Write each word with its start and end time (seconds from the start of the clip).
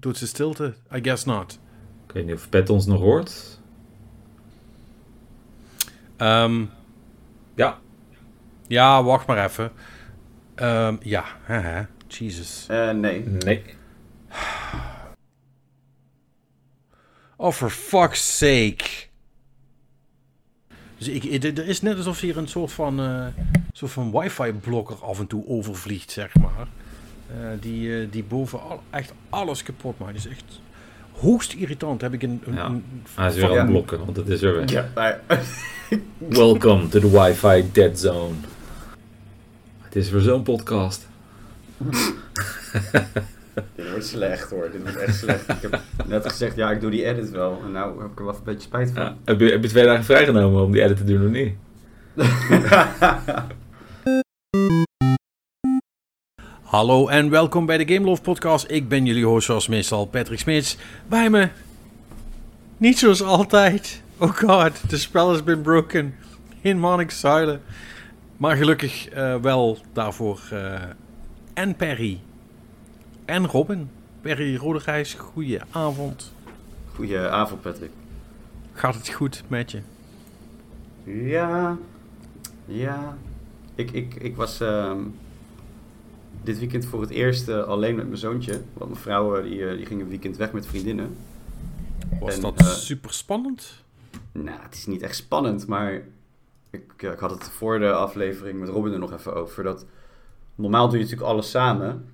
Doodse 0.00 0.26
stilte? 0.26 0.74
I 0.94 1.00
guess 1.02 1.24
not. 1.24 1.58
Ik 2.06 2.12
weet 2.12 2.26
niet 2.26 2.34
of 2.34 2.48
Pet 2.48 2.70
ons 2.70 2.86
nog 2.86 3.00
hoort. 3.00 3.60
Ehm, 6.16 6.64
Ja. 7.54 7.78
ja, 8.66 9.02
wacht 9.02 9.26
maar 9.26 9.44
even. 9.44 9.72
Ehm, 10.54 10.96
ja, 11.00 11.24
haha. 11.44 11.88
Jesus. 12.08 12.66
Eh, 12.68 12.90
nee. 12.90 13.20
Nee. 13.26 13.62
Oh, 17.36 17.52
for 17.52 17.70
fuck's 17.70 18.38
sake. 18.38 18.84
Dus 20.98 21.08
ik, 21.08 21.42
er 21.44 21.66
is 21.68 21.80
net 21.80 21.96
alsof 21.96 22.20
hier 22.20 22.36
een 22.36 22.48
soort 22.48 22.72
van, 22.72 23.00
eh, 23.00 23.26
soort 23.72 23.92
van 23.92 24.10
wifi-blokker 24.20 24.96
af 25.04 25.18
en 25.18 25.26
toe 25.26 25.46
overvliegt, 25.46 26.10
zeg 26.10 26.34
maar. 26.34 26.66
Eh, 27.30 27.36
die, 27.60 28.00
eh, 28.00 28.06
die 28.10 28.24
boven 28.24 28.60
al, 28.60 28.82
echt 28.90 29.12
alles 29.30 29.62
kapot 29.62 29.98
maakt. 29.98 30.14
Dat 30.14 30.24
is 30.24 30.30
echt 30.30 30.44
hoogst 31.12 31.52
irritant. 31.52 32.00
Heb 32.00 32.12
ik 32.12 32.22
een... 32.22 32.42
een, 32.46 32.54
Ja. 32.54 32.64
een- 32.66 32.84
Hij 33.14 33.28
is 33.28 33.34
weer 33.34 33.50
aan 33.50 33.56
het 33.56 33.66
blokken, 33.66 33.98
want 34.04 34.16
het 34.16 34.28
is 34.28 34.42
er 34.42 34.54
weer. 34.54 34.70
Ja, 34.70 34.88
maar, 34.94 35.20
Welcome 36.18 36.88
to 36.88 37.00
the 37.00 37.10
Wi-Fi 37.10 37.64
Dead 37.72 37.98
Zone. 37.98 38.34
Het 39.80 39.96
is 39.96 40.10
weer 40.10 40.20
zo'n 40.20 40.42
podcast. 40.42 41.08
dit 43.74 43.90
wordt 43.90 44.06
slecht 44.06 44.50
hoor. 44.50 44.68
Dit 44.72 44.82
wordt 44.82 44.96
echt 44.96 45.16
slecht. 45.18 45.48
Ik 45.48 45.56
heb 45.60 45.80
net 46.06 46.26
gezegd, 46.30 46.56
ja, 46.56 46.70
ik 46.70 46.80
doe 46.80 46.90
die 46.90 47.04
edit 47.04 47.30
wel. 47.30 47.60
En 47.64 47.72
nou 47.72 48.02
heb 48.02 48.10
ik 48.10 48.18
er 48.18 48.24
wel 48.24 48.34
een 48.34 48.40
beetje 48.44 48.60
spijt 48.60 48.90
van. 48.90 49.02
Ja. 49.02 49.16
Heb, 49.24 49.40
je, 49.40 49.50
heb 49.50 49.62
je 49.62 49.68
twee 49.68 49.84
dagen 49.84 50.04
vrijgenomen 50.04 50.62
om 50.64 50.72
die 50.72 50.82
edit 50.82 50.96
te 50.96 51.04
doen 51.04 51.24
of 51.26 51.30
niet? 51.32 51.54
Hallo 56.66 57.08
en 57.08 57.30
welkom 57.30 57.66
bij 57.66 57.84
de 57.84 57.94
Game 57.94 58.06
Love 58.06 58.22
Podcast. 58.22 58.70
Ik 58.70 58.88
ben 58.88 59.06
jullie 59.06 59.24
host 59.24 59.46
zoals 59.46 59.68
meestal 59.68 60.06
Patrick 60.06 60.38
Smits. 60.38 60.76
Bij 61.08 61.30
me, 61.30 61.48
niet 62.76 62.98
zoals 62.98 63.22
altijd. 63.22 64.02
Oh 64.18 64.30
god, 64.30 64.88
the 64.88 64.98
spell 64.98 65.22
has 65.22 65.44
been 65.44 65.62
broken 65.62 66.14
in 66.60 66.78
Monix 66.78 67.18
Silent. 67.18 67.60
Maar 68.36 68.56
gelukkig 68.56 69.08
eh, 69.08 69.36
wel 69.36 69.78
daarvoor 69.92 70.40
eh, 70.50 70.82
en 71.54 71.76
Perry 71.76 72.20
en 73.24 73.46
Robin. 73.46 73.90
Perry 74.20 74.56
Rodegijs, 74.56 75.14
goeie 75.14 75.60
avond. 75.70 76.32
Goedenavond, 76.94 77.60
Patrick. 77.60 77.90
Gaat 78.72 78.94
het 78.94 79.08
goed 79.08 79.42
met 79.48 79.70
je? 79.70 79.80
Ja, 81.04 81.76
ja. 82.64 83.16
Ik, 83.74 83.90
ik, 83.90 84.14
ik 84.14 84.36
was 84.36 84.60
ehm, 84.60 84.98
dit 86.46 86.58
weekend 86.58 86.86
voor 86.86 87.00
het 87.00 87.10
eerst 87.10 87.48
eh, 87.48 87.62
alleen 87.62 87.94
met 87.94 88.06
mijn 88.06 88.18
zoontje. 88.18 88.52
Want 88.72 88.90
mijn 88.90 89.02
vrouw 89.02 89.36
eh, 89.36 89.42
die, 89.42 89.68
eh, 89.68 89.76
die 89.76 89.86
ging 89.86 90.00
een 90.00 90.08
weekend 90.08 90.36
weg 90.36 90.52
met 90.52 90.66
vriendinnen. 90.66 91.16
Was 92.20 92.34
En, 92.34 92.40
dat 92.40 92.62
super 92.64 93.12
spannend? 93.12 93.84
Nou, 94.32 94.58
het 94.62 94.74
is 94.74 94.86
niet 94.86 95.02
echt 95.02 95.16
spannend, 95.16 95.66
maar 95.66 96.02
ik, 96.70 96.92
ik 96.96 97.18
had 97.18 97.30
het 97.30 97.44
voor 97.44 97.78
de 97.78 97.92
aflevering 97.92 98.60
met 98.60 98.68
Robin 98.68 98.92
er 98.92 98.98
nog 98.98 99.12
even 99.12 99.34
over. 99.34 99.62
Dat 99.62 99.84
normaal 100.54 100.88
doe 100.88 100.98
je 100.98 101.02
natuurlijk 101.02 101.30
alles 101.30 101.50
samen. 101.50 102.04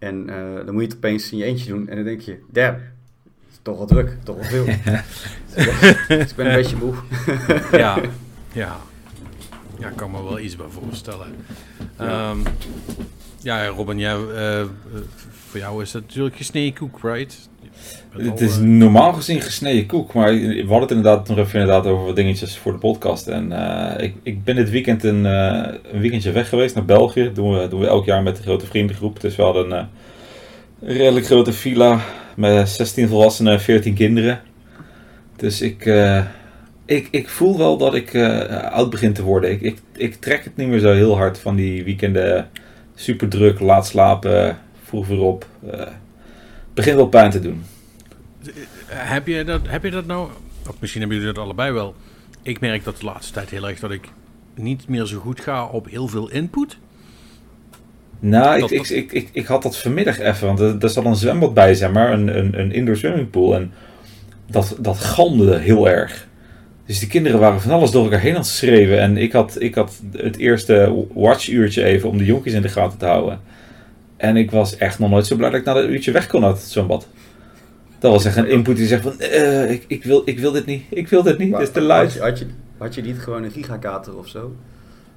En 0.00 0.28
eh, 0.28 0.64
dan 0.64 0.74
moet 0.74 0.82
je 0.82 0.88
het 0.88 0.96
opeens 0.96 1.32
in 1.32 1.38
je 1.38 1.44
eentje 1.44 1.68
doen. 1.68 1.88
En 1.88 1.96
dan 1.96 2.04
denk 2.04 2.20
je, 2.20 2.38
damn, 2.50 2.74
het 2.74 3.50
is 3.50 3.58
toch 3.62 3.76
wel 3.76 3.86
druk, 3.86 4.16
toch 4.24 4.36
wel 4.36 4.44
veel. 4.44 4.64
dus 6.08 6.30
ik 6.30 6.36
ben 6.36 6.46
een 6.46 6.54
beetje 6.54 6.76
moe. 6.76 6.94
Ja, 7.72 8.00
ja. 8.52 8.76
Ja, 9.78 9.88
ik 9.88 9.96
kan 9.96 10.10
me 10.10 10.22
wel 10.22 10.38
iets 10.38 10.56
bij 10.56 10.66
voorstellen. 10.68 11.34
Ja. 11.98 12.30
Ehm, 12.30 12.38
ja, 13.42 13.66
Robin, 13.66 13.98
jij, 13.98 14.14
eh, 14.14 14.64
voor 15.48 15.60
jou 15.60 15.82
is 15.82 15.92
het 15.92 16.06
natuurlijk 16.06 16.36
gesneden 16.36 16.74
koek, 16.74 16.98
right? 17.02 17.48
Het 18.10 18.40
is 18.40 18.56
eh, 18.56 18.62
normaal 18.62 19.12
gezien 19.12 19.40
gesneden 19.40 19.86
koek, 19.86 20.12
maar 20.12 20.32
we 20.32 20.64
hadden 20.68 20.80
het 20.80 20.90
inderdaad 20.90 21.28
nog 21.28 21.38
even 21.38 21.60
inderdaad 21.60 21.86
over 21.86 22.04
wat 22.04 22.16
dingetjes 22.16 22.58
voor 22.58 22.72
de 22.72 22.78
podcast. 22.78 23.26
En 23.26 23.52
eh, 23.52 24.04
ik, 24.04 24.14
ik 24.22 24.44
ben 24.44 24.56
dit 24.56 24.70
weekend 24.70 25.04
een, 25.04 25.24
een 25.24 26.00
weekendje 26.00 26.32
weg 26.32 26.48
geweest 26.48 26.74
naar 26.74 26.84
België. 26.84 27.24
Dat 27.24 27.34
doen 27.34 27.58
we, 27.58 27.68
doen 27.68 27.80
we 27.80 27.86
elk 27.86 28.04
jaar 28.04 28.22
met 28.22 28.36
de 28.36 28.42
grote 28.42 28.66
vriendengroep. 28.66 29.20
Dus 29.20 29.36
we 29.36 29.42
hadden 29.42 29.70
een, 29.70 29.88
redelijk 30.80 31.26
grote 31.26 31.52
villa 31.52 32.00
met 32.36 32.68
16 32.68 33.08
volwassenen 33.08 33.52
en 33.52 33.60
14 33.60 33.94
kinderen. 33.94 34.40
Dus 35.36 35.60
ik, 35.60 35.84
ik, 36.84 37.08
ik 37.10 37.28
voel 37.28 37.58
wel 37.58 37.76
dat 37.76 37.94
ik 37.94 38.14
oud 38.70 38.90
begin 38.90 39.12
te 39.12 39.22
worden. 39.22 39.50
Ik, 39.50 39.60
ik, 39.60 39.78
ik 39.96 40.14
trek 40.14 40.44
het 40.44 40.56
niet 40.56 40.68
meer 40.68 40.78
zo 40.78 40.92
heel 40.92 41.16
hard 41.16 41.38
van 41.38 41.56
die 41.56 41.84
weekenden. 41.84 42.48
Super 43.00 43.28
druk, 43.28 43.60
laat 43.60 43.86
slapen, 43.86 44.58
vroeg 44.84 45.06
weer 45.06 45.20
op. 45.20 45.46
Begint 46.74 46.96
wel 46.96 47.08
pijn 47.08 47.30
te 47.30 47.40
doen. 47.40 47.62
heb, 48.88 49.26
je 49.26 49.44
dat, 49.44 49.60
heb 49.66 49.84
je 49.84 49.90
dat 49.90 50.06
nou, 50.06 50.28
of 50.68 50.74
misschien 50.78 51.00
hebben 51.00 51.18
jullie 51.18 51.34
dat 51.34 51.44
allebei 51.44 51.72
wel. 51.72 51.94
Ik 52.42 52.60
merk 52.60 52.84
dat 52.84 52.96
de 52.98 53.04
laatste 53.04 53.32
tijd 53.32 53.50
heel 53.50 53.68
erg 53.68 53.80
dat 53.80 53.90
ik 53.90 54.08
niet 54.54 54.88
meer 54.88 55.06
zo 55.06 55.18
goed 55.18 55.40
ga 55.40 55.66
op 55.66 55.88
heel 55.88 56.08
veel 56.08 56.30
input. 56.30 56.78
Nou, 58.20 58.54
ik, 58.54 58.60
Dat- 58.60 58.70
ik, 58.70 58.88
ik, 58.88 59.12
ik, 59.12 59.28
ik 59.32 59.46
had 59.46 59.62
dat 59.62 59.76
vanmiddag 59.76 60.18
even, 60.18 60.46
want 60.46 60.60
er, 60.60 60.76
er 60.80 60.88
zat 60.90 61.04
een 61.04 61.16
zwembad 61.16 61.54
bij, 61.54 61.74
zeg 61.74 61.92
maar, 61.92 62.12
een, 62.12 62.38
een, 62.38 62.58
een 62.60 62.72
indoor 62.72 62.96
swimmingpool. 62.96 63.54
En 63.54 63.72
dat, 64.46 64.76
dat 64.80 64.98
galmde 64.98 65.58
heel 65.58 65.88
erg. 65.88 66.28
Dus 66.90 66.98
die 66.98 67.08
kinderen 67.08 67.40
waren 67.40 67.60
van 67.60 67.70
alles 67.70 67.90
door 67.90 68.04
elkaar 68.04 68.20
heen 68.20 68.34
aan 68.34 68.40
het 68.40 68.46
schreeuwen. 68.46 69.00
En 69.00 69.16
ik 69.16 69.32
had, 69.32 69.56
ik 69.58 69.74
had 69.74 69.92
het 70.12 70.36
eerste 70.36 71.06
watchuurtje 71.14 71.84
even 71.84 72.08
om 72.08 72.18
de 72.18 72.24
jonkies 72.24 72.52
in 72.52 72.62
de 72.62 72.68
gaten 72.68 72.98
te 72.98 73.04
houden. 73.06 73.40
En 74.16 74.36
ik 74.36 74.50
was 74.50 74.76
echt 74.76 74.98
nog 74.98 75.10
nooit 75.10 75.26
zo 75.26 75.36
blij 75.36 75.50
dat 75.50 75.60
ik 75.60 75.66
na 75.66 75.72
dat 75.72 75.84
uurtje 75.84 76.12
weg 76.12 76.26
kon 76.26 76.44
uit 76.44 76.56
het 76.56 76.70
zwembad. 76.70 77.08
Dat 77.98 78.12
was 78.12 78.24
echt 78.24 78.36
een 78.36 78.48
input 78.48 78.76
die 78.76 78.86
zegt 78.86 79.02
van, 79.02 79.20
eh, 79.20 79.70
ik, 79.70 79.84
ik, 79.86 80.04
wil, 80.04 80.22
ik 80.24 80.38
wil 80.38 80.52
dit 80.52 80.66
niet, 80.66 80.84
ik 80.88 81.08
wil 81.08 81.22
dit 81.22 81.38
niet, 81.38 81.52
het 81.52 81.62
is 81.62 81.70
te 81.70 81.78
Had 81.78 81.88
luid. 81.88 82.12
je, 82.12 82.20
had, 82.20 82.38
je, 82.38 82.46
had 82.78 82.94
je 82.94 83.02
niet 83.02 83.18
gewoon 83.18 83.42
een 83.42 83.50
gigakater 83.50 84.16
of 84.16 84.28
zo? 84.28 84.56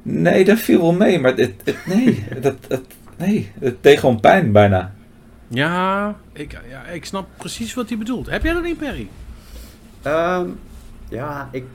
Nee, 0.01 0.45
dat 0.45 0.59
viel 0.59 0.81
wel 0.81 0.93
mee, 0.93 1.19
maar 1.19 1.35
het, 1.35 1.53
het, 1.63 1.77
nee, 1.85 2.23
dat, 2.41 2.55
het, 2.67 2.85
nee, 3.17 3.51
het 3.59 3.75
deed 3.81 3.99
gewoon 3.99 4.19
pijn 4.19 4.51
bijna. 4.51 4.93
Ja 5.47 6.15
ik, 6.33 6.57
ja, 6.69 6.85
ik 6.85 7.05
snap 7.05 7.27
precies 7.37 7.73
wat 7.73 7.89
hij 7.89 7.97
bedoelt. 7.97 8.29
Heb 8.29 8.43
jij 8.43 8.53
dat 8.53 8.63
niet, 8.63 8.77
Perry? 8.77 9.07
Ehm, 10.01 10.47
ja, 11.09 11.49
ik 11.51 11.65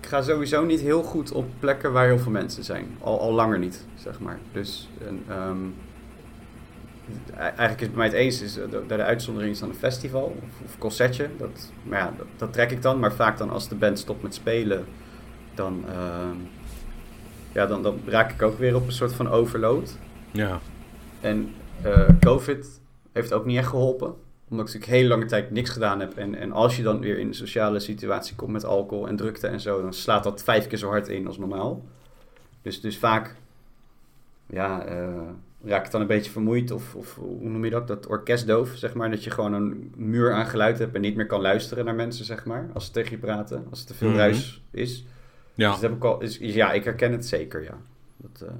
ga 0.00 0.22
sowieso 0.22 0.64
niet 0.64 0.80
heel 0.80 1.02
goed 1.02 1.32
op 1.32 1.46
plekken 1.58 1.92
waar 1.92 2.06
heel 2.06 2.18
veel 2.18 2.32
mensen 2.32 2.64
zijn. 2.64 2.86
Al, 3.00 3.20
al 3.20 3.32
langer 3.32 3.58
niet, 3.58 3.86
zeg 3.94 4.20
maar. 4.20 4.38
Dus 4.52 4.88
en, 5.06 5.22
ehm, 5.28 5.64
e- 7.32 7.36
eigenlijk 7.36 7.80
is 7.80 7.86
het 7.86 7.96
bij 7.96 7.96
mij 7.96 8.06
het 8.06 8.16
eens. 8.16 8.42
Is, 8.42 8.58
eh, 8.58 8.70
de, 8.70 8.84
de 8.86 9.02
uitzondering 9.02 9.52
is 9.52 9.58
dan 9.60 9.68
een 9.68 9.74
festival 9.74 10.36
of, 10.42 10.60
of 10.64 10.78
concertje. 10.78 11.28
Dat, 11.38 11.72
maar 11.82 11.98
ja, 11.98 12.12
dat, 12.16 12.26
dat 12.36 12.52
trek 12.52 12.70
ik 12.70 12.82
dan. 12.82 12.98
Maar 12.98 13.12
vaak 13.12 13.38
dan 13.38 13.50
als 13.50 13.68
de 13.68 13.74
band 13.74 13.98
stopt 13.98 14.22
met 14.22 14.34
spelen, 14.34 14.84
dan, 15.54 15.84
ehm, 15.88 16.36
ja, 17.52 17.66
dan, 17.66 17.82
dan 17.82 18.00
raak 18.06 18.32
ik 18.32 18.42
ook 18.42 18.58
weer 18.58 18.76
op 18.76 18.86
een 18.86 18.92
soort 18.92 19.12
van 19.12 19.28
overload. 19.28 19.96
Ja. 20.30 20.60
En 21.20 21.54
eh, 21.82 22.08
COVID 22.20 22.80
heeft 23.12 23.32
ook 23.32 23.44
niet 23.44 23.58
echt 23.58 23.68
geholpen. 23.68 24.14
Omdat 24.50 24.68
ik 24.68 24.74
natuurlijk 24.74 25.00
heel 25.00 25.08
lange 25.08 25.24
tijd 25.24 25.50
niks 25.50 25.70
gedaan 25.70 26.00
heb. 26.00 26.16
En, 26.16 26.34
en 26.34 26.52
als 26.52 26.76
je 26.76 26.82
dan 26.82 27.00
weer 27.00 27.18
in 27.18 27.26
een 27.26 27.34
sociale 27.34 27.78
situatie 27.80 28.36
komt 28.36 28.52
met 28.52 28.64
alcohol 28.64 29.08
en 29.08 29.16
drukte 29.16 29.46
en 29.46 29.60
zo, 29.60 29.82
dan 29.82 29.92
slaat 29.92 30.24
dat 30.24 30.42
vijf 30.42 30.66
keer 30.66 30.78
zo 30.78 30.88
hard 30.88 31.08
in 31.08 31.26
als 31.26 31.38
normaal. 31.38 31.84
Dus, 32.62 32.80
dus 32.80 32.98
vaak 32.98 33.34
ja, 34.46 34.84
eh, 34.84 35.20
raak 35.64 35.84
ik 35.86 35.90
dan 35.90 36.00
een 36.00 36.06
beetje 36.06 36.30
vermoeid. 36.30 36.70
Of, 36.70 36.94
of 36.94 37.14
hoe 37.14 37.48
noem 37.48 37.64
je 37.64 37.70
dat? 37.70 37.88
Dat 37.88 38.06
orkestdoof, 38.06 38.70
zeg 38.74 38.94
maar. 38.94 39.10
Dat 39.10 39.24
je 39.24 39.30
gewoon 39.30 39.52
een 39.52 39.92
muur 39.96 40.32
aan 40.32 40.46
geluid 40.46 40.78
hebt 40.78 40.94
en 40.94 41.00
niet 41.00 41.16
meer 41.16 41.26
kan 41.26 41.40
luisteren 41.40 41.84
naar 41.84 41.94
mensen, 41.94 42.24
zeg 42.24 42.44
maar. 42.44 42.70
Als 42.74 42.84
ze 42.86 42.90
tegen 42.92 43.10
je 43.10 43.18
praten. 43.18 43.66
Als 43.70 43.80
er 43.80 43.86
te 43.86 43.94
veel 43.94 44.08
Mhm. 44.08 44.18
ruis 44.18 44.62
is. 44.70 45.04
Ja. 45.54 45.70
Dus 45.70 45.80
dat 45.80 45.90
heb 45.90 45.98
ik 45.98 46.04
al, 46.04 46.20
is, 46.20 46.36
ja, 46.40 46.72
ik 46.72 46.84
herken 46.84 47.12
het 47.12 47.26
zeker, 47.26 47.62
ja. 47.62 47.78
Dat, 48.16 48.42
eh, 48.42 48.54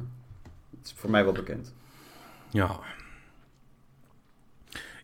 dat 0.70 0.80
is 0.84 0.92
voor 0.96 1.10
mij 1.10 1.24
wel 1.24 1.32
bekend. 1.32 1.74
Ja. 2.50 2.70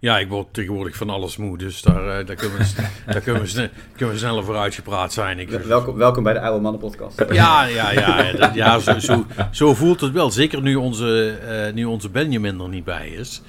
Ja, 0.04 0.18
ik 0.18 0.28
word 0.28 0.46
tegenwoordig 0.50 0.96
van 0.96 1.10
alles 1.10 1.36
moe, 1.36 1.58
dus 1.58 1.82
daar, 1.82 2.18
eh, 2.18 2.26
daar, 2.26 2.36
kunnen, 2.36 2.58
we, 2.58 2.64
daar 3.12 3.20
kunnen, 3.20 3.42
we, 3.42 3.48
sne- 3.48 3.70
kunnen 3.96 4.14
we 4.14 4.20
sneller 4.20 4.44
voor 4.44 4.56
uitgepraat 4.56 5.12
zijn. 5.12 5.38
Ik, 5.38 5.48
Welkom, 5.50 5.96
welkom 5.96 6.22
bij 6.22 6.32
de 6.32 6.40
Oude 6.40 6.60
Mannen 6.60 6.80
Podcast. 6.80 7.24
ja, 7.32 7.64
ja, 7.64 7.90
ja, 7.92 8.50
ja 8.54 8.78
zo, 8.78 8.98
zo, 8.98 9.26
zo 9.50 9.74
voelt 9.74 10.00
het 10.00 10.12
wel. 10.12 10.30
Zeker 10.30 10.62
nu 10.62 10.74
onze, 10.74 11.30
eh, 11.30 11.72
nu 11.74 11.84
onze 11.84 12.08
Benjamin 12.08 12.60
er 12.60 12.68
niet 12.68 12.84
bij 12.84 13.08
is. 13.08 13.42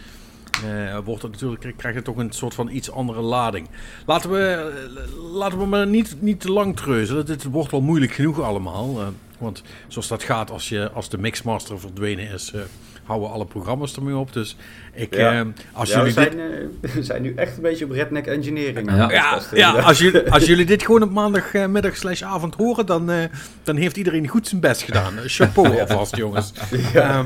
eh, 0.65 0.97
wordt 1.05 1.21
het 1.21 1.31
natuurlijk, 1.31 1.73
krijgt 1.77 1.95
het 1.97 2.05
toch 2.05 2.17
een 2.17 2.31
soort 2.31 2.53
van 2.53 2.69
iets 2.69 2.91
andere 2.91 3.21
lading. 3.21 3.67
Laten 4.05 4.29
we, 4.31 4.71
laten 5.33 5.59
we 5.59 5.65
maar 5.65 5.87
niet, 5.87 6.15
niet 6.19 6.39
te 6.41 6.51
lang 6.51 6.75
treuzen. 6.77 7.17
Het 7.17 7.43
wordt 7.43 7.71
wel 7.71 7.81
moeilijk 7.81 8.11
genoeg 8.11 8.41
allemaal. 8.41 8.99
Eh, 8.99 9.07
Want 9.37 9.63
zoals 9.87 10.07
dat 10.07 10.23
gaat, 10.23 10.51
als, 10.51 10.69
je, 10.69 10.91
als 10.91 11.09
de 11.09 11.17
Mixmaster 11.17 11.79
verdwenen 11.79 12.29
is, 12.31 12.51
uh, 12.55 12.61
houden 13.05 13.29
alle 13.31 13.45
programma's 13.45 13.95
ermee 13.95 14.15
op. 14.15 14.33
Dus 14.33 14.55
ik, 14.93 15.15
Ja. 15.15 15.39
eh, 15.39 15.45
als 15.71 15.89
Ja, 15.89 15.97
jullie 15.97 16.13
we, 16.13 16.21
dit... 16.21 16.31
zijn, 16.33 16.51
eh, 16.81 16.91
we 16.95 17.03
zijn 17.03 17.21
nu 17.21 17.33
echt 17.35 17.55
een 17.55 17.61
beetje 17.61 17.85
op 17.85 17.91
redneck 17.91 18.25
engineering. 18.27 18.91
Ja. 18.91 19.39
Ja, 19.53 19.71
als, 19.71 19.99
jullie, 19.99 20.31
als 20.35 20.45
jullie 20.45 20.65
dit 20.65 20.83
gewoon 20.85 21.01
op 21.03 21.11
maandagmiddag 21.11 21.97
slash 21.97 22.21
avond 22.21 22.55
horen, 22.55 22.85
dan, 22.85 23.11
eh, 23.11 23.17
dan 23.63 23.75
heeft 23.75 23.97
iedereen 23.97 24.27
goed 24.27 24.47
zijn 24.47 24.61
best 24.61 24.81
gedaan. 24.81 25.17
Eh, 25.17 25.23
Chapeau 25.25 25.79
alvast, 25.81 26.15
jongens. 26.15 26.53
Ehm, 26.93 27.25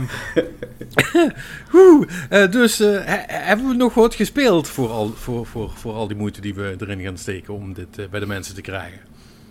Woe, 1.71 2.07
eh, 2.29 2.51
dus 2.51 2.79
eh, 2.79 2.87
he- 2.91 3.23
hebben 3.27 3.67
we 3.67 3.73
nog 3.75 3.93
wat 3.93 4.15
gespeeld 4.15 4.67
voor 4.67 4.89
al, 4.89 5.11
voor, 5.15 5.45
voor, 5.45 5.71
voor 5.75 5.93
al 5.93 6.07
die 6.07 6.17
moeite 6.17 6.41
die 6.41 6.53
we 6.53 6.75
erin 6.79 7.01
gaan 7.01 7.17
steken 7.17 7.53
om 7.53 7.73
dit 7.73 7.97
eh, 7.97 8.05
bij 8.11 8.19
de 8.19 8.25
mensen 8.25 8.55
te 8.55 8.61
krijgen? 8.61 8.99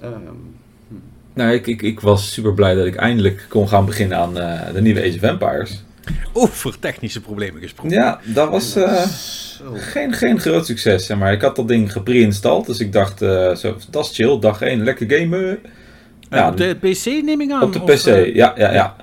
Ehm, 0.01 0.13
Nou, 1.35 1.53
ik, 1.53 1.67
ik, 1.67 1.83
ik 1.83 2.01
was 2.01 2.33
super 2.33 2.55
blij 2.55 2.75
dat 2.75 2.87
ik 2.87 2.95
eindelijk 2.97 3.47
kon 3.49 3.69
gaan 3.69 3.85
beginnen 3.87 4.19
aan 4.19 4.39
eh, 4.39 4.73
de 4.73 4.81
nieuwe 4.81 5.01
Age 5.01 5.15
of 5.17 5.23
Empires. 5.23 5.83
Over 6.33 6.79
technische 6.79 7.21
problemen 7.21 7.63
gesproken. 7.63 7.93
Ja, 7.93 8.21
dat 8.25 8.51
was 8.51 8.77
eh, 8.77 9.03
zo. 9.03 9.65
geen, 9.75 10.13
geen 10.13 10.41
groot 10.41 10.67
succes. 10.67 11.07
Zeg 11.07 11.19
maar 11.19 11.33
ik 11.33 11.41
had 11.41 11.57
dat 11.57 11.69
ding 11.69 11.93
gepre-installed, 11.93 12.67
dus 12.67 12.81
ik 12.81 12.93
dacht, 12.93 13.23
eh, 13.23 13.55
zo, 13.55 13.77
dat 13.91 14.05
is 14.05 14.15
chill, 14.15 14.39
dag 14.39 14.61
1, 14.61 14.85
lekker 14.85 15.11
gamen. 15.11 15.49
Eh, 15.51 16.39
Ja, 16.39 16.49
op 16.49 16.57
de 16.57 16.77
PC 16.81 17.05
neem 17.25 17.41
ik 17.41 17.51
aan? 17.51 17.63
Op 17.63 17.73
de 17.73 17.81
of, 17.83 18.03
PC, 18.03 18.35
ja, 18.35 18.53
ja, 18.57 18.73
ja. 18.73 18.97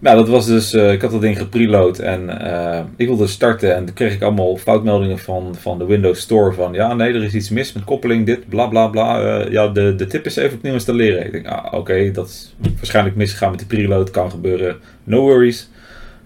Nou, 0.00 0.16
dat 0.16 0.28
was 0.28 0.46
dus, 0.46 0.72
eh, 0.72 0.92
ik 0.92 1.02
had 1.02 1.10
dat 1.10 1.20
ding 1.20 1.38
gepreload 1.38 1.98
en 1.98 2.40
eh, 2.50 2.84
ik 2.96 3.06
wilde 3.06 3.26
starten 3.26 3.74
en 3.74 3.84
toen 3.84 3.94
kreeg 3.94 4.14
ik 4.14 4.22
allemaal 4.22 4.56
foutmeldingen 4.56 5.18
van, 5.18 5.54
van 5.58 5.78
de 5.78 5.84
Windows 5.84 6.20
Store 6.20 6.52
van, 6.52 6.72
ja, 6.72 6.94
nee, 6.94 7.12
er 7.14 7.22
is 7.22 7.34
iets 7.34 7.50
mis 7.50 7.72
met 7.72 7.84
koppeling, 7.84 8.26
dit, 8.26 8.48
bla, 8.48 8.66
bla, 8.66 8.86
bla. 8.86 9.20
Eh, 9.20 9.52
ja, 9.52 9.68
de, 9.68 9.94
de 9.94 10.06
tip 10.06 10.26
is 10.26 10.36
even 10.36 10.56
opnieuw 10.56 10.72
installeren. 10.72 11.24
Ik 11.26 11.32
denk, 11.32 11.46
ah, 11.46 11.72
oké, 11.72 12.10
dat 12.10 12.28
is 12.28 12.54
waarschijnlijk 12.76 13.16
misgegaan 13.16 13.50
met 13.50 13.58
die 13.58 13.68
preload, 13.68 14.10
kan 14.10 14.30
gebeuren, 14.30 14.76
no 15.04 15.20
worries. 15.20 15.68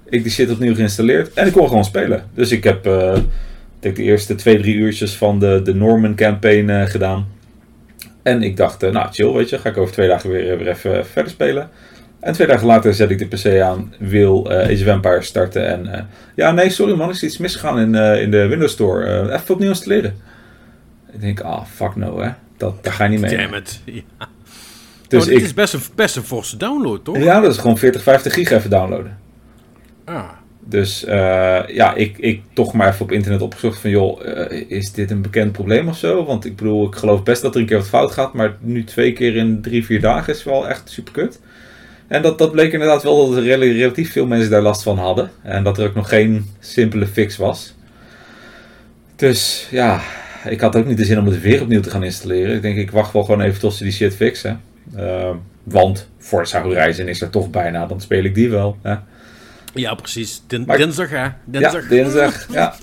Ik 0.08 0.22
die 0.22 0.32
shit 0.32 0.50
opnieuw 0.50 0.74
geïnstalleerd 0.74 1.32
en 1.32 1.46
ik 1.46 1.52
kon 1.52 1.68
gewoon 1.68 1.84
spelen. 1.84 2.24
Dus 2.34 2.50
ik 2.50 2.64
heb, 2.64 2.86
ik 2.86 3.22
denk 3.80 3.96
de 3.96 4.02
eerste 4.02 4.34
twee, 4.34 4.58
drie 4.58 4.74
uurtjes 4.74 5.14
van 5.16 5.38
de, 5.38 5.60
de 5.64 5.74
Norman 5.74 6.14
campaign 6.14 6.70
eh, 6.70 6.86
gedaan. 6.86 7.26
En 8.22 8.42
ik 8.42 8.56
dacht, 8.56 8.82
eh, 8.82 8.90
nou 8.90 9.08
chill, 9.12 9.32
weet 9.32 9.48
je, 9.48 9.58
ga 9.58 9.68
ik 9.68 9.76
over 9.76 9.92
twee 9.92 10.08
dagen 10.08 10.30
weer, 10.30 10.58
weer 10.58 10.68
even 10.68 11.06
verder 11.06 11.32
spelen. 11.32 11.70
En 12.20 12.32
twee 12.32 12.46
dagen 12.46 12.66
later 12.66 12.94
zet 12.94 13.10
ik 13.10 13.18
de 13.18 13.26
PC 13.26 13.60
aan, 13.60 13.94
wil 13.98 14.50
eh 14.50 14.58
Age 14.58 14.82
of 14.82 14.86
Empires 14.86 15.26
starten. 15.26 15.66
En 15.66 16.08
ja, 16.34 16.50
nee, 16.50 16.70
sorry 16.70 16.94
man, 16.94 17.10
is 17.10 17.22
iets 17.22 17.38
misgegaan 17.38 17.78
in, 17.78 17.94
in 18.20 18.30
de 18.30 18.46
Windows 18.46 18.72
Store. 18.72 19.32
Even 19.32 19.54
opnieuw 19.54 19.68
installeren. 19.68 20.16
Ik 21.12 21.20
denk, 21.20 21.40
ah, 21.40 21.64
fuck 21.64 21.96
no, 21.96 22.20
hè. 22.20 22.30
Dat, 22.56 22.84
daar 22.84 22.92
ga 22.92 23.04
je 23.04 23.10
niet 23.10 23.20
mee. 23.20 23.36
Damn 23.36 23.54
it. 23.54 23.80
Ja. 24.18 24.28
Dus 25.08 25.22
oh, 25.22 25.28
dit 25.28 25.38
ik, 25.38 25.44
is 25.44 25.54
best 25.54 25.74
een, 25.74 25.80
best 25.94 26.16
een 26.16 26.22
forse 26.22 26.56
download, 26.56 27.04
toch? 27.04 27.18
ja, 27.18 27.40
dat 27.40 27.52
is 27.52 27.58
gewoon 27.58 27.78
40, 27.78 28.02
50 28.02 28.34
gig 28.34 28.50
even 28.50 28.70
downloaden. 28.70 29.18
Ah. 30.04 30.28
Dus 30.66 31.04
eh, 31.04 31.62
ja, 31.66 31.94
ik, 31.94 32.18
ik 32.18 32.42
toch 32.52 32.72
maar 32.72 32.88
even 32.88 33.04
op 33.04 33.12
internet 33.12 33.40
opgezocht 33.42 33.78
van, 33.78 33.90
joh, 33.90 34.26
eh, 34.26 34.64
is 34.70 34.92
dit 34.92 35.10
een 35.10 35.22
bekend 35.22 35.52
probleem 35.52 35.88
of 35.88 35.96
zo? 35.96 36.24
Want 36.24 36.44
ik 36.44 36.56
bedoel, 36.56 36.86
ik 36.86 36.94
geloof 36.94 37.22
best 37.22 37.42
dat 37.42 37.54
er 37.54 37.60
een 37.60 37.66
keer 37.66 37.76
wat 37.76 37.88
fout 37.88 38.12
gaat, 38.12 38.34
maar 38.34 38.56
nu 38.60 38.84
twee 38.84 39.12
keer 39.12 39.36
in 39.36 39.60
drie, 39.62 39.84
vier 39.84 40.00
dagen 40.00 40.32
is 40.34 40.44
wel 40.44 40.68
echt 40.68 40.90
super 40.90 41.12
kut. 41.12 41.40
En 42.06 42.22
dat, 42.22 42.38
dat 42.38 42.52
bleek 42.52 42.72
inderdaad 42.72 43.02
wel 43.02 43.28
dat 43.28 43.36
er 43.36 43.42
rel- 43.44 43.58
relatief 43.60 44.12
veel 44.12 44.26
mensen 44.26 44.50
daar 44.50 44.62
last 44.62 44.82
van 44.82 44.98
hadden. 44.98 45.30
En 45.42 45.64
dat 45.64 45.78
er 45.78 45.86
ook 45.88 45.94
nog 45.94 46.08
geen 46.08 46.44
simpele 46.60 47.06
fix 47.06 47.36
was. 47.36 47.74
Dus 49.16 49.68
ja, 49.70 50.00
ik 50.48 50.60
had 50.60 50.76
ook 50.76 50.86
niet 50.86 50.96
de 50.96 51.04
zin 51.04 51.18
om 51.18 51.26
het 51.26 51.40
weer 51.40 51.62
opnieuw 51.62 51.80
te 51.80 51.90
gaan 51.90 52.04
installeren. 52.04 52.54
Ik 52.54 52.62
denk, 52.62 52.76
ik 52.76 52.90
wacht 52.90 53.12
wel 53.12 53.24
gewoon 53.24 53.40
even 53.40 53.60
tot 53.60 53.74
ze 53.74 53.82
die 53.84 53.92
shit 53.92 54.14
fixen. 54.14 54.60
Eh, 54.96 55.30
want 55.62 56.08
Forza 56.18 56.62
Horizon 56.62 57.08
is 57.08 57.20
er 57.20 57.30
toch 57.30 57.50
bijna, 57.50 57.86
dan 57.86 58.00
speel 58.00 58.24
ik 58.24 58.34
die 58.34 58.50
wel. 58.50 58.76
Hè? 58.82 58.94
Ja, 59.74 59.94
precies. 59.94 60.42
Din- 60.46 60.64
Maar- 60.66 60.76
dinsdag, 60.78 61.10
hè? 61.10 61.26
Dinsdag. 61.44 61.82
Ja, 61.82 61.88
dinsdag. 61.88 62.46
Ja. 62.52 62.74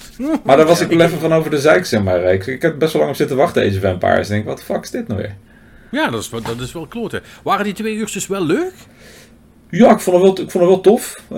Maar 0.44 0.58
daar 0.58 0.66
was 0.66 0.82
ik 0.82 0.90
wel 0.90 1.00
even 1.02 1.20
van 1.20 1.34
over 1.34 1.52
de 1.52 1.60
zeik, 1.60 1.86
zeg 1.86 2.04
maar. 2.04 2.24
Ik, 2.34 2.46
ik 2.48 2.62
heb 2.62 2.80
best 2.80 2.92
wel 2.94 3.02
lang 3.02 3.14
op 3.14 3.18
zitten 3.20 3.38
wachten, 3.38 3.64
Age 3.68 3.78
of 3.78 3.84
Empires. 3.84 4.30
En 4.30 4.36
ik 4.38 4.44
denk, 4.44 4.46
wat 4.46 4.58
de 4.58 4.64
fuck 4.74 4.84
is 4.84 4.90
dit 4.92 5.08
nou 5.08 5.20
weer? 5.22 5.36
Ja, 5.92 6.10
dat 6.10 6.22
is, 6.22 6.30
wel- 6.30 6.42
dat 6.42 6.60
is 6.60 6.72
wel 6.74 6.88
kloten. 6.88 7.22
Waren 7.44 7.64
die 7.66 7.74
twee 7.74 7.96
uurtjes 7.96 8.28
wel 8.28 8.46
leuk? 8.46 8.74
Ja, 9.70 9.92
ik 9.92 10.00
vond 10.00 10.16
het 10.16 10.26
wel, 10.26 10.46
ik 10.46 10.52
vond 10.52 10.64
het 10.64 10.74
wel 10.74 10.82
tof. 10.82 11.22
Eh, 11.30 11.38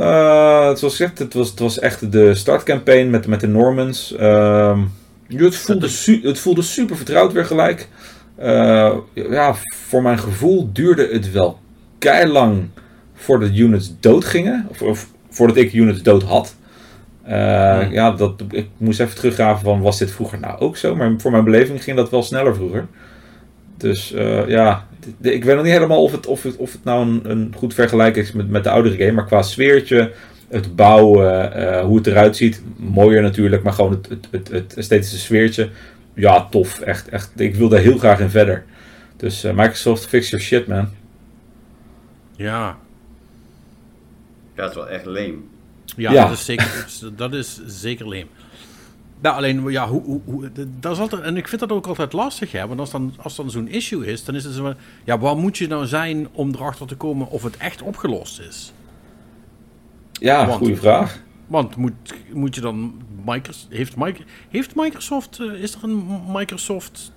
zoals 0.63 0.79
gezegd, 0.81 1.19
het 1.19 1.33
was, 1.33 1.50
het 1.50 1.59
was 1.59 1.79
echt 1.79 2.11
de 2.11 2.35
startcampaign 2.35 3.09
met, 3.09 3.27
met 3.27 3.39
de 3.39 3.47
Normans. 3.47 4.15
Ehm, 4.15 4.79
het, 5.27 5.55
voelde 5.55 5.88
su- 5.88 6.21
het 6.23 6.39
voelde 6.39 6.61
super 6.61 6.95
vertrouwd 6.95 7.33
weer 7.33 7.45
gelijk. 7.45 7.88
Eh, 8.35 8.95
ja, 9.13 9.55
voor 9.88 10.01
mijn 10.01 10.19
gevoel 10.19 10.69
duurde 10.73 11.07
het 11.11 11.31
wel 11.31 11.59
lang 12.25 12.69
voordat 13.13 13.50
units 13.55 13.94
dood 14.00 14.25
gingen. 14.25 14.65
Of, 14.69 14.81
of 14.81 15.07
voordat 15.33 15.57
ik 15.57 15.74
units 15.74 16.01
dood 16.01 16.24
had. 16.24 16.56
Eh. 17.24 17.91
Ja, 17.91 18.12
dat, 18.12 18.44
ik 18.50 18.68
moest 18.77 19.00
even 19.00 19.15
teruggraven 19.15 19.63
van 19.63 19.81
was 19.81 19.97
dit 19.97 20.12
vroeger 20.12 20.39
nou 20.39 20.59
ook 20.59 20.77
zo? 20.77 20.95
Maar 20.95 21.13
voor 21.18 21.31
mijn 21.31 21.44
beleving 21.44 21.83
ging 21.83 21.97
dat 21.97 22.09
wel 22.09 22.24
sneller 22.24 22.56
vroeger. 22.56 22.88
Dus 23.77 24.13
eh, 24.13 24.47
ja, 24.47 24.88
ik 25.21 25.44
weet 25.44 25.56
nog 25.56 25.63
niet 25.63 25.74
helemaal 25.74 26.03
of 26.03 26.12
het, 26.12 26.25
of 26.25 26.44
het, 26.44 26.56
of 26.56 26.71
het 26.71 26.83
nou 26.83 27.07
een, 27.07 27.21
een 27.31 27.53
goed 27.57 27.74
vergelijk 27.74 28.15
is 28.15 28.31
met, 28.31 28.50
met 28.50 28.63
de 28.63 28.69
oudere 28.69 28.97
game. 28.97 29.12
Maar 29.12 29.25
qua 29.25 29.41
sfeertje, 29.41 30.12
het 30.50 30.75
bouwen, 30.75 31.53
eh, 31.53 31.86
hoe 31.86 31.97
het 31.97 32.07
eruit 32.07 32.38
ziet, 32.38 32.63
mooier 32.75 33.21
natuurlijk. 33.21 33.63
Maar 33.63 33.74
gewoon 33.74 33.91
het, 33.91 34.09
het, 34.09 34.27
het, 34.31 34.50
het 34.50 34.74
esthetische 34.77 35.18
sfeertje, 35.18 35.69
ja, 36.13 36.47
tof. 36.50 36.79
Echt, 36.79 37.09
echt. 37.09 37.31
Ik 37.36 37.56
wil 37.56 37.69
daar 37.69 37.79
heel 37.79 37.97
graag 37.97 38.19
in 38.19 38.29
verder. 38.29 38.63
Dus 39.18 39.44
Microsoft, 39.44 40.06
fix 40.07 40.29
your 40.29 40.45
shit, 40.45 40.68
man. 40.68 40.89
Ja. 42.36 42.77
Ja, 44.55 44.61
het 44.61 44.69
is 44.71 44.75
wel 44.77 44.89
echt 44.89 45.05
lame. 45.05 45.35
Ja, 45.95 46.11
Ja. 46.11 46.23
Dat, 46.23 46.31
is 46.38 46.45
zeker, 46.45 46.88
dat 47.15 47.33
is 47.33 47.59
zeker 47.65 48.07
leem. 48.07 48.27
Nou, 49.21 49.35
alleen, 49.35 49.69
ja, 49.71 49.88
hoe, 49.88 50.03
hoe, 50.03 50.21
hoe, 50.25 50.50
dat 50.79 50.91
is 50.91 51.00
altijd, 51.00 51.21
en 51.21 51.38
ik 51.38 51.47
vind 51.47 51.61
dat 51.61 51.71
ook 51.71 51.88
altijd 51.88 52.13
lastig, 52.13 52.51
hè, 52.51 52.67
want 52.67 52.79
als 52.79 52.91
dan, 52.91 53.13
als 53.21 53.35
dan 53.35 53.51
zo'n 53.51 53.67
issue 53.67 54.05
is, 54.05 54.23
dan 54.23 54.35
is 54.35 54.44
het 54.44 54.53
zo 54.53 54.61
van, 54.63 54.75
ja, 55.03 55.19
waar 55.19 55.38
moet 55.38 55.57
je 55.57 55.67
nou 55.67 55.85
zijn 55.85 56.27
om 56.31 56.53
erachter 56.53 56.88
te 56.88 56.95
komen 56.95 57.29
of 57.29 57.44
het 57.44 57.57
echt 57.57 57.81
opgelost 57.81 58.39
is? 58.39 58.73
Ja, 60.11 60.45
Want- 60.45 60.57
goede 60.57 60.75
vraag. 60.75 61.21
Want 61.47 61.75
moet, 61.75 61.94
moet 62.33 62.55
je 62.55 62.61
dan, 62.61 63.01
Microsoft, 63.25 63.67
heeft, 63.69 63.95
Mic- 63.95 64.23
heeft 64.50 64.75
Microsoft, 64.75 65.39
eh, 65.39 65.53
is 65.61 65.73
er 65.73 65.83
een 65.83 66.21
Microsoft 66.27 67.11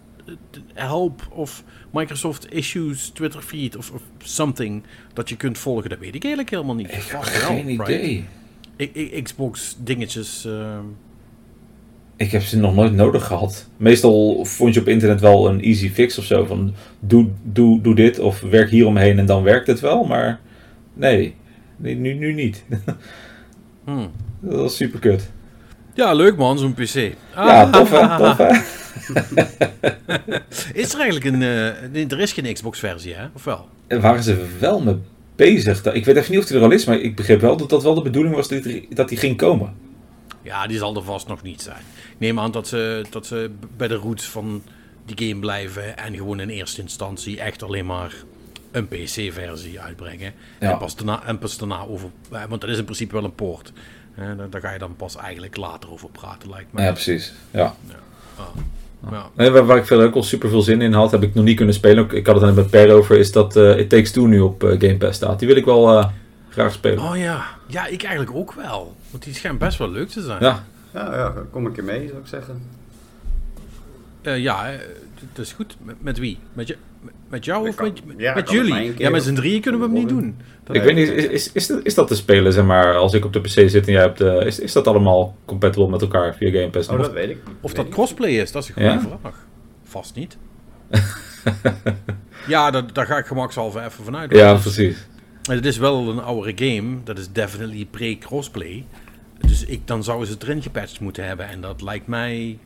help 0.75 1.23
of 1.31 1.63
Microsoft 1.93 2.53
issues 2.53 3.09
Twitter 3.09 3.41
feed 3.41 3.77
of, 3.77 3.91
of 3.91 4.03
something 4.19 4.83
dat 5.13 5.29
je 5.29 5.37
kunt 5.37 5.59
volgen? 5.59 5.91
Dat 5.91 5.99
weet 5.99 6.15
ik 6.15 6.23
eigenlijk 6.25 6.51
helemaal 6.55 6.75
niet. 6.75 6.87
Ik 6.89 7.03
heb 7.09 7.23
geen 7.23 7.67
right? 7.67 7.89
idee. 7.89 8.25
I- 8.81 8.91
I- 9.17 9.23
Xbox 9.23 9.77
dingetjes. 9.83 10.45
eh, 10.45 10.79
Ik 12.17 12.31
heb 12.31 12.43
ze 12.43 12.59
nog 12.59 12.75
nooit 12.75 12.93
nodig 12.93 13.27
gehad. 13.27 13.69
Meestal 13.77 14.45
vond 14.45 14.75
je 14.75 14.81
op 14.81 14.89
internet 14.89 15.21
wel 15.21 15.49
een 15.49 15.61
easy 15.63 15.91
fix 15.91 16.19
of 16.19 16.25
zo. 16.25 16.45
Van 16.45 16.75
doe, 17.01 17.29
doe, 17.43 17.81
doe 17.81 17.95
dit 17.95 18.19
of 18.19 18.41
werk 18.41 18.71
hier 18.71 18.87
omheen 18.87 19.19
en 19.19 19.27
dan 19.27 19.43
werkt 19.43 19.67
het 19.67 19.81
wel. 19.81 20.05
Maar 20.05 20.41
nee, 20.95 21.35
nee 21.77 21.95
nu, 21.95 22.13
nu 22.15 22.33
niet. 22.33 22.65
hmm. 23.85 24.11
Dat 24.41 24.55
was 24.61 24.77
super 24.77 24.99
kut. 24.99 25.31
Ja, 25.95 26.13
leuk 26.13 26.37
man, 26.37 26.59
zo'n 26.59 26.75
PC. 26.75 27.13
Ja, 27.35 27.71
tof 27.71 27.91
hè, 27.91 28.17
tof 28.25 28.37
hè. 28.37 28.61
Is 30.73 30.93
er 30.95 31.01
eigenlijk 31.01 31.25
een. 31.25 31.43
eh, 31.43 32.11
er 32.13 32.21
is 32.21 32.33
geen 32.33 32.53
Xbox-versie, 32.55 33.15
hè? 33.15 33.27
Of 33.35 33.45
wel? 33.45 33.69
En 33.87 34.01
waren 34.01 34.23
ze 34.23 34.47
wel 34.59 34.81
mee 34.81 34.97
bezig. 35.37 35.85
Ik 35.85 36.05
weet 36.05 36.17
even 36.17 36.31
niet 36.33 36.41
of 36.41 36.47
die 36.47 36.57
er 36.57 36.63
al 36.63 36.71
is, 36.71 36.85
maar 36.85 36.99
ik 37.01 37.17
begreep 37.17 37.41
wel 37.41 37.57
dat 37.57 37.71
dat 37.71 37.83
wel 37.83 37.95
de 37.95 38.03
bedoeling 38.03 38.35
was 38.35 38.49
dat 38.49 38.63
die, 38.63 38.87
dat 38.95 39.09
die 39.09 39.19
ging 39.19 39.37
komen. 39.37 39.75
Ja, 40.43 40.67
die 40.67 40.79
zal 40.79 40.97
er 40.97 41.03
vast 41.03 41.29
nog 41.29 41.43
niet 41.43 41.63
zijn. 41.63 41.83
Ik 42.13 42.19
neem 42.19 42.41
aan 42.41 42.51
dat 42.51 42.69
ze, 42.69 43.05
dat 43.11 43.27
ze 43.27 43.51
bij 43.77 43.89
de 43.89 43.95
roots 43.95 44.25
van 44.29 44.63
die 45.05 45.29
game 45.29 45.41
blijven 45.41 45.99
en 45.99 46.15
gewoon 46.17 46.41
in 46.41 46.49
eerste 46.49 46.81
instantie 46.81 47.41
echt 47.41 47.63
alleen 47.63 47.87
maar 47.87 48.13
een 48.71 48.89
PC-versie 48.89 49.81
uitbrengen. 49.81 50.33
Ja. 50.61 50.71
En, 50.73 50.79
pas 50.79 50.97
daarna, 50.97 51.23
en 51.27 51.39
pas 51.39 51.59
daarna 51.59 51.81
over. 51.81 52.09
eh, 52.33 52.45
Want 52.49 52.61
dat 52.61 52.71
is 52.71 52.79
in 52.79 52.85
principe 52.85 53.15
wel 53.15 53.25
een 53.25 53.35
poort. 53.35 53.73
Eh, 54.15 54.29
daar, 54.51 54.61
ga 54.61 54.73
je 54.73 54.79
dan 54.79 54.97
pas 54.97 55.17
eigenlijk 55.17 55.57
later 55.57 55.91
over 55.91 56.09
praten, 56.11 56.51
lijkt 56.51 56.73
me. 56.73 56.83
Ja, 56.83 56.93
precies. 56.93 57.33
Ja. 57.51 57.75
Ja. 57.89 57.95
Nee, 59.35 59.51
waar, 59.51 59.67
waar 59.67 59.77
ik 59.77 59.87
verder 59.87 60.07
ook 60.07 60.15
al 60.15 60.23
super 60.23 60.49
veel 60.49 60.63
zin 60.63 60.81
in 60.81 60.93
had, 60.93 61.11
heb 61.11 61.23
ik 61.23 61.35
nog 61.35 61.45
niet 61.45 61.57
kunnen 61.57 61.75
spelen. 61.75 62.11
Ik 62.11 62.27
had 62.27 62.35
het 62.35 62.45
er 62.45 62.55
net 62.55 62.57
met 62.57 62.71
Per 62.71 62.95
over, 62.95 63.19
is 63.19 63.33
dat 63.33 63.57
eh 63.57 63.79
It 63.79 63.89
Takes 63.89 64.11
Two 64.11 64.27
nu 64.27 64.41
op 64.41 64.65
eh, 64.65 64.71
Game 64.81 64.97
Pass 64.97 65.17
staat. 65.17 65.39
Die 65.39 65.49
wil 65.49 65.57
ik 65.57 65.65
wel 65.65 65.99
eh, 65.99 66.09
graag 66.49 66.73
spelen. 66.73 67.05
Oh 67.05 67.17
ja. 67.17 67.45
ja, 67.67 67.87
ik 67.87 68.03
eigenlijk 68.03 68.37
ook 68.37 68.53
wel. 68.53 68.97
Want 69.11 69.25
die 69.25 69.35
schijnt 69.35 69.59
best 69.59 69.79
wel 69.79 69.91
leuk 69.91 70.09
te 70.09 70.23
zijn. 70.23 70.43
Ja, 70.43 70.65
Ja, 70.95 71.15
ja, 71.15 71.35
kom 71.51 71.67
een 71.67 71.73
keer 71.73 71.85
mee, 71.85 72.07
zou 72.09 72.21
ik 72.21 72.27
zeggen. 72.27 72.63
Eh, 74.23 74.39
ja, 74.39 74.65
het 75.31 75.39
is 75.39 75.53
goed. 75.53 75.77
Met, 75.83 75.97
met 76.03 76.19
wie? 76.19 76.39
Met, 76.53 76.67
je, 76.67 76.77
met 77.29 77.45
jou 77.45 77.69
of 77.69 77.75
kan- 77.75 77.93
met, 78.07 78.15
ja, 78.19 78.35
met 78.35 78.45
kan 78.45 78.57
met 78.57 78.69
mij 78.69 78.83
jullie? 78.83 78.99
Ja, 78.99 79.11
met 79.11 79.21
of- 79.21 79.27
z'n 79.27 79.35
drieën 79.35 79.61
kunnen 79.61 79.81
we 79.81 79.87
hem 79.87 79.95
niet 79.97 80.09
doen. 80.09 80.37
Dat- 80.65 80.77
ik 80.77 80.83
weet 80.83 80.95
niet, 80.95 81.09
is, 81.09 81.25
is, 81.27 81.53
is, 81.53 81.67
dat, 81.67 81.81
is 81.83 81.95
dat 81.95 82.09
te 82.09 82.15
spelen, 82.15 82.53
zeg 82.53 82.65
maar, 82.65 82.95
als 82.97 83.13
ik 83.15 83.25
op 83.25 83.33
de 83.33 83.41
PC 83.41 83.49
zit 83.49 83.87
en 83.87 83.93
jij 83.93 84.05
op 84.05 84.17
de... 84.17 84.43
Is, 84.47 84.59
is 84.59 84.73
dat 84.73 84.87
allemaal 84.87 85.37
compatible 85.45 85.89
met 85.89 86.01
elkaar 86.03 86.35
via 86.35 86.51
Game 86.51 86.71
Pass? 86.71 86.89
Oh, 86.89 86.95
Of- 86.99 87.01
dat 87.05 87.13
weet 87.13 87.31
ik. 87.31 87.39
Of 87.47 87.53
Weet 87.63 87.77
dat 87.77 87.85
ik. 87.87 87.91
crossplay 87.93 88.31
is, 88.31 88.53
dat 88.53 88.63
is 88.63 88.69
een 88.69 88.75
goede 88.75 88.89
Ja? 88.89 89.01
vraag. 89.21 89.47
Vast 89.85 90.15
niet. 90.15 90.37
ja, 92.49 92.71
dat, 92.71 92.95
daar 92.95 93.07
ga 93.07 93.19
ik 93.19 93.27
gemakshalve 93.27 93.79
even 93.85 94.05
vanuit. 94.05 94.33
ja, 94.33 94.53
Dus- 94.53 94.63
precies. 94.63 95.07
Het 95.43 95.67
is 95.67 95.79
wel 95.79 96.09
een 96.11 96.21
oudere 96.21 96.53
game. 96.69 96.97
Dat 97.05 97.19
is 97.19 97.33
definitely 97.33 97.87
pre-crossplay. 97.91 98.85
Dus 99.47 99.65
ik, 99.65 99.81
dan 99.87 100.05
zouden 100.05 100.27
ze 100.27 100.33
het 100.33 100.43
erin 100.43 100.63
gepatcht 100.63 101.01
moeten 101.01 101.27
hebben. 101.27 101.49
En 101.49 101.61
dat 101.61 101.83
lijkt 101.83 102.07
mij... 102.07 102.59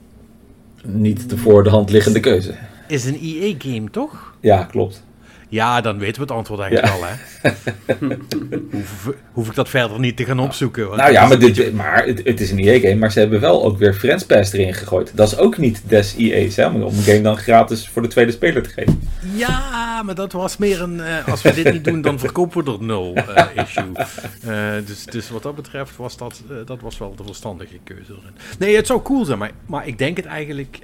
Niet 0.85 1.31
de 1.31 1.37
voor 1.37 1.63
de 1.63 1.71
hand 1.71 1.91
liggende 1.91 2.21
keuze. 2.21 2.55
Is 2.89 3.05
een 3.05 3.19
EA-game, 3.23 3.91
toch? 3.91 4.30
Ja, 4.41 4.65
klopt. 4.65 5.03
Ja, 5.49 5.81
dan 5.81 5.99
weten 5.99 6.15
we 6.15 6.21
het 6.21 6.31
antwoord 6.31 6.61
eigenlijk 6.61 6.93
Ja. 6.95 7.01
al, 7.01 7.07
hè? 7.07 7.51
hoef, 8.77 9.11
hoef 9.33 9.49
ik 9.49 9.55
dat 9.55 9.69
verder 9.69 10.01
niet 10.01 10.17
te 10.17 10.25
gaan 10.25 10.39
opzoeken. 10.41 10.85
want 10.87 11.01
Nou 11.01 11.13
ja, 11.13 11.27
maar, 11.27 11.39
dit, 11.39 11.73
maar 11.75 12.05
het, 12.07 12.21
het 12.25 12.41
is 12.41 12.51
een 12.51 12.59
EA-game, 12.59 12.95
maar 12.95 13.13
ze 13.13 13.19
hebben 13.19 13.41
wel 13.41 13.65
ook 13.65 13.79
weer 13.79 13.95
Friends 13.95 14.25
Pass 14.25 14.53
erin 14.53 14.75
gegooid. 14.75 15.13
Dat 15.15 15.29
is 15.33 15.39
ook 15.39 15.57
niet 15.59 15.83
des 15.87 16.15
EA's, 16.17 16.57
hè, 16.57 16.67
om 16.67 16.83
een 16.83 16.93
game 16.93 17.21
dan 17.21 17.37
gratis 17.37 17.89
voor 17.89 18.03
de 18.03 18.09
tweede 18.09 18.33
speler 18.33 18.63
te 18.63 18.69
geven. 18.71 19.01
Ja, 19.35 20.03
maar 20.03 20.15
dat 20.15 20.33
was 20.33 20.57
meer 20.57 20.81
een... 20.83 21.01
eh, 21.01 21.29
als 21.29 21.43
we 21.43 21.55
dit 21.55 21.73
niet 21.73 21.85
doen, 21.85 22.01
dan 22.01 22.19
verkopen 22.19 22.65
we 22.65 22.73
er 22.73 22.83
nul 22.85 23.15
eh, 23.15 23.47
issue. 23.65 23.93
Eh, 24.47 24.87
dus, 24.87 25.05
dus 25.05 25.31
wat 25.31 25.43
dat 25.43 25.55
betreft 25.55 25.97
was 25.97 26.17
dat, 26.17 26.43
dat 26.67 26.81
was 26.81 26.99
wel 26.99 27.15
de 27.15 27.25
verstandige 27.25 27.79
keuze 27.85 28.13
erin. 28.13 28.35
Nee, 28.59 28.77
het 28.77 28.87
zou 28.87 29.03
cool 29.03 29.25
zijn, 29.25 29.39
maar, 29.39 29.51
maar 29.67 29.87
ik 29.87 29.99
denk 29.99 30.17
het 30.17 30.27
eigenlijk, 30.27 30.79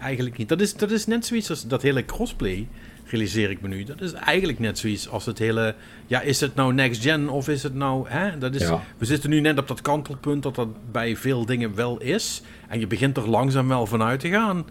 eigenlijk 0.00 0.36
niet. 0.36 0.48
Dat 0.48 0.60
is, 0.60 0.74
dat 0.74 0.90
is 0.90 1.06
net 1.06 1.26
zoiets 1.26 1.50
als 1.50 1.66
dat 1.66 1.82
hele 1.82 2.04
crossplay, 2.04 2.68
realiseer 3.10 3.50
ik 3.50 3.60
me 3.60 3.68
nu. 3.68 3.84
Dat 3.84 4.00
is 4.00 4.12
eigenlijk 4.12 4.58
net 4.58 4.78
zoiets 4.78 5.08
als 5.08 5.26
het 5.26 5.38
hele... 5.38 5.74
Ja, 6.06 6.20
is 6.20 6.40
het 6.40 6.54
nou 6.54 6.74
next 6.74 7.02
gen 7.02 7.28
of 7.28 7.48
is 7.48 7.62
het 7.62 7.74
nou... 7.74 8.08
Hè? 8.08 8.38
Dat 8.38 8.54
is, 8.54 8.62
Ja. 8.62 8.82
We 8.98 9.04
zitten 9.04 9.30
nu 9.30 9.40
net 9.40 9.58
op 9.58 9.68
dat 9.68 9.80
kantelpunt 9.80 10.42
dat 10.42 10.54
dat 10.54 10.92
bij 10.92 11.16
veel 11.16 11.46
dingen 11.46 11.74
wel 11.74 12.00
is. 12.00 12.42
En 12.68 12.80
je 12.80 12.86
begint 12.86 13.16
er 13.16 13.28
langzaam 13.28 13.68
wel 13.68 13.86
vanuit 13.86 14.20
te 14.20 14.28
gaan. 14.28 14.66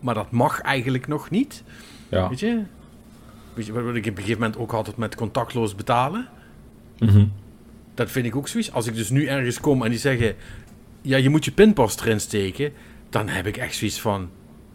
Maar 0.00 0.14
dat 0.14 0.30
mag 0.30 0.60
eigenlijk 0.60 1.06
nog 1.06 1.30
niet. 1.30 1.62
Ja. 2.08 2.28
Weet 2.28 2.40
je? 2.40 2.62
Weet 3.54 3.66
je 3.66 3.72
wat 3.72 3.94
ik 3.94 4.06
op 4.06 4.10
een 4.10 4.16
gegeven 4.16 4.40
moment 4.40 4.58
ook 4.58 4.72
altijd 4.72 4.96
met 4.96 5.14
contactloos 5.14 5.74
betalen? 5.74 6.28
Mhm. 6.98 7.24
Dat 7.94 8.10
vind 8.10 8.26
ik 8.26 8.36
ook 8.36 8.48
zoiets. 8.48 8.72
Als 8.72 8.86
ik 8.86 8.94
dus 8.94 9.10
nu 9.10 9.26
ergens 9.26 9.60
kom 9.60 9.82
en 9.82 9.90
die 9.90 9.98
zeggen... 9.98 10.34
Ja, 11.02 11.16
je 11.16 11.28
moet 11.28 11.44
je 11.44 11.52
pinpas 11.52 12.00
erin 12.00 12.20
steken. 12.20 12.72
Dan 13.10 13.28
heb 13.28 13.46
ik 13.46 13.56
echt 13.56 13.74
zoiets 13.76 14.00
van... 14.00 14.20
Doe 14.20 14.28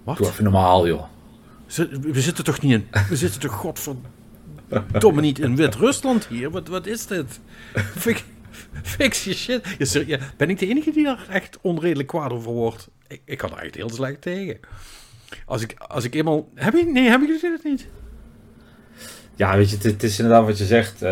Wat? 0.04 0.20
even 0.20 0.44
normaal, 0.44 0.88
joh. 0.88 1.04
We 2.02 2.22
zitten 2.22 2.44
toch 2.44 2.62
niet 2.62 2.72
in... 2.72 2.88
We 3.10 3.16
zitten 3.16 3.40
toch 3.40 3.54
godverdomme 3.54 5.22
niet 5.22 5.40
in 5.40 5.56
Wit-Rusland 5.56 6.28
hier? 6.28 6.50
Wat, 6.50 6.68
wat 6.68 6.88
is 6.88 7.06
dit? 7.06 7.40
Fix, 7.76 8.24
fix 8.84 9.24
je 9.24 9.34
shit. 9.34 9.78
Ja, 10.08 10.20
ben 10.38 10.50
ik 10.50 10.60
de 10.60 10.68
enige 10.68 10.92
die 10.92 11.04
daar 11.04 11.26
echt 11.30 11.58
onredelijk 11.62 12.08
kwaad 12.08 12.32
over 12.32 12.52
wordt? 12.52 12.90
Ik, 13.08 13.22
ik 13.26 13.38
kan 13.38 13.52
er 13.52 13.64
echt 13.64 13.76
heel 13.76 13.90
slecht 13.90 14.22
tegen. 14.22 14.60
Als 15.46 15.62
ik, 15.62 15.76
als 15.88 16.04
ik 16.04 16.16
eenmaal... 16.16 16.50
Heb 16.56 16.74
je... 16.74 16.86
Nee, 16.86 17.10
heb 17.10 17.22
ik 17.22 17.42
het 17.42 17.64
niet? 17.64 17.88
Ja, 19.36 19.58
weet 19.58 19.70
je, 19.70 19.76
het, 19.76 19.86
het 19.86 20.04
is 20.04 20.20
inderdaad 20.20 20.46
wat 20.46 20.58
je 20.58 20.66
zegt. 20.66 21.02
eh, 21.02 21.10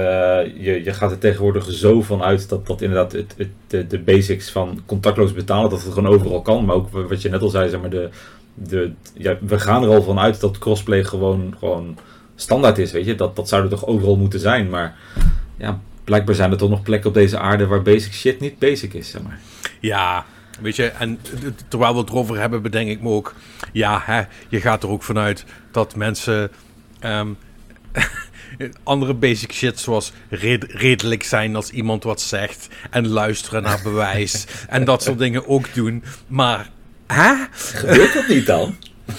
je, 0.58 0.82
je 0.84 0.94
gaat 0.94 1.12
er 1.12 1.18
tegenwoordig 1.18 1.72
zo 1.72 2.02
van 2.02 2.24
uit 2.24 2.50
dat, 2.50 2.68
dat 2.68 2.82
inderdaad 2.82 3.12
het, 3.12 3.34
het, 3.38 3.50
de, 3.68 3.88
de 3.88 4.00
basics 4.00 4.52
van 4.52 4.82
contactloos 4.86 5.34
betalen, 5.34 5.70
dat 5.70 5.84
het 5.84 5.94
gewoon 5.94 6.14
overal 6.14 6.42
kan. 6.42 6.66
Maar 6.66 6.76
ook 6.76 6.90
wat 6.90 7.22
je 7.22 7.30
net 7.30 7.42
al 7.42 7.50
zei, 7.50 7.70
zeg 7.70 7.82
maar, 7.82 7.90
de, 7.90 8.10
de, 8.54 8.92
ja, 9.14 9.38
we 9.42 9.60
gaan 9.60 9.84
er 9.84 9.90
al 9.90 10.04
van 10.04 10.20
uit 10.20 10.40
dat 10.40 10.58
crossplay 10.58 11.04
gewoon, 11.04 11.56
gewoon 11.60 11.98
standaard 12.36 12.78
is, 12.78 12.92
weet 12.92 13.06
je. 13.06 13.16
Dat, 13.16 13.36
dat 13.36 13.48
zou 13.48 13.64
er 13.64 13.70
toch 13.70 13.86
overal 13.86 14.18
moeten 14.18 14.40
zijn. 14.40 14.70
Maar 14.70 14.96
ja, 15.58 15.80
blijkbaar 16.04 16.36
zijn 16.36 16.52
er 16.52 16.58
toch 16.58 16.70
nog 16.70 16.82
plekken 16.82 17.10
op 17.10 17.16
deze 17.16 17.40
aarde 17.40 17.68
waar 17.68 17.82
basic 17.82 18.14
shit 18.14 18.40
niet 18.40 18.60
basic 18.60 18.94
is, 18.94 19.10
zeg 19.10 19.22
maar. 19.22 19.40
Ja, 19.80 20.26
weet 20.62 20.76
je, 20.76 20.86
en 20.86 21.20
terwijl 21.68 21.94
we 21.94 22.00
het 22.00 22.10
erover 22.10 22.40
hebben, 22.40 22.62
bedenk 22.62 22.90
ik 22.90 23.02
me 23.02 23.10
ook... 23.10 23.34
Ja, 23.72 24.02
hè, 24.06 24.22
je 24.50 24.62
gaat 24.62 24.84
er 24.84 24.90
ook 24.90 25.04
vanuit 25.04 25.46
dat 25.72 25.96
mensen... 25.96 26.52
ehm, 27.00 27.28
andere 28.84 29.14
basic 29.14 29.52
shit 29.52 29.80
zoals 29.80 30.12
red- 30.30 30.72
redelijk 30.72 31.24
zijn 31.24 31.56
als 31.56 31.70
iemand 31.70 32.04
wat 32.04 32.22
zegt... 32.22 32.68
en 32.90 33.08
luisteren 33.08 33.64
naar 33.64 33.80
bewijs 33.84 34.46
en 34.68 34.86
dat 34.86 35.04
soort 35.04 35.18
dingen 35.18 35.48
ook 35.48 35.74
doen. 35.74 36.04
Maar, 36.28 36.70
hè? 37.14 37.46
Gebeurt 37.52 38.14
dat 38.14 38.28
niet 38.28 38.46
dan? 38.46 38.76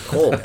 Goh. 0.07 0.33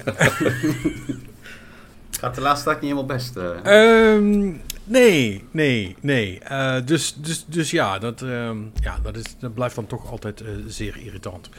Gaat 2.20 2.36
de 2.36 2.42
laatste 2.42 2.66
dag 2.66 2.74
niet 2.74 2.84
helemaal 2.84 3.06
best. 3.06 3.36
eh. 3.36 4.14
Ehm, 4.14 4.54
nee, 4.84 5.44
nee, 5.52 5.96
nee. 6.02 6.40
Eh, 6.40 6.76
dus, 6.86 7.16
dus, 7.18 7.46
dus 7.48 7.72
ja, 7.72 8.00
dat, 8.00 8.22
ehm, 8.22 8.58
ja 8.82 8.98
dat, 9.04 9.16
is, 9.18 9.24
dat 9.40 9.54
blijft 9.54 9.76
dan 9.76 9.88
toch 9.88 10.12
altijd 10.12 10.42
eh, 10.42 10.48
zeer 10.68 10.98
irritant. 10.98 11.50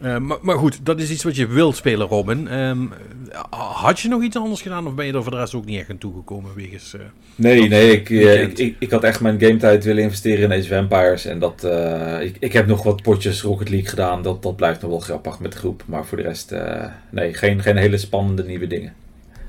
Eh, 0.00 0.18
maar, 0.18 0.38
maar 0.42 0.56
goed, 0.58 0.78
dat 0.86 1.00
is 1.00 1.10
iets 1.10 1.22
wat 1.24 1.36
je 1.36 1.46
wilt 1.46 1.76
spelen, 1.76 2.06
Robin. 2.06 2.48
Ehm, 2.48 2.78
had 3.50 4.00
je 4.00 4.08
nog 4.08 4.22
iets 4.22 4.36
anders 4.36 4.62
gedaan 4.62 4.86
of 4.86 4.94
ben 4.94 5.06
je 5.06 5.12
er 5.12 5.22
voor 5.22 5.32
de 5.32 5.38
rest 5.38 5.54
ook 5.54 5.64
niet 5.64 5.78
echt 5.78 5.90
aan 5.90 5.98
toegekomen 5.98 6.54
wegens... 6.54 6.94
eh, 6.94 7.00
Nee, 7.34 7.68
nee, 7.68 7.92
ik, 7.92 8.10
eh, 8.10 8.42
ik, 8.42 8.58
ik, 8.58 8.76
ik 8.78 8.90
had 8.90 9.04
echt 9.04 9.20
mijn 9.20 9.40
gametijd 9.40 9.84
willen 9.84 10.02
investeren 10.02 10.50
in 10.52 10.58
Age 10.60 10.68
Vampires. 10.74 11.24
En 11.24 11.38
dat, 11.38 11.64
eh, 11.64 12.20
ik, 12.22 12.36
ik 12.38 12.52
heb 12.52 12.66
nog 12.66 12.82
wat 12.82 13.02
potjes 13.02 13.42
Rocket 13.42 13.68
League 13.68 13.88
gedaan. 13.88 14.22
Dat, 14.22 14.42
dat 14.42 14.56
blijft 14.56 14.80
nog 14.80 14.90
wel 14.90 15.00
grappig 15.00 15.38
met 15.40 15.52
de 15.52 15.58
groep. 15.58 15.82
Maar 15.86 16.06
voor 16.06 16.16
de 16.16 16.22
rest, 16.22 16.52
eh, 16.52 16.84
nee, 17.10 17.34
geen, 17.34 17.62
geen 17.62 17.76
hele 17.76 17.96
spannende 17.98 18.44
nieuwe 18.44 18.66
dingen. 18.66 18.92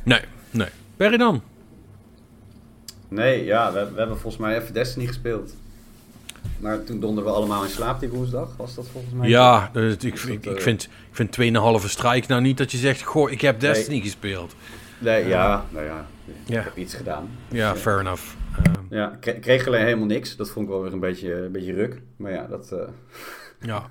Nee, 0.03 0.21
nee. 0.51 0.67
Perry 0.97 1.17
dan? 1.17 1.41
Nee, 3.07 3.45
ja, 3.45 3.73
we, 3.73 3.79
we 3.93 3.97
hebben 3.99 4.19
volgens 4.19 4.41
mij 4.41 4.57
even 4.61 4.73
Destiny 4.73 5.05
gespeeld. 5.05 5.55
Maar 6.59 6.83
toen 6.83 6.99
donderden 6.99 7.31
we 7.33 7.37
allemaal 7.39 7.63
in 7.63 7.69
slaap 7.69 7.99
die 7.99 8.09
woensdag, 8.09 8.55
was 8.57 8.75
dat 8.75 8.87
volgens 8.91 9.13
mij? 9.13 9.29
Ja, 9.29 9.69
dat- 9.73 10.03
ik, 10.03 10.19
ik, 10.23 10.45
eh, 10.45 10.55
vind, 10.61 10.83
ik 10.83 10.89
vind 11.11 11.31
2,5 11.31 11.89
strijk 11.89 12.27
nou 12.27 12.41
niet 12.41 12.57
dat 12.57 12.71
je 12.71 12.77
zegt... 12.77 13.01
Goh, 13.01 13.31
ik 13.31 13.41
heb 13.41 13.59
Destiny 13.59 13.99
gespeeld. 14.01 14.55
Nee, 14.99 15.27
ja, 15.27 15.65
nou 15.69 15.85
ja, 15.85 16.05
ik 16.25 16.33
Ja. 16.45 16.61
heb 16.61 16.77
iets 16.77 16.93
gedaan. 16.93 17.29
Ja, 17.51 17.75
fair 17.75 17.99
enough. 17.99 18.23
Ehm, 18.63 18.73
Ja, 18.89 19.11
ik 19.13 19.19
kre- 19.19 19.31
ik 19.31 19.41
kreeg 19.41 19.67
alleen 19.67 19.83
helemaal 19.83 20.05
niks. 20.05 20.35
Dat 20.35 20.49
vond 20.49 20.65
ik 20.65 20.71
wel 20.71 20.81
weer 20.81 20.93
een 20.93 20.99
beetje, 20.99 21.33
een 21.33 21.51
beetje 21.51 21.73
ruk. 21.73 22.01
Maar 22.15 22.31
ja, 22.31 22.47
dat... 22.47 22.71
eh, 22.71 22.79
Ja, 23.69 23.87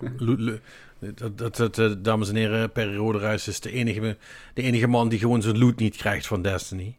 dat, 1.15 1.39
dat, 1.39 1.57
dat, 1.57 1.79
eh, 1.79 1.91
dames 1.99 2.29
en 2.29 2.35
heren, 2.37 2.73
Perry 2.73 2.97
Roderijs 2.97 3.49
is 3.49 3.61
de 3.61 3.73
enige, 3.73 4.17
de 4.55 4.63
enige 4.63 4.87
man 4.87 5.09
die 5.09 5.19
gewoon 5.19 5.43
zijn 5.43 5.59
loot 5.59 5.77
niet 5.79 5.97
krijgt 5.97 6.27
van 6.27 6.43
Destiny. 6.43 6.97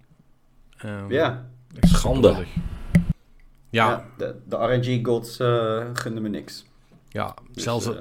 Ehm, 0.77 1.11
ja, 1.11 1.45
echt 1.79 1.93
Schande. 1.93 2.45
Ja, 3.71 4.05
de, 4.17 4.35
de 4.45 4.55
RNG-gods 4.55 5.39
eh 5.39 5.85
gunden 5.93 6.23
me 6.23 6.29
niks. 6.29 6.65
ja 7.09 7.33
Dus, 7.51 7.63
zelfs, 7.63 7.85
eh, 7.87 7.95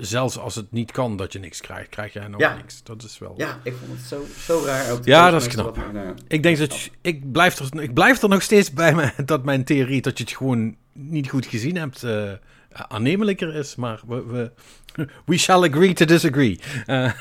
zelfs 0.00 0.38
als 0.38 0.54
het 0.54 0.72
niet 0.72 0.92
kan 0.92 1.16
dat 1.16 1.32
je 1.32 1.38
niks 1.38 1.60
krijgt, 1.60 1.88
krijg 1.88 2.12
jij 2.12 2.28
nog 2.28 2.40
Ja. 2.40 2.56
niks. 2.56 2.82
Dat 2.82 3.02
is 3.02 3.18
wel... 3.18 3.34
Ja, 3.36 3.58
ik 3.62 3.74
vond 3.80 3.98
het 3.98 4.00
zo, 4.08 4.24
zo 4.38 4.62
raar. 4.66 4.90
Ook 4.92 5.04
Ja, 5.04 5.30
dat 5.30 5.40
is 5.40 5.46
knap. 5.48 5.76
wat- 5.76 5.92
nou, 5.92 6.14
Ik 6.28 6.42
denk 6.42 6.58
dat 6.58 6.80
je- 6.80 6.90
ik 7.00 7.32
blijf, 7.32 7.58
er, 7.58 7.82
ik 7.82 7.94
blijf 7.94 8.22
er 8.22 8.28
nog 8.28 8.42
steeds 8.42 8.72
bij 8.72 8.94
me 8.94 9.12
dat 9.24 9.44
mijn 9.44 9.64
theorie 9.64 10.02
dat 10.02 10.18
je 10.18 10.24
het 10.24 10.32
gewoon 10.36 10.76
niet 10.92 11.28
goed 11.30 11.46
gezien 11.46 11.76
hebt 11.76 12.02
eh, 12.02 12.32
aannemelijker 12.72 13.54
is. 13.54 13.74
Maar 13.76 14.00
we, 14.06 14.24
we, 14.26 14.50
we 15.26 15.36
shall 15.38 15.62
agree 15.68 15.92
to 15.92 16.04
disagree. 16.04 16.60
Eh, 16.86 17.12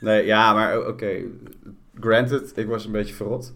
Nee, 0.00 0.24
ja, 0.26 0.52
maar 0.54 0.86
oké. 0.86 1.12
Granted, 2.00 2.52
ik 2.56 2.66
was 2.66 2.84
een 2.84 2.92
beetje 2.92 3.14
verrot. 3.14 3.54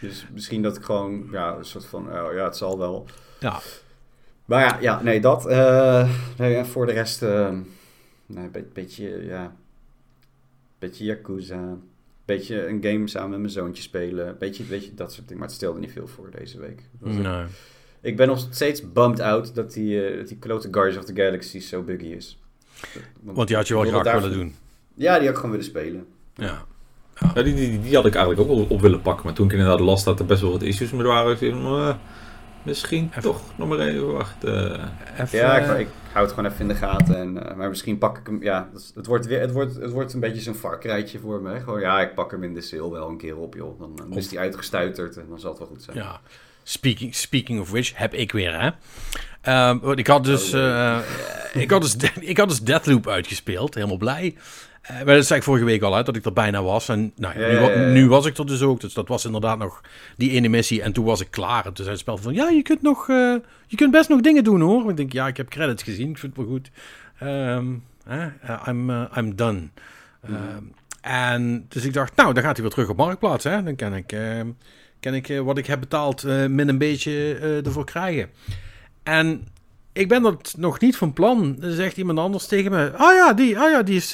Dus 0.00 0.26
misschien 0.32 0.62
dat 0.62 0.76
ik 0.76 0.82
gewoon, 0.82 1.28
ja, 1.32 1.56
een 1.56 1.64
soort 1.64 1.84
van, 1.84 2.06
oh 2.06 2.32
ja, 2.34 2.44
het 2.44 2.56
zal 2.56 2.78
wel. 2.78 3.06
ja, 3.40 3.60
Maar 4.44 4.60
ja, 4.60 4.78
ja 4.80 5.02
nee, 5.02 5.20
dat. 5.20 5.46
eh, 5.46 6.10
nee, 6.38 6.64
voor 6.64 6.86
de 6.86 6.92
rest, 6.92 7.22
eh, 7.22 7.56
nee, 8.26 8.48
be- 8.48 8.66
beetje, 8.72 9.24
ja, 9.24 9.56
beetje 10.78 11.04
Yakuza. 11.04 11.76
Beetje 12.24 12.66
een 12.68 12.82
game 12.84 13.08
samen 13.08 13.30
met 13.30 13.38
mijn 13.38 13.50
zoontje 13.52 13.82
spelen. 13.82 14.38
Beetje, 14.38 14.64
weet 14.64 14.84
je, 14.84 14.94
dat 14.94 15.12
soort 15.12 15.22
dingen. 15.24 15.38
Maar 15.38 15.48
het 15.48 15.56
stelde 15.56 15.78
niet 15.80 15.92
veel 15.92 16.06
voor 16.06 16.30
deze 16.30 16.60
week. 16.60 16.82
Nee. 17.00 17.44
Ik 18.00 18.16
ben 18.16 18.26
nog 18.26 18.46
steeds 18.50 18.92
bummed 18.92 19.20
out 19.20 19.54
dat 19.54 19.72
die, 19.72 20.06
eh, 20.06 20.16
dat 20.16 20.28
die 20.28 20.36
klote 20.38 20.68
Guardians 20.70 20.98
of 20.98 21.14
the 21.14 21.22
Galaxy 21.22 21.60
zo 21.60 21.82
buggy 21.82 22.04
is. 22.06 22.38
Want 23.22 23.48
die 23.48 23.56
had 23.56 23.68
je 23.68 23.74
wel 23.74 23.84
graag 24.00 24.20
willen 24.20 24.32
doen. 24.38 24.54
Ja, 24.94 25.12
die 25.14 25.20
had 25.26 25.28
ik 25.28 25.34
gewoon 25.34 25.50
willen 25.50 25.64
spelen. 25.66 26.06
Ja. 26.34 26.66
Ja, 27.34 27.42
die, 27.42 27.54
die, 27.54 27.80
die 27.80 27.94
had 27.94 28.06
ik 28.06 28.14
eigenlijk 28.14 28.50
ook 28.50 28.56
wel 28.56 28.66
op 28.68 28.80
willen 28.80 29.02
pakken. 29.02 29.24
Maar 29.24 29.34
toen 29.34 29.46
ik 29.46 29.52
inderdaad 29.52 29.80
las 29.80 30.04
dat 30.04 30.18
er 30.18 30.26
best 30.26 30.40
wel 30.40 30.50
wat 30.50 30.62
issues 30.62 30.90
mee 30.90 31.06
waren, 31.06 31.32
ik 31.32 31.40
eh, 31.40 31.94
misschien 32.62 33.06
Even- 33.10 33.22
toch 33.22 33.40
nog 33.56 33.68
maar 33.68 33.78
even 33.78 34.12
wachten. 34.12 34.80
Even, 35.18 35.38
Ja, 35.38 35.58
eh, 35.58 35.80
ik, 35.80 35.86
ik 35.86 35.88
hou 36.12 36.24
het 36.26 36.34
gewoon 36.34 36.50
even 36.50 36.60
in 36.62 36.68
de 36.68 36.74
gaten. 36.74 37.16
En, 37.16 37.48
eh, 37.48 37.56
maar 37.56 37.68
misschien 37.68 37.98
pak 37.98 38.18
ik 38.18 38.26
hem. 38.26 38.42
Ja, 38.42 38.68
het, 38.72 38.92
het 38.94 39.06
wordt 39.06 39.26
weer, 39.26 39.40
het, 39.40 39.52
wordt, 39.52 39.74
het 39.74 39.90
wordt 39.92 40.12
een 40.12 40.20
beetje 40.20 40.40
zo'n 40.40 40.54
varkrijtje 40.54 41.18
voor 41.18 41.40
me. 41.40 41.60
Gewoon, 41.60 41.80
ja, 41.80 42.00
ik 42.00 42.14
pak 42.14 42.30
hem 42.30 42.42
in 42.44 42.54
de 42.54 42.60
sale 42.60 42.90
wel 42.90 43.08
een 43.08 43.16
keer 43.16 43.36
op, 43.36 43.54
joh. 43.54 43.78
Dan, 43.78 43.92
dan 43.96 44.16
is 44.16 44.30
hij 44.30 44.38
uitgestuiterd 44.40 45.16
en 45.16 45.26
dan 45.28 45.40
zal 45.40 45.50
het 45.50 45.58
wel 45.58 45.68
goed 45.68 45.82
zijn. 45.82 45.96
Ja. 45.96 46.20
Speaking, 46.62 47.14
speaking 47.14 47.60
of 47.60 47.70
which, 47.70 47.92
heb 47.96 48.14
ik 48.14 48.32
weer, 48.32 48.60
hè. 48.60 48.70
Ehm, 49.40 49.78
want 49.78 49.98
ik 49.98 50.06
had 50.06 50.24
dus, 50.24 50.54
Oh, 50.54 50.60
eh, 50.60 50.98
ik 51.54 51.70
had 51.70 51.82
dus, 51.82 51.96
ik 52.20 52.36
had 52.38 52.48
dus 52.48 52.60
Deathloop 52.60 53.08
uitgespeeld, 53.08 53.74
helemaal 53.74 53.96
blij. 53.96 54.34
Eh, 54.82 54.96
maar 54.96 55.14
dat 55.14 55.26
zei 55.26 55.38
ik 55.38 55.44
vorige 55.44 55.64
week 55.64 55.82
al 55.82 55.94
uit, 55.94 56.06
dat 56.06 56.16
ik 56.16 56.24
er 56.24 56.32
bijna 56.32 56.62
was. 56.62 56.88
En 56.88 57.12
nou, 57.16 57.40
Ja, 57.40 57.76
nu, 57.76 58.02
ja, 58.02 58.06
was 58.06 58.26
ik 58.26 58.38
er 58.38 58.46
dus 58.46 58.62
ook, 58.62 58.80
dus 58.80 58.94
dat 58.94 59.08
was 59.08 59.24
inderdaad 59.24 59.58
nog 59.58 59.80
die 60.16 60.30
ene 60.30 60.48
missie. 60.48 60.82
En 60.82 60.92
toen 60.92 61.04
was 61.04 61.20
ik 61.20 61.30
klaar. 61.30 61.66
En 61.66 61.72
toen 61.72 61.84
zei 61.84 61.88
het 61.88 61.98
spel 61.98 62.18
van, 62.18 62.34
ja, 62.34 62.48
je 62.48 62.62
kunt, 62.62 62.82
nog, 62.82 63.08
eh, 63.08 63.34
je 63.66 63.76
kunt 63.76 63.90
best 63.90 64.08
nog 64.08 64.20
dingen 64.20 64.44
doen, 64.44 64.60
hoor. 64.60 64.90
Ik 64.90 64.96
denk, 64.96 65.12
ja, 65.12 65.26
ik 65.26 65.36
heb 65.36 65.48
credits 65.48 65.82
gezien, 65.82 66.10
ik 66.10 66.18
vind 66.18 66.36
het 66.36 66.44
wel 66.44 66.54
goed. 66.54 66.70
Ehm, 67.18 67.66
eh, 68.04 68.66
I'm, 68.68 68.90
I'm 68.90 69.36
done. 69.36 69.68
Ehm, 70.22 70.64
en 71.00 71.66
dus 71.68 71.84
ik 71.84 71.92
dacht, 71.92 72.16
nou, 72.16 72.34
dan 72.34 72.42
gaat 72.42 72.52
hij 72.52 72.62
weer 72.62 72.74
terug 72.74 72.88
op 72.88 72.96
Marktplaats, 72.96 73.44
hè. 73.44 73.62
Dan 73.62 73.76
kan 73.76 73.94
ik... 73.94 74.12
ehm, 74.12 74.46
kan 75.00 75.14
ik 75.14 75.40
wat 75.44 75.58
ik 75.58 75.66
heb 75.66 75.80
betaald 75.80 76.22
min 76.48 76.68
een 76.68 76.78
beetje 76.78 77.34
ervoor 77.64 77.84
krijgen. 77.84 78.30
En 79.02 79.46
ik 79.92 80.08
ben 80.08 80.22
dat 80.22 80.54
nog 80.56 80.80
niet 80.80 80.96
van 80.96 81.12
plan. 81.12 81.56
Dan 81.58 81.72
zegt 81.72 81.96
iemand 81.96 82.18
anders 82.18 82.46
tegen 82.46 82.70
me. 82.70 82.92
Ah 82.96 83.14
ja, 83.14 83.32
die, 83.32 83.58
ah 83.58 83.70
ja, 83.70 83.82
die 83.82 83.96
is, 83.96 84.10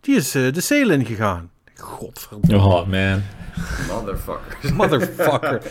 die 0.00 0.16
is 0.16 0.30
de 0.30 0.60
sale 0.60 0.92
ingegaan. 0.92 1.50
Godverdomme. 1.76 2.64
Oh 2.64 2.86
man. 2.86 3.22
Motherfucker. 3.88 4.74
Motherfucker. 4.74 5.62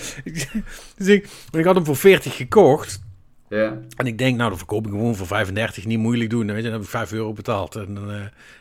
dus 0.97 1.07
ik, 1.07 1.29
ik 1.51 1.65
had 1.65 1.75
hem 1.75 1.85
voor 1.85 1.95
40 1.95 2.35
gekocht. 2.35 3.01
Ja. 3.57 3.77
En 3.95 4.05
ik 4.07 4.17
denk, 4.17 4.37
nou, 4.37 4.49
dan 4.49 4.57
verkoop 4.57 4.85
ik 4.85 4.91
gewoon 4.91 5.15
voor 5.15 5.27
35, 5.27 5.85
niet 5.85 5.99
moeilijk 5.99 6.29
doen. 6.29 6.47
Weet 6.47 6.55
je, 6.55 6.63
dan 6.63 6.71
heb 6.71 6.81
ik 6.81 6.87
5 6.87 7.11
euro 7.11 7.33
betaald. 7.33 7.75
En, 7.75 7.97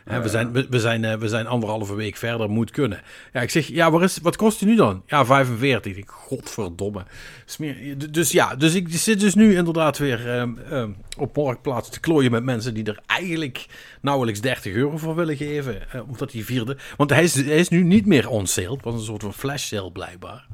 uh, 0.05 0.21
we, 0.21 0.29
zijn, 0.29 0.51
we, 0.51 0.79
zijn, 0.79 1.03
uh, 1.03 1.13
we 1.13 1.27
zijn 1.27 1.47
anderhalve 1.47 1.95
week 1.95 2.15
verder, 2.15 2.49
moet 2.49 2.71
kunnen. 2.71 3.01
Ja, 3.33 3.41
ik 3.41 3.49
zeg, 3.49 3.67
ja, 3.67 3.91
waar 3.91 4.03
is, 4.03 4.19
wat 4.21 4.35
kost 4.35 4.59
hij 4.59 4.69
nu 4.69 4.75
dan? 4.75 5.03
Ja, 5.07 5.25
45. 5.25 5.97
Ik 5.97 6.09
godverdomme. 6.09 7.03
Smeer, 7.45 8.11
dus 8.11 8.31
ja, 8.31 8.55
dus 8.55 8.73
ik 8.73 8.87
zit 8.89 9.19
dus 9.19 9.33
nu 9.33 9.55
inderdaad 9.55 9.97
weer 9.97 10.39
um, 10.39 10.59
um, 10.71 10.95
op 11.17 11.35
Marktplaats 11.35 11.89
te 11.89 11.99
klooien 11.99 12.31
met 12.31 12.43
mensen 12.43 12.73
die 12.73 12.83
er 12.83 12.99
eigenlijk 13.05 13.65
nauwelijks 14.01 14.41
30 14.41 14.73
euro 14.73 14.97
voor 14.97 15.15
willen 15.15 15.37
geven. 15.37 15.81
Uh, 15.95 16.01
omdat 16.09 16.31
die 16.31 16.45
vierde... 16.45 16.77
Want 16.97 17.09
hij 17.09 17.23
is, 17.23 17.35
hij 17.35 17.59
is 17.59 17.69
nu 17.69 17.83
niet 17.83 18.05
meer 18.05 18.29
on 18.29 18.47
sale. 18.47 18.71
Het 18.71 18.83
was 18.83 18.93
een 18.93 18.99
soort 18.99 19.23
van 19.23 19.33
flash 19.33 19.63
sale 19.65 19.91
blijkbaar. 19.91 20.47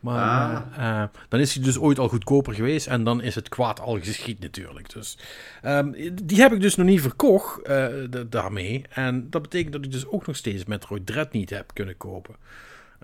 Maar 0.00 0.56
ah. 0.76 1.02
uh, 1.02 1.08
dan 1.28 1.40
is 1.40 1.54
hij 1.54 1.64
dus 1.64 1.78
ooit 1.78 1.98
al 1.98 2.08
goedkoper 2.08 2.54
geweest 2.54 2.86
en 2.86 3.04
dan 3.04 3.22
is 3.22 3.34
het 3.34 3.48
kwaad 3.48 3.80
al 3.80 3.98
geschied 3.98 4.40
natuurlijk. 4.40 4.92
Dus 4.92 5.18
um, 5.64 5.94
die 6.22 6.40
heb 6.40 6.52
ik 6.52 6.60
dus 6.60 6.76
nog 6.76 6.86
niet 6.86 7.00
verkocht 7.00 7.68
uh, 7.68 7.86
daarmee. 8.26 8.84
En 8.90 9.30
dat 9.30 9.42
betekent 9.42 9.72
dat 9.72 9.84
ik 9.84 9.92
dus 9.92 10.06
ook 10.06 10.26
nog 10.26 10.36
steeds 10.36 10.64
Metroid 10.64 11.06
Dread 11.06 11.32
niet 11.32 11.50
heb 11.50 11.70
kunnen 11.74 11.96
kopen. 11.96 12.34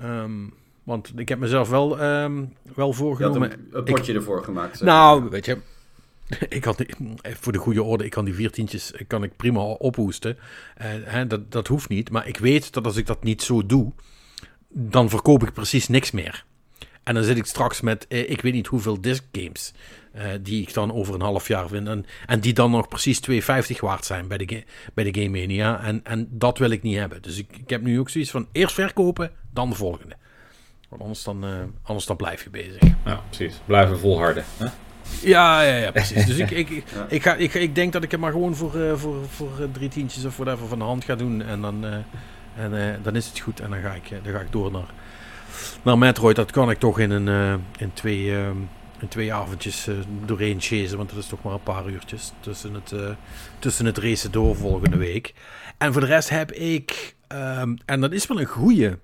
Um, 0.02 0.54
want 0.82 1.12
ik 1.16 1.28
heb 1.28 1.38
mezelf 1.38 1.68
wel, 1.68 2.02
um, 2.02 2.52
wel 2.74 2.92
voorgenomen... 2.92 3.48
Je 3.48 3.54
een, 3.54 3.68
een 3.72 3.84
potje 3.84 4.12
ik, 4.12 4.18
ervoor 4.18 4.44
gemaakt. 4.44 4.80
Nou, 4.80 5.28
weet 5.30 5.44
je... 5.44 5.58
Ik 6.48 6.64
had, 6.64 6.84
voor 7.22 7.52
de 7.52 7.58
goede 7.58 7.82
orde, 7.82 8.04
ik 8.04 8.10
kan 8.10 8.24
die 8.24 8.34
vier 8.34 8.50
tientjes 8.50 8.92
kan 9.06 9.22
ik 9.22 9.36
prima 9.36 9.60
ophoesten. 9.60 10.36
Uh, 10.36 10.86
hè, 11.04 11.26
dat, 11.26 11.52
dat 11.52 11.66
hoeft 11.66 11.88
niet. 11.88 12.10
Maar 12.10 12.28
ik 12.28 12.38
weet 12.38 12.72
dat 12.72 12.84
als 12.84 12.96
ik 12.96 13.06
dat 13.06 13.22
niet 13.22 13.42
zo 13.42 13.66
doe, 13.66 13.92
dan 14.68 15.08
verkoop 15.08 15.42
ik 15.42 15.52
precies 15.52 15.88
niks 15.88 16.10
meer. 16.10 16.44
En 17.04 17.14
dan 17.14 17.25
zit 17.25 17.37
ik 17.37 17.46
straks 17.46 17.80
met, 17.80 18.06
eh, 18.06 18.30
ik 18.30 18.40
weet 18.40 18.52
niet 18.52 18.66
hoeveel 18.66 19.00
disc 19.00 19.23
games. 19.32 19.73
Uh, 20.16 20.23
die 20.40 20.62
ik 20.62 20.75
dan 20.75 20.92
over 20.92 21.14
een 21.14 21.20
half 21.20 21.49
jaar 21.49 21.68
vind. 21.68 21.88
En, 21.88 22.06
en 22.26 22.40
die 22.40 22.52
dan 22.52 22.70
nog 22.70 22.88
precies 22.88 23.20
2,50 23.30 23.78
waard 23.80 24.04
zijn 24.04 24.28
bij 24.28 24.38
de, 24.38 24.64
bij 24.94 25.04
de 25.04 25.20
Game 25.20 25.38
Mania. 25.40 25.82
En, 25.82 26.00
en 26.04 26.28
dat 26.30 26.58
wil 26.58 26.70
ik 26.70 26.82
niet 26.82 26.99
hebben. 26.99 27.23
Dus 27.23 27.38
ik, 27.38 27.46
ik 27.56 27.70
heb 27.70 27.82
nu 27.82 27.99
ook 27.99 28.11
zoiets 28.11 28.30
van 28.30 28.49
eerst 28.52 28.75
verkopen, 28.75 29.30
dan 29.50 29.70
de 29.70 29.76
volgende. 29.76 30.16
Want 30.88 31.02
anders 31.02 31.25
dan, 31.25 31.44
uh, 31.44 31.50
anders 31.82 32.06
dan 32.06 32.16
blijf 32.16 32.44
je 32.44 32.50
bezig. 32.50 32.82
Ja, 33.04 33.23
precies. 33.28 33.61
Blijven 33.64 33.99
volharden. 33.99 34.44
Hè? 34.56 34.66
Ja, 35.23 35.62
ja, 35.62 35.76
ja, 35.76 35.90
precies. 35.90 36.26
Dus 36.30 36.38
ik, 36.38 36.50
ik, 36.50 36.70
ik, 36.70 36.84
ik, 37.08 37.23
ga, 37.23 37.34
ik, 37.34 37.54
ik 37.54 37.75
denk 37.75 37.92
dat 37.92 38.02
ik 38.02 38.11
het 38.11 38.20
maar 38.20 38.32
gewoon 38.32 38.54
voor, 38.54 38.76
uh, 38.76 38.94
voor, 38.94 39.28
voor 39.28 39.68
drie 39.73 39.88
tientjes 39.88 40.25
of 40.25 40.37
whatever 40.37 40.68
van 40.68 40.78
de 40.78 40.84
hand 40.84 41.04
ga 41.04 41.14
doen. 41.14 41.42
En 41.42 41.61
dan, 41.61 41.84
en, 42.56 43.00
dan 43.02 43.16
is 43.16 43.26
het 43.26 43.38
goed. 43.38 43.61
En 43.61 43.70
dan 43.70 43.80
ga 43.80 43.94
ik, 43.94 44.08
dan 44.23 44.32
ga 44.32 44.40
ik 44.40 44.52
door 44.52 44.70
naar 44.70 44.92
nou, 45.82 45.99
Metroid, 45.99 46.37
dat 46.37 46.50
kan 46.50 46.70
ik 46.70 46.78
toch 46.78 46.99
in, 46.99 47.11
een, 47.11 47.26
uh, 47.26 47.54
in, 47.78 47.92
twee, 47.92 48.25
uh, 48.25 48.46
in 48.99 49.08
twee 49.08 49.32
avondjes 49.32 49.88
uh, 49.88 49.94
doorheen 50.25 50.61
chasen. 50.61 50.96
Want 50.96 51.08
dat 51.08 51.18
is 51.18 51.26
toch 51.26 51.42
maar 51.42 51.52
een 51.52 51.62
paar 51.62 51.88
uurtjes 51.88 52.32
tussen 52.40 52.75
het, 52.75 52.94
tussen 53.58 53.87
het 53.87 53.99
racen 53.99 54.32
door 54.32 54.56
volgende 54.56 54.96
week. 54.96 55.34
En 55.78 55.92
voor 55.92 56.00
de 56.00 56.06
rest 56.06 56.28
heb 56.28 56.52
ik, 56.52 57.14
um, 57.28 57.76
en 57.84 58.00
dat 58.00 58.12
is 58.12 58.26
wel 58.26 58.40
een 58.40 58.46
goeie, 58.46 58.96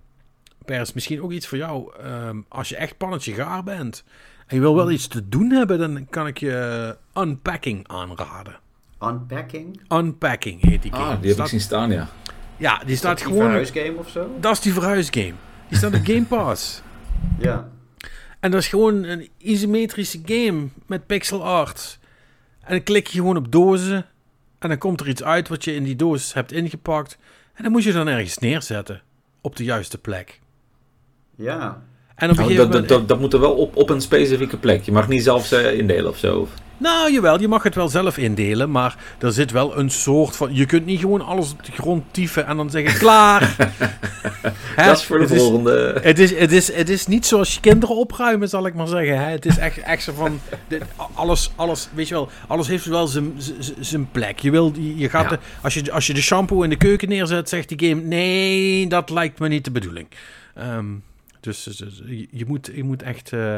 Pers, 0.65 0.93
misschien 0.93 1.23
ook 1.23 1.33
iets 1.33 1.47
voor 1.47 1.59
jou. 1.59 1.93
Um, 2.07 2.45
als 2.49 2.69
je 2.69 2.77
echt 2.77 2.97
pannetje 2.97 3.35
gaar 3.35 3.63
bent 3.63 4.05
en 4.47 4.57
je 4.57 4.63
wil 4.63 4.75
wel 4.75 4.91
iets 4.91 5.07
te 5.07 5.29
doen 5.29 5.51
hebben, 5.51 5.79
dan 5.79 6.07
kan 6.11 6.27
ik 6.27 6.39
je 6.39 6.97
Unpacking 7.15 7.89
aanraden. 7.89 8.59
Unpacking? 9.03 9.81
Unpacking 9.89 10.63
heet 10.63 10.83
die 10.83 10.93
ah, 10.93 10.99
game. 10.99 11.11
Ah, 11.11 11.21
die 11.21 11.27
heb 11.27 11.35
staat, 11.35 11.47
ik 11.47 11.53
zien 11.53 11.61
staan, 11.61 11.91
ja. 11.91 12.09
Ja, 12.57 12.79
die 12.79 12.93
is 12.93 12.99
staat 12.99 13.19
dat 13.19 13.27
gewoon... 13.27 13.39
Die 13.39 13.67
verhuisgame 13.67 13.99
of 13.99 14.09
zo? 14.09 14.37
Dat 14.41 14.53
is 14.53 14.61
die 14.61 14.73
verhuisgame. 14.73 15.35
Die 15.71 15.79
staat 15.79 15.95
op 15.95 16.05
Game 16.05 16.25
Pass. 16.25 16.81
Ja. 17.39 17.69
En 18.41 18.51
dat 18.51 18.61
is 18.61 18.69
gewoon 18.69 19.03
een 19.03 19.29
isometrische 19.39 20.21
game 20.25 20.69
met 20.87 21.07
pixel 21.07 21.45
art. 21.45 21.99
En 22.61 22.71
dan 22.71 22.83
klik 22.83 23.07
je 23.07 23.19
gewoon 23.19 23.37
op 23.37 23.53
dozen. 23.53 24.07
En 24.59 24.69
dan 24.69 24.79
komt 24.79 25.01
er 25.01 25.09
iets 25.09 25.23
uit 25.23 25.49
wat 25.49 25.65
je 25.65 25.75
in 25.75 25.85
die 25.85 25.97
doos 25.97 26.35
hebt 26.35 26.53
ingepakt. 26.53 27.19
En 27.55 27.63
dan 27.63 27.73
moet 27.73 27.83
je 27.83 27.93
dan 27.93 28.09
ergens 28.09 28.39
neerzetten. 28.39 29.03
Op 29.41 29.57
de 29.57 29.65
juiste 29.65 29.99
plek. 29.99 30.41
Ja. 31.37 31.83
En 32.15 32.31
op 32.31 32.39
een 32.39 32.45
nou, 32.45 32.57
dat, 32.57 32.67
moment... 32.67 32.89
dat, 32.89 33.09
dat, 33.09 33.21
moet 33.21 33.33
er 33.33 33.41
wel 33.41 33.55
op, 33.55 33.77
op 33.77 33.91
een 33.91 34.01
specifieke 34.01 34.57
plek. 34.57 34.83
Je 34.83 34.93
mag 34.93 35.09
niet 35.09 35.23
zelf 35.23 35.53
uh, 35.53 35.79
indelen 35.79 36.11
of 36.11 36.19
zo. 36.19 36.49
Nou, 36.81 37.13
jawel, 37.13 37.41
je 37.41 37.49
mag 37.49 37.63
het 37.63 37.75
wel 37.75 37.89
zelf 37.89 38.17
indelen, 38.19 38.71
maar 38.71 38.97
er 39.19 39.33
zit 39.33 39.51
wel 39.51 39.79
een 39.79 39.91
soort 39.91 40.37
van... 40.37 40.55
Je 40.55 40.67
kunt 40.67 40.87
niet 40.87 41.01
gewoon 41.01 41.21
alles 41.21 41.53
op 41.53 41.65
de 41.65 41.73
grond 41.73 42.05
tieven 42.11 42.47
en 42.47 42.57
dan 42.57 42.71
zeggen, 42.71 42.99
klaar. 43.07 43.57
dat 44.77 44.97
is 44.97 45.05
voor 45.05 45.19
de 45.19 45.25
het 45.25 45.37
volgende. 45.37 46.01
Is, 46.03 46.03
het, 46.03 46.19
is, 46.19 46.39
het, 46.39 46.53
is, 46.53 46.73
het 46.73 46.89
is 46.89 47.07
niet 47.07 47.27
zoals 47.27 47.55
je 47.55 47.61
kinderen 47.61 47.97
opruimen, 47.97 48.49
zal 48.49 48.67
ik 48.67 48.75
maar 48.75 48.87
zeggen. 48.87 49.19
Hè? 49.19 49.31
Het 49.31 49.47
is 49.47 49.59
echt, 49.59 49.79
echt 49.79 50.03
zo 50.03 50.13
van, 50.13 50.41
dit, 50.69 50.83
alles, 51.15 51.53
alles, 51.57 51.89
weet 51.95 52.09
je 52.09 52.15
wel, 52.15 52.31
alles 52.47 52.69
heeft 52.69 52.85
wel 52.85 53.09
zijn 53.81 54.11
plek. 54.11 54.39
Je, 54.39 54.51
wil, 54.51 54.73
je 54.97 55.09
gaat 55.09 55.29
de, 55.29 55.39
als, 55.63 55.75
je, 55.75 55.93
als 55.93 56.07
je 56.07 56.15
de 56.15 56.23
shampoo 56.23 56.63
in 56.63 56.71
de 56.71 56.77
keuken 56.77 57.09
neerzet, 57.09 57.49
zegt 57.49 57.69
die 57.69 57.89
game, 57.89 58.03
nee, 58.03 58.87
dat 58.87 59.11
lijkt 59.11 59.39
me 59.39 59.49
niet 59.49 59.65
de 59.65 59.71
bedoeling. 59.71 60.09
Um, 60.59 61.03
dus, 61.41 61.63
dus, 61.63 61.77
dus 61.77 62.03
je, 62.31 62.45
moet, 62.47 62.71
je 62.75 62.85
moet 62.85 63.03
echt... 63.03 63.33
Uh, 63.33 63.55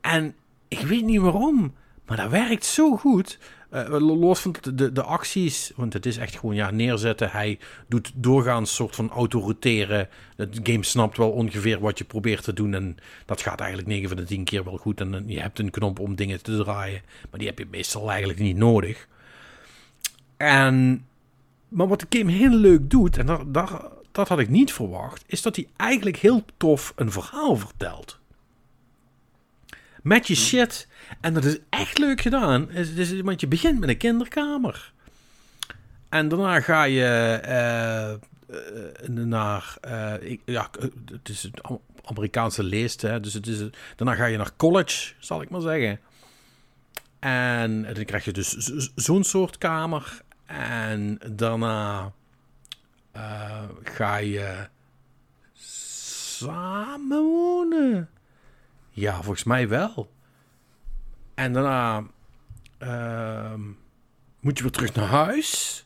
en 0.00 0.34
ik 0.68 0.80
weet 0.80 1.04
niet 1.04 1.20
waarom... 1.20 1.72
Maar 2.06 2.16
dat 2.16 2.30
werkt 2.30 2.64
zo 2.64 2.96
goed. 2.96 3.38
Uh, 3.72 3.88
los 3.98 4.40
van 4.40 4.54
de, 4.74 4.92
de, 4.92 5.02
acties, 5.02 5.72
want 5.76 5.92
het 5.92 6.06
is 6.06 6.16
echt 6.16 6.38
gewoon 6.38 6.54
ja, 6.54 6.70
neerzetten. 6.70 7.30
Hij 7.30 7.58
doet 7.88 8.12
doorgaans 8.14 8.74
soort 8.74 8.94
van 8.94 9.10
autoroteren. 9.10 10.08
Het 10.36 10.60
game 10.62 10.84
snapt 10.84 11.16
wel 11.16 11.30
ongeveer 11.30 11.80
wat 11.80 11.98
je 11.98 12.04
probeert 12.04 12.44
te 12.44 12.52
doen. 12.52 12.74
En 12.74 12.96
dat 13.24 13.42
gaat 13.42 13.58
eigenlijk 13.60 13.88
9 13.88 14.08
van 14.08 14.16
de 14.16 14.24
10 14.24 14.44
keer 14.44 14.64
wel 14.64 14.76
goed. 14.76 15.00
En 15.00 15.24
je 15.26 15.40
hebt 15.40 15.58
een 15.58 15.70
knop 15.70 15.98
om 15.98 16.14
dingen 16.14 16.42
te 16.42 16.56
draaien. 16.56 17.02
Maar 17.30 17.38
die 17.38 17.48
heb 17.48 17.58
je 17.58 17.66
meestal 17.70 18.10
eigenlijk 18.10 18.38
niet 18.38 18.56
nodig. 18.56 19.08
En, 20.36 21.06
maar 21.68 21.88
wat 21.88 22.00
de 22.00 22.18
game 22.18 22.32
heel 22.32 22.54
leuk 22.54 22.90
doet, 22.90 23.18
en 23.18 23.52
dat 24.12 24.28
had 24.28 24.38
ik 24.38 24.48
niet 24.48 24.72
verwacht, 24.72 25.24
is 25.26 25.42
dat 25.42 25.56
hij 25.56 25.68
eigenlijk 25.76 26.16
heel 26.16 26.44
tof 26.56 26.92
een 26.96 27.12
verhaal 27.12 27.56
vertelt 27.56 28.18
met 30.04 30.26
je 30.26 30.34
shit. 30.34 30.88
En 31.20 31.34
dat 31.34 31.44
is 31.44 31.58
echt 31.68 31.98
leuk 31.98 32.20
gedaan. 32.20 32.68
want 33.22 33.40
je 33.40 33.46
begint 33.46 33.80
met 33.80 33.88
een 33.88 33.96
kinderkamer. 33.96 34.92
En 36.08 36.28
daarna 36.28 36.60
ga 36.60 36.84
je 36.84 37.40
uh, 38.48 39.16
naar. 39.16 39.76
Uh, 39.88 40.14
ja, 40.44 40.70
het 41.12 41.28
is 41.28 41.44
een 41.44 41.80
Amerikaanse 42.04 42.62
leest. 42.62 43.02
Hè, 43.02 43.20
dus 43.20 43.34
het 43.34 43.46
is, 43.46 43.58
daarna 43.96 44.14
ga 44.14 44.24
je 44.24 44.36
naar 44.36 44.56
college, 44.56 45.12
zal 45.18 45.42
ik 45.42 45.50
maar 45.50 45.60
zeggen. 45.60 46.00
En 47.18 47.82
dan 47.94 48.04
krijg 48.04 48.24
je 48.24 48.32
dus 48.32 48.50
zo'n 48.94 49.24
soort 49.24 49.58
kamer. 49.58 50.22
En 50.46 51.18
daarna 51.30 52.12
ga 53.82 54.16
je 54.16 54.68
samenwonen. 56.36 58.08
Ja, 58.94 59.14
volgens 59.14 59.44
mij 59.44 59.68
wel. 59.68 60.10
En 61.34 61.52
daarna 61.52 62.04
uh, 62.82 63.54
moet 64.40 64.56
je 64.56 64.62
weer 64.62 64.72
terug 64.72 64.94
naar 64.94 65.08
huis. 65.08 65.84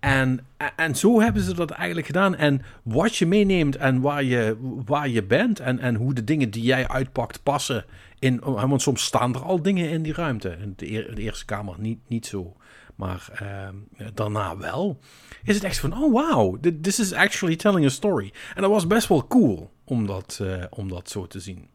En, 0.00 0.46
en 0.76 0.96
zo 0.96 1.20
hebben 1.20 1.42
ze 1.42 1.54
dat 1.54 1.70
eigenlijk 1.70 2.06
gedaan. 2.06 2.34
En 2.34 2.62
wat 2.82 3.16
je 3.16 3.26
meeneemt 3.26 3.76
en 3.76 4.00
waar 4.00 4.22
je, 4.22 4.56
waar 4.84 5.08
je 5.08 5.22
bent 5.24 5.60
en, 5.60 5.78
en 5.78 5.94
hoe 5.94 6.14
de 6.14 6.24
dingen 6.24 6.50
die 6.50 6.62
jij 6.62 6.88
uitpakt 6.88 7.42
passen. 7.42 7.84
In, 8.18 8.40
want 8.40 8.82
soms 8.82 9.04
staan 9.04 9.34
er 9.34 9.42
al 9.42 9.62
dingen 9.62 9.90
in 9.90 10.02
die 10.02 10.14
ruimte. 10.14 10.56
In 10.60 10.72
de, 10.76 11.14
eerste 11.14 11.44
kamer 11.44 11.74
niet, 11.78 11.98
niet 12.06 12.26
zo. 12.26 12.56
Maar 12.94 13.28
uh, 13.42 13.68
daarna 14.14 14.56
wel. 14.56 14.98
Is 15.44 15.54
het 15.54 15.64
echt 15.64 15.78
van, 15.78 15.92
oh 15.92 16.12
wow, 16.12 16.62
this 16.82 16.98
is 16.98 17.12
actually 17.12 17.56
telling 17.56 17.86
a 17.86 17.88
story. 17.88 18.32
En 18.54 18.62
dat 18.62 18.70
was 18.70 18.86
best 18.86 19.08
wel 19.08 19.26
cool 19.26 19.70
om 19.88 20.06
dat, 20.06 20.38
uh, 20.42 20.64
om 20.70 20.88
dat 20.88 21.10
zo 21.10 21.26
te 21.26 21.40
zien. 21.40 21.68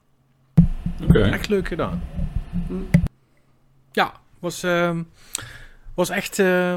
Okay. 1.03 1.31
Echt 1.31 1.49
leuk 1.49 1.67
gedaan. 1.67 2.03
Ja, 3.91 4.13
was, 4.39 4.63
uh, 4.63 4.99
was, 5.93 6.09
echt, 6.09 6.39
uh, 6.39 6.75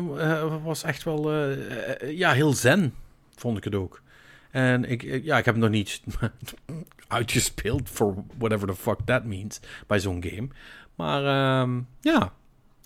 was 0.64 0.82
echt 0.82 1.02
wel 1.02 1.34
uh, 1.34 2.18
ja, 2.18 2.32
heel 2.32 2.52
zen, 2.52 2.94
vond 3.36 3.56
ik 3.56 3.64
het 3.64 3.74
ook. 3.74 4.02
En 4.50 4.84
ik, 4.84 5.02
ja, 5.02 5.38
ik 5.38 5.44
heb 5.44 5.54
hem 5.54 5.58
nog 5.62 5.70
niet 5.70 6.02
uitgespeeld, 7.08 7.88
for 7.88 8.14
whatever 8.38 8.66
the 8.68 8.74
fuck 8.74 8.98
that 9.04 9.24
means, 9.24 9.60
bij 9.86 10.00
zo'n 10.00 10.24
game. 10.24 10.48
Maar 10.94 11.24
ehm, 11.24 11.80
ja, 12.00 12.32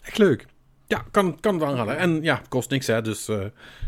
echt 0.03 0.19
leuk. 0.19 0.47
Ja, 0.91 1.05
kan, 1.11 1.41
kan 1.41 1.55
het 1.55 1.63
aanraden. 1.63 1.97
En 1.99 2.23
ja, 2.23 2.43
kost 2.49 2.71
niks, 2.71 2.87
hè. 2.87 3.03
Dus, 3.03 3.29
eh, 3.29 3.45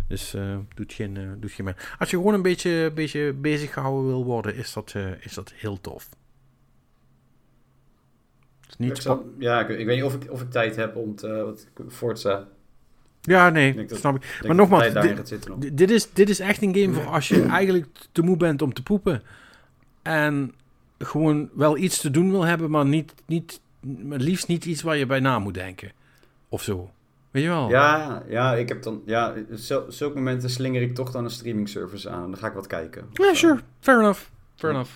dus 0.08 0.34
eh, 0.34 0.56
doet, 0.74 0.92
geen, 0.92 1.16
eh, 1.16 1.22
doet 1.38 1.50
geen 1.52 1.64
meer. 1.64 1.94
Als 1.98 2.10
je 2.10 2.16
gewoon 2.16 2.34
een 2.34 2.42
beetje, 2.42 2.90
beetje 2.94 3.32
bezig 3.32 3.72
gehouden 3.72 4.06
wil 4.06 4.24
worden, 4.24 4.54
is 4.56 4.72
dat, 4.72 4.94
is 5.20 5.34
dat 5.34 5.52
heel 5.56 5.80
tof. 5.80 6.08
Het 8.60 8.68
is 8.68 8.72
Ik 8.74 8.78
niet 8.78 8.98
zal- 8.98 9.16
spa- 9.16 9.28
ja, 9.38 9.60
ik, 9.68 9.78
ik 9.78 9.86
weet 9.86 9.96
niet 9.96 10.04
of 10.04 10.14
ik, 10.14 10.30
of 10.30 10.42
ik 10.42 10.50
tijd 10.50 10.76
heb 10.76 10.96
om 10.96 11.14
te... 11.16 11.28
Wat, 11.28 11.66
Forza. 11.88 12.48
Ja, 13.20 13.50
nee, 13.50 13.74
Ik 13.74 13.88
dat- 13.88 13.98
snap 13.98 14.14
ik. 14.16 14.24
Ik 14.40 14.46
Maar 14.46 14.56
nogmaals, 14.56 14.92
dit, 14.92 15.76
Dit 15.78 15.90
is, 15.90 16.12
dit 16.12 16.28
is 16.28 16.40
echt 16.40 16.62
een 16.62 16.76
game 16.76 16.92
voor 16.92 17.06
als 17.06 17.28
je 17.28 17.42
eigenlijk 17.42 17.86
te 18.12 18.22
moe 18.22 18.36
bent 18.36 18.62
om 18.62 18.72
te 18.72 18.82
poepen. 18.82 19.22
En 20.02 20.54
gewoon 20.98 21.50
wel 21.54 21.76
iets 21.76 22.00
te 22.00 22.10
doen 22.10 22.30
wil 22.30 22.42
hebben, 22.42 22.70
maar 22.70 22.86
niet, 22.86 23.14
niet, 23.26 23.60
maar 23.80 24.18
liefst 24.18 24.48
niet 24.48 24.64
iets 24.64 24.82
waar 24.82 24.96
je 24.96 25.06
bij 25.06 25.20
na 25.20 25.38
moet 25.38 25.54
denken. 25.54 25.92
Of 26.52 26.62
zo. 26.62 26.90
Weet 27.30 27.42
je 27.42 27.48
wel? 27.48 27.68
Ja, 27.68 28.22
ja, 28.28 28.54
ik 28.54 28.68
heb 28.68 28.82
dan... 28.82 29.02
Ja, 29.06 29.34
zo, 29.56 29.84
zulke 29.88 30.14
momenten 30.16 30.50
slinger 30.50 30.82
ik 30.82 30.94
toch 30.94 31.10
dan 31.10 31.24
een 31.24 31.30
streaming 31.30 31.68
service 31.68 32.10
aan. 32.10 32.30
Dan 32.30 32.36
ga 32.38 32.46
ik 32.46 32.52
wat 32.52 32.66
kijken. 32.66 33.04
Ja, 33.12 33.34
sure. 33.34 33.58
Fair 33.80 33.98
enough. 34.00 34.20
Fair 34.56 34.72
enough. 34.72 34.90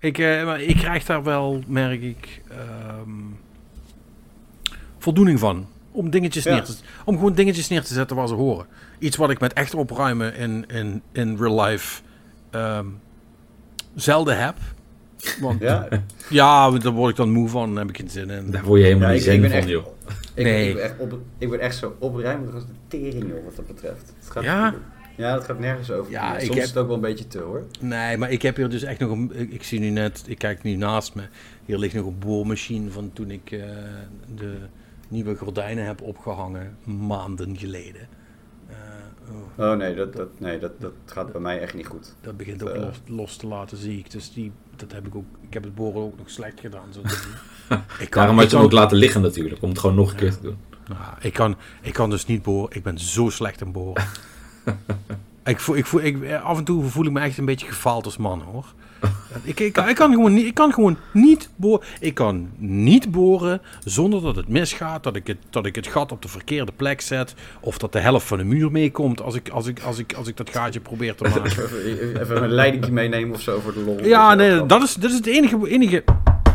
Ik, 0.00 0.18
eh, 0.18 0.44
maar 0.44 0.60
ik 0.60 0.76
krijg 0.76 1.04
daar 1.04 1.22
wel, 1.22 1.62
merk 1.66 2.02
ik, 2.02 2.42
ehm, 2.50 3.10
voldoening 4.98 5.38
van. 5.38 5.66
Om 5.90 6.10
dingetjes 6.10 6.44
Ja. 6.44 6.52
neer 6.54 6.62
te 6.64 6.74
Om 7.04 7.14
gewoon 7.14 7.32
dingetjes 7.34 7.68
neer 7.68 7.82
te 7.82 7.94
zetten 7.94 8.16
waar 8.16 8.28
ze 8.28 8.34
horen. 8.34 8.66
Iets 8.98 9.16
wat 9.16 9.30
ik 9.30 9.40
met 9.40 9.52
echt 9.52 9.74
opruimen 9.74 10.34
in, 10.34 10.64
in, 10.66 11.02
in 11.12 11.36
real 11.36 11.60
life 11.64 12.02
ehm, 12.50 12.86
zelden 13.94 14.38
heb. 14.38 14.54
Want 15.40 15.60
ja, 15.60 15.88
Ja, 16.30 16.70
want 16.70 16.82
daar 16.82 16.92
word 16.92 17.10
ik 17.10 17.16
dan 17.16 17.30
moe 17.30 17.48
van 17.48 17.70
en 17.70 17.76
heb 17.76 17.88
ik 17.88 17.96
geen 17.96 18.10
zin 18.10 18.30
in. 18.30 18.50
Daar 18.50 18.64
word 18.64 18.80
je 18.80 18.86
helemaal 18.86 19.08
Ja, 19.08 19.14
niet 19.14 19.26
ik- 19.26 19.32
ik 19.32 19.32
zen 19.32 19.40
ben 19.40 19.50
van, 19.50 19.58
echt- 19.58 19.68
joh. 19.68 19.86
Ik, 20.34 20.44
Nee. 20.44 20.68
ik, 20.68 20.74
ben 20.74 20.82
echt 20.84 20.98
op, 20.98 21.18
ik 21.38 21.50
ben 21.50 21.60
echt 21.60 21.76
zo 21.76 21.96
opruimend 21.98 22.54
als 22.54 22.66
de 22.66 22.72
tering, 22.88 23.28
joh, 23.28 23.44
wat 23.44 23.56
dat 23.56 23.66
betreft. 23.66 24.12
Het 24.18 24.30
gaat, 24.30 24.42
Ja? 24.42 24.74
Ja, 25.16 25.34
dat 25.34 25.44
gaat 25.44 25.58
nergens 25.58 25.90
over. 25.90 26.12
Ja, 26.12 26.24
Ja, 26.26 26.34
ik 26.34 26.40
Soms 26.40 26.54
heb- 26.54 26.62
is 26.62 26.68
het 26.68 26.78
ook 26.78 26.86
wel 26.86 26.94
een 26.96 27.00
beetje 27.02 27.26
te, 27.26 27.38
hoor. 27.38 27.64
Nee, 27.80 28.16
maar 28.16 28.30
ik 28.30 28.42
heb 28.42 28.56
hier 28.56 28.68
dus 28.68 28.82
echt 28.82 28.98
nog 29.00 29.10
een. 29.10 29.30
Ik, 29.34 29.50
ik 29.52 29.62
zie 29.62 29.80
nu 29.80 29.90
net, 29.90 30.24
ik 30.26 30.38
kijk 30.38 30.62
nu 30.62 30.74
naast 30.76 31.14
me. 31.14 31.22
Hier 31.64 31.78
ligt 31.78 31.94
nog 31.94 32.06
een 32.06 32.18
boormachine 32.18 32.90
van 32.90 33.10
toen 33.12 33.30
ik 33.30 33.50
eh, 33.50 33.60
de 34.34 34.56
nieuwe 35.08 35.36
gordijnen 35.36 35.86
heb 35.86 36.00
opgehangen, 36.02 36.76
maanden 36.84 37.56
geleden. 37.58 38.08
Eh, 38.68 38.76
oh, 39.58 39.70
Oh 39.70 39.76
nee, 39.76 39.94
dat, 39.94 40.12
dat, 40.12 40.28
nee 40.40 40.58
dat, 40.58 40.80
dat 40.80 40.92
gaat 41.04 41.32
bij 41.32 41.40
mij 41.40 41.60
echt 41.60 41.74
niet 41.74 41.86
goed. 41.86 42.14
dat 42.20 42.36
begint 42.36 42.62
ook 42.62 42.68
Eh. 42.68 42.80
los, 42.80 43.00
los 43.06 43.36
te 43.36 43.46
laten, 43.46 43.76
zie 43.76 43.98
ik. 43.98 44.10
Dus 44.10 44.32
die, 44.32 44.52
dat 44.76 44.92
heb 44.92 45.06
ik 45.06 45.14
ook. 45.14 45.26
Ik 45.40 45.54
heb 45.54 45.62
het 45.64 45.74
boren 45.74 46.02
ook 46.02 46.18
nog 46.18 46.30
slecht 46.30 46.60
gedaan. 46.60 46.92
Zo 46.92 47.00
ik 47.98 48.12
Daarom 48.12 48.38
had 48.38 48.50
je 48.50 48.56
hem 48.56 48.64
ook 48.64 48.72
laten 48.72 48.96
liggen 48.96 49.20
natuurlijk, 49.20 49.62
om 49.62 49.68
het 49.68 49.78
gewoon 49.78 49.96
nog 49.96 50.10
een 50.10 50.16
keer 50.16 50.32
te 50.32 50.42
doen. 50.42 50.56
Nou, 50.88 51.00
ik, 51.20 51.32
kan, 51.32 51.56
ik 51.82 51.92
kan 51.92 52.10
dus 52.10 52.26
niet 52.26 52.42
boren. 52.42 52.76
Ik 52.76 52.82
ben 52.82 52.98
zo 52.98 53.28
slecht 53.28 53.60
in 53.60 53.72
boren. 53.72 54.04
ik 55.44 55.60
voel, 55.60 55.76
ik 55.76 55.86
voel, 55.86 56.02
ik, 56.02 56.32
af 56.42 56.58
en 56.58 56.64
toe 56.64 56.84
voel 56.84 57.04
ik 57.04 57.12
me 57.12 57.20
echt 57.20 57.38
een 57.38 57.44
beetje 57.44 57.66
gefaald 57.66 58.04
als 58.04 58.16
man, 58.16 58.40
hoor. 58.40 58.64
ik, 59.42 59.60
ik, 59.60 59.78
ik, 59.78 59.94
kan 59.94 60.12
gewoon 60.12 60.34
niet, 60.34 60.46
ik 60.46 60.54
kan 60.54 60.72
gewoon 60.72 60.96
niet 61.12 61.48
boren. 61.56 61.86
Ik 62.00 62.14
kan 62.14 62.50
niet 62.56 63.10
boren 63.10 63.60
zonder 63.84 64.22
dat 64.22 64.36
het 64.36 64.48
misgaat. 64.48 65.02
Dat 65.02 65.16
ik 65.16 65.26
het, 65.26 65.38
dat 65.50 65.66
ik 65.66 65.74
het 65.74 65.86
gat 65.86 66.12
op 66.12 66.22
de 66.22 66.28
verkeerde 66.28 66.72
plek 66.72 67.00
zet. 67.00 67.34
Of 67.60 67.78
dat 67.78 67.92
de 67.92 67.98
helft 67.98 68.26
van 68.26 68.38
de 68.38 68.44
muur 68.44 68.70
meekomt 68.70 69.22
als 69.22 69.34
ik, 69.34 69.48
als, 69.48 69.66
ik, 69.66 69.82
als, 69.82 69.98
ik, 69.98 70.12
als 70.12 70.28
ik 70.28 70.36
dat 70.36 70.50
gaatje 70.50 70.80
probeer 70.80 71.14
te 71.14 71.24
maken. 71.28 71.44
Even, 71.44 72.20
even 72.20 72.42
een 72.42 72.50
leidingje 72.50 72.92
meenemen 72.92 73.34
of 73.34 73.40
zo 73.40 73.60
voor 73.60 73.72
de 73.72 73.80
lol. 73.80 74.04
Ja, 74.04 74.36
Dat 74.36 74.46
is 74.46 74.52
nee, 74.52 74.66
dat 74.66 74.82
is, 74.82 74.94
dat 74.94 75.10
is 75.10 75.16
het 75.16 75.26
enige, 75.26 75.68
enige 75.68 76.04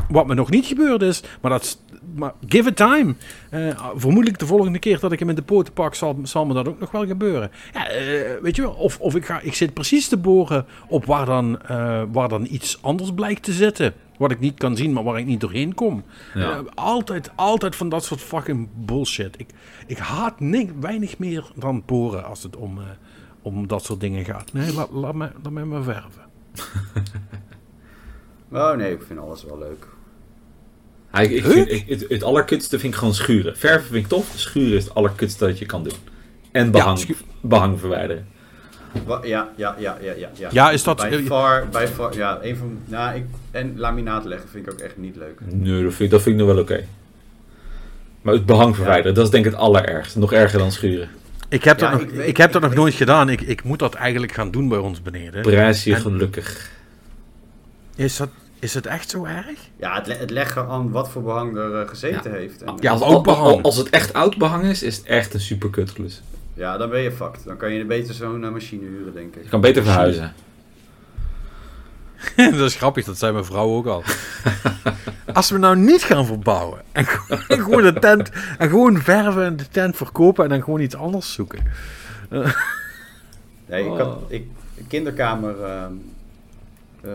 wat 0.09 0.27
me 0.27 0.33
nog 0.33 0.49
niet 0.49 0.65
gebeurd 0.65 1.01
is. 1.01 1.23
Maar, 1.41 1.51
dat, 1.51 1.61
is- 1.63 1.77
maar 2.15 2.33
give 2.47 2.69
it 2.69 2.75
time. 2.75 3.15
Eh, 3.49 3.89
vermoedelijk 3.95 4.39
de 4.39 4.45
volgende 4.45 4.79
keer 4.79 4.99
dat 4.99 5.11
ik 5.11 5.19
hem 5.19 5.29
in 5.29 5.35
de 5.35 5.41
poten 5.41 5.73
pak, 5.73 5.95
zal, 5.95 6.19
zal 6.23 6.45
me 6.45 6.53
dat 6.53 6.67
ook 6.67 6.79
nog 6.79 6.91
wel 6.91 7.05
gebeuren. 7.07 7.51
Ja, 7.73 7.87
eh, 7.87 8.41
weet 8.41 8.55
je 8.55 8.61
wel, 8.61 8.71
of, 8.71 8.99
of 8.99 9.15
ik, 9.15 9.25
ga, 9.25 9.39
ik 9.39 9.53
zit 9.53 9.73
precies 9.73 10.07
te 10.07 10.17
boren 10.17 10.65
op 10.87 11.05
waar 11.05 11.25
dan, 11.25 11.61
eh, 11.61 12.03
waar 12.11 12.29
dan 12.29 12.45
iets 12.49 12.81
anders 12.81 13.11
blijkt 13.13 13.43
te 13.43 13.51
zitten. 13.53 13.93
Wat 14.17 14.31
ik 14.31 14.39
niet 14.39 14.57
kan 14.57 14.75
zien, 14.75 14.93
maar 14.93 15.03
waar 15.03 15.19
ik 15.19 15.25
niet 15.25 15.39
doorheen 15.41 15.73
kom. 15.75 16.03
Ja. 16.33 16.61
Altijd, 16.73 17.29
altijd 17.35 17.75
van 17.75 17.89
dat 17.89 18.03
soort 18.03 18.21
fucking 18.21 18.67
bullshit. 18.75 19.39
Ik, 19.39 19.49
ik 19.87 19.97
haat 19.97 20.39
ni- 20.39 20.71
weinig 20.79 21.17
meer 21.17 21.51
dan 21.55 21.83
boren 21.85 22.25
als 22.25 22.43
het 22.43 22.55
om, 22.55 22.77
eh, 22.77 22.83
om 23.41 23.67
dat 23.67 23.83
soort 23.83 23.99
dingen 23.99 24.25
gaat. 24.25 24.53
Nee, 24.53 24.73
laat, 24.73 24.89
laat, 24.91 25.13
me, 25.15 25.29
laat 25.43 25.51
mij 25.53 25.63
maar 25.65 25.83
verven. 25.83 26.21
Oh 28.51 28.75
nee, 28.75 28.91
ik 28.93 29.01
vind 29.01 29.19
alles 29.19 29.43
wel 29.43 29.57
leuk. 29.57 29.87
Ja, 31.13 31.19
ik, 31.19 31.31
ik 31.31 31.43
Leuk? 31.43 31.51
vind, 31.53 31.71
ik, 31.71 31.83
het, 31.87 32.05
het 32.09 32.23
allerkutste 32.23 32.79
vind 32.79 32.93
ik 32.93 32.99
gewoon 32.99 33.13
schuren. 33.13 33.57
Verven 33.57 33.87
vind 33.89 34.03
ik 34.03 34.09
tof, 34.09 34.31
schuren 34.35 34.77
is 34.77 34.83
het 34.83 34.95
allerkutste 34.95 35.45
dat 35.45 35.59
je 35.59 35.65
kan 35.65 35.83
doen. 35.83 35.93
En 36.51 36.71
behang, 36.71 37.15
behang 37.41 37.79
verwijderen. 37.79 38.27
Wa- 39.05 39.19
Ja, 39.25 39.49
ja, 39.55 39.75
ja, 39.79 39.97
ja, 40.01 40.13
ja. 40.17 40.29
Ja, 40.37 40.49
Ja, 40.51 40.71
is 40.71 40.83
dat- 40.83 40.97
Bij 40.97 41.19
far, 41.19 41.67
bij 41.71 41.87
far, 41.87 42.15
ja, 42.15 42.39
een 42.41 42.55
van... 42.55 42.79
Nou, 42.85 43.15
ik, 43.15 43.23
en 43.51 43.73
laminaat 43.79 44.25
leggen 44.25 44.49
vind 44.49 44.67
ik 44.67 44.73
ook 44.73 44.79
echt 44.79 44.97
niet 44.97 45.15
leuk. 45.15 45.39
Nee, 45.45 45.83
dat 45.83 45.93
vind, 45.93 45.99
ik- 45.99 46.09
dat 46.09 46.21
vind 46.21 46.39
ik 46.39 46.45
nog 46.45 46.53
wel 46.53 46.63
oké. 46.63 46.85
Maar 48.21 48.33
het 48.33 48.45
behang 48.45 48.75
verwijderen, 48.75 49.13
dat 49.13 49.25
is 49.25 49.31
denk 49.31 49.45
ik 49.45 49.51
het 49.51 49.59
allerergste. 49.59 50.19
Nog 50.19 50.33
erger 50.33 50.59
dan 50.59 50.71
schuren. 50.71 51.09
Ik 51.49 51.63
heb 51.63 51.79
Ja, 51.79 51.91
dat, 51.91 52.01
nog, 52.01 52.09
ik 52.11 52.37
heb 52.37 52.51
dat 52.51 52.61
ik 52.63 52.67
nog 52.67 52.77
nooit 52.77 52.93
gedaan. 52.93 53.29
Ik, 53.29 53.41
ik 53.41 53.63
moet 53.63 53.79
dat 53.79 53.93
eigenlijk 53.93 54.31
gaan 54.31 54.51
doen 54.51 54.67
bij 54.69 54.77
ons 54.77 55.01
beneden. 55.01 55.41
Prijs 55.41 55.83
je 55.83 55.93
En- 55.95 56.01
gelukkig. 56.01 56.69
Is, 57.95 58.17
dat, 58.17 58.29
is 58.59 58.73
het 58.73 58.85
echt 58.85 59.09
zo 59.09 59.25
erg? 59.25 59.45
Ja, 59.77 59.95
het, 59.95 60.07
le- 60.07 60.13
het 60.17 60.29
leggen 60.29 60.67
aan 60.67 60.91
wat 60.91 61.09
voor 61.09 61.23
behang 61.23 61.57
er 61.57 61.81
eh, 61.81 61.87
gezeten 61.89 62.31
heeft. 62.33 62.61
En, 62.63 62.75
Ja, 62.79 62.91
als, 62.91 63.01
oud 63.01 63.23
behang. 63.23 63.63
als- 63.63 63.75
het 63.77 63.89
echt 63.89 64.13
oud 64.13 64.37
behang 64.37 64.63
is, 64.63 64.83
is 64.83 64.97
het 64.97 65.05
echt 65.05 65.33
een 65.33 65.39
super 65.39 65.69
kutklus. 65.69 66.21
ja, 66.53 66.77
dan 66.77 66.89
ben 66.89 67.01
je 67.01 67.11
fucked. 67.11 67.43
Dan 67.45 67.57
kan 67.57 67.73
je 67.73 67.85
beter 67.85 68.13
zo'n 68.13 68.51
machine 68.51 68.85
huren, 68.87 69.13
denk 69.13 69.35
ik. 69.35 69.43
Je 69.43 69.49
kan 69.49 69.61
beter 69.61 69.83
verhuizen. 69.83 70.33
dat 72.35 72.53
is 72.53 72.75
grappig, 72.75 73.05
dat 73.05 73.17
zei 73.17 73.31
mijn 73.31 73.45
vrouw 73.45 73.75
ook 73.75 73.85
al. 73.85 74.03
Als 75.33 75.49
we 75.49 75.57
nou 75.57 75.75
niet 75.77 76.03
gaan 76.03 76.25
verbouwen 76.25 76.81
en 76.91 77.05
gewoon, 77.47 77.81
de 77.83 77.93
tent 77.93 78.29
en 78.57 78.69
gewoon 78.69 78.97
verven 79.01 79.45
en 79.45 79.55
de 79.57 79.67
tent 79.67 79.95
verkopen 79.95 80.43
en 80.43 80.49
dan 80.49 80.63
gewoon 80.63 80.79
iets 80.79 80.95
anders 80.95 81.33
zoeken. 81.33 81.59
Nee, 83.65 83.83
ik 83.83 83.89
Oh. 83.91 83.97
had 83.97 84.17
ik, 84.27 84.47
kinderkamer 84.87 85.63
ehm, 85.63 85.91
eh, 87.01 87.11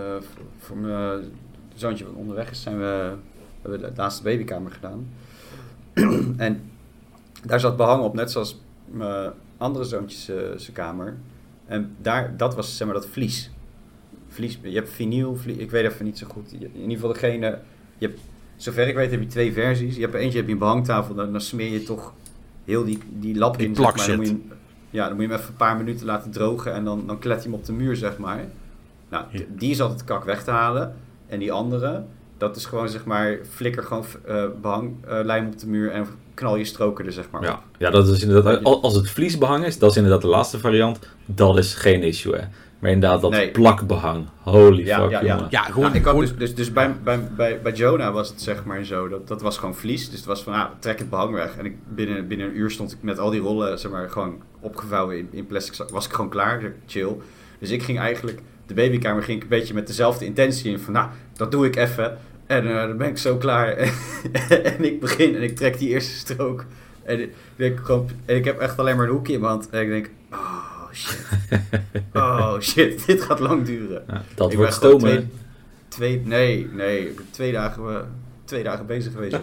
voor, 0.64 0.76
mijn 0.76 1.20
zoontje 1.74 2.04
wat 2.04 2.14
onderweg 2.14 2.50
is, 2.50 2.62
zijn 2.62 2.78
we, 2.78 3.12
we 3.62 3.68
hebben 3.70 3.80
de 3.94 3.96
laatste 3.96 4.22
babykamer 4.22 4.70
gedaan. 4.72 5.06
en 6.36 6.62
daar 7.44 7.60
zat 7.60 7.76
behang 7.76 8.02
op, 8.02 8.14
net 8.14 8.30
zoals 8.30 8.60
mijn 8.90 9.32
andere 9.56 9.84
zoontjes 9.84 10.28
eh, 10.28 10.36
zijn 10.56 10.72
kamer. 10.72 11.16
En 11.66 11.94
daar, 12.02 12.36
dat 12.36 12.54
was 12.54 12.76
zeg 12.76 12.86
maar 12.86 12.96
dat 12.96 13.06
vlies. 13.06 13.50
vlies 14.28 14.58
je 14.62 14.70
hebt 14.74 14.90
vinyl, 14.90 15.36
vlie- 15.36 15.56
ik 15.58 15.70
weet 15.70 15.84
even 15.84 16.04
niet 16.04 16.18
zo 16.18 16.26
goed. 16.26 16.52
In 16.52 16.70
ieder 16.74 16.90
geval 16.90 17.12
degene, 17.12 17.58
je 17.98 18.06
hebt, 18.06 18.20
zover 18.56 18.88
ik 18.88 18.94
weet 18.94 19.10
heb 19.10 19.20
je 19.20 19.26
twee 19.26 19.52
versies. 19.52 19.94
Je 19.96 20.00
hebt 20.02 20.14
eentje 20.14 20.38
heb 20.38 20.46
je 20.46 20.52
een 20.52 20.58
behangtafel, 20.58 21.14
dan, 21.14 21.32
dan 21.32 21.40
smeer 21.40 21.72
je 21.72 21.82
toch 21.82 22.12
heel 22.64 22.84
die, 22.84 22.98
die 23.18 23.36
lap 23.36 23.56
Die 23.58 23.66
in. 23.66 23.72
plak 23.72 23.98
zeg 23.98 24.16
maar. 24.16 24.26
Dan 24.26 24.34
moet 24.34 24.44
je, 24.48 24.54
ja, 24.90 25.06
dan 25.08 25.16
moet 25.16 25.24
je 25.24 25.30
hem 25.30 25.38
even 25.38 25.50
een 25.50 25.56
paar 25.56 25.76
minuten 25.76 26.06
laten 26.06 26.30
drogen 26.30 26.72
en 26.72 26.84
dan, 26.84 27.06
dan 27.06 27.18
klet 27.18 27.42
je 27.42 27.48
hem 27.48 27.58
op 27.58 27.64
de 27.64 27.72
muur, 27.72 27.96
zeg 27.96 28.18
maar. 28.18 28.44
Nou, 29.14 29.24
Ja. 29.30 29.40
die 29.48 29.70
is 29.70 29.80
altijd 29.80 30.04
kak 30.04 30.24
weg 30.24 30.44
te 30.44 30.50
halen. 30.50 30.94
En 31.26 31.38
die 31.38 31.52
andere, 31.52 32.04
dat 32.38 32.56
is 32.56 32.64
gewoon 32.66 32.88
zeg 32.88 33.04
maar, 33.04 33.38
flikker 33.50 33.82
gewoon 33.82 34.04
eh 34.26 34.44
behang, 34.62 34.94
eh, 35.06 35.18
lijm 35.22 35.46
op 35.46 35.58
de 35.58 35.66
muur 35.66 35.90
en 35.90 36.06
knal 36.34 36.56
je 36.56 36.64
stroken 36.64 37.06
er 37.06 37.12
zeg 37.12 37.30
maar 37.30 37.42
Ja, 37.42 37.52
op. 37.52 37.60
ja 37.78 37.90
dat 37.90 38.08
is 38.08 38.22
inderdaad, 38.22 38.62
al- 38.64 38.82
als 38.82 38.94
het 38.94 39.10
vliesbehang 39.10 39.64
is, 39.64 39.78
dat 39.78 39.90
is 39.90 39.96
inderdaad 39.96 40.20
de 40.22 40.26
laatste 40.28 40.58
variant. 40.58 40.98
Dat 41.26 41.58
is 41.58 41.74
geen 41.74 42.02
issue, 42.02 42.34
hè. 42.36 42.44
Maar 42.78 42.90
inderdaad, 42.90 43.20
dat 43.20 43.30
Nee. 43.30 43.50
plakbehang. 43.50 44.26
Holy 44.42 44.84
Ja, 44.86 44.98
fuck, 45.00 45.10
ja, 45.10 45.20
ja. 45.22 45.34
jongen. 45.34 45.46
Ja, 45.50 45.62
gewoon, 45.62 45.82
Nou, 45.84 45.94
ik 45.96 46.04
had 46.04 46.10
gewoon- 46.14 46.26
dus, 46.28 46.36
dus, 46.36 46.54
dus 46.54 46.72
bij, 46.72 46.94
bij, 47.04 47.28
bij, 47.36 47.60
bij 47.62 47.72
Jonah 47.72 48.12
was 48.14 48.28
het 48.28 48.42
zeg 48.42 48.64
maar 48.64 48.84
zo, 48.84 49.08
dat, 49.08 49.28
dat 49.28 49.42
was 49.42 49.58
gewoon 49.58 49.74
vlies. 49.74 50.06
Dus 50.10 50.16
het 50.18 50.26
was 50.28 50.42
van, 50.42 50.52
ah, 50.52 50.64
trek 50.78 50.98
het 50.98 51.10
behang 51.10 51.32
weg. 51.34 51.56
En 51.56 51.64
ik, 51.64 51.76
binnen, 51.94 52.26
binnen 52.28 52.46
een 52.46 52.56
uur 52.56 52.70
stond 52.70 52.92
ik 52.92 52.98
met 53.02 53.18
al 53.18 53.30
die 53.30 53.40
rollen, 53.40 53.78
zeg 53.78 53.90
maar, 53.90 54.10
gewoon 54.10 54.40
opgevouwen 54.60 55.18
in, 55.18 55.28
in 55.30 55.46
plastic 55.46 55.74
zak. 55.74 55.90
Was 55.90 56.06
ik 56.06 56.12
gewoon 56.12 56.30
klaar, 56.30 56.72
chill. 56.86 57.16
Dus 57.58 57.70
ik 57.70 57.82
ging 57.82 57.98
eigenlijk, 57.98 58.40
de 58.66 58.74
babykamer 58.74 59.22
ging 59.22 59.36
ik 59.36 59.42
een 59.42 59.48
beetje 59.48 59.74
met 59.74 59.86
dezelfde 59.86 60.24
intentie 60.24 60.70
in. 60.70 60.78
Van, 60.78 60.92
nou, 60.92 61.08
dat 61.36 61.50
doe 61.50 61.66
ik 61.66 61.76
even. 61.76 62.18
En 62.46 62.68
eh, 62.68 62.86
dan 62.86 62.96
ben 62.96 63.08
ik 63.08 63.18
zo 63.18 63.36
klaar. 63.36 63.68
en 64.48 64.84
ik 64.84 65.00
begin 65.00 65.34
en 65.34 65.42
ik 65.42 65.56
trek 65.56 65.78
die 65.78 65.88
eerste 65.88 66.14
strook. 66.14 66.64
En 67.02 67.20
ik, 67.20 67.32
denk 67.56 67.80
gewoon, 67.80 68.08
en 68.24 68.36
ik 68.36 68.44
heb 68.44 68.58
echt 68.58 68.78
alleen 68.78 68.96
maar 68.96 69.06
een 69.06 69.12
hoekje 69.12 69.32
in 69.32 69.40
mijn 69.40 69.52
hand. 69.52 69.70
En 69.70 69.82
ik 69.82 69.88
denk, 69.88 70.10
oh 70.32 70.92
shit. 70.92 71.26
Oh 72.12 72.60
shit, 72.60 73.02
dit 73.06 73.22
gaat 73.22 73.38
lang 73.38 73.64
duren. 73.64 74.04
Ja, 74.08 74.22
dat 74.34 74.52
Ik 74.52 74.56
wordt 74.56 74.74
stomen. 74.74 74.98
Twee, 74.98 75.28
twee, 75.88 76.20
nee, 76.24 76.68
nee, 76.72 77.08
ik 77.08 77.16
ben 77.16 77.26
twee 77.30 77.52
dagen, 77.52 77.88
eh, 77.88 78.00
twee 78.44 78.62
dagen 78.62 78.86
bezig 78.86 79.12
geweest. 79.12 79.38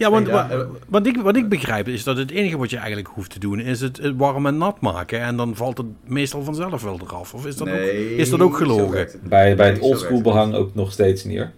Ja, 0.00 0.10
want 0.10 0.24
Nee, 0.24 0.34
wa- 0.34 0.50
eh, 0.50 0.60
wat, 0.88 1.06
ik, 1.06 1.16
wat 1.16 1.36
ik 1.36 1.48
begrijp 1.48 1.88
is 1.88 2.04
dat 2.04 2.16
het 2.16 2.30
enige 2.30 2.58
wat 2.58 2.70
je 2.70 2.76
eigenlijk 2.76 3.08
hoeft 3.08 3.30
te 3.30 3.38
doen 3.38 3.60
is 3.60 3.80
het 3.80 3.96
het 3.96 4.16
warm 4.16 4.46
en 4.46 4.56
nat 4.58 4.80
maken. 4.80 5.20
En 5.20 5.36
dan 5.36 5.56
valt 5.56 5.78
het 5.78 5.86
meestal 6.04 6.42
vanzelf 6.42 6.82
wel 6.82 7.00
eraf. 7.06 7.34
Of 7.34 7.46
is 7.46 7.56
dat, 7.56 7.68
ook, 7.68 7.74
nee, 7.74 8.16
is 8.16 8.30
dat 8.30 8.40
ook 8.40 8.56
gelogen? 8.56 9.08
Bij, 9.22 9.56
bij 9.56 9.66
Nee, 9.66 9.74
het 9.74 9.82
oldschool 9.82 10.20
behang 10.22 10.54
ook 10.54 10.74
nog 10.74 10.92
steeds 10.92 11.24
niet, 11.24 11.38
hoor. 11.38 11.50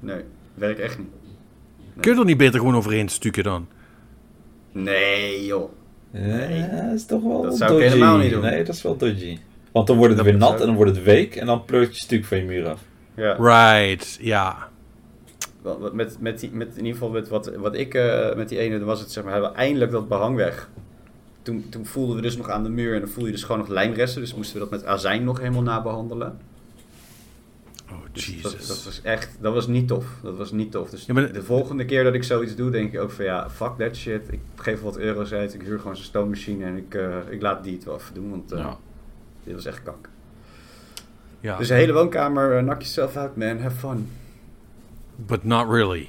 Nee, 0.00 0.20
werkt 0.54 0.80
echt 0.80 0.98
niet. 0.98 1.08
Kun 2.00 2.12
je 2.14 2.18
er 2.18 2.24
niet 2.24 2.36
beter 2.36 2.58
gewoon 2.60 2.76
overheen 2.76 3.08
stukken 3.08 3.42
dan? 3.42 3.66
Nee, 4.72 5.46
joh. 5.46 5.70
Ja, 6.12 6.82
dat 6.86 6.94
is 6.94 7.06
toch 7.06 7.22
wel 7.22 7.42
Dat 7.42 7.56
zou 7.56 7.70
ik 7.72 7.78
dodgy. 7.78 7.92
helemaal 7.94 8.18
niet 8.18 8.30
doen. 8.30 8.42
Nee, 8.42 8.64
dat 8.64 8.74
is 8.74 8.82
wel 8.82 8.96
dodgy. 8.96 9.38
Want 9.72 9.86
dan 9.86 9.96
wordt 9.96 10.14
het 10.14 10.22
Dat 10.24 10.32
weer 10.32 10.40
nat 10.40 10.60
en 10.60 10.66
dan 10.66 10.74
wordt 10.74 10.94
het 10.96 11.04
week 11.04 11.36
en 11.36 11.46
dan 11.46 11.64
pleurt 11.64 11.96
je 11.96 12.02
stuk 12.02 12.24
van 12.24 12.38
je 12.38 12.44
muur 12.44 12.68
af. 12.68 12.80
Ja. 13.16 13.32
Right, 13.38 14.18
ja. 14.20 14.67
Met, 15.92 16.16
met, 16.20 16.40
die, 16.40 16.50
met 16.52 16.68
in 16.70 16.76
ieder 16.76 16.92
geval 16.92 17.10
met 17.10 17.28
wat, 17.28 17.54
wat 17.56 17.74
ik 17.74 17.94
eh, 17.94 18.34
met 18.34 18.48
die 18.48 18.58
ene 18.58 18.84
was 18.84 19.00
het 19.00 19.10
zeg 19.12 19.24
maar, 19.24 19.32
hebben 19.32 19.50
we 19.50 19.56
eindelijk 19.56 19.90
dat 19.90 20.08
behang 20.08 20.36
weg. 20.36 20.68
Toen, 21.42 21.66
toen 21.68 21.86
voelden 21.86 22.16
we 22.16 22.22
dus 22.22 22.36
nog 22.36 22.48
aan 22.50 22.62
de 22.62 22.68
muur 22.68 22.94
en 22.94 23.00
dan 23.00 23.08
voel 23.08 23.26
je 23.26 23.32
dus 23.32 23.42
gewoon 23.42 23.58
nog 23.60 23.68
lijmresten. 23.68 24.20
Dus 24.20 24.34
moesten 24.34 24.54
we 24.54 24.60
dat 24.60 24.70
met 24.70 24.84
azijn 24.84 25.24
nog 25.24 25.38
helemaal 25.38 25.62
nabehandelen. 25.62 26.38
Oh, 27.90 27.96
Dus 28.12 28.26
Jesus. 28.26 28.42
Dat, 28.42 28.66
dat 28.66 28.84
was 28.84 29.00
echt, 29.02 29.36
dat 29.40 29.54
was 29.54 29.66
niet 29.66 29.88
tof. 29.88 30.06
Dat 30.22 30.36
was 30.36 30.52
niet 30.52 30.70
tof. 30.70 30.90
Dus 30.90 31.06
Ja, 31.06 31.14
maar- 31.14 31.32
de 31.32 31.42
volgende 31.42 31.84
keer 31.84 32.04
dat 32.04 32.14
ik 32.14 32.22
zoiets 32.24 32.54
doe, 32.56 32.70
denk 32.70 32.92
ik 32.92 33.00
ook 33.00 33.10
van 33.10 33.24
ja, 33.24 33.50
fuck 33.50 33.72
that 33.78 33.96
shit. 33.96 34.22
Ik 34.30 34.40
geef 34.56 34.80
wat 34.80 34.98
euro's 34.98 35.32
uit, 35.32 35.54
ik 35.54 35.62
huur 35.62 35.78
gewoon 35.78 35.96
zo'n 35.96 36.04
stoommachine 36.04 36.64
en 36.64 36.76
ik, 36.76 36.94
eh, 36.94 37.16
ik 37.30 37.42
laat 37.42 37.64
die 37.64 37.74
het 37.74 37.84
wel 37.84 37.94
even 37.96 38.14
doen, 38.14 38.30
want 38.30 38.50
Ja. 38.50 38.76
dit 39.44 39.54
was 39.54 39.64
echt 39.64 39.82
kak. 39.82 40.08
ja. 41.40 41.56
Dus 41.56 41.68
de 41.68 41.74
hele 41.74 41.92
woonkamer, 41.92 42.58
knock 42.62 42.80
yourself 42.82 43.16
out 43.16 43.36
man, 43.36 43.58
have 43.58 43.76
fun. 43.76 44.08
But 45.26 45.44
not 45.44 45.68
really. 45.70 46.08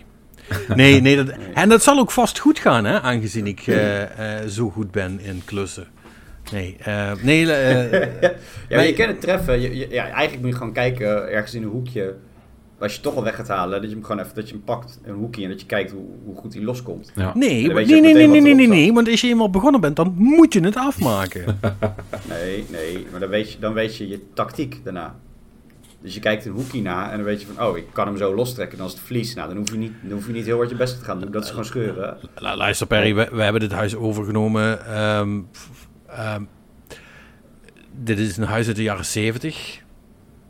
Nee, 0.75 1.01
nee, 1.01 1.15
dat, 1.15 1.35
en 1.53 1.69
dat 1.69 1.83
zal 1.83 1.99
ook 1.99 2.11
vast 2.11 2.39
goed 2.39 2.59
gaan, 2.59 2.85
hè, 2.85 3.01
aangezien 3.01 3.47
ik 3.47 3.67
eh, 3.67 4.39
eh, 4.41 4.47
zo 4.47 4.69
goed 4.69 4.91
ben 4.91 5.19
in 5.19 5.41
klussen. 5.45 5.87
Nee, 6.51 6.75
eh, 6.79 7.11
nee, 7.21 7.51
eh, 7.53 7.91
Ja, 8.69 8.75
maar 8.75 8.85
je 8.85 8.93
kan 8.93 9.07
het 9.07 9.21
treffen. 9.21 9.61
Je, 9.61 9.75
je- 9.77 9.87
ja, 9.89 10.03
eigenlijk 10.03 10.41
moet 10.41 10.49
je 10.51 10.57
gewoon 10.57 10.73
kijken 10.73 11.29
ergens 11.31 11.53
in 11.53 11.63
een 11.63 11.69
hoekje. 11.69 12.15
Als 12.79 12.91
je 12.91 12.97
het 12.97 13.05
toch 13.07 13.15
al 13.15 13.23
weg 13.23 13.35
gaat 13.35 13.47
halen, 13.47 13.81
dat 13.81 13.89
je 13.89 13.95
hem 13.95 14.05
gewoon 14.05 14.21
even 14.23 14.35
dat 14.35 14.47
je 14.49 14.53
hem 14.55 14.63
pakt, 14.63 14.99
een 15.03 15.13
hoekje, 15.13 15.43
en 15.43 15.49
dat 15.49 15.59
je 15.61 15.65
kijkt 15.67 15.91
hoe, 15.91 16.05
hoe 16.25 16.35
goed 16.35 16.53
hij 16.53 16.63
loskomt. 16.63 17.11
Ja. 17.15 17.31
nee, 17.35 17.67
nee, 17.67 17.73
nee, 17.85 18.01
nee, 18.01 18.13
nee, 18.27 18.41
nee, 18.41 18.53
nee, 18.55 18.67
nee, 18.67 18.93
want 18.93 19.09
als 19.09 19.21
je 19.21 19.27
eenmaal 19.27 19.49
begonnen 19.49 19.81
bent, 19.81 19.95
dan 19.95 20.13
moet 20.17 20.53
je 20.53 20.59
het 20.59 20.75
afmaken. 20.75 21.59
Nee, 22.29 22.65
nee, 22.69 23.07
maar 23.11 23.19
dan 23.19 23.29
weet 23.29 23.51
je, 23.51 23.59
dan 23.59 23.73
weet 23.73 23.95
je 23.97 24.07
je 24.07 24.19
tactiek 24.33 24.79
daarna. 24.83 25.15
Dus 26.01 26.13
je 26.13 26.19
kijkt 26.19 26.45
een 26.45 26.51
hoekje 26.51 26.81
na 26.81 27.09
en 27.11 27.15
dan 27.17 27.25
weet 27.25 27.41
je 27.41 27.47
van, 27.53 27.65
oh, 27.67 27.77
ik 27.77 27.85
kan 27.93 28.07
hem 28.07 28.17
zo 28.17 28.35
lostrekken. 28.35 28.77
Dan 28.77 28.87
is 28.87 28.93
het 28.93 29.01
vlies. 29.01 29.33
Nou, 29.33 29.47
dan 29.47 29.57
hoef 29.57 29.71
je 29.71 29.77
niet, 29.77 29.93
dan 30.01 30.11
hoef 30.11 30.27
je 30.27 30.33
niet 30.33 30.45
heel 30.45 30.57
hard 30.57 30.69
je 30.69 30.75
best 30.75 30.97
te 30.99 31.03
gaan 31.05 31.19
doen. 31.19 31.31
Dat 31.31 31.43
is 31.43 31.49
gewoon 31.49 31.65
scheuren. 31.65 32.17
Lu- 32.35 32.55
Luister 32.55 32.87
Perry, 32.87 33.15
we, 33.15 33.29
we 33.31 33.41
hebben 33.43 33.61
dit 33.61 33.71
huis 33.71 33.95
overgenomen. 33.95 34.85
ehm, 34.85 35.39
ehm, 36.07 36.43
dit 38.01 38.19
is 38.19 38.37
een 38.37 38.43
huis 38.43 38.67
uit 38.67 38.75
de 38.75 38.83
jaren 38.83 39.05
70. 39.05 39.81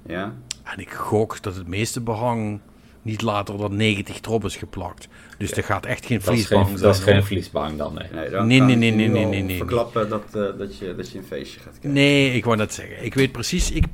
Ja. 0.05 0.33
En 0.63 0.79
ik 0.79 0.91
gok 0.93 1.41
dat 1.41 1.55
het 1.55 1.67
meeste 1.67 2.01
behang 2.01 2.59
niet 3.01 3.21
later 3.21 3.57
dan 3.57 3.75
90 3.75 4.19
trop 4.19 4.45
is 4.45 4.55
geplakt. 4.55 5.07
Dus 5.37 5.51
er 5.51 5.63
gaat 5.63 5.85
echt 5.85 6.05
geen 6.05 6.17
Dat 6.17 6.27
is 6.27 6.33
vliesbehang 6.33 6.67
geen, 6.67 6.77
zijn. 6.77 6.91
dat 6.91 6.99
is 7.01 7.05
geen 7.07 7.23
vliesbang 7.23 7.77
dan, 7.77 7.93
nee. 7.93 8.07
Nee, 8.13 8.29
dan 8.29 8.47
Nee, 8.47 8.59
nee, 8.61 8.75
nee, 8.75 8.89
je 8.91 8.95
nee, 8.95 9.07
nee, 9.09 9.25
nee, 9.25 9.41
nee, 9.41 9.57
verklappen 9.57 10.09
dat, 10.09 10.23
eh, 10.33 10.57
dat, 10.57 10.77
je, 10.77 10.95
dat 10.95 11.11
je 11.11 11.17
een 11.17 11.23
feestje 11.23 11.59
gaat 11.59 11.71
krijgen. 11.79 11.91
Nee, 11.93 12.31
ik 12.33 12.45
wou 12.45 12.57
net 12.57 12.73
zeggen. 12.73 13.05
Ik 13.05 13.13
weet 13.13 13.31
precies, 13.31 13.71
ik, 13.71 13.85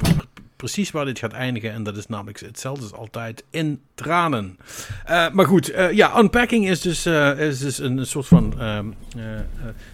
precies 0.56 0.91
waar 0.91 1.06
dit 1.06 1.20
gaat 1.20 1.34
eindigen. 1.34 1.72
En 1.72 1.84
dat 1.84 1.98
is 1.98 2.08
namelijk 2.08 2.39
hetzelfde 2.39 2.84
als 2.84 2.94
altijd 2.94 3.44
in 3.50 3.82
tranen. 3.96 4.58
Eh, 5.06 5.30
maar 5.30 5.46
goed, 5.46 5.70
eh, 5.70 5.91
ja, 5.91 6.20
unpacking 6.20 6.70
is 6.70 6.82
dus, 6.82 7.06
eh, 7.06 7.39
is 7.39 7.60
dus 7.60 7.78
een 7.78 8.06
soort 8.06 8.28
van 8.28 8.60
ehm, 8.60 8.86
eh, 9.15 9.36
eh, 9.38 9.44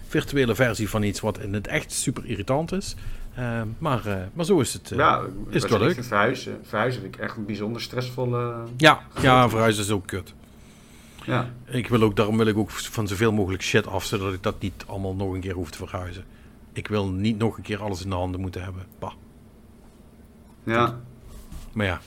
virtuele 0.08 0.54
versie 0.54 0.88
van 0.88 1.02
iets 1.02 1.20
wat 1.20 1.38
in 1.38 1.54
het 1.54 1.66
echt 1.66 1.92
super 1.92 2.26
irritant 2.26 2.72
is. 2.72 2.94
Ehm, 3.34 3.66
maar, 3.78 4.30
maar 4.34 4.44
zo 4.44 4.60
is 4.60 4.72
het. 4.72 4.92
Ja, 4.94 5.22
is 5.48 5.62
het 5.62 5.70
wel 5.70 5.80
leuk? 5.80 6.04
Verhuizen, 6.04 6.58
verhuizen 6.62 7.00
vind 7.00 7.14
ik 7.14 7.20
echt 7.20 7.36
een 7.36 7.46
bijzonder 7.46 7.82
stressvolle... 7.82 8.54
Ja, 8.76 9.00
ja, 9.20 9.48
verhuizen 9.48 9.84
is 9.84 9.90
ook 9.90 10.06
kut. 10.06 10.34
Ja. 11.24 11.50
Ik 11.66 11.88
wil 11.88 12.02
ook, 12.02 12.16
daarom 12.16 12.36
wil 12.36 12.46
ik 12.46 12.56
ook 12.56 12.70
van 12.70 13.08
zoveel 13.08 13.32
mogelijk 13.32 13.62
shit 13.62 13.86
af, 13.86 14.04
zodat 14.04 14.32
ik 14.32 14.42
dat 14.42 14.60
niet 14.60 14.84
allemaal 14.86 15.14
nog 15.14 15.34
een 15.34 15.40
keer 15.40 15.54
hoef 15.54 15.70
te 15.70 15.78
verhuizen. 15.78 16.24
Ik 16.72 16.88
wil 16.88 17.08
niet 17.08 17.38
nog 17.38 17.56
een 17.56 17.62
keer 17.62 17.82
alles 17.82 18.02
in 18.02 18.08
de 18.08 18.14
handen 18.14 18.40
moeten 18.40 18.62
hebben. 18.62 18.86
Bah. 18.98 19.12
Ja. 20.64 21.00
Maar 21.72 21.86
ja. 21.86 22.00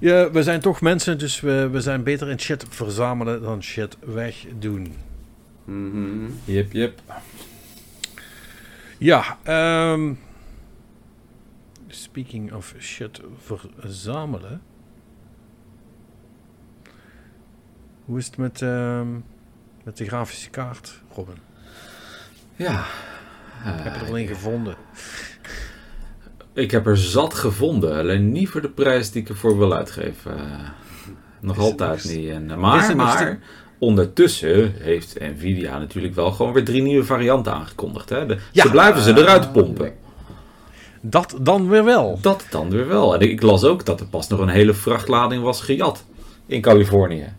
ja, 0.00 0.30
we 0.30 0.42
zijn 0.42 0.60
toch 0.60 0.80
mensen, 0.80 1.18
dus 1.18 1.40
we, 1.40 1.68
we 1.68 1.80
zijn 1.80 2.02
beter 2.02 2.28
in 2.28 2.40
shit 2.40 2.66
verzamelen 2.68 3.42
dan 3.42 3.62
shit 3.62 3.96
wegdoen. 4.00 4.94
Mhm. 5.64 6.30
Jip, 6.44 6.72
jip. 6.72 7.00
Ja, 8.98 9.38
ehm 9.42 10.12
speaking 11.96 12.52
of 12.52 12.74
shit 12.78 13.20
verzamelen. 13.78 14.62
Hoe 18.04 18.18
is 18.18 18.26
het 18.26 18.36
met, 18.36 18.62
ehm, 18.62 19.12
met 19.84 19.96
de 19.96 20.04
grafische 20.04 20.50
kaart, 20.50 21.02
Robin? 21.14 21.38
Ja. 22.56 22.84
Ik 23.64 23.82
heb 23.82 23.94
er 23.94 24.06
al 24.06 24.18
een 24.18 24.26
gevonden. 24.26 24.76
Ik 26.56 26.70
heb 26.70 26.86
er 26.86 26.96
zat 26.96 27.34
gevonden, 27.34 27.98
alleen 27.98 28.32
niet 28.32 28.48
voor 28.48 28.60
de 28.60 28.68
prijs 28.68 29.10
die 29.10 29.22
ik 29.22 29.28
ervoor 29.28 29.58
wil 29.58 29.74
uitgeven. 29.74 30.36
Eh, 30.38 30.68
nog 31.40 31.58
altijd 31.58 32.04
niet. 32.04 32.28
En, 32.28 32.50
eh, 32.50 32.56
maar, 32.56 32.96
maar 32.96 33.38
ondertussen 33.78 34.72
heeft 34.78 35.18
Nvidia 35.20 35.78
natuurlijk 35.78 36.14
wel 36.14 36.30
gewoon 36.32 36.52
weer 36.52 36.64
drie 36.64 36.82
nieuwe 36.82 37.04
varianten 37.04 37.52
aangekondigd. 37.52 38.08
Hè? 38.08 38.26
De- 38.26 38.38
Ja. 38.52 38.62
ze 38.62 38.70
blijven 38.70 39.02
ze 39.02 39.18
eruit 39.18 39.52
pompen. 39.52 39.92
Dat 41.00 41.36
dan 41.40 41.68
weer 41.68 41.84
wel. 41.84 42.18
Dat 42.22 42.46
dan 42.50 42.70
weer 42.70 42.88
wel. 42.88 43.14
En 43.14 43.20
ik, 43.20 43.30
ik 43.30 43.42
las 43.42 43.64
ook 43.64 43.84
dat 43.84 44.00
er 44.00 44.06
pas 44.06 44.28
nog 44.28 44.40
een 44.40 44.48
hele 44.48 44.74
vrachtlading 44.74 45.42
was 45.42 45.60
gejat 45.60 46.04
in 46.46 46.60
Californië. 46.60 47.32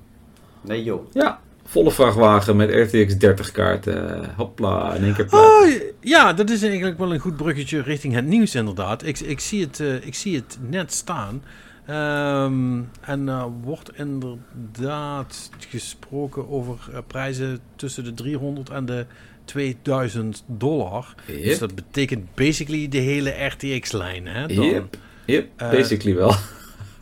Nee 0.62 0.84
joh. 0.84 1.06
Ja, 1.14 1.40
volle 1.68 1.92
vrachtwagen 1.92 2.56
met 2.56 2.70
RTX 2.70 3.18
30 3.18 3.52
kaarten. 3.52 4.30
Hopla, 4.36 4.94
in 4.94 5.04
één 5.04 5.14
keer 5.14 5.26
plaat. 5.26 5.42
Oh, 5.42 5.72
ja, 6.00 6.34
dat 6.34 6.50
is 6.50 6.64
eigenlijk 6.64 6.98
wel 6.98 7.14
een 7.14 7.20
goed 7.20 7.38
bruggetje 7.38 7.82
richting 7.82 8.14
het 8.14 8.26
nieuws 8.26 8.56
inderdaad. 8.56 9.06
Ik, 9.06 9.20
ik, 9.20 9.40
zie, 9.40 9.62
het, 9.62 9.80
eh, 9.80 10.06
ik 10.06 10.16
zie 10.16 10.36
het 10.36 10.58
net 10.70 10.94
staan. 10.94 11.44
Ehm, 11.86 12.82
en 13.02 13.28
er 13.28 13.50
wordt 13.62 13.92
inderdaad 13.98 15.50
gesproken 15.70 16.50
over 16.50 16.78
eh, 16.94 17.00
prijzen 17.08 17.60
tussen 17.76 18.04
de 18.04 18.14
300 18.14 18.70
en 18.70 18.86
de 18.86 19.06
2000 19.46 20.44
dollar. 20.46 21.16
Dus 21.26 21.44
Yep, 21.44 21.60
dat 21.60 21.76
betekent 21.76 22.36
basically 22.36 22.88
de 22.88 22.98
hele 22.98 23.30
RTX-lijn. 23.30 24.28
Hè, 24.28 24.48
dan. 24.48 24.66
yep, 24.66 24.98
yep, 25.26 25.48
basically 25.58 26.16
wel. 26.16 26.34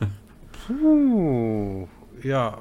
Oeh, 0.82 1.88
ja. 2.20 2.58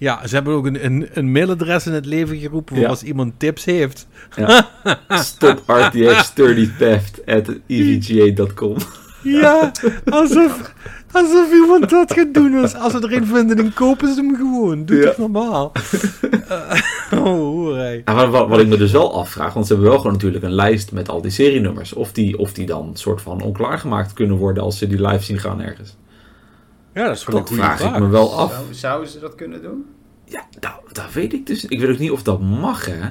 Ja, 0.00 0.26
ze 0.26 0.34
hebben 0.34 0.54
ook 0.54 0.66
een, 0.66 0.84
een, 0.84 1.08
een 1.12 1.32
mailadres 1.32 1.86
in 1.86 1.92
het 1.92 2.06
leven 2.06 2.36
geroepen 2.38 2.74
voor 2.74 2.84
Ja. 2.84 2.90
als 2.90 3.02
iemand 3.02 3.32
tips 3.38 3.64
heeft. 3.64 4.06
Stop 5.08 5.62
RTX 5.66 6.34
30 6.34 6.76
theft 6.76 7.26
at 7.26 7.50
evga.com. 7.66 8.76
Ja, 9.22 9.72
alsof, 10.04 10.72
alsof 11.12 11.52
iemand 11.52 11.90
dat 11.90 12.12
gaat 12.12 12.34
doen. 12.34 12.54
Als, 12.62 12.74
als 12.74 12.92
ze 12.92 12.98
er 13.00 13.12
een 13.12 13.26
vinden, 13.26 13.56
dan 13.56 13.72
kopen 13.72 14.14
ze 14.14 14.20
hem 14.20 14.36
gewoon. 14.36 14.84
Doe 14.84 14.96
Ja. 14.96 15.04
toch 15.06 15.16
normaal. 15.18 15.72
Eh, 16.48 16.80
oh. 17.26 17.76
Ja, 18.04 18.14
maar 18.14 18.30
wat, 18.30 18.48
wat 18.48 18.60
ik 18.60 18.66
me 18.66 18.76
dus 18.76 18.92
wel 18.92 19.14
afvraag, 19.14 19.52
want 19.52 19.66
ze 19.66 19.72
hebben 19.72 19.90
wel 19.90 19.98
gewoon 20.00 20.12
natuurlijk 20.16 20.44
een 20.44 20.52
lijst 20.54 20.92
met 20.92 21.08
al 21.08 21.22
die 21.22 21.30
serienummers. 21.30 21.92
Of 21.92 22.12
die, 22.12 22.38
of 22.38 22.52
die 22.52 22.66
dan 22.66 22.90
soort 22.94 23.22
van 23.22 23.42
onklaargemaakt 23.42 24.12
kunnen 24.12 24.36
worden 24.36 24.62
als 24.62 24.78
ze 24.78 24.86
die 24.86 25.06
live 25.06 25.24
zien 25.24 25.38
gaan 25.38 25.60
ergens. 25.60 25.96
Ja, 26.94 27.06
dat 27.06 27.16
is 27.16 27.24
wel 27.24 27.38
Dat 27.38 27.50
vraag 27.50 27.78
vraag. 27.80 27.94
ik 27.94 28.00
me 28.00 28.08
wel 28.08 28.38
af. 28.38 28.52
Zou, 28.52 28.74
zouden 28.74 29.08
ze 29.10 29.18
dat 29.18 29.34
kunnen 29.34 29.62
doen? 29.62 29.86
Ja, 30.24 30.46
nou, 30.60 30.74
dat 30.92 31.12
weet 31.12 31.32
ik 31.32 31.46
dus. 31.46 31.64
Ik 31.64 31.80
weet 31.80 31.90
ook 31.90 31.98
niet 31.98 32.10
of 32.10 32.22
dat 32.22 32.40
mag, 32.40 32.86
hè. 32.86 33.08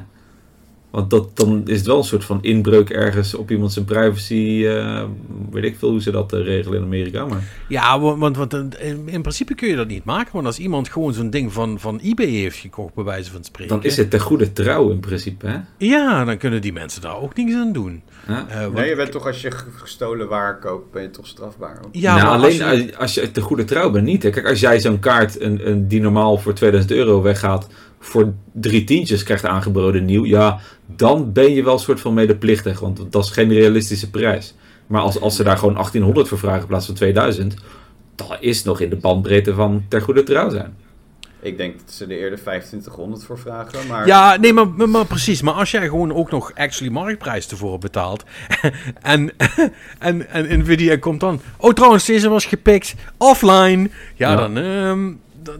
Want 0.91 1.09
dat, 1.09 1.37
dan 1.37 1.61
is 1.65 1.77
het 1.77 1.85
wel 1.87 1.97
een 1.97 2.03
soort 2.03 2.25
van 2.25 2.37
inbreuk 2.41 2.89
ergens 2.89 3.33
op 3.33 3.51
iemand 3.51 3.73
zijn 3.73 3.85
privacy. 3.85 4.63
eh, 4.67 5.03
weet 5.51 5.63
ik 5.63 5.75
veel 5.77 5.89
hoe 5.89 6.01
ze 6.01 6.11
dat 6.11 6.33
eh, 6.33 6.43
regelen 6.43 6.77
in 6.77 6.83
Amerika. 6.85 7.25
Maar 7.25 7.43
Ja, 7.67 7.99
wa- 7.99 8.17
want, 8.17 8.37
want 8.37 8.53
in, 8.53 9.01
in 9.05 9.21
principe 9.21 9.55
kun 9.55 9.67
je 9.67 9.75
dat 9.75 9.87
niet 9.87 10.03
maken. 10.03 10.29
Want 10.33 10.45
als 10.45 10.59
iemand 10.59 10.89
gewoon 10.89 11.13
zo'n 11.13 11.29
ding 11.29 11.53
van, 11.53 11.79
van 11.79 11.99
eBay 12.03 12.25
heeft 12.27 12.57
gekocht, 12.57 12.93
bij 12.93 13.03
wijze 13.03 13.31
van 13.31 13.43
spreken. 13.43 13.75
dan 13.75 13.83
is 13.85 13.97
het 13.97 14.09
ten 14.09 14.19
goede 14.19 14.53
trouw 14.53 14.89
in 14.89 14.99
principe, 14.99 15.47
hè. 15.47 15.57
Ja, 15.77 16.25
dan 16.25 16.37
kunnen 16.37 16.61
die 16.61 16.73
mensen 16.73 17.01
daar 17.01 17.17
ook 17.21 17.35
niks 17.35 17.53
aan 17.53 17.71
doen. 17.71 18.01
Ja. 18.27 18.45
Eh, 18.49 18.61
want- 18.61 18.73
Nee, 18.73 18.89
je 18.89 18.95
bent 18.95 19.11
toch 19.11 19.25
als 19.25 19.41
je 19.41 19.51
gestolen 19.75 20.27
waar 20.27 20.59
koopt, 20.59 20.91
ben 20.91 21.01
je 21.01 21.09
toch 21.09 21.27
strafbaar? 21.27 21.79
ja, 21.91 22.15
nou, 22.15 22.25
maar 22.25 22.35
alleen 22.35 22.45
als 22.45 22.55
je- 22.57 22.63
als 22.65 22.79
je, 22.79 22.97
als 22.97 23.13
je 23.13 23.31
te 23.31 23.41
goede 23.41 23.63
trouw 23.65 23.89
bent 23.91 24.05
niet. 24.05 24.23
Hè. 24.23 24.29
Kijk, 24.29 24.47
als 24.47 24.59
jij 24.59 24.79
zo'n 24.79 24.99
kaart 24.99 25.41
een, 25.41 25.67
een, 25.69 25.87
die 25.87 26.01
normaal 26.01 26.37
voor 26.37 26.53
2000 26.53 26.93
euro 26.93 27.21
weggaat, 27.21 27.67
voor 27.99 28.33
drie 28.53 28.83
tientjes 28.83 29.23
krijgt 29.23 29.45
aangeboden 29.45 30.05
nieuw, 30.05 30.25
ja, 30.25 30.59
dan 30.85 31.31
ben 31.33 31.53
je 31.53 31.63
wel 31.63 31.73
een 31.73 31.79
soort 31.79 31.99
van 31.99 32.13
medeplichtig, 32.13 32.79
want 32.79 33.11
dat 33.11 33.23
is 33.23 33.29
geen 33.29 33.53
realistische 33.53 34.09
prijs. 34.09 34.55
Maar 34.87 35.01
als, 35.01 35.19
als 35.19 35.35
ze 35.35 35.43
daar 35.43 35.57
gewoon 35.57 35.73
1800 35.73 36.27
voor 36.27 36.39
vragen 36.39 36.61
in 36.61 36.67
plaats 36.67 36.85
van 36.85 36.95
2000, 36.95 37.55
dat 38.15 38.37
is 38.39 38.63
nog 38.63 38.79
in 38.79 38.89
de 38.89 38.95
bandbreedte 38.95 39.53
van 39.53 39.85
ter 39.87 40.01
goede 40.01 40.23
trouw 40.23 40.49
zijn. 40.49 40.75
Ik 41.41 41.57
denk 41.57 41.79
dat 41.79 41.91
ze 41.91 42.03
er 42.03 42.11
eerder 42.11 42.39
2500 42.39 43.23
voor 43.23 43.39
vragen, 43.39 43.87
maar... 43.87 44.07
Ja, 44.07 44.37
nee, 44.37 44.53
maar, 44.53 44.67
maar, 44.67 44.89
maar 44.89 45.05
precies. 45.05 45.41
Maar 45.41 45.53
als 45.53 45.71
jij 45.71 45.87
gewoon 45.87 46.13
ook 46.13 46.31
nog 46.31 46.51
actually 46.55 46.93
marktprijs 46.93 47.45
tevoren 47.45 47.79
betaalt. 47.79 48.23
en, 49.01 49.31
en, 49.99 50.29
en 50.29 50.59
Nvidia 50.59 50.97
komt 50.97 51.19
dan. 51.19 51.41
Oh, 51.57 51.73
trouwens, 51.73 52.05
deze 52.05 52.29
was 52.29 52.45
gepikt 52.45 52.95
offline. 53.17 53.89
Ja, 54.15 54.29
Ja. 54.29 54.35
Dan, 54.35 54.57
ehm, 54.57 55.11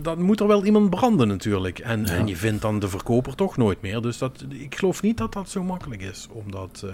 dan 0.02 0.22
moet 0.22 0.40
er 0.40 0.48
wel 0.48 0.66
iemand 0.66 0.90
branden 0.90 1.28
natuurlijk. 1.28 1.80
En, 1.80 2.06
Ja. 2.06 2.12
en 2.14 2.28
je 2.28 2.36
vindt 2.36 2.62
dan 2.62 2.80
de 2.80 2.90
verkoper 2.90 3.36
toch 3.36 3.58
nooit 3.58 3.82
meer. 3.82 4.02
Dus 4.02 4.18
dat, 4.18 4.44
ik 4.50 4.76
geloof 4.76 5.02
niet 5.02 5.18
dat 5.18 5.34
dat 5.34 5.50
zo 5.50 5.64
makkelijk 5.64 6.02
is 6.02 6.28
om 6.32 6.52
dat, 6.52 6.84
eh, 6.86 6.92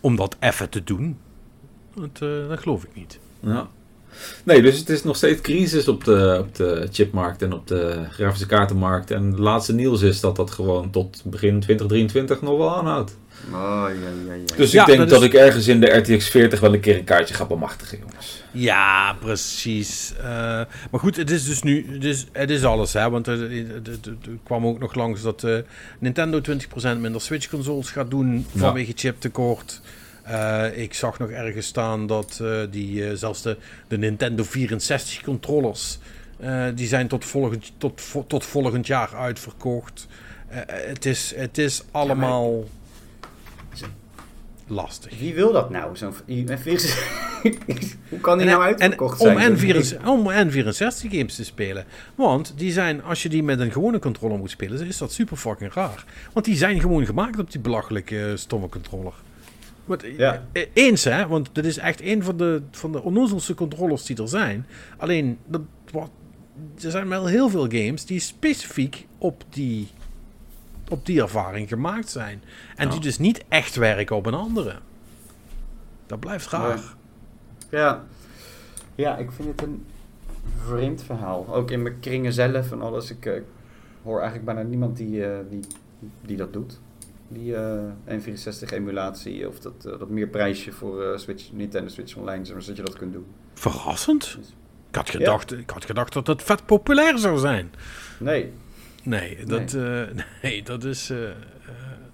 om 0.00 0.16
dat 0.16 0.36
even 0.40 0.68
te 0.68 0.84
doen. 0.84 1.16
Dat, 1.94 2.28
eh, 2.28 2.48
dat 2.48 2.58
geloof 2.60 2.82
ik 2.84 2.90
niet. 2.94 3.18
Ja. 3.40 3.68
Nee, 4.44 4.62
dus 4.62 4.78
het 4.78 4.88
is 4.88 5.04
nog 5.04 5.16
steeds 5.16 5.40
crisis 5.40 5.88
op 5.88 6.04
de, 6.04 6.36
op 6.40 6.54
de 6.54 6.88
chipmarkt 6.92 7.42
en 7.42 7.52
op 7.52 7.66
de 7.66 8.04
grafische 8.10 8.46
kaartenmarkt. 8.46 9.10
En 9.10 9.30
de 9.30 9.42
laatste 9.42 9.74
nieuws 9.74 10.02
is 10.02 10.20
dat 10.20 10.36
dat 10.36 10.50
gewoon 10.50 10.90
tot 10.90 11.22
begin 11.24 11.60
2023 11.60 12.42
nog 12.42 12.56
wel 12.58 12.76
aanhoudt. 12.76 13.16
Oh, 13.52 13.84
ja, 13.88 13.88
ja, 14.26 14.34
ja. 14.34 14.56
Dus 14.56 14.70
Ja, 14.72 14.80
ik 14.80 14.86
denk 14.86 14.98
dat 14.98 15.08
dat, 15.08 15.20
is- 15.20 15.26
ik 15.26 15.34
ergens 15.34 15.68
in 15.68 15.80
de 15.80 15.86
RTX 15.86 16.28
40 16.28 16.60
wel 16.60 16.74
een 16.74 16.80
keer 16.80 16.96
een 16.96 17.04
kaartje 17.04 17.34
ga 17.34 17.44
bemachtigen, 17.46 17.98
jongens. 17.98 18.41
Ja, 18.52 19.12
precies. 19.20 20.12
Eh, 20.18 20.24
maar 20.90 21.00
goed, 21.00 21.16
het 21.16 21.30
is 21.30 21.44
dus 21.44 21.62
nu, 21.62 21.86
het 21.92 22.04
is, 22.04 22.26
het 22.32 22.50
is 22.50 22.64
alles, 22.64 22.92
hè. 22.92 23.10
Want 23.10 23.26
er, 23.26 23.50
kwam 24.44 24.66
ook 24.66 24.78
nog 24.78 24.94
langs 24.94 25.22
dat 25.22 25.44
eh, 25.44 25.56
Nintendo 25.98 26.40
20% 26.40 26.98
minder 26.98 27.20
Switch-consoles 27.20 27.90
gaat 27.90 28.10
doen 28.10 28.46
Ja. 28.52 28.60
vanwege 28.60 28.92
chiptekort. 28.94 29.80
Eh, 30.22 30.64
ik 30.78 30.94
zag 30.94 31.18
nog 31.18 31.30
ergens 31.30 31.66
staan 31.66 32.06
dat 32.06 32.42
die, 32.70 33.16
zelfs 33.16 33.42
de, 33.42 33.56
de 33.88 33.98
Nintendo 33.98 34.44
64-controllers, 34.44 35.98
eh, 36.42 36.64
die 36.74 36.86
zijn 36.86 37.08
tot 37.08 37.24
volgend, 37.24 37.72
tot, 37.78 38.02
tot 38.26 38.44
volgend 38.44 38.86
jaar 38.86 39.14
uitverkocht. 39.14 40.06
Het, 40.48 41.06
is, 41.06 41.32
het 41.36 41.58
is 41.58 41.82
allemaal 41.90 42.64
lastig. 44.72 45.18
Wie 45.18 45.34
wil 45.34 45.52
dat 45.52 45.70
nou? 45.70 45.96
Zo'n 45.96 46.12
N64? 46.14 46.98
Hoe 48.08 48.20
kan 48.20 48.38
die 48.38 48.46
En- 48.46 48.52
nou 48.52 48.62
en- 48.62 48.78
uitverkocht 48.80 49.20
om 49.20 49.38
zijn? 49.38 49.56
N64, 49.58 50.06
om 50.06 50.30
N64 50.30 51.10
games 51.10 51.34
te 51.34 51.44
spelen. 51.44 51.84
Want 52.14 52.52
die 52.56 52.72
zijn, 52.72 53.02
als 53.02 53.22
je 53.22 53.28
die 53.28 53.42
met 53.42 53.60
een 53.60 53.72
gewone 53.72 53.98
controller 53.98 54.38
moet 54.38 54.50
spelen, 54.50 54.86
is 54.86 54.98
dat 54.98 55.12
super 55.12 55.36
fucking 55.36 55.72
raar. 55.72 56.04
Want 56.32 56.44
die 56.46 56.56
zijn 56.56 56.80
gewoon 56.80 57.06
gemaakt 57.06 57.38
op 57.38 57.50
die 57.50 57.60
belachelijke 57.60 58.24
eh, 58.30 58.36
stomme 58.36 58.68
controller. 58.68 59.12
Eh, 59.88 60.16
Ja. 60.18 60.42
eh, 60.52 60.66
Eens 60.72 61.04
hè, 61.04 61.26
want 61.26 61.48
dit 61.52 61.64
is 61.66 61.78
echt 61.78 62.00
een 62.02 62.22
van 62.22 62.36
de, 62.36 62.62
van 62.70 62.92
de 62.92 63.02
onnozelste 63.02 63.54
controllers 63.54 64.04
die 64.04 64.16
er 64.22 64.28
zijn. 64.28 64.66
Alleen, 64.96 65.38
dat, 65.46 65.60
wat, 65.90 66.10
er 66.84 66.90
zijn 66.90 67.08
wel 67.08 67.26
heel 67.26 67.48
veel 67.48 67.66
games 67.68 68.04
die 68.04 68.20
specifiek 68.20 69.06
op 69.18 69.44
die, 69.50 69.88
op 70.92 71.06
die 71.06 71.22
ervaring 71.22 71.68
gemaakt 71.68 72.08
zijn. 72.08 72.42
En 72.76 72.88
die 72.90 73.00
dus 73.00 73.18
niet 73.18 73.44
echt 73.48 73.74
werken 73.74 74.16
op 74.16 74.26
een 74.26 74.34
andere. 74.34 74.74
Dat 76.06 76.20
blijft 76.20 76.48
raar. 76.48 76.80
Ja. 77.70 78.04
ja, 78.94 79.16
ik 79.16 79.32
vind 79.32 79.48
het 79.48 79.62
een 79.62 79.86
vreemd 80.66 81.02
verhaal. 81.02 81.54
Ook 81.54 81.70
in 81.70 81.82
mijn 81.82 82.00
kringen 82.00 82.32
zelf 82.32 82.72
en 82.72 82.82
alles. 82.82 83.10
Ik 83.10 83.26
eh, 83.26 83.40
hoor 84.02 84.20
eigenlijk 84.20 84.44
bijna 84.44 84.62
niemand 84.62 84.96
die, 84.96 85.24
eh, 85.26 85.38
die, 85.50 85.60
die 86.20 86.36
dat 86.36 86.52
doet. 86.52 86.80
Die 87.28 87.56
eh, 87.56 87.82
N64-emulatie 88.08 89.48
of 89.48 89.58
dat, 89.60 89.82
dat 89.82 90.08
meer 90.08 90.28
prijsje 90.28 90.72
voor 90.72 91.18
Switch, 91.18 91.52
Nintendo 91.52 91.88
Switch 91.88 92.16
Online, 92.16 92.44
zodat 92.44 92.66
je 92.66 92.82
dat 92.82 92.96
kunt 92.96 93.12
doen. 93.12 93.26
Verrassend. 93.54 94.36
Dus- 94.38 94.54
Ik 94.88 94.96
had, 94.98 95.10
gedacht, 95.10 95.52
ik 95.52 95.70
had 95.70 95.84
gedacht 95.84 96.12
dat 96.12 96.26
het 96.26 96.42
vet 96.42 96.66
populair 96.66 97.18
zou 97.18 97.38
zijn. 97.38 97.72
Nee, 98.18 98.52
Nee, 99.02 99.38
dat, 99.46 99.72
nee. 99.72 100.06
nee, 100.42 100.62
dat, 100.62 100.84
is, 100.84 101.10
eh, 101.10 101.28
eh, 101.28 101.34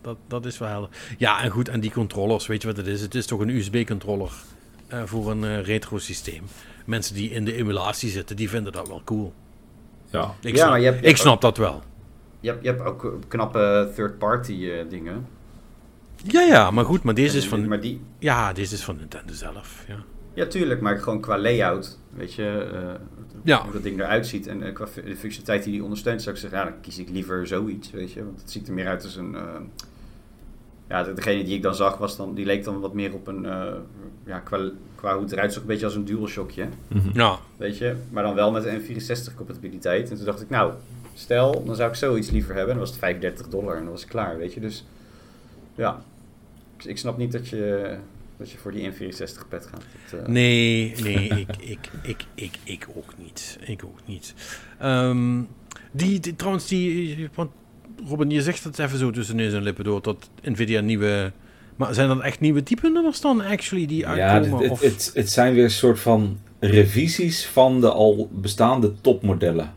dat, 0.01 0.17
dat 0.29 0.47
is 0.47 0.59
wel 0.59 0.69
helder. 0.69 0.91
Ja, 1.19 1.43
en 1.43 1.51
goed, 1.51 1.69
en 1.69 1.81
die 1.81 1.91
controllers, 1.91 2.47
weet 2.47 2.63
je 2.63 2.69
wat 2.69 2.77
het 2.77 2.87
is? 2.87 3.01
Het 3.01 3.15
is 3.15 3.27
toch 3.27 3.41
een 3.41 3.49
USB-controller 3.49 4.31
eh, 4.87 5.03
voor 5.05 5.31
een 5.31 5.45
eh, 5.45 5.61
retro-systeem. 5.63 6.43
Mensen 6.85 7.15
die 7.15 7.31
in 7.31 7.45
de 7.45 7.55
emulatie 7.55 8.11
zitten, 8.11 8.37
die 8.37 8.49
vinden 8.49 8.73
dat 8.73 8.89
wel 8.89 9.03
cool. 9.05 9.33
Ja. 10.11 10.35
Ik, 10.41 10.51
Ja, 10.53 10.57
snap, 10.57 10.69
maar 10.69 10.79
je 10.79 10.85
hebt- 10.85 10.97
je 10.97 11.03
ik 11.03 11.09
hebt 11.09 11.19
snap 11.21 11.41
dat 11.41 11.57
wel. 11.57 11.83
je 12.41 12.49
hebt, 12.51 12.63
je 12.63 12.69
hebt 12.69 12.83
ook 12.83 13.05
eh, 13.05 13.11
knappe 13.29 13.91
third-party 13.95 14.69
eh, 14.71 14.91
dingen. 14.91 15.27
Ja, 16.25 16.41
ja, 16.41 16.71
maar 16.71 16.85
goed, 16.85 17.03
maar 17.03 17.15
deze 17.15 17.37
is 17.37 17.47
van, 17.49 17.69
Maar 17.69 17.81
die, 17.81 18.01
ja, 18.19 18.53
deze 18.53 18.75
is 18.75 18.85
van 18.85 18.97
Nintendo 18.97 19.33
zelf. 19.33 19.85
Ja. 19.89 19.97
Ja, 20.35 20.47
tuurlijk, 20.47 20.81
maar 20.81 20.99
gewoon 20.99 21.21
qua 21.21 21.39
layout, 21.39 21.99
weet 22.11 22.35
je, 22.35 22.71
eh, 22.75 22.95
Ja. 23.49 23.63
hoe 23.63 23.73
dat 23.73 23.83
ding 23.83 24.01
eruit 24.01 24.27
ziet 24.27 24.47
en 24.47 24.63
eh, 24.63 24.75
qua 24.75 24.85
de 24.85 25.17
functionaliteit 25.17 25.63
die 25.63 25.73
die 25.73 25.83
ondersteunt, 25.83 26.23
zou 26.23 26.35
ik 26.35 26.41
zeggen, 26.41 26.59
ja, 26.59 26.65
dan 26.65 26.81
kies 26.81 26.99
ik 26.99 27.09
liever 27.09 27.47
zoiets, 27.47 27.91
weet 27.91 28.13
je, 28.13 28.25
want 28.25 28.41
het 28.41 28.51
ziet 28.51 28.69
er 28.69 28.75
meer 28.75 28.87
uit 28.87 29.05
als 29.05 29.17
een, 29.17 29.35
eh, 29.35 29.43
ja, 30.89 31.03
de- 31.03 31.13
degene 31.13 31.45
die 31.45 31.55
ik 31.57 31.63
dan 31.63 31.75
zag, 31.75 31.97
was 31.99 32.17
dan, 32.17 32.35
die 32.35 32.47
leek 32.47 32.65
dan 32.65 32.81
wat 32.81 32.95
meer 32.95 33.15
op 33.15 33.27
een, 33.27 33.47
eh, 33.47 33.73
ja, 34.27 34.39
qua, 34.39 34.71
qua 34.95 35.13
hoe 35.13 35.23
het 35.23 35.33
eruit 35.33 35.53
zag, 35.53 35.61
een 35.63 35.69
beetje 35.69 35.85
als 35.85 35.95
een 35.95 36.05
DualShockje, 36.05 36.67
Mhm. 36.89 37.09
ja, 37.13 37.39
weet 37.57 37.79
je, 37.79 37.95
maar 38.11 38.23
dan 38.23 38.35
wel 38.35 38.51
met 38.51 38.65
een 38.65 38.81
N64 38.81 39.35
compatibiliteit. 39.35 40.11
En 40.11 40.17
toen 40.17 40.25
dacht 40.25 40.41
ik, 40.41 40.51
nou, 40.51 40.73
stel, 41.15 41.65
dan 41.65 41.75
zou 41.77 41.89
ik 41.89 41.95
zoiets 41.97 42.31
liever 42.31 42.55
hebben, 42.55 42.71
en 42.73 42.79
dan 42.79 42.87
was 42.87 42.91
het 42.91 42.99
35 43.05 43.49
dollar 43.49 43.77
en 43.77 43.83
dan 43.83 43.91
was 43.93 44.01
het 44.01 44.11
klaar, 44.11 44.39
weet 44.39 44.55
je, 44.55 44.61
dus 44.61 44.85
ja, 45.75 46.03
ik 46.85 46.99
snap 46.99 47.17
niet 47.19 47.33
dat 47.33 47.49
je, 47.49 47.97
dat 48.39 48.51
je 48.51 48.59
voor 48.59 48.73
die 48.73 48.91
N64 48.93 49.49
pet 49.49 49.67
gaat. 49.67 49.85
Dat, 50.11 50.21
eh, 50.21 50.27
Nee, 50.27 50.95
nee, 51.03 51.29
ik, 51.47 51.57
ik, 51.61 51.79
ik, 52.03 52.25
ik, 52.35 52.59
ik 52.65 52.87
ook 52.97 53.13
niet. 53.19 53.59
Ik 53.61 53.85
ook 53.85 53.99
niet. 54.05 54.35
Ehm, 54.79 55.41
die, 55.93 56.21
die, 56.21 56.37
trouwens, 56.37 56.67
die, 56.69 57.29
want 57.35 57.51
Robin, 58.09 58.31
je 58.31 58.43
zegt 58.43 58.65
het 58.65 58.79
even 58.79 58.99
zo 58.99 59.11
tussen 59.11 59.37
neus 59.37 59.53
en 59.53 59.63
lippen 59.63 59.85
door, 59.85 60.03
dat 60.03 60.31
Nvidia 60.43 60.81
nieuwe... 60.81 61.33
Maar 61.77 61.95
zijn 61.95 62.09
dat 62.09 62.21
echt 62.21 62.41
nieuwe 62.41 62.63
type 62.63 62.89
nummers 62.91 63.21
dan, 63.21 63.41
actually, 63.45 63.87
die 63.87 63.99
Ja, 63.99 64.29
uitkomen? 64.29 64.69
het, 64.71 64.71
het, 64.71 64.93
het, 64.93 65.11
het 65.15 65.31
zijn 65.31 65.55
weer 65.55 65.65
een 65.65 65.71
soort 65.71 66.01
van 66.01 66.39
revisies 66.61 67.47
van 67.47 67.81
de 67.81 67.91
al 67.91 68.29
bestaande 68.33 68.93
topmodellen. 69.01 69.75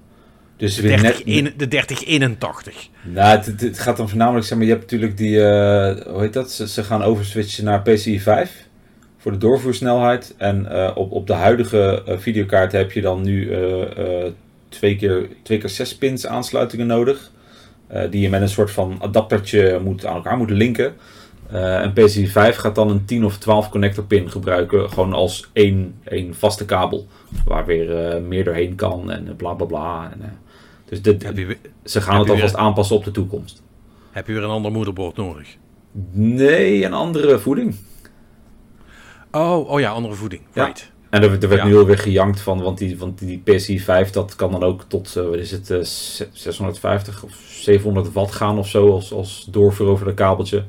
Dus 0.62 0.76
de, 0.76 0.82
weer 0.82 1.02
30, 1.02 1.26
net, 1.26 1.60
de 1.60 1.68
3081. 1.68 2.90
Nou, 3.04 3.38
het, 3.38 3.62
het- 3.62 3.80
gaat 3.80 3.98
dan 3.98 4.10
voornamelijk, 4.10 4.46
zeg 4.46 4.58
maar, 4.58 4.68
je 4.68 4.72
hebt 4.74 4.84
natuurlijk 4.84 5.18
die, 5.18 5.44
eh, 5.44 6.06
hoe 6.08 6.22
heet 6.22 6.34
dat? 6.34 6.52
Ze, 6.52 6.68
ze 6.68 6.84
gaan 6.84 7.04
overswitchen 7.04 7.64
naar 7.64 7.82
PCI 7.82 8.20
5 8.20 8.68
voor 9.18 9.32
de 9.32 9.38
doorvoersnelheid. 9.38 10.36
En 10.38 10.72
eh, 10.72 10.92
op, 10.96 11.12
op 11.12 11.28
de 11.28 11.34
huidige 11.34 12.04
eh, 12.06 12.18
videokaart 12.18 12.72
heb 12.72 12.92
je 12.92 13.02
dan 13.02 13.22
nu 13.22 13.52
twee, 14.70 14.96
keer, 14.96 15.30
twee 15.44 15.58
keer 15.58 15.70
6 15.70 15.98
pins 15.98 16.28
aansluitingen 16.28 16.88
nodig. 16.88 17.32
die 18.10 18.22
je 18.22 18.30
met 18.30 18.42
een 18.42 18.50
soort 18.50 18.72
van 18.72 18.98
adaptertje 19.02 19.80
moet, 19.84 20.06
aan 20.06 20.16
elkaar 20.16 20.38
moet 20.38 20.50
linken. 20.50 20.94
En 21.52 21.94
PCI 21.94 22.28
5 22.28 22.56
gaat 22.56 22.76
dan 22.76 22.90
een 22.90 23.06
10 23.06 23.26
of 23.26 23.38
12 23.38 23.70
connector 23.70 24.04
pin 24.04 24.32
gebruiken, 24.32 24.90
gewoon 24.90 25.14
als 25.14 25.50
één, 25.54 25.96
één 26.04 26.36
vaste 26.36 26.66
kabel. 26.66 27.08
Waar 27.46 27.66
weer 27.66 28.22
meer 28.22 28.44
doorheen 28.44 28.76
kan 28.76 29.12
en 29.12 29.36
bla 29.36 29.54
bla 29.54 29.66
bla. 29.66 30.12
En, 30.14 30.40
dus 30.92 31.02
dit, 31.02 31.24
Heb 31.24 31.38
je, 31.38 31.46
weer- 31.46 31.60
ze 31.84 32.02
gaan 32.02 32.16
het 32.18 32.26
weer- 32.26 32.36
alvast 32.36 32.56
aanpassen 32.56 32.96
op 32.96 33.04
de 33.04 33.12
toekomst. 33.12 33.64
heb 34.12 34.28
je 34.28 34.34
weer 34.34 34.44
een 34.44 34.50
ander 34.50 34.72
moederbord 34.72 35.16
nodig? 35.18 35.58
Nee, 36.12 36.86
een 36.86 36.94
andere 36.94 37.40
voeding. 37.40 37.76
Oh, 39.32 39.70
oh 39.70 39.80
ja, 39.80 39.92
andere 39.92 40.14
voeding. 40.14 40.42
Ja. 40.54 40.66
Right. 40.66 40.92
En 41.10 41.24
er, 41.24 41.32
er 41.32 41.50
werd 41.50 41.62
Ja. 41.62 41.66
nu 41.68 41.78
alweer 41.78 41.98
gejankt 41.98 42.40
van, 42.42 42.62
want 42.62 42.78
die, 42.78 42.98
want 42.98 43.20
die 43.20 43.42
PSI 43.44 43.80
5 43.80 44.10
dat 44.10 44.36
kan 44.36 44.52
dan 44.52 44.64
ook 44.64 44.84
tot, 44.88 45.16
eh, 45.16 45.24
wat 45.24 45.36
is 45.36 45.52
het, 45.52 45.70
eh, 45.70 45.80
650 46.34 47.24
of 47.24 47.34
700 47.50 48.12
watt 48.14 48.32
gaan 48.32 48.58
of 48.58 48.68
zo 48.68 48.92
als, 48.92 49.14
als 49.14 49.48
doorvoer 49.52 49.88
over 49.88 50.06
dat 50.06 50.14
kabeltje. 50.14 50.64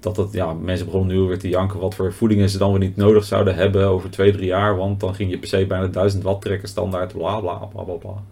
Dat 0.00 0.16
het, 0.16 0.32
ja, 0.32 0.52
mensen 0.54 0.86
begonnen 0.86 1.16
nu 1.16 1.20
weer 1.22 1.38
te 1.38 1.48
janken 1.48 1.78
wat 1.80 1.94
voor 1.94 2.12
voedingen 2.12 2.48
ze 2.48 2.58
dan 2.58 2.70
weer 2.70 2.80
niet 2.80 2.96
nodig 2.96 3.24
zouden 3.24 3.54
hebben 3.54 3.86
over 3.88 4.10
2, 4.10 4.32
3 4.32 4.46
jaar. 4.46 4.76
Want 4.76 5.00
dan 5.00 5.14
ging 5.14 5.30
je 5.30 5.36
PC 5.38 5.68
bijna 5.68 5.86
1000 5.86 6.22
watt 6.22 6.42
trekken 6.42 6.68
standaard, 6.68 7.12
bla 7.12 7.40
bla 7.40 7.54
bla 7.54 7.82
bla 7.82 7.94
bla. 7.94 8.22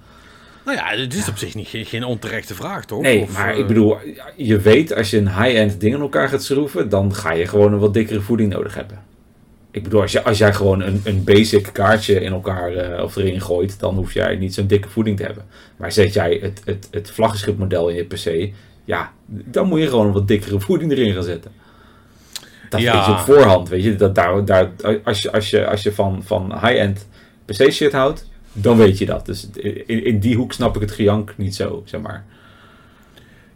Nou 0.68 0.81
ja, 0.81 1.02
het 1.02 1.14
is 1.14 1.28
op 1.28 1.38
zich 1.38 1.54
niet, 1.54 1.68
geen, 1.72 2.04
onterechte 2.04 2.54
vraag, 2.54 2.85
toch? 2.85 3.02
Nee, 3.02 3.20
Of, 3.20 3.33
maar 3.33 3.52
eh, 3.52 3.59
ik 3.59 3.66
bedoel, 3.66 3.96
je 4.37 4.59
weet 4.59 4.94
als 4.94 5.11
je 5.11 5.16
een 5.16 5.42
high-end 5.42 5.81
ding 5.81 5.94
in 5.94 6.00
elkaar 6.00 6.28
gaat 6.28 6.42
schroeven, 6.42 6.88
dan 6.88 7.14
ga 7.14 7.33
je 7.33 7.46
gewoon 7.46 7.72
een 7.72 7.78
wat 7.78 7.94
dikkere 7.94 8.20
voeding 8.20 8.52
nodig 8.52 8.74
hebben. 8.74 9.02
Ik 9.70 9.83
bedoel, 9.83 10.00
als, 10.00 10.12
je, 10.12 10.22
als 10.22 10.38
jij 10.38 10.54
gewoon 10.54 10.83
een, 10.83 11.00
een 11.04 11.24
basic 11.24 11.68
kaartje 11.72 12.20
in 12.20 12.33
elkaar 12.33 12.72
eh, 12.72 13.02
of 13.02 13.16
erin 13.16 13.40
gooit, 13.40 13.81
dan 13.81 13.94
hoef 13.94 14.12
jij 14.12 14.37
niet 14.37 14.54
zo'n 14.54 14.66
dikke 14.66 14.88
voeding 14.88 15.16
te 15.16 15.22
hebben. 15.22 15.44
Maar 15.76 15.92
zet 15.92 16.12
jij 16.12 16.38
het, 16.42 16.62
het, 16.64 16.88
het 16.90 17.11
vlaggenschipmodel 17.11 17.88
in 17.88 17.96
je 17.96 18.04
PC, 18.04 18.54
ja, 18.85 19.12
dan 19.26 19.68
moet 19.68 19.81
je 19.81 19.88
gewoon 19.88 20.07
een 20.07 20.12
wat 20.12 20.28
dikkere 20.28 20.61
voeding 20.66 20.92
erin 20.92 21.14
gaan 21.14 21.22
zetten. 21.22 21.50
Dat 22.68 22.81
Ja. 22.81 22.92
weet 22.96 23.04
je 23.04 23.12
op 23.12 23.18
voorhand, 23.18 23.68
weet 23.68 23.85
je. 23.85 23.96
Dat 23.96 24.14
daar, 24.14 24.44
daar, 24.44 24.70
als 25.04 25.22
je, 25.22 25.33
als 25.33 25.50
je, 25.50 25.66
als 25.66 25.83
je 25.83 25.92
van, 25.92 26.22
van 26.24 26.52
high-end 26.52 27.09
PC 27.44 27.72
shit 27.72 27.92
houdt, 27.92 28.26
dan 28.52 28.76
weet 28.76 28.98
je 28.98 29.06
dat. 29.06 29.26
Dus 29.26 29.48
in, 29.87 30.04
in 30.04 30.18
die 30.18 30.37
hoek 30.37 30.52
snap 30.52 30.74
ik 30.74 30.80
het 30.80 30.90
gejank 30.92 31.34
niet 31.37 31.54
zo, 31.54 31.82
zeg 31.84 32.00
maar. 32.00 32.24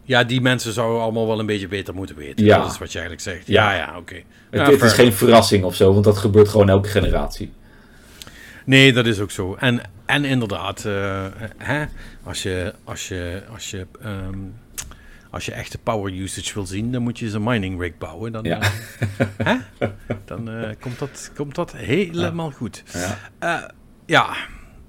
Ja, 0.03 0.23
die 0.23 0.41
mensen 0.41 0.73
zouden 0.73 1.01
allemaal 1.01 1.27
wel 1.27 1.39
een 1.39 1.45
beetje 1.45 1.67
beter 1.67 1.93
moeten 1.93 2.15
weten. 2.15 2.45
Ja. 2.45 2.57
Dat 2.57 2.71
is 2.71 2.77
wat 2.77 2.91
je 2.91 2.99
eigenlijk 2.99 3.27
zegt. 3.29 3.47
Ja. 3.47 3.71
Ja, 3.73 3.77
ja, 3.77 3.97
oké. 3.97 4.15
Het, 4.15 4.23
Ja, 4.49 4.71
het 4.71 4.81
is 4.81 4.93
geen 4.93 5.13
verrassing 5.13 5.63
of 5.63 5.75
zo, 5.75 5.91
want 5.93 6.03
dat 6.03 6.17
gebeurt 6.17 6.47
gewoon 6.49 6.69
elke 6.69 6.89
generatie. 6.89 7.51
Nee, 8.65 8.93
dat 8.93 9.05
is 9.05 9.19
ook 9.19 9.31
zo. 9.31 9.55
En, 9.55 9.81
en 10.05 10.25
inderdaad, 10.25 10.85
eh, 10.85 11.25
hè, 11.57 11.85
als 12.23 12.43
je, 12.43 12.73
als 12.83 13.07
je, 13.07 13.43
als 13.53 13.71
je, 13.71 13.87
ehm, 14.01 14.37
als 15.29 15.45
je 15.45 15.51
echte 15.51 15.77
power 15.77 16.13
usage 16.13 16.53
wil 16.53 16.65
zien, 16.65 16.91
dan 16.91 17.01
moet 17.01 17.19
je 17.19 17.25
eens 17.25 17.33
een 17.33 17.43
mining 17.43 17.79
rig 17.81 17.97
bouwen. 17.97 18.31
Dan, 18.31 18.43
Ja. 18.43 18.59
eh, 18.59 18.67
hè? 19.43 19.55
dan 20.25 20.49
eh, 20.49 20.69
komt, 20.79 20.99
dat, 20.99 21.31
komt 21.35 21.55
dat 21.55 21.73
helemaal 21.75 22.51
goed. 22.51 22.83
Ja. 23.39 23.71
Ja, 24.05 24.35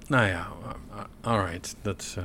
Nou 0.06 0.26
ja, 0.26 0.48
uh, 0.92 1.00
alright. 1.20 1.76
Dat. 1.82 2.14
Uh, 2.18 2.24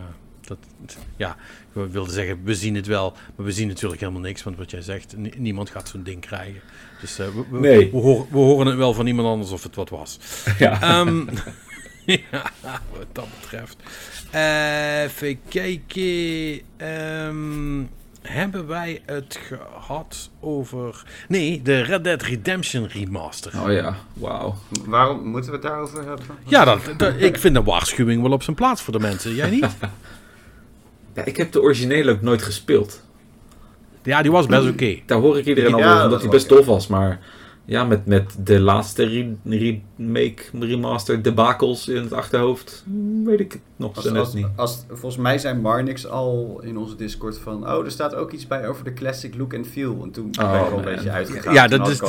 dat, 0.49 0.97
ja, 1.15 1.35
ik 1.73 1.91
wilde 1.91 2.11
zeggen, 2.11 2.43
we 2.43 2.55
zien 2.55 2.75
het 2.75 2.87
wel, 2.87 3.13
maar 3.35 3.45
we 3.45 3.51
zien 3.51 3.67
natuurlijk 3.67 4.01
helemaal 4.01 4.21
niks. 4.21 4.43
Want 4.43 4.57
wat 4.57 4.71
jij 4.71 4.81
zegt, 4.81 5.15
niemand 5.37 5.69
gaat 5.69 5.89
zo'n 5.89 6.03
ding 6.03 6.21
krijgen. 6.21 6.61
Dus 7.01 7.19
uh, 7.19 7.27
we, 7.27 7.43
we, 7.49 7.59
nee. 7.59 7.91
we, 7.91 7.97
horen, 7.97 8.27
we, 8.29 8.37
horen, 8.37 8.67
het 8.67 8.75
wel 8.75 8.93
van 8.93 9.07
iemand 9.07 9.27
anders 9.27 9.51
of 9.51 9.63
het 9.63 9.75
wat 9.75 9.89
was. 9.89 10.19
Ja. 10.57 10.99
Um, 10.99 11.29
ja, 12.05 12.51
wat 12.91 13.05
dat 13.11 13.27
betreft. 13.39 13.77
Uh, 14.35 15.03
even 15.03 15.39
kijken. 15.49 16.61
Um, 16.87 17.89
hebben 18.21 18.67
wij 18.67 19.01
het 19.05 19.39
gehad 19.41 20.29
over... 20.39 21.03
Nee, 21.27 21.61
de 21.61 21.81
Red 21.81 22.03
Dead 22.03 22.21
Redemption 22.21 22.87
remaster. 22.87 23.61
Oh 23.61 23.71
ja, 23.71 23.95
wauw. 24.13 24.55
Waarom 24.85 25.27
moeten 25.27 25.51
we 25.51 25.57
het 25.57 25.65
daarover 25.65 25.97
hebben? 25.97 26.25
Ja, 26.45 26.65
dat, 26.65 26.79
dat, 26.97 27.13
ik 27.17 27.37
vind 27.37 27.55
de 27.55 27.63
waarschuwing 27.63 28.21
wel 28.21 28.31
op 28.31 28.43
zijn 28.43 28.55
plaats 28.55 28.81
voor 28.81 28.93
de 28.93 28.99
mensen. 28.99 29.35
Jij 29.35 29.49
niet? 29.49 29.65
ja, 31.15 31.25
ik 31.25 31.37
heb 31.37 31.51
de 31.51 31.61
originele 31.61 32.11
ook 32.11 32.21
nooit 32.21 32.41
gespeeld. 32.41 33.01
Ja, 34.03 34.21
die 34.21 34.31
was 34.31 34.45
best 34.45 34.61
oké. 34.61 34.71
Okay. 34.71 35.03
Daar 35.05 35.19
hoor 35.19 35.37
ik 35.37 35.45
iedereen 35.45 35.73
al 35.73 35.83
over, 35.83 36.03
omdat 36.03 36.21
hij 36.21 36.29
best 36.29 36.47
tof 36.47 36.65
was. 36.65 36.87
Maar 36.87 37.19
ja, 37.69 37.83
met, 37.83 38.05
met 38.05 38.35
de 38.43 38.59
laatste 38.59 39.03
re 39.03 39.35
remake, 39.43 40.43
remaster, 40.59 41.21
debakels 41.21 41.87
in 41.87 42.01
het 42.01 42.13
achterhoofd, 42.13 42.83
weet 43.23 43.39
ik 43.39 43.51
het 43.51 43.61
nog 43.75 43.95
als, 43.95 44.05
zo 44.05 44.11
net 44.11 44.21
als, 44.21 44.33
niet. 44.33 44.47
Als, 44.55 44.85
volgens 44.87 45.17
mij 45.17 45.37
zijn 45.37 45.61
Marnix 45.61 46.07
al 46.07 46.61
in 46.63 46.77
onze 46.77 46.95
Discord 46.95 47.37
van, 47.37 47.69
oh, 47.69 47.85
er 47.85 47.91
staat 47.91 48.15
ook 48.15 48.31
iets 48.31 48.47
bij 48.47 48.67
over 48.67 48.83
de 48.83 48.93
classic 48.93 49.35
look 49.35 49.53
and 49.53 49.67
feel. 49.67 50.03
En 50.03 50.11
toen 50.11 50.31
oh, 50.39 50.51
ben 50.51 50.65
ik 50.65 50.71
al 50.71 50.77
een 50.77 50.83
beetje 50.83 51.11
uitgegaan. 51.11 51.53
Ja, 51.53 51.67
dat 51.67 51.87
is, 51.87 51.99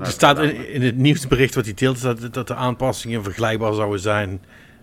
er 0.00 0.06
staat 0.06 0.38
in, 0.38 0.68
in, 0.68 0.82
het 0.82 0.96
nieuwsbericht 0.96 1.54
wat 1.54 1.64
hij 1.64 1.74
deelt, 1.74 2.02
dat, 2.02 2.34
dat 2.34 2.46
de 2.46 2.54
aanpassingen 2.54 3.22
vergelijkbaar 3.22 3.74
zouden 3.74 4.00
zijn 4.00 4.40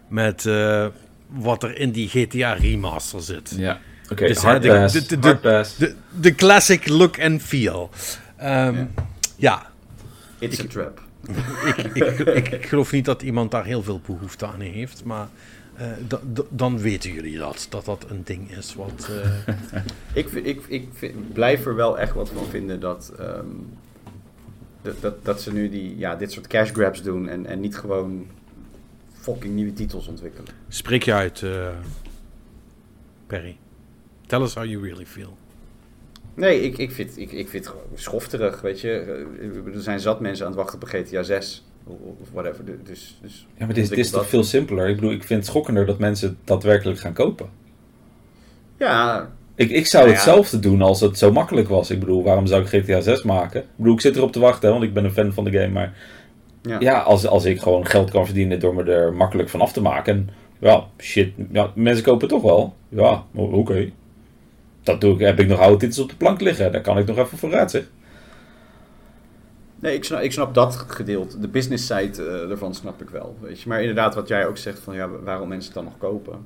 met 0.08 0.46
uh, 0.46 0.86
wat 1.28 1.64
er 1.64 1.78
in 1.78 1.92
die 1.92 2.08
GTA 2.08 2.54
remaster 2.54 3.22
zit. 3.22 3.54
Ja. 3.58 3.80
Oké, 4.04 4.14
okay, 4.14 4.28
dus, 4.28 4.38
hard 4.38 4.62
de, 4.62 4.90
de, 5.08 5.20
de, 5.20 5.28
hard 5.28 5.42
pass. 5.42 5.78
De, 5.78 5.96
de, 6.20 6.36
classic 6.36 6.88
look 6.88 7.22
and 7.22 7.42
feel. 7.42 7.90
Um, 8.42 8.46
ja. 8.46 8.88
ja. 9.36 9.72
It's 10.44 10.60
a 10.60 10.68
trap. 10.68 11.02
ik, 11.66 11.78
ik, 11.94 12.20
ik, 12.20 12.50
ik, 12.50 12.66
geloof 12.66 12.92
niet 12.92 13.06
dat 13.06 13.22
iemand 13.22 13.52
daar 13.52 13.66
heel 13.66 13.84
veel 13.84 14.02
behoefte 14.06 14.46
aan 14.46 14.60
heeft, 14.60 15.04
maar 15.04 15.30
uh, 15.80 15.86
dan 16.50 16.80
weten 16.80 17.14
jullie 17.14 17.38
dat, 17.38 17.68
dat 17.70 17.86
dat 17.86 18.06
een 18.10 18.24
ding 18.24 18.52
is 18.52 18.76
wat... 18.76 19.10
Uh... 19.10 19.56
ik 20.24 20.32
ik, 20.32 20.64
ik 20.68 20.88
vind, 20.94 21.34
blijf 21.34 21.66
er 21.66 21.76
wel 21.76 22.00
echt 22.00 22.14
wat 22.14 22.30
van 22.30 22.46
vinden 22.46 22.80
dat, 22.80 23.14
um, 23.20 23.68
dat, 24.82 25.02
dat, 25.02 25.26
dat, 25.26 25.42
ze 25.42 25.54
nu 25.54 25.70
die, 25.70 25.98
ja, 25.98 26.16
dit 26.16 26.32
soort 26.32 26.48
cash 26.48 26.72
grabs 26.72 27.02
doen 27.02 27.30
en, 27.30 27.46
en 27.46 27.60
niet 27.60 27.78
gewoon 27.78 28.28
fucking 29.14 29.54
nieuwe 29.54 29.74
titels 29.74 30.08
ontwikkelen. 30.08 30.52
Spreek 30.68 31.04
je 31.04 31.14
uit, 31.14 31.42
uh, 31.42 31.68
Perry. 33.28 33.58
Tell 34.26 34.42
us 34.42 34.54
how 34.54 34.66
you 34.66 34.84
really 34.84 35.06
feel. 35.06 35.38
Nee, 36.36 36.62
ik, 36.62 36.78
ik, 36.78 36.92
vind, 36.92 37.18
ik, 37.18 37.32
ik 37.32 37.50
vind 37.50 37.66
het 37.66 37.76
schofterig, 38.02 38.62
weet 38.62 38.82
je. 38.82 38.90
Er 39.74 39.82
zijn 39.82 40.00
zat 40.00 40.20
mensen 40.20 40.46
aan 40.46 40.52
het 40.52 40.62
wachten 40.62 40.82
op 40.82 40.88
GTA 40.88 41.24
6 41.24 41.64
of 42.22 42.32
whatever. 42.34 42.64
Dus, 42.84 43.18
dus 43.22 43.48
ja, 43.58 43.66
maar 43.66 43.76
dit, 43.76 43.90
dit 43.90 43.98
is 43.98 44.10
toch 44.10 44.30
veel 44.30 44.44
simpeler? 44.44 44.88
Ik 44.88 44.96
bedoel, 44.96 45.12
ik 45.12 45.24
vind 45.24 45.40
het 45.40 45.50
schokkender 45.50 45.86
dat 45.86 46.00
mensen 46.00 46.30
het 46.30 46.38
daadwerkelijk 46.44 47.00
gaan 47.00 47.14
kopen. 47.14 47.50
Ja. 48.78 49.30
Ik, 49.56 49.70
ik 49.70 49.86
zou 49.86 50.04
nou 50.04 50.16
ja. 50.16 50.24
hetzelfde 50.24 50.60
doen 50.60 50.82
als 50.82 51.02
het 51.02 51.18
zo 51.18 51.32
makkelijk 51.32 51.68
was. 51.68 51.90
Ik 51.90 52.00
bedoel, 52.00 52.24
waarom 52.24 52.46
zou 52.46 52.62
ik 52.62 52.68
GTA 52.68 53.02
6 53.02 53.24
maken? 53.24 53.62
Ik 53.62 53.68
bedoel, 53.76 53.94
ik 53.94 54.02
zit 54.02 54.16
erop 54.16 54.32
te 54.32 54.40
wachten, 54.40 54.72
want 54.72 54.84
ik 54.84 54.94
ben 54.94 55.04
een 55.04 55.12
fan 55.12 55.34
van 55.34 55.44
de 55.44 55.52
game. 55.52 55.68
Maar 55.72 55.94
ja, 56.62 56.80
ja 56.80 57.00
als, 57.00 57.28
als 57.28 57.46
ik 57.46 57.62
gewoon 57.62 57.86
geld 57.86 58.12
kan 58.12 58.26
verdienen 58.26 58.60
door 58.60 58.76
me 58.76 58.84
er 58.84 59.14
makkelijk 59.14 59.50
van 59.50 59.62
af 59.62 59.74
te 59.74 59.82
maken. 59.82 60.14
En, 60.16 60.30
ja, 60.60 60.86
shit, 60.98 61.34
ja, 61.52 61.72
mensen 61.76 62.04
kopen 62.04 62.28
toch 62.28 62.42
wel. 62.42 62.76
Ja, 62.90 63.24
oké. 63.34 63.56
Okay 63.56 63.94
dat 64.84 65.02
doe 65.02 65.14
ik, 65.14 65.20
heb 65.20 65.40
ik 65.40 65.48
nog 65.48 65.60
oude 65.60 65.78
titels 65.78 66.00
op 66.00 66.10
de 66.10 66.16
plank 66.16 66.42
liggen. 66.42 66.72
Daar 66.72 66.82
kan 66.82 66.98
ik 66.98 67.08
nog 67.08 67.18
even 67.18 67.38
vooruit 67.38 67.72
zeg. 67.72 67.90
Nee, 69.80 69.96
ik 69.96 70.04
snap, 70.04 70.20
ik 70.20 70.32
snap 70.32 70.54
dat 70.54 70.76
gedeelte. 70.76 71.40
De 71.40 71.48
business 71.48 71.86
side 71.86 72.24
uh, 72.24 72.52
ervan 72.52 72.76
snap 72.76 73.02
ik 73.02 73.10
wel. 73.10 73.38
Weet 73.42 73.62
je. 73.62 73.70
Maar 73.70 73.80
inderdaad, 73.80 74.16
wat 74.16 74.28
jij 74.28 74.48
ook 74.48 74.58
zegt 74.58 74.80
van 74.80 74.96
ja, 74.96 75.10
waarom 75.10 75.48
mensen 75.48 75.74
het 75.74 75.84
dan 75.84 75.84
nog 75.84 75.98
kopen. 75.98 76.46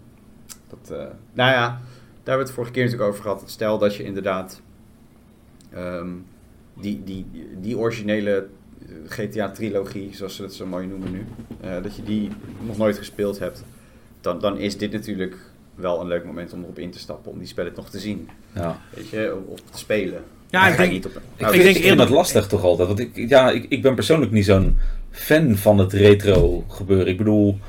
Dat, 0.68 0.92
uh, 0.92 0.98
nou 1.34 1.52
ja, 1.52 1.68
daar 1.68 1.82
hebben 2.14 2.38
we 2.38 2.44
het 2.44 2.52
vorige 2.52 2.72
keer 2.72 2.84
natuurlijk 2.84 3.10
over 3.10 3.22
gehad. 3.22 3.44
Stel 3.46 3.78
dat 3.78 3.96
je 3.96 4.04
inderdaad 4.04 4.62
um, 5.76 6.26
die, 6.74 7.04
die, 7.04 7.26
die 7.60 7.78
originele 7.78 8.48
GTA-trilogie, 9.06 10.16
zoals 10.16 10.36
ze 10.36 10.44
het 10.44 10.54
zo 10.54 10.66
mooi 10.66 10.88
noemen 10.88 11.12
nu, 11.12 11.26
dat 11.82 11.96
je 11.96 12.04
die 12.04 12.30
nog 12.60 12.78
nooit 12.78 12.98
gespeeld 12.98 13.40
hebt. 13.40 13.64
Dan, 14.22 14.40
dan 14.40 14.58
is 14.58 14.78
dit 14.78 14.92
natuurlijk 14.92 15.38
wel 15.78 16.02
een 16.02 16.08
leuk 16.08 16.26
moment 16.26 16.54
om 16.54 16.64
erop 16.64 16.80
in 16.80 16.92
te 16.92 17.00
stappen, 17.00 17.32
om 17.32 17.38
die 17.38 17.48
spellen 17.48 17.74
nog 17.76 17.90
te 17.90 18.00
zien. 18.00 18.30
Ja. 18.56 18.80
Weet 18.94 19.10
je, 19.10 19.36
of, 19.36 19.54
of 19.54 19.60
te 19.72 19.78
spelen. 19.78 20.24
Ja, 20.50 20.68
ik 20.68 20.78
denk, 20.78 20.92
niet 20.92 21.06
op, 21.06 21.12
nou, 21.38 21.54
ik, 21.54 21.60
ik, 21.60 21.66
denk 21.66 21.76
ik 21.76 21.84
vind 21.84 21.98
dat 21.98 22.10
lastig 22.10 22.48
toch 22.48 22.64
altijd. 22.64 22.88
Want 22.88 23.00
ik, 23.00 23.30
ja, 23.30 23.52
ik, 23.52 23.66
ik 23.70 23.82
ben 23.82 23.96
persoonlijk 23.96 24.32
niet 24.32 24.46
zo'n 24.46 24.78
fan 25.12 25.56
van 25.56 25.78
het 25.78 25.94
retro 25.94 26.64
gebeuren. 26.68 27.08
Ik 27.08 27.18
bedoel, 27.18 27.60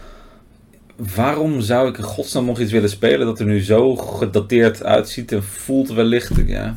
waarom 1.14 1.60
zou 1.60 1.88
ik 1.88 1.98
in 1.98 2.04
godsnaam 2.04 2.44
nog 2.44 2.60
iets 2.60 2.72
willen 2.72 2.88
spelen 2.88 3.26
dat 3.26 3.40
er 3.40 3.46
nu 3.46 3.62
zo 3.62 3.96
gedateerd 3.96 4.82
uitziet 4.82 5.32
en 5.32 5.42
voelt 5.42 5.88
wellicht? 5.88 6.32
Ja. 6.46 6.76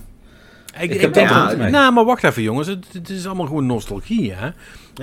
Ik, 0.80 0.94
ik, 0.94 1.16
ja, 1.16 1.54
mee. 1.58 1.70
Nou, 1.70 1.94
maar 1.94 2.06
wacht 2.06 2.24
even 2.24 2.42
jongens. 2.42 2.68
Het, 2.68 2.86
het, 2.92 3.10
is 3.10 3.26
allemaal 3.26 3.46
gewoon 3.46 3.66
nostalgie, 3.66 4.34
hè? 4.34 4.46
Ja. 4.46 4.54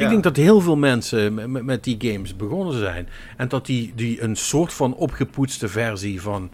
Ik 0.04 0.08
denk 0.08 0.22
dat 0.22 0.36
heel 0.36 0.60
veel 0.60 0.76
mensen 0.76 1.34
met, 1.34 1.64
met, 1.64 1.84
die 1.84 1.96
games 1.98 2.36
begonnen 2.36 2.78
zijn. 2.78 3.08
En 3.36 3.48
dat 3.48 3.66
die, 3.66 3.92
die 3.94 4.22
een 4.22 4.36
soort 4.36 4.72
van 4.72 4.94
opgepoetste 4.94 5.68
versie 5.68 6.20
van 6.20 6.50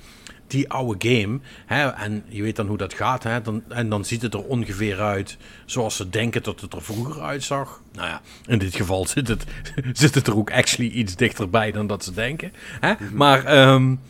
die 0.46 0.70
oude 0.70 1.10
game. 1.10 1.40
Hè, 1.66 1.88
en 1.88 2.24
je 2.28 2.42
weet 2.42 2.56
dan 2.56 2.66
hoe 2.66 2.76
dat 2.76 2.94
gaat. 2.94 3.22
Hè, 3.22 3.42
dan, 3.42 3.62
en 3.68 3.88
dan 3.88 4.04
ziet 4.04 4.22
het 4.22 4.34
er 4.34 4.44
ongeveer 4.44 5.00
uit 5.00 5.36
zoals 5.64 5.96
ze 5.96 6.08
denken 6.08 6.42
dat 6.42 6.60
het 6.60 6.72
er 6.72 6.82
vroeger 6.82 7.22
uitzag. 7.22 7.82
Nou 7.92 8.08
ja, 8.08 8.20
in 8.46 8.58
dit 8.58 8.76
geval 8.76 9.06
zit 9.16 9.28
het, 9.28 9.44
zit 9.92 10.14
het 10.14 10.26
er 10.26 10.36
ook 10.36 10.52
actually 10.52 10.90
iets 10.90 11.16
dichterbij 11.16 11.72
dan 11.72 11.86
dat 11.86 12.04
ze 12.04 12.12
denken. 12.12 12.52
Hè? 12.80 12.90
Mm 12.90 12.96
-hmm. 12.98 13.16
Maar... 13.16 13.68
Um, 13.68 14.00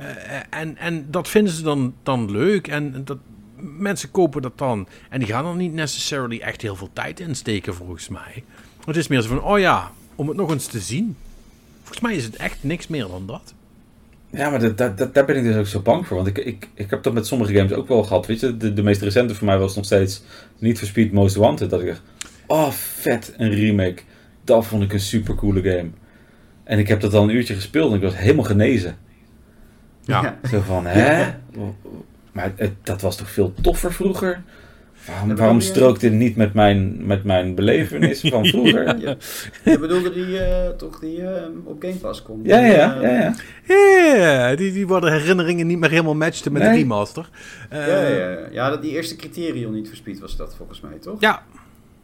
uh, 0.00 0.60
en, 0.60 0.76
en 0.76 1.06
dat 1.10 1.28
vinden 1.28 1.52
ze 1.52 1.62
dan, 1.62 1.94
dan 2.02 2.30
leuk. 2.30 2.68
En 2.68 3.04
dat, 3.04 3.18
mensen 3.62 4.10
kopen 4.10 4.42
dat 4.42 4.58
dan. 4.58 4.86
En 5.08 5.18
die 5.18 5.28
gaan 5.28 5.46
er 5.46 5.56
niet 5.56 5.72
necessarily 5.72 6.40
echt 6.40 6.62
heel 6.62 6.76
veel 6.76 6.90
tijd 6.92 7.20
in 7.20 7.34
steken, 7.34 7.74
volgens 7.74 8.08
mij. 8.08 8.44
Het 8.84 8.96
is 8.96 9.08
meer 9.08 9.20
zo 9.20 9.28
van, 9.28 9.42
oh 9.42 9.58
ja, 9.58 9.90
om 10.14 10.28
het 10.28 10.36
nog 10.36 10.50
eens 10.50 10.66
te 10.66 10.80
zien. 10.80 11.16
Volgens 11.78 12.00
mij 12.00 12.14
is 12.14 12.24
het 12.24 12.36
echt 12.36 12.58
niks 12.60 12.86
meer 12.86 13.06
dan 13.06 13.26
dat. 13.26 13.54
Ja, 14.30 14.50
maar 14.50 14.60
dat, 14.60 14.78
dat, 14.78 14.98
dat, 14.98 15.14
daar 15.14 15.24
ben 15.24 15.36
ik 15.36 15.42
dus 15.42 15.56
ook 15.56 15.66
zo 15.66 15.80
bang 15.80 16.06
voor. 16.06 16.16
Want 16.16 16.28
ik, 16.28 16.38
ik, 16.38 16.68
ik 16.74 16.90
heb 16.90 17.02
dat 17.02 17.12
met 17.12 17.26
sommige 17.26 17.54
games 17.54 17.72
ook 17.72 17.88
wel 17.88 18.02
gehad. 18.02 18.26
Weet 18.26 18.40
je, 18.40 18.56
de, 18.56 18.72
de 18.72 18.82
meest 18.82 19.02
recente 19.02 19.34
voor 19.34 19.46
mij 19.46 19.58
was 19.58 19.76
nog 19.76 19.84
steeds 19.84 20.22
niet 20.58 20.78
for 20.78 20.86
Speed 20.86 21.12
Most 21.12 21.36
Wanted. 21.36 21.70
Dat 21.70 21.80
ik 21.80 21.86
dacht, 21.86 22.02
oh 22.46 22.70
vet, 22.70 23.34
een 23.36 23.50
remake. 23.50 24.02
Dat 24.44 24.66
vond 24.66 24.82
ik 24.82 24.92
een 24.92 25.00
super 25.00 25.34
coole 25.34 25.62
game. 25.62 25.90
En 26.64 26.78
ik 26.78 26.88
heb 26.88 27.00
dat 27.00 27.14
al 27.14 27.22
een 27.22 27.34
uurtje 27.34 27.54
gespeeld 27.54 27.90
en 27.90 27.96
ik 27.96 28.02
was 28.02 28.16
helemaal 28.16 28.44
genezen. 28.44 28.96
Ja. 30.04 30.38
Zo 30.50 30.60
van, 30.60 30.86
hè? 30.86 31.34
Maar 32.32 32.52
het, 32.56 32.72
dat 32.82 33.00
was 33.00 33.16
toch 33.16 33.30
veel 33.30 33.54
toffer 33.62 33.92
vroeger? 33.92 34.42
Waarom, 35.06 35.36
waarom 35.36 35.60
strookte 35.60 36.06
het 36.06 36.14
niet 36.14 36.36
met 36.36 36.54
mijn, 36.54 37.06
met 37.06 37.24
mijn 37.24 37.54
belevenis 37.54 38.20
van 38.30 38.46
vroeger? 38.46 38.86
ja. 38.86 38.94
Ja. 38.98 39.16
Je 39.64 39.78
bedoelde 39.78 40.12
die 40.12 40.26
uh, 40.26 40.68
toch 40.68 40.98
die 40.98 41.18
uh, 41.18 41.30
op 41.64 41.82
Game 41.82 41.94
Pass 41.94 42.22
komt? 42.22 42.46
Ja, 42.46 42.58
ja, 42.58 42.98
ja. 43.00 43.34
ja. 43.66 44.14
ja 44.14 44.56
die, 44.56 44.72
die 44.72 44.86
worden 44.86 45.12
herinneringen 45.12 45.66
niet 45.66 45.78
meer 45.78 45.90
helemaal 45.90 46.14
matchten 46.14 46.52
met 46.52 46.62
nee. 46.62 46.72
de 46.72 46.78
remaster. 46.78 47.28
Uh, 47.72 47.86
ja, 47.86 48.08
ja, 48.08 48.38
ja. 48.50 48.70
dat 48.70 48.82
die 48.82 48.90
eerste 48.90 49.16
criterion 49.16 49.72
niet 49.72 49.88
verspied 49.88 50.20
was 50.20 50.36
dat 50.36 50.54
volgens 50.56 50.80
mij, 50.80 50.98
toch? 51.00 51.20
Ja. 51.20 51.42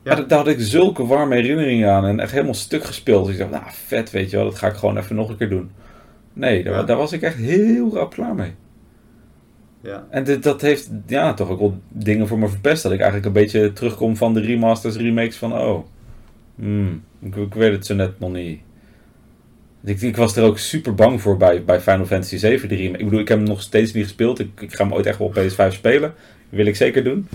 Ja. 0.03 0.15
Daar, 0.15 0.27
daar 0.27 0.39
had 0.39 0.49
ik 0.49 0.61
zulke 0.61 1.07
warme 1.07 1.35
herinneringen 1.35 1.91
aan 1.91 2.05
en 2.05 2.21
echt 2.21 2.33
helemaal 2.33 2.55
stuk 2.55 2.85
gespeeld. 2.85 3.25
Dus 3.25 3.35
ik 3.35 3.41
dacht, 3.41 3.51
nou 3.51 3.65
vet, 3.87 4.11
weet 4.11 4.31
je 4.31 4.37
wel, 4.37 4.45
dat 4.45 4.59
ga 4.59 4.67
ik 4.67 4.75
gewoon 4.75 4.99
even 4.99 5.17
nog 5.17 5.29
een 5.29 5.37
keer 5.37 5.49
doen. 5.49 5.71
Nee, 6.33 6.65
daar, 6.65 6.87
daar 6.87 6.97
was 6.97 7.13
ik 7.13 7.23
echt 7.23 7.37
heel 7.37 7.95
rap 7.95 8.13
klaar 8.13 8.35
mee. 8.35 8.55
Ja. 9.81 10.07
En 10.11 10.41
dat 10.41 10.61
heeft 10.61 10.91
ja, 11.07 11.35
toch 11.35 11.49
ook 11.49 11.59
wel 11.59 11.79
dingen 11.89 12.29
voor 12.29 12.39
me 12.39 12.49
verpest. 12.49 12.83
Dat 12.83 12.93
ik 12.93 13.01
eigenlijk 13.01 13.27
een 13.27 13.43
beetje 13.43 13.73
terugkom 13.73 14.17
van 14.17 14.35
de 14.35 14.41
remasters, 14.41 14.97
remakes 14.97 15.37
van 15.37 15.53
oh, 15.53 15.87
hmm, 16.55 17.03
ik, 17.23 17.55
weet 17.55 17.73
het 17.73 17.87
zo 17.87 17.95
net 17.95 18.21
nog 18.21 18.33
niet. 18.33 18.61
Ik, 19.85 20.01
ik, 20.01 20.17
was 20.17 20.37
er 20.37 20.45
ook 20.45 20.59
super 20.59 20.95
bang 20.95 21.21
voor 21.21 21.37
bij, 21.37 21.65
bij 21.65 21.81
Final 21.81 22.07
Fantasy 22.07 22.37
7, 22.37 22.69
de 22.69 22.75
remake. 22.75 22.99
Ik 22.99 23.05
bedoel, 23.05 23.21
ik 23.21 23.29
heb 23.29 23.39
hem 23.39 23.47
nog 23.47 23.63
steeds 23.63 23.93
niet 23.93 24.05
gespeeld. 24.05 24.39
Ik, 24.39 24.49
ga 24.57 24.85
hem 24.85 24.95
ooit 24.95 25.07
echt 25.07 25.19
wel 25.19 25.27
op 25.27 25.39
PS5 25.39 25.73
spelen. 25.73 26.15
wil 26.49 26.67
ik 26.67 26.77
zeker 26.77 27.05
doen. 27.05 27.29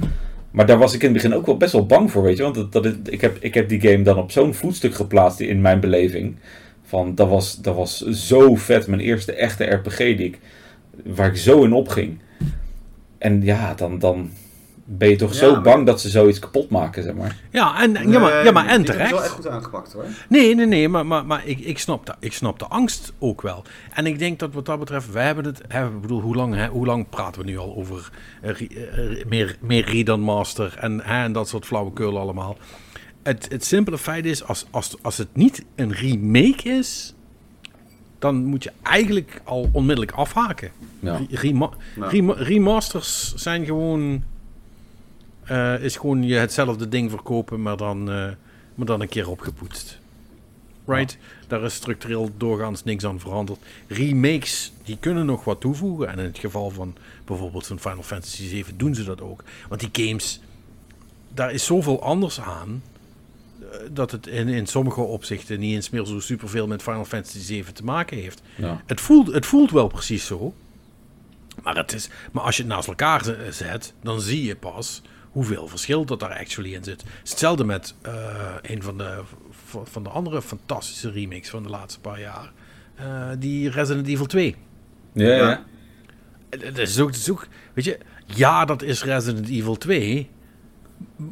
Maar 0.51 0.65
daar 0.65 0.77
was 0.77 0.93
ik 0.93 1.01
in 1.03 1.13
het 1.13 1.21
begin 1.21 1.37
ook 1.37 1.45
wel 1.45 1.57
best 1.57 1.71
wel 1.71 1.85
bang 1.85 2.11
voor, 2.11 2.23
weet 2.23 2.37
je. 2.37 2.43
Want 2.43 2.71
dat, 2.71 2.85
ik, 3.03 3.21
heb, 3.21 3.37
ik 3.39 3.53
heb 3.53 3.69
die 3.69 3.81
game 3.81 4.03
dan 4.03 4.17
op 4.17 4.31
zo'n 4.31 4.53
voetstuk 4.53 4.93
geplaatst 4.93 5.39
in 5.39 5.61
mijn 5.61 5.79
beleving. 5.79 6.35
Van, 6.83 7.15
dat 7.15 7.29
was, 7.29 7.61
dat 7.61 7.75
was 7.75 7.97
zo 8.01 8.55
vet. 8.55 8.87
Mijn 8.87 9.01
eerste 9.01 9.33
echte 9.33 9.63
RPG 9.63 9.97
die 9.97 10.25
ik, 10.25 10.39
waar 11.03 11.27
ik 11.27 11.37
zo 11.37 11.63
in 11.63 11.73
opging. 11.73 12.19
En 13.23 13.41
ja, 13.41 13.73
dan, 13.73 13.99
dan, 13.99 14.29
ben 14.85 15.09
je 15.09 15.15
toch 15.15 15.31
Ja, 15.31 15.37
zo 15.37 15.51
maar- 15.51 15.61
bang 15.61 15.85
dat 15.85 16.01
ze 16.01 16.09
zoiets 16.09 16.39
kapot 16.39 16.69
maken, 16.69 17.03
zeg 17.03 17.13
maar. 17.13 17.35
Ja, 17.51 17.81
en, 17.81 17.91
ja, 18.11 18.19
maar, 18.19 18.43
ja, 18.45 18.51
maar 18.51 18.67
en 18.67 18.81
Die 18.81 18.87
hebben 18.87 18.87
het 18.87 18.87
wel 18.87 18.99
echt 18.99 19.11
terecht. 19.11 19.29
goed 19.29 19.47
aangepakt 19.47 19.93
hoor. 19.93 20.05
Nee, 20.29 20.55
nee, 20.55 20.65
nee, 20.65 20.89
maar, 20.89 21.05
maar, 21.05 21.25
maar 21.25 21.45
ik, 21.47 21.59
ik, 21.59 21.79
snap 21.79 22.05
de, 22.05 22.13
ik 22.19 22.33
snap 22.33 22.59
de 22.59 22.65
angst 22.67 23.13
ook 23.19 23.41
wel. 23.41 23.63
En 23.93 24.05
ik 24.05 24.19
denk 24.19 24.39
dat 24.39 24.53
wat 24.53 24.65
dat 24.65 24.79
betreft, 24.79 25.11
wij 25.11 25.25
hebben 25.25 25.45
het, 25.45 25.59
ik 25.59 26.01
bedoel, 26.01 26.21
hoe 26.21 26.35
lang, 26.35 26.55
hè, 26.55 26.67
hoe 26.67 26.85
lang 26.85 27.09
praten 27.09 27.41
we 27.41 27.47
nu 27.47 27.57
al 27.57 27.75
over 27.75 28.09
eh, 28.41 28.49
eh, 28.49 29.25
meer, 29.27 29.57
meer 29.61 29.85
re 29.89 30.03
dan 30.03 30.19
master 30.19 30.77
en, 30.79 31.01
hè, 31.03 31.23
en 31.23 31.31
dat 31.31 31.47
soort 31.49 31.65
flauwekul 31.65 32.19
allemaal. 32.19 32.57
Het, 33.23 33.47
het 33.51 33.65
simpele 33.65 33.97
feit 33.97 34.25
is, 34.25 34.43
als, 34.43 34.65
als, 34.71 34.95
als 35.01 35.17
het 35.17 35.27
niet 35.33 35.63
een 35.75 35.93
remake 35.93 36.69
is, 36.69 37.12
dan 38.23 38.45
moet 38.45 38.63
je 38.63 38.71
eigenlijk 38.81 39.41
al 39.43 39.69
onmiddellijk 39.71 40.11
afhaken. 40.17 40.71
Ja. 40.99 41.15
Re- 41.17 41.25
rema- 41.29 41.69
Ja. 41.95 42.07
rema- 42.07 42.33
remasters 42.33 43.33
zijn 43.35 43.65
gewoon, 43.65 44.23
eh, 45.43 45.83
is 45.83 45.95
gewoon 45.95 46.23
je 46.23 46.35
hetzelfde 46.35 46.89
ding 46.89 47.09
verkopen, 47.09 47.61
maar 47.61 47.77
dan, 47.77 47.99
eh, 48.11 48.29
maar 48.75 48.85
dan 48.85 49.01
een 49.01 49.07
keer 49.09 49.29
opgepoetst. 49.29 49.99
Right? 50.85 51.17
Daar 51.47 51.63
is 51.63 51.73
structureel 51.73 52.29
doorgaans 52.37 52.83
niks 52.83 53.05
aan 53.05 53.19
veranderd. 53.19 53.59
Remakes, 53.87 54.71
die 54.83 54.97
kunnen 54.99 55.25
nog 55.25 55.43
wat 55.43 55.61
toevoegen. 55.61 56.07
En 56.07 56.19
in 56.19 56.25
het 56.25 56.39
geval 56.39 56.69
van 56.69 56.95
bijvoorbeeld 57.25 57.67
van 57.67 57.79
Final 57.79 58.03
Fantasy 58.03 58.47
7 58.47 58.77
doen 58.77 58.95
ze 58.95 59.03
dat 59.03 59.21
ook. 59.21 59.43
Want 59.69 59.91
die 59.91 60.05
games, 60.07 60.41
daar 61.33 61.51
is 61.51 61.65
zoveel 61.65 62.03
anders 62.03 62.39
aan. 62.41 62.81
Eh, 63.59 63.77
Dat 63.91 64.11
het 64.11 64.27
in, 64.27 64.47
in 64.47 64.67
sommige 64.67 65.01
opzichten 65.01 65.59
niet 65.59 65.73
eens 65.75 65.89
meer 65.89 66.05
zo 66.05 66.19
superveel 66.19 66.67
met 66.67 66.81
Final 66.83 67.05
Fantasy 67.05 67.39
7 67.39 67.73
te 67.73 67.83
maken 67.83 68.17
heeft. 68.17 68.41
Ja. 68.55 68.81
Het 68.85 69.01
voelt, 69.01 69.33
het 69.33 69.45
voelt 69.45 69.71
wel 69.71 69.87
precies 69.87 70.25
zo. 70.25 70.53
Maar, 71.63 71.75
het 71.75 71.93
is, 71.93 72.09
maar 72.31 72.43
als 72.43 72.55
je 72.57 72.63
het 72.63 72.71
naast 72.71 72.87
elkaar 72.87 73.23
z- 73.23 73.57
zet, 73.57 73.93
dan 74.01 74.21
zie 74.21 74.43
je 74.43 74.55
pas 74.55 75.01
hoeveel 75.31 75.67
verschil 75.67 76.05
dat 76.05 76.19
daar 76.19 76.37
actually 76.39 76.73
in 76.73 76.83
zit. 76.83 77.03
Hetzelfde 77.19 77.63
met 77.63 77.95
eh, 78.01 78.13
een 78.61 78.83
van 78.83 78.97
de, 78.97 79.21
van 79.83 80.03
de 80.03 80.09
andere 80.09 80.41
fantastische 80.41 81.11
remakes 81.11 81.49
van 81.49 81.63
de 81.63 81.69
laatste 81.69 81.99
paar 81.99 82.19
jaar. 82.19 82.51
Eh, 82.95 83.29
die 83.39 83.69
Resident 83.69 84.07
Evil 84.07 84.25
2. 84.25 84.55
Ja, 85.13 85.27
ja. 85.35 85.63
Is 86.75 86.99
ook, 86.99 87.09
is 87.11 87.29
ook, 87.29 87.47
weet 87.73 87.85
je, 87.85 87.97
ja, 88.25 88.65
dat 88.65 88.81
is 88.81 89.03
Resident 89.03 89.49
Evil 89.49 89.75
2, 89.77 90.29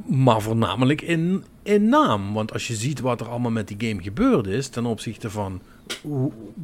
maar 0.05 0.41
voornamelijk 0.41 1.01
in, 1.01 1.43
in 1.63 1.89
naam. 1.89 2.33
Want 2.33 2.53
als 2.53 2.67
je 2.67 2.75
ziet 2.75 2.99
wat 2.99 3.21
er 3.21 3.27
allemaal 3.27 3.51
met 3.51 3.67
die 3.67 3.89
game 3.89 4.03
gebeurd 4.03 4.47
is 4.47 4.67
ten 4.67 4.85
opzichte 4.85 5.29
van 5.29 5.61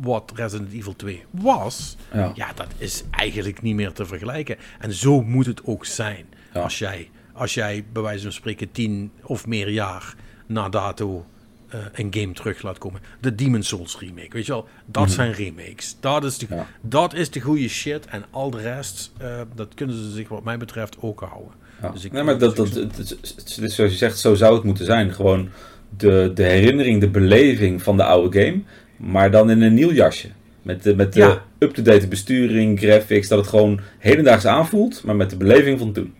wat 0.02 0.32
Resident 0.36 0.74
Evil 0.74 0.96
2 0.96 1.24
was, 1.32 1.96
Ja. 2.14 2.32
ja, 2.36 2.54
dat 2.54 2.68
is 2.78 3.04
eigenlijk 3.12 3.62
niet 3.62 3.76
meer 3.76 3.92
te 3.94 4.06
vergelijken. 4.06 4.58
En 4.80 4.94
zo 4.94 5.22
moet 5.24 5.46
het 5.46 5.66
ook 5.66 5.86
zijn. 5.86 6.26
Ja. 6.54 6.62
Als, 6.62 6.78
jij, 6.80 7.10
als 7.34 7.54
jij 7.54 7.86
bij 7.94 8.02
wijze 8.02 8.24
van 8.24 8.32
spreken 8.32 8.72
tien 8.72 9.12
of 9.24 9.48
meer 9.48 9.70
jaar 9.70 10.16
na 10.46 10.70
dato 10.70 11.26
eh, 11.68 11.80
een 11.94 12.14
game 12.14 12.34
terug 12.34 12.62
laat 12.62 12.78
komen. 12.78 13.02
De 13.22 13.36
Demon 13.36 13.64
Souls 13.64 14.00
remake, 14.00 14.30
weet 14.30 14.46
je 14.46 14.52
wel? 14.52 14.68
Dat 14.86 15.12
zijn 15.12 15.32
remakes. 15.32 15.98
Dat 16.00 16.24
is, 16.24 16.38
de, 16.38 16.46
Ja. 16.50 16.68
dat 16.82 17.14
is 17.14 17.30
de 17.32 17.40
goede 17.40 17.68
shit. 17.68 18.06
En 18.06 18.26
al 18.30 18.50
de 18.50 18.62
rest, 18.62 19.12
eh, 19.18 19.42
dat 19.56 19.74
kunnen 19.74 19.96
ze 19.96 20.12
zich 20.12 20.28
wat 20.30 20.44
mij 20.44 20.58
betreft 20.58 20.98
ook 21.02 21.20
houden. 21.20 21.52
Ja. 21.82 21.90
Dus 21.90 22.06
ik- 22.06 22.12
nee, 22.12 22.24
maar 22.24 22.38
dat, 22.38 22.56
dat, 22.56 22.68
het, 22.74 22.98
het- 22.98 23.10
het 23.36 23.58
is 23.62 23.76
zoals 23.76 23.92
je 23.92 23.98
zegt, 23.98 24.20
zo 24.20 24.36
zou 24.36 24.56
het 24.56 24.64
moeten 24.64 24.86
zijn. 24.86 25.14
Gewoon 25.14 25.50
de, 25.98 26.32
de 26.34 26.44
herinnering, 26.44 27.02
de 27.02 27.10
beleving 27.10 27.82
van 27.84 27.98
de 27.98 28.04
oude 28.04 28.40
game, 28.44 28.62
maar 28.98 29.32
dan 29.32 29.50
in 29.50 29.62
een 29.62 29.74
nieuw 29.74 29.92
jasje. 29.92 30.28
Met 30.62 30.84
de, 30.84 30.96
met 30.96 31.14
de 31.14 31.20
Ja. 31.20 31.42
up-to-date 31.60 32.08
besturing, 32.08 32.80
graphics, 32.80 33.28
dat 33.28 33.38
het 33.40 33.48
gewoon 33.48 33.80
hedendaags 33.98 34.46
aanvoelt, 34.46 35.04
maar 35.06 35.16
met 35.16 35.30
de 35.30 35.38
beleving 35.38 35.80
van 35.80 35.92
toen. 35.92 36.14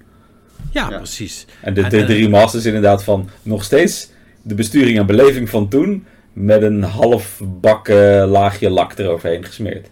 Ja, 0.72 0.90
Ja. 0.90 0.98
precies. 0.98 1.46
En 1.62 1.74
de, 1.74 1.82
de, 1.82 1.90
de 1.90 1.98
en- 1.98 2.06
remasters 2.06 2.66
inderdaad 2.66 3.04
van 3.04 3.30
nog 3.44 3.64
steeds 3.64 4.10
de 4.42 4.56
besturing 4.56 4.98
en 4.98 5.06
beleving 5.06 5.50
van 5.50 5.68
toen, 5.68 6.06
met 6.34 6.62
een 6.62 6.84
half 6.84 7.42
bakken 7.62 8.28
laagje 8.28 8.70
lak 8.70 8.98
eroverheen 8.98 9.44
gesmeerd. 9.46 9.90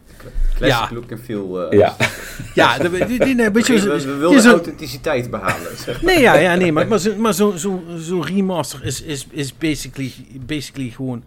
Classic 0.56 0.90
Ja. 0.90 0.96
look 0.96 1.12
and 1.12 1.22
feel. 1.24 1.70
eh, 1.70 1.78
Ja, 1.78 1.96
Ja, 2.54 2.78
de, 2.78 3.06
die, 3.06 3.20
die, 3.20 3.36
nee, 3.36 3.50
weet 3.52 3.68
je, 3.68 3.80
we, 4.06 4.16
wilden 4.16 4.42
zo- 4.42 4.50
authenticiteit 4.52 5.30
behalen. 5.32 5.78
Zeg. 5.86 6.02
Nee, 6.02 6.20
ja, 6.20 6.34
ja, 6.36 6.56
nee, 6.56 6.72
maar, 6.72 6.88
maar 6.88 7.00
zo'n 7.00 7.22
maar 7.22 7.34
zo, 7.34 7.52
zo, 7.58 7.84
zo 8.00 8.20
remaster 8.20 8.84
is, 8.86 9.02
is, 9.02 9.28
is 9.32 9.58
basically, 9.58 10.12
basically 10.46 10.90
gewoon... 10.90 11.24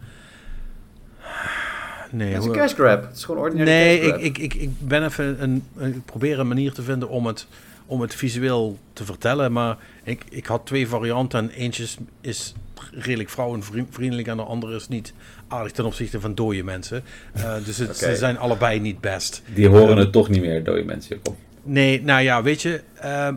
Nee, 2.11 2.33
Het 2.33 2.43
is 2.43 2.49
een 2.49 2.53
cash 2.55 2.73
grab. 2.75 3.03
Het 3.07 3.17
is 3.17 3.25
gewoon 3.25 3.41
ordinaire 3.41 3.71
nee 3.73 4.11
cash 4.11 4.21
ik, 4.21 4.39
ik, 4.39 4.53
ik, 4.55 4.55
ik 4.63 4.71
ben 4.89 5.05
even 5.05 5.43
een, 5.43 5.65
ik 5.95 6.05
probeer 6.05 6.39
een 6.39 6.49
manier 6.49 6.73
te 6.73 6.83
vinden 6.83 7.09
om 7.09 7.27
het, 7.27 7.47
om 7.87 8.01
het 8.01 8.15
visueel 8.15 8.79
te 8.93 9.05
vertellen, 9.05 9.53
maar 9.53 9.77
ik, 10.05 10.23
ik 10.31 10.47
had 10.47 10.67
twee 10.67 10.89
varianten 10.89 11.39
en 11.41 11.51
eentje 11.51 11.83
is, 11.83 11.97
is 12.21 12.55
redelijk 12.93 13.29
vrouwenvriendelijk 13.29 14.29
en 14.29 14.37
de 14.37 14.43
andere 14.43 14.75
is 14.77 14.89
niet 14.89 15.13
aardig 15.49 15.73
ten 15.73 15.85
opzichte 15.85 16.21
van 16.21 16.35
dode 16.35 16.63
mensen. 16.63 17.03
Eh, 17.33 17.55
dus 17.65 17.77
het, 17.79 17.97
ze 17.97 18.17
zijn 18.17 18.39
allebei 18.39 18.81
niet 18.81 19.01
best. 19.01 19.43
die 19.55 19.69
horen 19.69 19.97
het 19.97 20.13
toch 20.13 20.29
niet 20.29 20.41
meer, 20.41 20.65
dode 20.65 20.85
mensen. 20.85 21.19
Nee, 21.63 22.03
nou 22.03 22.23
ja, 22.23 22.43
weet 22.43 22.63
je. 22.63 22.83
ehm, 22.95 23.35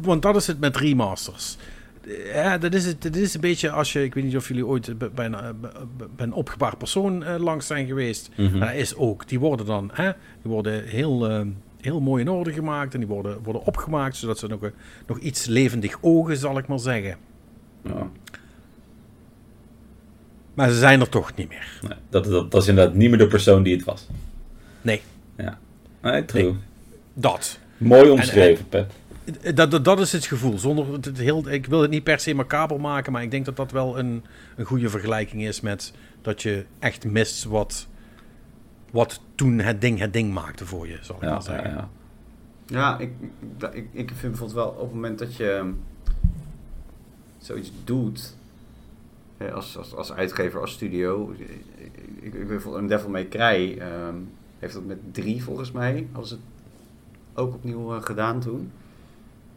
want 0.00 0.22
dat 0.22 0.36
is 0.36 0.46
het 0.46 0.60
met 0.60 0.76
remasters. 0.76 1.56
Eh, 2.04 2.34
Ja, 2.34 2.58
dat 2.58 2.74
is, 2.74 2.84
het, 2.86 3.02
dat 3.02 3.16
is 3.16 3.34
een 3.34 3.40
beetje 3.40 3.70
als 3.70 3.92
je. 3.92 4.04
Ik 4.04 4.14
weet 4.14 4.24
niet 4.24 4.36
of 4.36 4.48
jullie 4.48 4.66
ooit 4.66 4.98
bij, 5.14 5.24
een, 5.26 5.34
eh, 5.34 5.48
bij- 5.60 5.70
een 6.16 6.32
opgebaard 6.32 6.78
persoon 6.78 7.38
langs 7.38 7.66
zijn 7.66 7.86
geweest. 7.86 8.28
Mhm. 8.36 8.58
Dat 8.58 8.72
is 8.74 8.94
ook. 8.96 9.28
Die 9.28 9.38
worden 9.38 9.66
dan. 9.66 9.90
Hè, 9.92 10.04
die 10.42 10.50
worden 10.52 10.84
heel, 10.84 11.28
ehm, 11.28 11.48
heel 11.80 12.00
mooi 12.00 12.22
in 12.22 12.28
orde 12.28 12.52
gemaakt. 12.52 12.94
En 12.94 13.00
die 13.00 13.08
worden, 13.08 13.42
worden 13.42 13.64
opgemaakt 13.64 14.16
zodat 14.16 14.38
ze 14.38 14.46
nog, 14.46 14.62
een- 14.62 14.72
nog 15.06 15.18
iets 15.18 15.46
levendig 15.46 15.98
ogen, 16.00 16.36
zal 16.36 16.58
ik 16.58 16.66
maar 16.66 16.78
zeggen. 16.78 17.16
Ja. 17.84 18.10
Maar 20.54 20.70
ze 20.70 20.78
zijn 20.78 21.00
er 21.00 21.08
toch 21.08 21.34
niet 21.34 21.48
meer. 21.48 21.78
Nee, 21.82 21.98
dat, 22.10 22.24
dat, 22.24 22.50
dat 22.50 22.62
is 22.62 22.68
inderdaad 22.68 22.94
niet 22.94 23.08
meer 23.08 23.18
de 23.18 23.26
persoon 23.26 23.62
die 23.62 23.76
het 23.76 23.84
was. 23.84 24.06
Nee, 24.80 25.02
Nee, 26.02 26.24
true. 26.24 26.42
Nee. 26.42 26.54
dat. 27.14 27.58
Mooi 27.76 28.10
omschreven, 28.10 28.68
Pep. 28.68 28.90
Dat, 29.54 29.70
dat, 29.70 29.84
dat 29.84 30.00
is 30.00 30.12
het 30.12 30.26
gevoel. 30.26 30.58
Zonder 30.58 30.92
het 30.92 31.04
het 31.04 31.18
heel, 31.18 31.48
ik 31.50 31.66
wil 31.66 31.80
het 31.82 31.90
niet 31.90 32.04
per 32.04 32.20
se 32.20 32.34
macaber 32.34 32.80
maken, 32.80 33.12
maar 33.12 33.22
ik 33.22 33.30
denk 33.30 33.44
dat 33.44 33.56
dat 33.56 33.70
wel 33.72 33.98
een, 33.98 34.24
een 34.56 34.64
goede 34.64 34.88
vergelijking 34.88 35.42
is 35.44 35.60
met 35.60 35.92
dat 36.22 36.42
je 36.42 36.64
echt 36.78 37.04
mist 37.04 37.44
wat, 37.44 37.86
wat 38.90 39.20
toen 39.34 39.58
het 39.58 39.80
ding 39.80 39.98
het 39.98 40.12
ding 40.12 40.32
maakte 40.32 40.66
voor 40.66 40.88
je, 40.88 40.98
zal 41.00 41.16
ik 41.16 41.22
Ja, 41.22 41.28
maar 41.28 41.36
ja, 41.36 41.40
zeggen. 41.44 41.70
ja. 41.70 41.88
Ja, 42.66 42.98
ik, 42.98 43.10
ik, 43.20 43.74
ik, 43.74 43.88
ik 43.92 44.08
vind 44.08 44.20
bijvoorbeeld 44.20 44.52
wel 44.52 44.68
op 44.68 44.80
het 44.80 44.92
moment 44.92 45.18
dat 45.18 45.34
je 45.36 45.50
ehm, 45.50 45.70
zoiets 47.38 47.72
doet, 47.84 48.36
hè, 49.36 49.52
als, 49.52 49.76
als, 49.78 49.94
als 49.94 50.12
uitgever, 50.12 50.60
als 50.60 50.72
studio. 50.72 51.32
Ik, 51.36 51.48
ik, 51.76 51.90
ik 52.20 52.32
weet 52.32 52.48
bijvoorbeeld 52.48 52.82
een 52.82 52.88
Devil 52.88 53.10
May 53.10 53.28
Cry 53.28 53.76
ehm, 53.78 54.14
heeft 54.58 54.74
dat 54.74 54.84
met 54.84 54.98
drie 55.12 55.42
volgens 55.44 55.72
mij, 55.72 56.06
hadden 56.12 56.28
ze 56.28 56.34
het 56.34 56.42
ook 57.34 57.54
opnieuw 57.54 57.94
eh, 57.94 58.02
gedaan 58.02 58.40
toen. 58.40 58.58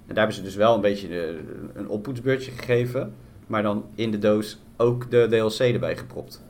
En 0.07 0.15
daar 0.15 0.17
hebben 0.17 0.36
ze 0.36 0.41
dus 0.41 0.55
wel 0.55 0.75
een 0.75 0.82
beetje 0.82 1.07
de, 1.07 1.39
een 1.73 1.88
oppoetsbeurtje 1.89 2.51
gegeven, 2.51 3.13
maar 3.47 3.63
dan 3.63 3.86
in 3.95 4.11
de 4.11 4.19
doos 4.19 4.59
ook 4.77 5.11
de 5.11 5.27
DLC 5.29 5.59
erbij 5.73 5.97
gepropt. 5.97 6.43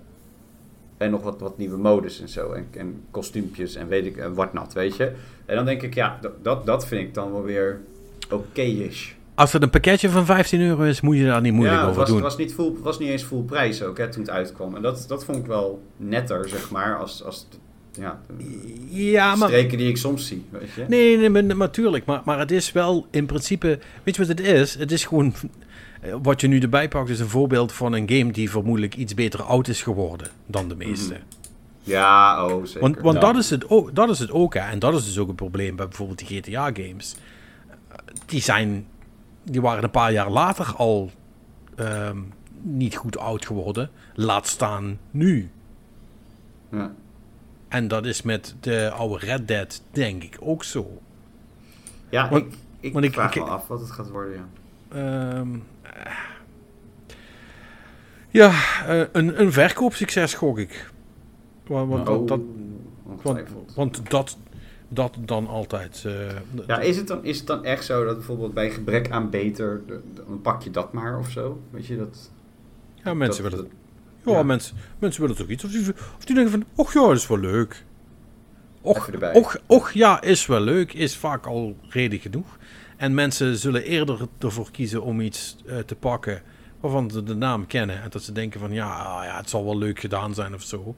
En 1.01 1.11
nog 1.11 1.23
wat, 1.23 1.39
wat 1.39 1.57
nieuwe 1.57 1.77
modus 1.77 2.21
en 2.21 2.29
zo. 2.29 2.51
En, 2.51 2.67
en 2.77 3.03
kostuumpjes 3.11 3.75
en 3.75 3.87
weet 3.87 4.05
ik, 4.05 4.17
en 4.17 4.33
whatnot, 4.33 4.73
weet 4.73 4.95
je. 4.95 5.11
En 5.45 5.55
dan 5.55 5.65
denk 5.65 5.81
ik, 5.81 5.93
ja, 5.93 6.19
dat- 6.41 6.65
dat, 6.65 6.87
vind 6.87 7.01
ik 7.01 7.13
dan 7.13 7.31
wel 7.31 7.43
weer 7.43 7.81
oké-ish. 8.29 9.11
Als 9.35 9.53
het 9.53 9.63
een 9.63 9.69
pakketje 9.69 10.09
van 10.09 10.25
15 10.25 10.61
euro 10.61 10.83
is, 10.83 11.01
moet 11.01 11.17
je 11.17 11.25
daar 11.25 11.41
niet 11.41 11.53
moeilijk 11.53 11.79
ja, 11.79 11.85
over 11.85 11.99
was, 11.99 12.07
doen. 12.07 12.15
het 12.15 12.25
was, 12.25 12.37
niet 12.37 12.53
full, 12.53 12.73
was 12.81 12.99
niet 12.99 13.09
eens 13.09 13.23
full 13.23 13.41
prijs 13.41 13.83
ook, 13.83 13.97
hè, 13.97 14.09
toen 14.09 14.21
het 14.21 14.31
uitkwam. 14.31 14.75
En 14.75 14.81
dat, 14.81 15.05
dat 15.07 15.25
vond 15.25 15.37
ik 15.37 15.45
wel 15.45 15.81
netter, 15.97 16.49
zeg 16.49 16.71
maar, 16.71 16.97
als, 16.97 17.23
als 17.23 17.47
ja, 17.91 18.21
ja, 18.89 19.35
maar, 19.35 19.47
streken 19.47 19.77
die 19.77 19.89
ik 19.89 19.97
soms 19.97 20.27
zie, 20.27 20.45
weet 20.49 20.71
je. 20.75 20.85
Nee, 20.87 21.17
nee, 21.17 21.29
maar, 21.29 21.43
natuurlijk. 21.43 22.05
Maar, 22.05 22.21
maar 22.25 22.39
het 22.39 22.51
is 22.51 22.71
wel 22.71 23.07
in 23.11 23.25
principe. 23.25 23.79
Weet 24.03 24.15
je 24.15 24.25
wat 24.25 24.37
het 24.37 24.47
is? 24.47 24.75
Het 24.75 24.91
is 24.91 25.05
gewoon. 25.05 25.33
Eh, 26.01 26.15
Wat 26.21 26.41
je 26.41 26.47
nu 26.47 26.59
erbij 26.59 26.87
pakt, 26.87 27.09
is 27.09 27.19
een 27.19 27.29
voorbeeld 27.29 27.71
van 27.73 27.93
een 27.93 28.09
game 28.09 28.31
die 28.31 28.49
vermoedelijk 28.49 28.95
iets 28.95 29.13
beter 29.13 29.41
oud 29.43 29.67
is 29.67 29.81
geworden 29.81 30.27
dan 30.45 30.67
de 30.67 30.75
meeste. 30.75 31.13
Mhm. 31.13 31.21
Ja, 31.83 32.45
oh, 32.45 32.65
zeker. 32.65 32.81
Want, 32.81 32.99
want 32.99 33.15
Ja. 33.15 33.21
dat, 33.21 33.35
is 33.35 33.49
het 33.49 33.69
ook, 33.69 33.95
dat 33.95 34.09
is 34.09 34.19
het 34.19 34.31
ook, 34.31 34.53
hè. 34.53 34.59
En 34.59 34.79
dat 34.79 34.93
is 34.93 35.05
dus 35.05 35.17
ook 35.17 35.29
een 35.29 35.35
probleem 35.35 35.75
bij 35.75 35.87
bijvoorbeeld 35.87 36.27
die 36.27 36.41
GTA-games. 36.41 37.15
Die 38.25 38.41
zijn... 38.41 38.85
Die 39.43 39.61
waren 39.61 39.83
een 39.83 39.91
paar 39.91 40.11
jaar 40.11 40.29
later 40.29 40.73
al 40.75 41.11
ehm, 41.75 42.17
niet 42.61 42.95
goed 42.95 43.17
oud 43.17 43.45
geworden. 43.45 43.89
Laat 44.15 44.47
staan 44.47 44.97
nu. 45.11 45.49
ja. 46.69 46.91
En 47.67 47.87
dat 47.87 48.05
is 48.05 48.21
met 48.21 48.55
de 48.59 48.91
oude 48.91 49.25
Red 49.25 49.47
Dead, 49.47 49.81
denk 49.91 50.23
ik, 50.23 50.37
ook 50.39 50.63
zo. 50.63 51.01
ja, 52.09 52.29
Want- 52.29 52.43
ik, 52.45 52.53
ik 52.79 52.93
want 52.93 53.05
ik- 53.05 53.13
vraag 53.13 53.35
ik- 53.35 53.43
me 53.43 53.49
af 53.49 53.67
wat 53.67 53.79
het 53.79 53.91
gaat 53.91 54.09
worden, 54.09 54.33
ja. 54.33 54.45
Ehm, 54.97 55.53
eh. 55.53 55.59
Ja, 58.29 58.51
eh, 58.87 59.01
een, 59.11 59.41
een 59.41 59.51
verkoopsucces 59.51 60.33
gok 60.33 60.57
ik. 60.59 60.91
Want, 61.67 61.89
want, 61.89 62.09
Oh, 62.09 62.27
dat, 62.27 62.39
want, 63.23 63.41
want 63.75 64.09
dat, 64.09 64.37
dat 64.89 65.17
dan 65.19 65.47
altijd. 65.47 66.03
eh, 66.05 66.13
Ja, 66.67 66.79
is 66.79 66.97
het, 66.97 67.07
dan, 67.07 67.23
is 67.25 67.37
het 67.37 67.47
dan 67.47 67.63
echt 67.65 67.85
zo 67.85 68.05
dat 68.05 68.15
bijvoorbeeld 68.15 68.53
bij 68.53 68.69
gebrek 68.71 69.09
aan 69.11 69.29
beter, 69.29 69.81
dan 70.25 70.41
pak 70.41 70.61
je 70.63 70.71
dat 70.71 70.93
maar 70.93 71.17
of 71.19 71.29
zo? 71.29 71.61
Weet 71.69 71.85
je 71.85 71.97
dat? 71.97 72.31
ja, 73.03 73.13
mensen 73.13 73.43
dat- 73.43 73.51
willen 73.51 73.65
dat- 73.69 73.75
Ja, 74.23 74.31
Ja. 74.37 74.43
Mensen, 74.43 74.75
mensen 74.99 75.21
willen 75.21 75.35
toch 75.37 75.47
iets. 75.47 75.63
Of 75.63 75.71
die, 75.71 75.89
of 76.17 76.25
die 76.25 76.35
denken 76.35 76.51
van, 76.53 76.63
och 76.75 76.93
ja, 76.93 77.01
dat 77.07 77.15
is 77.17 77.27
wel 77.27 77.39
leuk. 77.39 77.83
Och, 78.81 79.09
och, 79.33 79.57
och 79.65 79.91
ja, 79.93 80.21
is 80.21 80.45
wel 80.45 80.59
leuk, 80.61 80.93
is 80.93 81.17
vaak 81.17 81.45
al 81.45 81.75
reden 81.89 82.19
genoeg. 82.19 82.57
En 83.01 83.13
mensen 83.13 83.57
zullen 83.57 83.83
eerder 83.83 84.27
ervoor 84.39 84.71
kiezen 84.71 85.03
om 85.03 85.21
iets 85.21 85.55
eh, 85.65 85.77
te 85.77 85.95
pakken 85.95 86.41
waarvan 86.79 87.11
ze 87.11 87.23
de 87.23 87.35
naam 87.35 87.67
kennen. 87.67 88.01
En 88.01 88.09
dat 88.09 88.23
ze 88.23 88.31
denken 88.31 88.59
van, 88.59 88.71
ja, 88.71 88.89
ah, 88.89 89.23
ja 89.23 89.37
het 89.37 89.49
zal 89.49 89.65
wel 89.65 89.77
leuk 89.77 89.99
gedaan 89.99 90.33
zijn 90.33 90.53
of 90.53 90.61
zo. 90.61 90.95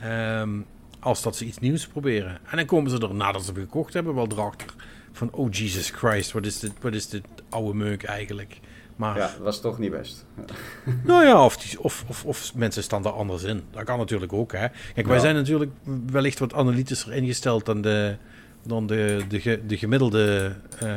Ehm, 0.00 0.60
als 1.00 1.22
dat 1.22 1.36
ze 1.36 1.44
iets 1.44 1.58
nieuws 1.58 1.86
proberen. 1.86 2.38
En 2.50 2.56
dan 2.56 2.66
komen 2.66 2.90
ze 2.90 2.98
er 2.98 3.14
nadat 3.14 3.42
ze 3.42 3.50
het 3.50 3.58
gekocht 3.58 3.94
hebben 3.94 4.14
wel 4.14 4.28
erachter 4.30 4.74
van, 5.12 5.32
oh 5.32 5.52
Jesus 5.52 5.90
Christ, 5.90 6.32
wat 6.32 6.46
is 6.46 6.58
dit, 6.58 6.72
wat 6.80 6.94
is 6.94 7.08
dit 7.08 7.24
oude 7.48 7.74
meuk 7.74 8.02
eigenlijk. 8.02 8.60
Maar 8.96 9.16
Ja, 9.16 9.26
dat 9.26 9.38
was 9.38 9.60
toch 9.60 9.78
niet 9.78 9.90
best. 9.90 10.26
nou 11.04 11.24
ja, 11.24 11.44
of, 11.44 11.56
die, 11.56 11.80
of, 11.80 12.04
of, 12.08 12.24
of 12.24 12.54
mensen 12.54 12.82
staan 12.82 13.04
er 13.04 13.12
anders 13.12 13.42
in. 13.42 13.62
Dat 13.70 13.84
kan 13.84 13.98
natuurlijk 13.98 14.32
ook, 14.32 14.52
hè. 14.52 14.66
Kijk, 14.94 15.06
wij 15.06 15.18
zijn 15.18 15.34
natuurlijk 15.34 15.72
wellicht 16.06 16.38
wat 16.38 16.54
analytischer 16.54 17.12
ingesteld 17.12 17.64
dan 17.64 17.80
de, 17.80 18.16
dan 18.62 18.86
de, 18.86 19.20
de, 19.28 19.60
de 19.66 19.76
gemiddelde 19.76 20.52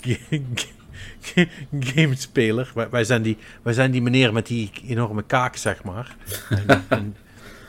ge- 0.00 0.42
ge- 1.20 1.48
gamespeler. 1.80 2.70
Wij, 2.74 2.88
wij, 2.90 3.04
zijn 3.04 3.22
die, 3.22 3.36
wij 3.62 3.72
zijn 3.72 3.90
die 3.90 4.02
meneer 4.02 4.32
met 4.32 4.46
die 4.46 4.70
enorme 4.86 5.22
kaak, 5.22 5.56
zeg 5.56 5.82
maar. 5.84 6.16
En, 6.66 6.84
en, 6.88 7.16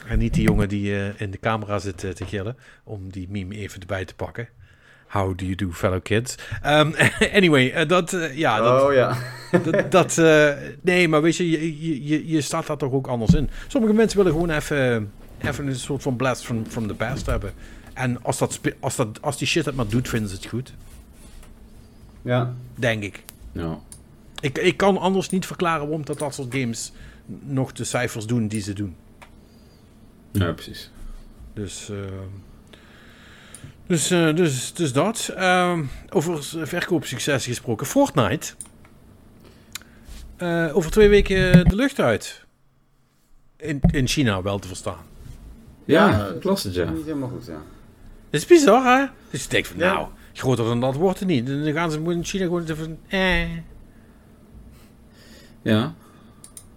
en 0.07 0.19
niet 0.19 0.33
die 0.33 0.43
jongen 0.43 0.69
die 0.69 0.95
eh, 0.95 1.21
in 1.21 1.31
de 1.31 1.39
camera 1.39 1.79
zit 1.79 2.03
eh, 2.03 2.11
te 2.11 2.25
gillen, 2.25 2.55
om 2.83 3.11
die 3.11 3.27
meme 3.29 3.55
even 3.55 3.79
erbij 3.79 4.05
te 4.05 4.15
pakken. 4.15 4.47
How 5.07 5.37
do 5.37 5.43
you 5.45 5.55
do, 5.55 5.71
fellow 5.71 6.01
kids? 6.01 6.35
Um, 6.65 6.93
anyway, 7.33 7.69
eh, 7.71 7.87
dat, 7.87 8.17
ja, 8.33 8.57
dat, 8.59 8.81
oh 8.83 8.93
ja. 8.93 9.17
dat, 9.71 9.91
dat, 9.91 10.15
nee, 10.81 11.07
maar 11.07 11.21
weet 11.21 11.35
je, 11.37 11.49
je, 11.49 11.87
je- 11.87 12.07
je, 12.07 12.27
je 12.27 12.41
staat 12.41 12.67
daar 12.67 12.77
toch 12.77 12.91
ook 12.91 13.07
anders 13.07 13.33
in. 13.33 13.49
Sommige 13.67 13.93
mensen 13.93 14.17
willen 14.17 14.31
gewoon 14.31 14.49
even, 14.49 15.11
even 15.41 15.67
een 15.67 15.75
soort 15.75 16.01
van 16.01 16.15
blast 16.15 16.45
from, 16.45 16.65
from 16.67 16.87
the 16.87 16.93
past 16.93 17.25
hebben. 17.25 17.53
En 18.01 18.23
als, 18.23 18.37
dat, 18.37 18.59
als, 18.79 18.95
dat, 18.95 19.21
als 19.21 19.37
die 19.37 19.47
shit 19.47 19.65
het 19.65 19.75
maar 19.75 19.87
doet, 19.87 20.09
vinden 20.09 20.29
ze 20.29 20.35
het 20.35 20.45
goed. 20.45 20.73
Ja. 22.21 22.53
Denk 22.75 23.03
ik. 23.03 23.23
Ja. 23.51 23.79
ik. 24.39 24.57
Ik 24.57 24.77
kan 24.77 24.97
anders 24.97 25.29
niet 25.29 25.45
verklaren 25.45 25.81
waarom 25.81 26.05
dat, 26.05 26.19
dat 26.19 26.33
soort 26.33 26.53
games 26.55 26.91
nog 27.25 27.71
de 27.71 27.83
cijfers 27.83 28.25
doen 28.25 28.47
die 28.47 28.61
ze 28.61 28.73
doen. 28.73 28.95
ja, 30.31 30.51
precies. 30.51 30.91
Dus, 31.53 31.89
eh, 31.89 31.97
dus, 33.87 34.11
eh, 34.11 34.35
dus, 34.35 34.73
dus 34.73 34.93
dat. 34.93 35.31
Ehm, 35.35 35.83
over 36.09 36.43
verkoopsucces 36.67 37.45
gesproken. 37.45 37.85
Fortnite. 37.87 38.53
Eh, 40.37 40.75
over 40.75 40.91
twee 40.91 41.09
weken 41.09 41.67
de 41.69 41.75
lucht 41.75 41.99
uit. 41.99 42.45
In, 43.57 43.79
in 43.81 44.07
China 44.07 44.41
wel 44.41 44.59
te 44.59 44.67
verstaan. 44.67 45.05
Ja, 45.85 46.09
Ja, 46.09 46.33
las 46.41 46.63
het, 46.63 46.73
ja. 46.73 46.89
Niet 46.89 47.05
helemaal 47.05 47.29
goed, 47.29 47.45
ja. 47.45 47.61
Dat 48.31 48.41
is 48.41 48.45
bizar, 48.45 48.97
hè? 48.99 49.05
Dus 49.29 49.43
je 49.43 49.49
denkt 49.49 49.67
van, 49.67 49.77
Ja. 49.77 49.93
nou, 49.93 50.07
groter 50.33 50.65
dan 50.65 50.79
dat 50.79 50.95
wordt 50.95 51.19
het 51.19 51.27
niet. 51.27 51.47
Dan 51.47 51.73
gaan 51.73 51.91
ze 51.91 51.99
in 51.99 52.23
China 52.23 52.43
gewoon 52.43 52.63
even... 52.69 52.97
Eh. 53.07 53.49
Ja. 55.61 55.93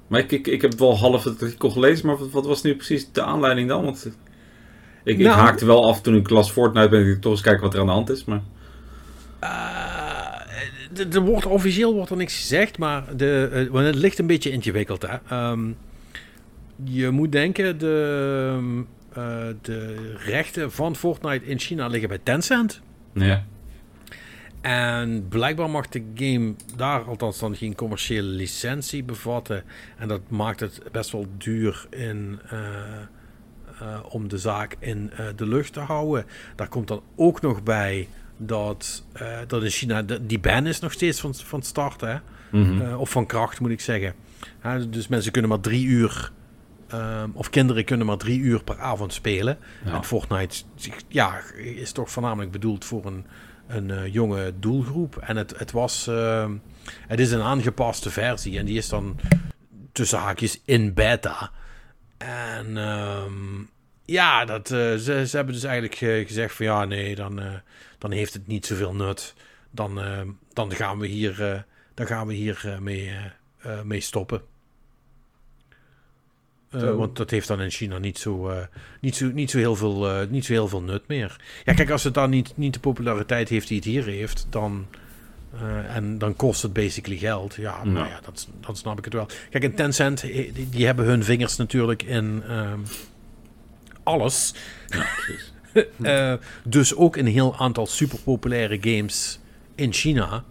Maar 0.07 0.21
ik, 0.21 0.33
ik, 0.33 0.47
ik 0.47 0.63
heb 0.63 0.79
wel 0.79 0.97
half 0.99 1.25
het 1.25 1.43
artikel 1.43 1.71
gelezen, 1.71 2.07
maar 2.07 2.17
wat, 2.19 2.31
wat 2.31 2.47
was 2.47 2.63
nu 2.63 2.77
precies 2.77 3.13
de 3.13 3.23
aanleiding 3.23 3.69
dan? 3.69 3.85
Want 3.85 4.07
ik, 4.07 5.19
ik 5.19 5.19
Nou- 5.19 5.39
haakte 5.41 5.67
wel 5.67 5.89
af 5.89 6.01
toen 6.01 6.17
ik 6.17 6.31
las 6.31 6.51
Fortnite, 6.51 6.89
ben 6.89 7.07
ik 7.07 7.21
toch 7.21 7.33
eens 7.33 7.41
kijken 7.41 7.63
wat 7.63 7.75
er 7.75 7.81
aan 7.81 7.87
de 7.87 7.93
hand 7.93 8.11
is. 8.11 8.25
Maar 8.25 8.43
Eh, 9.39 11.15
er 11.15 11.21
wordt, 11.21 11.47
officieel 11.47 11.95
wordt 11.95 12.11
er 12.11 12.17
niks 12.17 12.37
gezegd, 12.37 12.79
maar 12.79 13.17
de, 13.17 13.49
eh, 13.53 13.67
want 13.73 13.87
het 13.87 13.95
ligt 13.95 14.19
een 14.19 14.27
beetje 14.27 14.51
ingewikkeld. 14.51 15.03
Hè? 15.03 15.17
Ehm, 15.29 15.71
je 16.85 17.11
moet 17.11 17.33
denken, 17.33 17.79
de, 17.79 18.59
eh, 19.15 19.47
de 19.63 20.13
rechten 20.19 20.73
van 20.73 20.97
Fortnite 20.97 21.45
in 21.47 21.59
China 21.59 21.87
liggen 21.87 22.09
bij 22.09 22.21
Tencent. 22.23 22.81
ja. 23.13 23.45
En 24.61 25.29
blijkbaar 25.29 25.71
mag 25.71 25.89
de 25.89 26.05
game 26.15 26.55
daar 26.77 27.03
althans 27.03 27.39
dan 27.39 27.57
geen 27.57 27.75
commerciële 27.75 28.29
licentie 28.29 29.03
bevatten. 29.05 29.65
En 29.99 30.09
dat 30.09 30.21
maakt 30.29 30.61
het 30.61 30.81
best 30.93 31.11
wel 31.11 31.27
duur 31.39 31.87
in, 31.91 32.41
eh, 32.51 32.59
eh, 33.81 33.99
om 34.09 34.29
de 34.29 34.39
zaak 34.39 34.77
in 34.79 35.11
de 35.37 35.47
lucht 35.47 35.73
te 35.73 35.81
houden. 35.81 36.25
Daar 36.57 36.69
komt 36.69 36.89
dan 36.89 37.03
ook 37.17 37.41
nog 37.41 37.63
bij 37.63 38.09
dat, 38.37 39.05
dat 39.47 39.63
in 39.63 39.71
China 39.71 40.03
de- 40.03 40.27
die 40.27 40.39
ban 40.41 40.67
is 40.67 40.81
nog 40.81 40.93
steeds 40.93 41.21
van, 41.21 41.35
van 41.35 41.63
start. 41.63 42.01
Hè? 42.01 42.17
Mhm. 42.51 42.95
Of 42.95 43.11
van 43.11 43.27
kracht 43.27 43.61
moet 43.61 43.71
ik 43.71 43.81
zeggen. 43.81 44.15
Dus 44.91 45.09
mensen 45.09 45.33
kunnen 45.33 45.51
maar 45.51 45.61
drie 45.61 45.87
uur. 45.87 46.33
Ehm, 46.89 47.31
of 47.33 47.51
kinderen 47.51 47.85
kunnen 47.85 48.07
maar 48.07 48.17
drie 48.17 48.39
uur 48.41 48.65
per 48.65 48.81
avond 48.81 49.13
spelen. 49.13 49.59
Ja. 49.85 49.93
En 49.93 50.05
Fortnite 50.05 50.63
ja, 51.09 51.41
is 51.57 51.93
toch 51.93 52.11
voornamelijk 52.11 52.53
bedoeld 52.53 52.85
voor 52.85 53.07
een, 53.07 53.27
een 53.67 53.91
eh, 53.91 54.13
jonge 54.13 54.53
doelgroep. 54.59 55.17
En 55.17 55.37
het, 55.37 55.59
het 55.59 55.73
was. 55.73 56.07
ehm, 56.07 56.57
het 57.07 57.21
is 57.21 57.31
een 57.31 57.43
aangepaste 57.43 58.11
versie. 58.11 58.59
En 58.59 58.65
die 58.65 58.77
is 58.77 58.89
dan 58.89 59.17
tussen 59.93 60.19
haakjes 60.19 60.61
in 60.65 60.95
beta. 60.95 61.51
En 62.19 62.77
ehm, 62.77 63.63
ja, 64.05 64.45
dat, 64.45 64.71
eh, 64.71 64.95
ze, 64.95 65.25
ze 65.27 65.37
hebben 65.37 65.55
dus 65.55 65.65
eigenlijk 65.65 66.01
eh, 66.01 66.27
gezegd 66.27 66.55
van 66.55 66.67
ja, 66.67 66.85
nee, 66.85 67.15
dan, 67.15 67.41
dan 67.99 68.11
heeft 68.11 68.33
het 68.33 68.47
niet 68.47 68.67
zoveel 68.67 68.95
nut. 68.95 69.35
Dan, 69.71 70.01
dan 70.53 70.73
gaan 70.73 70.99
we 70.99 71.07
hier, 71.07 71.65
dan 71.95 72.07
gaan 72.07 72.27
we 72.27 72.35
hier 72.35 72.79
mee, 72.81 73.13
mee 73.85 74.01
stoppen. 74.01 74.43
Eh, 76.75 76.95
want 76.97 77.17
dat 77.17 77.31
heeft 77.31 77.49
dan 77.49 77.61
in 77.61 77.71
China 77.71 77.99
niet 77.99 78.19
zo, 78.19 78.49
eh, 78.49 78.57
niet 79.01 79.17
zo, 79.17 79.31
niet 79.33 79.51
zo, 79.51 79.59
heel, 79.59 79.77
veel, 79.77 80.11
eh, 80.11 80.29
niet 80.29 80.45
zo 80.45 80.53
heel 80.53 80.69
veel 80.69 80.83
nut 80.83 81.03
meer. 81.07 81.41
Ja, 81.65 81.73
kijk, 81.75 81.91
als 81.91 82.05
het 82.05 82.15
dan 82.15 82.31
niet, 82.31 82.53
niet 82.57 82.75
de 82.75 82.81
populariteit 82.81 83.49
heeft 83.49 83.69
die 83.69 83.77
het 83.77 83.87
hier 83.87 84.05
heeft, 84.05 84.47
dan, 84.51 84.87
en 85.89 86.19
dan 86.19 86.37
kost 86.37 86.63
het 86.63 86.73
basically 86.73 87.19
geld. 87.19 87.55
Ja, 87.55 87.85
nou 87.85 88.09
Ja. 88.09 88.21
dat, 88.25 88.49
dan 88.61 88.77
snap 88.77 88.99
ik 88.99 89.05
het 89.05 89.15
wel. 89.15 89.27
Kijk, 89.51 89.65
en 89.65 89.75
Tencent, 89.75 90.21
die, 90.21 90.69
die 90.71 90.87
hebben 90.87 91.05
hun 91.05 91.25
vingers 91.25 91.57
natuurlijk 91.57 92.03
in 92.03 92.43
ehm, 92.49 92.81
alles. 94.03 94.55
ja, 95.97 96.39
dus 96.65 96.95
ook 96.95 97.17
een 97.17 97.27
heel 97.27 97.57
aantal 97.59 97.87
superpopulaire 97.87 98.79
games 98.81 99.41
in 99.75 99.93
China. 99.93 100.45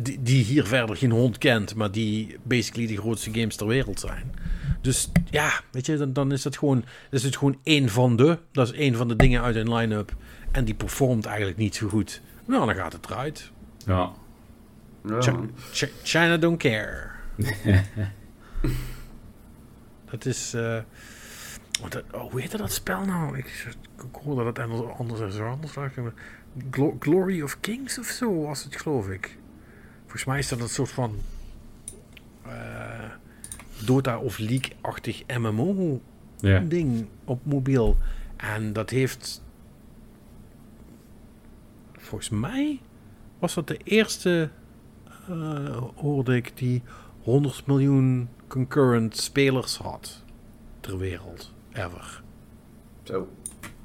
die, 0.00 0.22
die 0.22 0.44
hier 0.44 0.66
verder 0.66 0.96
geen 0.96 1.10
hond 1.10 1.38
kent, 1.38 1.74
maar 1.74 1.90
die 1.90 2.36
basically 2.42 2.86
de 2.86 2.96
grootste 2.96 3.30
games 3.32 3.56
ter 3.56 3.66
wereld 3.66 4.00
zijn. 4.00 4.32
Dus 4.80 5.10
ja, 5.30 5.60
weet 5.70 5.86
je, 5.86 5.96
dan, 5.96 6.12
dan 6.12 6.32
is 6.32 6.44
het 6.44 6.58
gewoon, 6.58 6.84
is 7.10 7.22
het 7.22 7.36
gewoon 7.36 7.58
één 7.62 7.88
van 7.88 8.16
de. 8.16 8.38
Dat 8.52 8.66
is 8.72 8.78
één 8.78 8.94
van 8.94 9.08
de 9.08 9.16
dingen 9.16 9.42
uit 9.42 9.56
een 9.56 9.74
line-up. 9.74 10.16
En 10.52 10.64
die 10.64 10.74
performt 10.74 11.24
eigenlijk 11.26 11.56
niet 11.58 11.74
zo 11.74 11.88
goed. 11.88 12.22
Nou, 12.44 12.66
dan 12.66 12.74
gaat 12.74 12.92
het 12.92 13.06
eruit. 13.10 13.50
Ja. 13.86 14.12
Ja. 15.04 15.20
Chi- 15.20 15.50
Chi- 15.72 15.92
China 16.02 16.36
don't 16.36 16.58
care. 16.58 17.10
dat 20.10 20.24
is. 20.24 20.54
eh, 20.54 20.78
wat 21.80 21.92
dat- 21.92 22.04
oh, 22.12 22.30
hoe 22.30 22.40
heette 22.40 22.56
dat 22.56 22.72
spel 22.72 23.04
nou? 23.04 23.38
Ik, 23.38 23.66
ik 23.98 24.18
hoorde 24.22 24.44
dat 24.44 24.56
het 24.56 24.66
anders, 24.70 24.98
anders 24.98 25.20
is. 25.34 25.40
Anders 25.40 25.72
Glo- 26.70 26.96
Glory 27.00 27.42
of 27.42 27.60
Kings 27.60 27.98
of 27.98 28.06
zo 28.06 28.42
was 28.42 28.64
het, 28.64 28.76
geloof 28.80 29.08
ik. 29.08 29.38
Volgens 30.00 30.24
mij 30.24 30.38
is 30.38 30.48
dat 30.48 30.60
een 30.60 30.68
soort 30.68 30.90
van. 30.90 31.16
eh, 32.46 33.10
Dota 33.84 34.18
of 34.18 34.38
League-achtig 34.38 35.22
MMO-ding 35.38 36.98
Ja. 36.98 37.04
op 37.24 37.40
mobiel. 37.44 37.96
En 38.36 38.72
dat 38.72 38.90
heeft. 38.90 39.44
Volgens 41.96 42.28
mij 42.30 42.80
was 43.38 43.54
dat 43.54 43.66
de 43.68 43.76
eerste. 43.84 44.50
eh, 45.28 45.82
hoorde 45.94 46.36
ik 46.36 46.52
die 46.56 46.82
100 47.22 47.66
miljoen 47.66 48.28
concurrent 48.46 49.16
spelers 49.16 49.76
had. 49.76 50.22
Ter 50.80 50.98
wereld. 50.98 51.52
Ever. 51.72 52.22
Zo. 53.02 53.28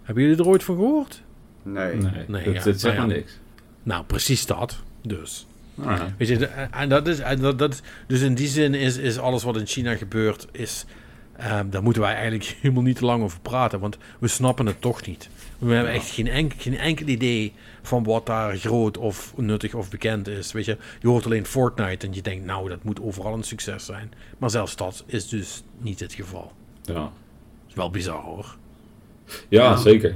Hebben 0.02 0.24
jullie 0.24 0.40
er 0.40 0.48
ooit 0.48 0.64
van 0.64 0.76
gehoord? 0.76 1.24
Nee. 1.64 1.96
Nee, 1.96 2.26
Nee, 2.28 2.44
dat, 2.44 2.54
ja, 2.54 2.64
dat 2.64 2.80
zegt 2.80 2.98
nou 2.98 3.10
ja. 3.10 3.16
niks. 3.16 3.40
Nou, 3.84 4.04
precies 4.06 4.46
dat. 4.46 4.84
Dus. 5.02 5.48
Ah, 5.80 5.98
ja. 5.98 6.14
Weet 6.18 6.28
je, 6.28 6.38
de- 6.38 6.46
en 6.72 6.90
dat 6.90 7.08
is, 7.08 7.20
en 7.20 7.40
dat, 7.40 7.60
dat, 7.60 7.82
dus 8.08 8.22
in 8.22 8.36
die 8.36 8.48
zin 8.48 8.74
is, 8.74 8.98
is 8.98 9.18
alles 9.20 9.44
wat 9.44 9.58
in 9.58 9.66
China 9.68 9.96
gebeurt, 9.96 10.48
is, 10.52 10.86
ehm, 11.38 11.70
daar 11.70 11.84
moeten 11.84 12.02
wij 12.02 12.14
eigenlijk 12.14 12.44
helemaal 12.62 12.84
niet 12.84 12.96
te 12.98 13.06
lang 13.06 13.24
over 13.24 13.40
praten, 13.40 13.80
want 13.80 13.98
we 14.20 14.28
snappen 14.28 14.66
het 14.66 14.82
toch 14.82 15.06
niet. 15.06 15.30
We 15.60 15.74
hebben 15.74 15.94
Ja. 15.94 15.98
echt 16.00 16.10
geen, 16.10 16.28
enk, 16.28 16.54
geen 16.58 16.78
enkel 16.78 17.08
idee 17.08 17.54
van 17.82 18.04
wat 18.04 18.26
daar 18.26 18.58
groot 18.58 18.98
of 18.98 19.34
nuttig 19.38 19.74
of 19.74 19.90
bekend 19.90 20.28
is. 20.28 20.52
Weet 20.52 20.66
je, 20.66 20.78
je 21.02 21.08
hoort 21.08 21.26
alleen 21.26 21.46
Fortnite 21.46 22.08
en 22.08 22.14
je 22.14 22.22
denkt, 22.22 22.46
nou, 22.46 22.70
dat 22.70 22.84
moet 22.84 23.02
overal 23.02 23.34
een 23.34 23.44
succes 23.44 23.86
zijn. 23.86 24.12
Maar 24.38 24.50
zelfs 24.50 24.76
dat 24.76 25.04
is 25.06 25.28
dus 25.30 25.64
niet 25.78 26.00
het 26.00 26.14
geval. 26.14 26.52
Ja. 26.82 27.12
is 27.68 27.74
wel 27.74 27.90
bizar 27.90 28.22
hoor. 28.22 28.56
Ja, 29.50 29.64
Ja. 29.64 29.76
zeker. 29.78 30.16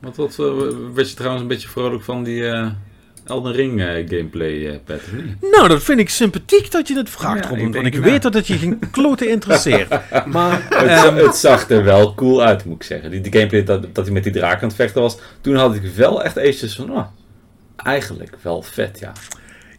Wat, 0.00 0.16
wat 0.16 0.30
eh, 0.38 0.46
werd 0.94 1.08
je 1.08 1.14
trouwens 1.14 1.42
een 1.42 1.48
beetje 1.48 1.68
vrolijk 1.68 2.02
van 2.02 2.24
die 2.24 2.46
eh, 2.48 2.68
Elden 3.24 3.52
Ring 3.52 3.80
eh, 3.80 3.86
gameplay, 4.08 4.66
eh 4.68 4.76
Patrick? 4.84 5.24
Nou, 5.40 5.68
dat 5.68 5.82
vind 5.82 6.00
ik 6.00 6.08
sympathiek 6.08 6.70
dat 6.70 6.88
je 6.88 6.96
het 6.96 7.10
vraagt, 7.10 7.44
Ja, 7.44 7.50
ik 7.56 7.74
Want 7.74 7.86
ik 7.86 7.92
nou. 7.92 8.04
weet 8.04 8.22
dat 8.22 8.34
het 8.34 8.46
je 8.46 8.58
geen 8.58 8.78
klote 8.90 9.28
interesseert. 9.28 9.88
Maar, 10.26 10.62
Het, 10.68 10.88
ehm, 10.88 11.16
het 11.16 11.36
zag 11.36 11.70
er 11.70 11.84
wel 11.84 12.14
cool 12.14 12.42
uit, 12.42 12.64
moet 12.64 12.76
ik 12.76 12.82
zeggen. 12.82 13.10
Die, 13.10 13.20
die 13.20 13.32
gameplay 13.32 13.64
dat, 13.64 13.94
dat 13.94 14.04
hij 14.04 14.14
met 14.14 14.22
die 14.24 14.32
draak 14.32 14.62
aan 14.62 14.68
het 14.68 14.76
vechten 14.76 15.02
was, 15.02 15.18
toen 15.40 15.54
had 15.54 15.74
ik 15.74 15.82
wel 15.94 16.24
echt 16.24 16.36
eventjes 16.36 16.74
van, 16.74 16.90
oh, 16.92 17.06
eigenlijk 17.76 18.36
wel 18.42 18.62
vet, 18.62 18.98
ja. 18.98 19.12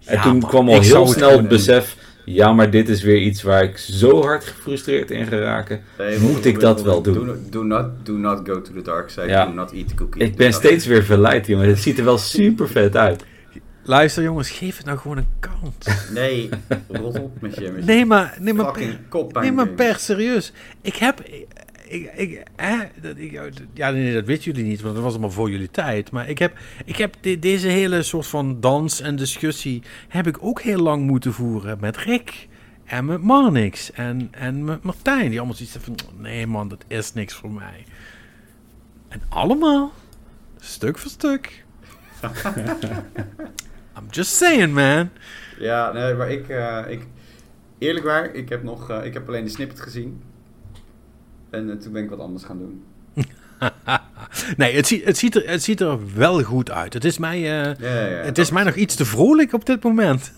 En 0.06 0.16
Ja, 0.16 0.22
toen 0.22 0.38
man, 0.38 0.50
kwam 0.50 0.70
al 0.70 0.82
heel 0.82 1.06
het 1.06 1.14
snel 1.14 1.38
het 1.38 1.48
besef, 1.48 1.96
ja, 2.26 2.54
maar 2.54 2.70
dit 2.70 2.90
is 2.90 3.02
weer 3.04 3.18
iets 3.22 3.42
waar 3.42 3.64
ik 3.64 3.78
zo 3.78 4.22
hard 4.22 4.44
gefrustreerd 4.44 5.12
in 5.12 5.26
ga 5.28 5.38
raken. 5.38 5.82
Nee, 5.98 6.20
Moet 6.20 6.46
ik 6.46 6.60
dat 6.60 6.82
wel 6.82 7.02
doen? 7.02 7.26
Do, 7.26 7.36
do, 7.50 7.64
not, 7.64 7.86
do 8.04 8.14
not 8.14 8.40
go 8.44 8.62
to 8.62 8.74
the 8.74 8.82
dark 8.82 9.10
side. 9.10 9.28
Ja. 9.28 9.46
Do 9.46 9.52
not 9.54 9.72
eat 9.72 9.88
the 9.88 9.96
cookie. 9.96 10.22
Ik 10.22 10.36
ben 10.36 10.54
steeds 10.54 10.86
weer 10.86 11.04
verleid, 11.04 11.48
jongen. 11.48 11.68
Het 11.68 11.80
ziet 11.80 11.98
er 11.98 12.04
wel 12.06 12.18
super 12.18 12.70
vet 12.70 12.96
uit. 12.98 13.24
luister 13.84 14.24
jongens, 14.24 14.50
geef 14.50 14.78
het 14.78 14.86
nou 14.86 14.98
gewoon 14.98 15.18
een 15.18 15.28
kans. 15.40 16.10
Nee, 16.14 16.50
rot 16.88 17.20
op 17.20 17.42
met 17.42 17.56
je. 17.56 17.72
Met 17.72 17.86
Nee, 17.86 18.06
maar, 18.06 18.38
nee, 18.40 18.54
maar, 18.54 18.74
koppijn. 19.10 19.44
nee, 19.44 19.52
maar 19.54 19.68
per 19.68 19.96
serieus. 19.96 20.52
Ik 20.82 20.96
heb... 20.96 21.24
Ik, 21.92 22.12
ik, 22.16 22.44
hè, 22.56 22.78
dat, 23.02 23.18
ik, 23.18 23.40
ja, 23.74 23.92
nee, 23.92 24.14
dat 24.14 24.26
weten 24.26 24.44
jullie 24.44 24.70
niet, 24.70 24.82
want 24.82 24.94
dat 24.94 25.04
was 25.04 25.12
allemaal 25.12 25.32
voor 25.32 25.50
jullie 25.50 25.72
tijd. 25.72 26.12
Maar 26.12 26.30
ik 26.30 26.40
heb, 26.40 26.58
ik 26.86 26.96
heb 26.96 27.16
de- 27.22 27.40
deze 27.40 27.68
hele 27.68 28.04
soort 28.04 28.28
van 28.28 28.60
dans 28.60 29.02
en 29.02 29.16
discussie... 29.16 29.84
heb 30.08 30.28
ik 30.28 30.38
ook 30.42 30.62
heel 30.62 30.80
lang 30.80 31.06
moeten 31.08 31.34
voeren 31.34 31.78
met 31.80 31.98
Rick... 31.98 32.50
En 32.86 33.06
met 33.06 33.22
Marnix 33.22 33.92
en, 33.92 34.28
en 34.32 34.64
met 34.64 34.84
Martijn. 34.84 35.30
Die 35.30 35.38
allemaal 35.38 35.56
zoiets 35.56 35.78
van... 35.80 35.96
Nee 36.18 36.48
man, 36.48 36.68
dat 36.68 36.84
is 36.88 37.14
niks 37.14 37.34
voor 37.34 37.52
mij. 37.52 37.86
En 39.08 39.22
allemaal... 39.30 39.94
Stuk 40.60 40.98
voor 40.98 41.12
stuk. 41.12 41.66
I'm 43.98 44.08
just 44.10 44.36
saying, 44.36 44.74
man. 44.74 45.10
Ja, 45.60 45.92
nee, 45.92 46.14
maar 46.14 46.32
ik, 46.32 46.50
eh, 46.50 46.80
ik... 46.88 47.08
Eerlijk 47.78 48.06
waar, 48.06 48.34
ik 48.34 48.50
heb, 48.50 48.64
nog, 48.64 48.90
eh, 48.90 49.06
ik 49.06 49.14
heb 49.14 49.28
alleen 49.28 49.44
de 49.44 49.50
snippet 49.50 49.82
gezien. 49.82 50.22
En 51.52 51.70
eh, 51.72 51.76
toen 51.78 51.92
ben 51.92 52.04
ik 52.04 52.10
wat 52.10 52.20
anders 52.20 52.44
gaan 52.44 52.58
doen. 52.58 52.84
nee, 54.58 54.76
het, 54.76 54.88
ziet 54.88 55.06
het, 55.06 55.18
ziet 55.18 55.36
er, 55.36 55.50
het 55.50 55.64
ziet 55.64 55.82
er 55.82 56.14
wel 56.16 56.44
goed 56.44 56.72
uit. 56.72 56.94
Het 56.94 57.06
is 57.06 57.18
mij, 57.18 57.38
eh, 57.38 57.44
Ja, 57.44 57.76
ja, 57.80 58.06
ja. 58.06 58.16
het 58.16 58.38
is 58.38 58.52
mij 58.52 58.64
nog 58.64 58.76
iets 58.76 58.96
te 58.96 59.06
vrolijk 59.06 59.54
op 59.54 59.66
dit 59.66 59.84
moment. 59.84 60.34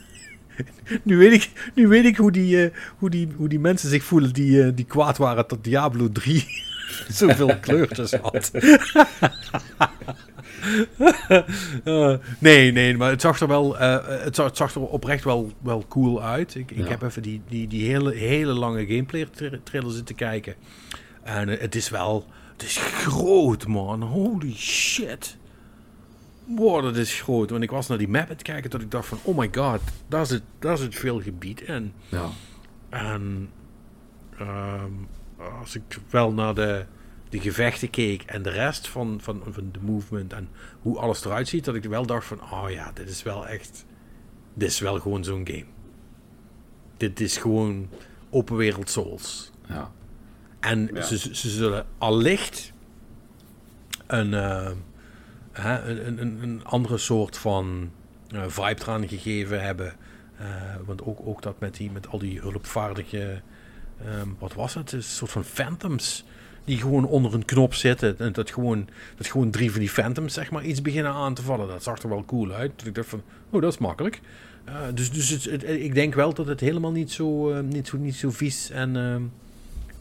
nu, 1.04 1.18
weet 1.18 1.34
ik, 1.34 1.72
nu 1.76 1.88
weet 1.88 2.06
ik 2.06 2.18
hoe 2.18 2.32
die, 2.32 2.64
eh, 2.64 2.78
hoe 2.98 3.10
die, 3.10 3.28
hoe 3.36 3.50
die 3.50 3.60
mensen 3.60 3.90
zich 3.90 4.04
voelen 4.04 4.34
die, 4.34 4.74
die 4.74 4.86
kwaad 4.86 5.18
waren 5.18 5.46
dat 5.48 5.64
Diablo 5.64 6.10
3 6.12 6.46
zoveel 7.10 7.60
kleurtjes 7.60 8.14
had. 8.14 8.52
Nee, 12.40 12.72
nee, 12.72 12.98
maar 12.98 13.10
het 13.10 13.22
zag 13.22 13.40
er 13.40 13.48
wel, 13.48 13.78
het, 13.78 14.36
zag, 14.36 14.46
het 14.46 14.58
zag 14.58 14.76
er 14.76 14.82
oprecht 14.82 15.24
wel, 15.24 15.52
wel 15.62 15.86
cool 15.90 16.24
uit. 16.24 16.56
Ik, 16.56 16.72
ik 16.72 16.88
heb 16.88 17.02
even 17.02 17.22
die, 17.22 17.42
die, 17.50 17.68
die 17.68 17.90
hele, 17.90 18.14
hele 18.14 18.54
lange 18.54 18.86
gameplay 18.86 19.26
tra- 19.26 19.60
trailer 19.64 19.92
zitten 19.92 20.16
kijken. 20.16 20.56
En 21.24 21.48
het 21.48 21.76
is 21.76 21.90
wel, 21.90 22.26
het 22.52 22.64
is 22.64 22.78
groot 22.78 23.68
man, 23.68 24.02
holy 24.02 24.54
shit. 24.54 25.38
Wow, 26.46 26.84
dat 26.84 26.96
is 26.96 27.22
groot. 27.22 27.50
Want 27.50 27.64
ik 27.64 27.72
was 27.72 27.88
naar 27.88 27.98
die 27.98 28.08
map 28.08 28.22
aan 28.22 28.30
het 28.30 28.42
kijken 28.42 28.70
dat 28.70 28.82
ik 28.82 28.92
dacht 28.92 29.08
van, 29.08 29.20
oh 29.24 29.38
my 29.38 29.50
god, 29.52 29.82
daar 30.08 30.26
zit, 30.26 30.42
daar 30.60 30.78
zit 30.78 30.96
veel 30.96 31.22
gebied 31.22 31.62
in. 31.62 31.94
Ja. 32.10 32.30
En 32.90 33.50
ehm, 34.38 34.92
als 35.60 35.76
ik 35.76 36.00
wel 36.10 36.34
naar 36.34 36.56
de, 36.56 36.86
de 37.30 37.40
gevechten 37.40 37.90
keek 37.90 38.24
en 38.24 38.42
de 38.42 38.50
rest 38.50 38.88
van, 38.88 39.20
van, 39.22 39.42
van 39.50 39.70
de 39.72 39.80
movement 39.82 40.34
en 40.34 40.50
hoe 40.82 41.00
alles 41.00 41.26
eruit 41.26 41.48
ziet, 41.48 41.66
dat 41.66 41.76
ik 41.76 41.84
wel 41.84 42.06
dacht 42.06 42.26
van, 42.26 42.42
oh 42.42 42.66
ja, 42.70 42.92
dit 42.94 43.10
is 43.10 43.24
wel 43.24 43.48
echt, 43.48 43.86
dit 44.54 44.70
is 44.70 44.80
wel 44.80 45.00
gewoon 45.00 45.24
zo'n 45.24 45.48
game. 45.48 45.66
Dit 46.98 47.20
is 47.20 47.38
gewoon 47.38 47.90
open 48.30 48.56
wereld 48.56 48.90
Souls. 48.90 49.52
ja. 49.68 49.92
En 50.64 50.90
Ja. 50.94 51.02
ze, 51.02 51.18
ze 51.18 51.50
zullen 51.50 51.86
allicht 51.98 52.72
een, 54.08 54.34
eh, 54.34 54.72
hè, 55.52 55.84
een, 55.90 56.22
een- 56.22 56.40
een, 56.44 56.66
andere 56.66 56.98
soort 56.98 57.38
van 57.38 57.92
eh, 58.32 58.44
vibe 58.48 58.82
eraan 58.82 59.08
gegeven 59.08 59.64
hebben. 59.64 59.94
Eh, 60.38 60.46
want 60.86 61.02
ook, 61.04 61.20
ook 61.24 61.42
dat 61.42 61.60
met, 61.60 61.76
die, 61.76 61.92
met 61.92 62.08
al 62.08 62.20
die 62.20 62.40
hulpvaardige, 62.40 63.42
ehm, 64.06 64.28
wat 64.40 64.54
was 64.54 64.74
het? 64.74 64.92
Een 64.92 65.04
soort 65.04 65.32
van 65.32 65.44
phantoms. 65.44 66.26
Die 66.66 66.78
gewoon 66.78 67.06
onder 67.06 67.34
een 67.34 67.46
knop 67.46 67.74
zitten. 67.74 68.20
En 68.20 68.32
dat 68.34 68.52
gewoon, 68.52 68.88
dat 69.18 69.28
gewoon 69.28 69.50
drie 69.52 69.72
van 69.72 69.80
die 69.80 69.90
phantoms 69.90 70.34
zeg 70.34 70.52
maar 70.52 70.64
iets 70.64 70.82
beginnen 70.82 71.12
aan 71.12 71.34
te 71.34 71.42
vallen. 71.42 71.68
Dat 71.68 71.84
zag 71.84 72.02
er 72.02 72.10
wel 72.10 72.26
cool 72.26 72.52
uit. 72.52 72.72
Dat 72.78 72.88
ik 72.88 72.96
dacht 72.96 73.08
van, 73.10 73.22
oh 73.50 73.62
dat 73.62 73.72
is 73.74 73.78
makkelijk. 73.80 74.22
Dus 74.94 75.12
dus 75.12 75.30
het, 75.30 75.44
het- 75.44 75.64
ik 75.64 75.94
denk 75.94 76.14
wel 76.14 76.34
dat 76.34 76.46
het 76.48 76.60
helemaal 76.60 76.92
niet 76.92 77.12
zo, 77.12 77.62
niet 77.62 77.88
zo, 77.88 77.98
niet 77.98 78.16
zo 78.16 78.32
vies 78.32 78.70
en... 78.70 78.96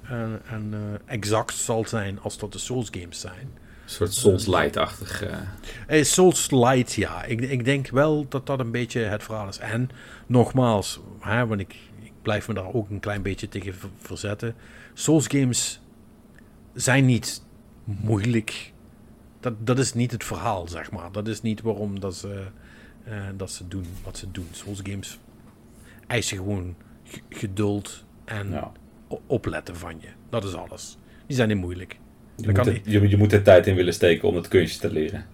en, 0.03 0.41
en 0.47 0.69
eh, 0.73 1.15
exact 1.15 1.55
zal 1.55 1.85
zijn 1.87 2.21
als 2.21 2.39
dat 2.39 2.53
de 2.53 2.59
Souls 2.59 2.89
games 2.91 3.21
zijn. 3.21 3.51
Een 3.83 3.89
soort 3.99 4.15
Souls 4.15 4.47
Light-achtig. 4.47 5.23
eh, 5.23 5.37
Eh, 5.87 6.05
Souls 6.05 6.51
Light, 6.51 6.93
ja. 6.93 7.25
Ik, 7.25 7.41
ik 7.41 7.65
denk 7.65 7.89
wel 7.89 8.27
dat 8.29 8.47
dat 8.47 8.61
een 8.61 8.71
beetje 8.71 9.01
het 9.01 9.23
verhaal 9.23 9.49
is. 9.49 9.59
En 9.59 9.91
nogmaals, 10.27 11.01
hè, 11.21 11.47
want 11.47 11.61
ik, 11.61 11.77
ik 12.03 12.13
blijf 12.23 12.49
me 12.49 12.55
daar 12.55 12.73
ook 12.75 12.91
een 12.91 13.01
klein 13.01 13.23
beetje 13.23 13.49
tegen 13.49 13.75
ver- 13.75 13.89
verzetten. 13.99 14.55
Souls 14.95 15.27
games 15.27 15.81
zijn 16.75 17.05
niet 17.05 17.43
moeilijk. 17.85 18.73
Dat, 19.41 19.67
dat 19.67 19.79
is 19.79 19.93
niet 19.95 20.11
het 20.13 20.25
verhaal, 20.25 20.69
zeg 20.69 20.91
maar. 20.91 21.13
Dat 21.13 21.29
is 21.29 21.43
niet 21.43 21.61
waarom 21.61 22.01
dat 22.01 22.15
ze, 22.15 22.45
eh, 23.05 23.15
dat 23.37 23.51
ze 23.51 23.69
doen 23.69 23.87
wat 24.05 24.19
ze 24.19 24.31
doen. 24.31 24.49
Souls 24.51 24.81
games 24.83 25.19
eisen 26.07 26.37
gewoon 26.37 26.75
geduld 27.29 28.05
en 28.25 28.51
ja. 28.51 28.73
Opletten 29.27 29.77
van 29.77 29.95
je. 30.01 30.09
Dat 30.31 30.45
is 30.45 30.55
alles. 30.55 30.97
Die 31.27 31.37
zijn 31.37 31.49
niet 31.49 31.57
moeilijk. 31.57 31.99
je, 32.37 32.47
moet 32.47 32.55
kan 32.55 32.67
er, 32.67 32.81
je, 32.85 33.09
je 33.09 33.17
moet 33.17 33.45
tijd 33.45 33.67
in 33.67 33.75
willen 33.75 33.93
steken 33.95 34.29
om 34.29 34.35
het 34.35 34.49
kunstje 34.49 34.81
te 34.81 34.93
leren. 34.93 35.27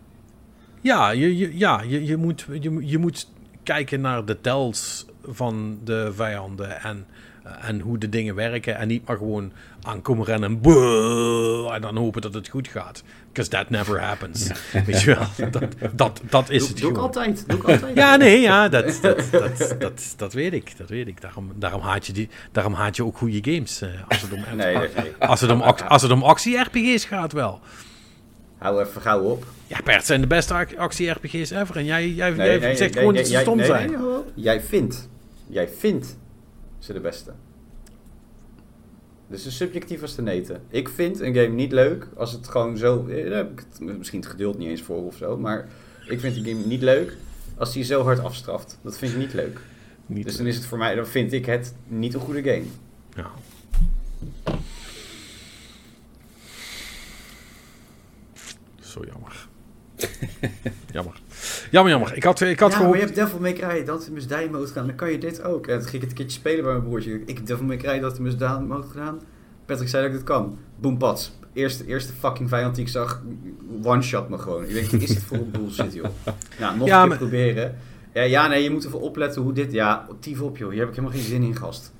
Ja, 0.80 1.10
je, 1.10 1.36
je, 1.36 1.58
ja 1.58 1.82
je, 1.82 2.04
je, 2.04 2.16
moet, 2.16 2.46
je, 2.60 2.70
moet- 2.70 2.90
je 2.90 2.98
moet 2.98 3.30
kijken 3.62 4.00
naar 4.00 4.24
de 4.24 4.40
tells 4.40 5.06
van 5.22 5.78
de 5.84 6.10
vijanden 6.14 6.80
en, 6.82 7.06
en 7.60 7.80
hoe 7.80 7.98
de 7.98 8.08
dingen 8.08 8.34
werken. 8.34 8.76
En 8.76 8.88
niet 8.88 9.06
maar 9.06 9.16
gewoon 9.16 9.52
aankomen 9.82 10.24
rennen 10.24 10.60
en, 10.62 10.70
en 11.72 11.80
dan 11.80 11.96
hopen 11.96 12.20
dat 12.22 12.34
het 12.34 12.48
goed 12.48 12.68
gaat. 12.68 13.02
Because 13.38 13.56
that 13.56 13.70
never 13.70 14.00
happens. 14.00 14.50
Weet 14.86 15.00
je 15.02 15.14
wel, 15.14 15.50
dat, 15.50 15.64
dat, 15.94 16.20
dat 16.30 16.50
is 16.50 16.58
Doe, 16.60 16.68
het 16.68 16.76
doe 16.78 16.88
ik 16.90 16.94
gewoon. 16.94 17.06
altijd. 17.08 17.44
Doe 17.48 17.58
ik 17.58 17.64
altijd. 17.68 17.96
Ja, 17.96 18.16
nee, 18.16 18.40
ja, 18.40 18.68
dat, 18.68 18.98
dat, 19.02 19.22
dat, 19.30 19.74
dat, 19.78 20.14
dat 20.16 20.32
weet 20.32 20.52
ik. 20.52 20.78
Dat 20.78 20.88
weet 20.88 21.06
ik. 21.08 21.20
Daarom, 21.20 21.52
daarom, 21.56 21.80
haat, 21.80 22.06
je 22.06 22.12
die, 22.12 22.28
daarom 22.52 22.72
haat 22.72 22.96
je 22.96 23.04
ook 23.04 23.16
goede 23.18 23.52
games. 23.52 23.80
eh, 23.80 23.88
als, 24.08 24.20
het 24.22 24.32
om, 24.32 24.40
Nee, 24.56 24.76
nee, 24.76 24.88
nee. 24.96 25.12
als, 25.18 25.40
het 25.40 25.50
om, 25.50 25.60
ac- 25.62 25.80
als 25.88 26.02
het 26.02 26.10
om 26.10 26.22
actie-RPG's 26.22 27.04
gaat 27.04 27.32
wel. 27.32 27.60
Hou 28.58 28.84
even 28.84 29.00
gauw 29.00 29.22
op. 29.22 29.46
Ja, 29.66 29.78
Bert 29.84 30.06
zijn 30.06 30.20
de 30.20 30.26
beste 30.26 30.54
ac- 30.54 30.76
actie-RPG's 30.76 31.50
ever. 31.50 31.76
En 31.76 31.84
jij, 31.84 32.08
jij, 32.08 32.30
Nee, 32.30 32.48
jij 32.48 32.58
nee, 32.58 32.76
zegt 32.76 32.78
nee, 32.78 32.98
gewoon 32.98 33.14
nee, 33.14 33.22
dat 33.22 33.32
ze 33.32 33.38
stom 33.40 33.56
nee, 33.56 33.66
zijn. 33.66 33.92
Jij 34.34 34.60
vindt. 34.60 35.08
Jij 35.46 35.68
vindt 35.78 36.16
ze 36.78 36.92
de 36.92 37.00
beste. 37.00 37.32
Dus 39.28 39.38
het 39.44 39.52
is 39.52 39.56
subjectief 39.56 40.02
als 40.02 40.14
te 40.14 40.22
neten. 40.22 40.62
Ik 40.68 40.88
vind 40.88 41.20
een 41.20 41.34
game 41.34 41.48
niet 41.48 41.72
leuk 41.72 42.08
als 42.16 42.32
het 42.32 42.48
gewoon 42.48 42.76
zo... 42.76 43.06
eh, 43.06 43.28
Daar 43.28 43.36
heb 43.36 43.50
ik 43.52 43.64
het, 43.70 43.98
misschien 43.98 44.20
het 44.20 44.28
geduld 44.28 44.58
niet 44.58 44.68
eens 44.68 44.82
voor 44.82 45.04
of 45.06 45.16
zo. 45.16 45.36
Maar 45.38 45.68
ik 46.06 46.20
vind 46.20 46.36
een 46.36 46.44
game 46.44 46.66
niet 46.66 46.82
leuk 46.82 47.16
als 47.56 47.72
die 47.72 47.84
zo 47.84 48.02
hard 48.02 48.18
afstraft. 48.18 48.78
Dat 48.82 48.98
vind 48.98 49.12
ik 49.12 49.18
niet 49.18 49.32
leuk. 49.34 49.60
Niet 50.06 50.24
Dus 50.24 50.36
dan 50.36 50.46
is 50.46 50.56
het 50.56 50.64
voor 50.66 50.78
mij... 50.78 50.94
Dan 50.94 51.06
vind 51.06 51.32
ik 51.32 51.46
het 51.46 51.74
niet 51.86 52.14
een 52.14 52.20
goede 52.20 52.42
game. 52.42 52.64
Ja. 53.14 53.30
Zo 58.80 59.04
jammer. 59.04 59.48
jammer. 60.92 61.20
Jammer, 61.70 61.92
jammer. 61.92 62.16
Ik 62.16 62.22
had, 62.24 62.40
ik 62.40 62.60
had 62.60 62.70
ja, 62.70 62.76
gewoon... 62.76 62.90
maar 62.90 63.00
je 63.00 63.04
hebt 63.04 63.16
Devil 63.18 63.38
May 63.38 63.52
Cry, 63.52 63.84
dat 63.84 64.06
in 64.14 64.28
Down 64.28 64.50
mode 64.50 64.66
gedaan. 64.66 64.86
Dan 64.86 64.94
kan 64.96 65.10
je 65.10 65.18
dit 65.18 65.42
ook. 65.42 65.66
En 65.66 65.78
toen 65.80 65.88
ging 65.88 65.94
ik 65.94 66.00
het 66.00 66.10
een 66.10 66.16
keertje 66.16 66.38
spelen 66.38 66.62
bij 66.64 66.72
mijn 66.72 66.84
broertje. 66.84 67.20
Ik 67.26 67.36
heb 67.36 67.46
Devil 67.46 67.64
May 67.64 67.76
Cry, 67.76 67.98
dat 68.00 68.18
in 68.18 68.34
Down 68.38 68.64
mode 68.64 68.86
gedaan. 68.86 69.20
Patrick 69.66 69.88
zei 69.88 70.02
dat 70.02 70.10
ik 70.12 70.18
dit 70.18 70.26
kan. 70.26 70.58
Boom, 70.80 70.98
pats. 70.98 71.36
Eerste, 71.52 71.86
eerste 71.86 72.12
fucking 72.18 72.48
vijand 72.48 72.74
die 72.74 72.84
ik 72.84 72.90
zag, 72.90 73.22
one-shot 73.82 74.28
me 74.28 74.38
gewoon. 74.38 74.64
Ik 74.64 74.74
denk, 74.74 75.02
is 75.02 75.08
dit 75.08 75.22
voor 75.22 75.36
een 75.36 75.50
bullshit, 75.50 75.92
joh? 75.92 76.04
Nou, 76.60 76.76
nog 76.78 76.86
Ja, 76.86 76.94
een 76.96 77.00
keer 77.00 77.08
maar- 77.08 77.16
proberen. 77.18 77.76
Ja, 78.14 78.22
ja, 78.22 78.46
nee, 78.46 78.62
je 78.62 78.70
moet 78.70 78.84
ervoor 78.84 79.00
opletten 79.00 79.42
hoe 79.42 79.52
dit... 79.52 79.72
Ja, 79.72 80.06
tief 80.20 80.40
op, 80.40 80.56
joh. 80.56 80.70
Hier 80.70 80.78
heb 80.78 80.88
ik 80.88 80.94
helemaal 80.94 81.16
geen 81.16 81.26
zin 81.26 81.42
in, 81.42 81.56
gast. 81.56 81.92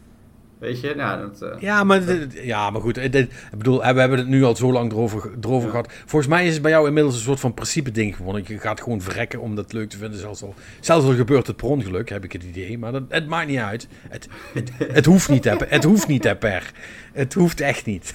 Weet 0.58 0.80
je? 0.80 0.94
Nou, 0.96 1.20
dat... 1.20 1.42
eh, 1.52 1.60
Ja, 1.60 1.84
maar, 1.84 2.02
ja, 2.42 2.70
maar 2.70 2.80
goed. 2.80 2.96
eh, 2.98 3.10
dit- 3.10 3.30
ik 3.52 3.58
bedoel, 3.58 3.84
eh, 3.84 3.94
we 3.94 4.00
hebben 4.00 4.18
het 4.18 4.26
nu 4.28 4.44
al 4.44 4.56
zo 4.56 4.72
lang 4.72 4.92
erover, 4.92 5.30
erover 5.40 5.64
Ja. 5.64 5.70
gehad. 5.70 5.92
Volgens 6.06 6.30
mij 6.30 6.46
is 6.46 6.52
het 6.52 6.62
bij 6.62 6.70
jou 6.70 6.86
inmiddels 6.86 7.14
een 7.14 7.20
soort 7.20 7.40
van 7.40 7.54
principe 7.54 7.90
ding 7.90 8.16
geworden. 8.16 8.42
Je 8.46 8.58
gaat 8.58 8.80
gewoon 8.80 9.00
verrekken 9.00 9.40
om 9.40 9.54
dat 9.54 9.72
leuk 9.72 9.88
te 9.88 9.96
vinden. 9.98 10.18
Zelfs 10.20 10.42
al, 10.42 10.54
zelfs 10.80 11.04
al 11.06 11.14
gebeurt 11.14 11.46
het 11.46 11.56
per 11.56 11.66
ongeluk, 11.68 12.08
heb 12.08 12.24
ik 12.24 12.32
het 12.32 12.42
idee. 12.42 12.78
Maar 12.78 12.92
dat, 12.92 13.02
het 13.08 13.26
maakt 13.26 13.48
niet 13.48 13.58
uit. 13.58 13.88
Het, 14.08 14.28
het, 14.54 14.70
het 14.96 15.04
hoeft 15.04 15.28
niet, 15.28 15.44
hè, 15.44 15.54
het 15.68 15.84
hoeft 15.84 16.08
niet, 16.08 16.24
hè, 16.24 16.36
per. 16.36 16.72
Het 17.12 17.34
hoeft 17.34 17.60
echt 17.60 17.86
niet. 17.86 18.14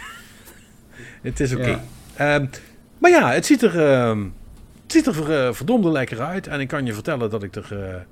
het 1.22 1.40
is 1.40 1.54
oké. 1.56 1.68
Ja. 1.68 2.36
Ehm, 2.36 2.46
Maar 2.98 3.12
ja, 3.12 3.32
het 3.32 3.46
ziet 3.46 3.62
er, 3.62 3.80
het 3.80 4.92
ziet 4.92 5.06
er 5.08 5.56
verdomde 5.56 5.92
lekker 5.92 6.22
uit. 6.22 6.48
En 6.48 6.60
ik 6.60 6.68
kan 6.68 6.86
je 6.86 6.94
vertellen 6.94 7.30
dat 7.30 7.44
ik 7.44 7.56
er 7.56 8.06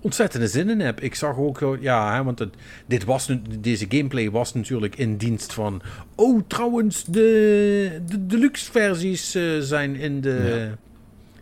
ontzettende 0.00 0.46
zin 0.46 0.70
in 0.70 0.80
heb. 0.80 1.00
Ik 1.00 1.14
zag 1.14 1.36
ook, 1.36 1.78
ja, 1.80 2.14
hè, 2.14 2.24
want 2.24 2.38
het, 2.38 2.54
dit 2.86 3.04
was, 3.04 3.32
deze 3.60 3.86
gameplay 3.88 4.30
was 4.30 4.54
natuurlijk 4.54 4.96
in 4.96 5.16
dienst 5.16 5.52
van... 5.52 5.82
Oh, 6.14 6.42
trouwens, 6.46 7.04
de, 7.04 8.00
de 8.06 8.26
deluxe 8.26 8.70
versies 8.70 9.34
eh, 9.34 9.58
zijn 9.58 9.96
in 9.96 10.20
de, 10.20 10.70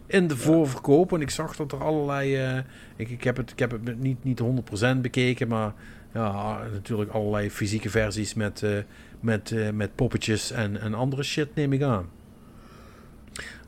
in 0.06 0.26
de 0.26 0.36
voorverkoop. 0.36 1.12
En 1.12 1.20
ik 1.20 1.30
zag 1.30 1.56
dat 1.56 1.72
er 1.72 1.84
allerlei... 1.84 2.36
eh, 2.36 2.58
ik, 2.96 3.10
ik, 3.10 3.24
heb 3.24 3.36
het, 3.36 3.50
ik 3.50 3.58
heb 3.58 3.70
het 3.70 4.00
niet, 4.00 4.24
niet 4.24 4.42
100% 4.96 5.00
bekeken, 5.00 5.48
maar 5.48 5.72
ja, 6.14 6.60
natuurlijk 6.72 7.10
allerlei 7.10 7.50
fysieke 7.50 7.90
versies 7.90 8.34
met, 8.34 8.62
eh, 8.62 8.70
met, 9.20 9.54
met 9.74 9.94
poppetjes 9.94 10.50
en, 10.50 10.80
en 10.80 10.94
andere 10.94 11.22
shit 11.22 11.54
neem 11.54 11.72
ik 11.72 11.82
aan. 11.82 12.08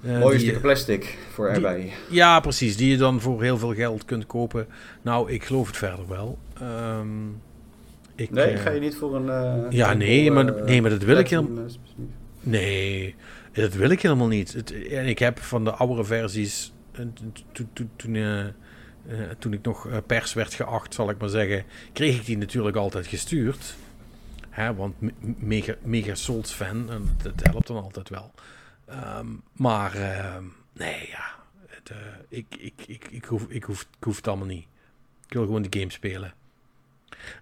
Eh, 0.02 0.18
Mooie 0.18 0.30
die- 0.30 0.38
stukken 0.40 0.60
plastic 0.62 1.18
voor 1.32 1.46
die- 1.46 1.54
erbij. 1.54 1.92
ja, 2.10 2.40
precies. 2.40 2.76
Die 2.76 2.90
je 2.90 2.96
dan 2.96 3.20
voor 3.20 3.42
heel 3.42 3.58
veel 3.58 3.74
geld 3.74 4.04
kunt 4.04 4.26
kopen. 4.26 4.66
Nou, 5.02 5.30
ik 5.32 5.44
geloof 5.44 5.66
het 5.66 5.76
verder 5.76 6.08
wel. 6.08 6.38
Ehm, 6.60 7.28
ik, 8.14 8.30
Nee, 8.30 8.44
eh, 8.44 8.60
ga 8.60 8.70
je 8.70 8.80
niet 8.80 8.96
voor 8.96 9.16
een... 9.16 9.28
eh, 9.28 9.70
Ja, 9.70 9.92
nee, 9.94 10.30
maar- 10.30 10.62
nee, 10.64 10.80
maar 10.82 10.90
dat 10.90 11.02
wil 11.02 11.18
ik 11.18 11.28
helemaal-? 11.28 11.66
Nee, 12.40 13.14
dat 13.52 13.74
wil 13.74 13.90
ik 13.90 14.02
helemaal 14.02 14.26
niet. 14.26 14.52
Het, 14.52 14.86
en 14.88 15.06
ik 15.06 15.18
heb 15.18 15.38
van 15.40 15.64
de 15.64 15.70
oudere 15.72 16.04
versies, 16.04 16.72
to- 16.92 17.02
to- 17.52 17.64
to- 17.72 17.84
toen, 17.96 18.16
toen 19.38 19.52
ik 19.52 19.62
nog 19.62 19.88
pers 20.06 20.32
werd 20.34 20.54
geacht, 20.54 20.94
zal 20.94 21.10
ik 21.10 21.18
maar 21.18 21.28
zeggen, 21.28 21.64
kreeg 21.92 22.16
ik 22.16 22.24
die 22.26 22.38
natuurlijk 22.38 22.76
altijd 22.76 23.06
gestuurd. 23.06 23.74
Hè, 24.50 24.74
want 24.74 25.00
me- 25.00 25.12
mega, 25.38 25.74
mega 25.82 26.14
Souls 26.14 26.52
fan, 26.52 26.90
en 26.90 27.10
dat 27.22 27.32
helpt 27.42 27.66
dan 27.66 27.82
altijd 27.82 28.08
wel. 28.08 28.30
Ehm, 28.88 29.26
maar 29.52 29.94
ehm, 29.94 30.44
nee, 30.72 31.08
ja, 31.10 31.24
het, 31.66 31.90
eh, 31.90 31.96
ik, 32.28 32.46
ik, 32.58 32.72
ik, 32.86 33.06
ik, 33.10 33.24
hoef, 33.24 33.46
ik, 33.48 33.64
hoef, 33.64 33.82
ik 33.98 34.04
hoef 34.04 34.16
het 34.16 34.28
allemaal 34.28 34.46
niet. 34.46 34.66
Ik 35.26 35.32
wil 35.32 35.44
gewoon 35.44 35.62
de 35.62 35.78
game 35.78 35.92
spelen. 35.92 36.32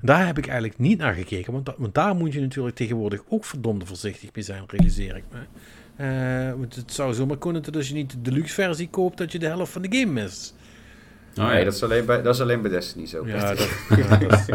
Daar 0.01 0.27
heb 0.27 0.39
ik 0.39 0.47
eigenlijk 0.47 0.79
niet 0.79 0.99
naar 0.99 1.15
gekeken, 1.15 1.53
want, 1.53 1.67
da- 1.67 1.75
want 1.77 1.95
daar 1.95 2.15
moet 2.15 2.33
je 2.33 2.41
natuurlijk 2.41 2.77
tegenwoordig 2.77 3.23
ook 3.29 3.45
verdomde 3.45 3.87
voorzichtig 3.87 4.31
mee 4.35 4.45
zijn, 4.45 4.65
realiseer 4.67 5.17
ik 5.17 5.25
me. 5.33 5.39
Eh, 5.97 6.53
want 6.59 6.75
het 6.75 6.93
zou 6.93 7.15
zomaar 7.15 7.39
kunnen 7.39 7.63
dat 7.63 7.77
als 7.77 7.89
je 7.89 7.95
niet 7.95 8.11
de 8.11 8.23
deluxe 8.23 8.55
versie 8.55 8.89
koopt, 8.89 9.19
dat 9.19 9.33
je 9.33 9.39
de 9.39 9.47
helft 9.47 9.73
van 9.73 9.83
de 9.83 9.99
game 9.99 10.13
mist. 10.13 10.55
Oh, 11.39 11.47
Nee, 11.47 11.65
dat 11.65 11.75
is, 11.75 11.83
alleen 11.83 12.07
bij, 12.07 12.23
dat 12.23 12.35
is 12.35 12.41
alleen 12.41 12.63
bij 12.63 12.71
Destiny 12.71 13.07
zo. 13.07 13.27
Ja, 13.27 13.55
dat, 13.55 13.69
ja, 13.97 14.17
dat 14.17 14.49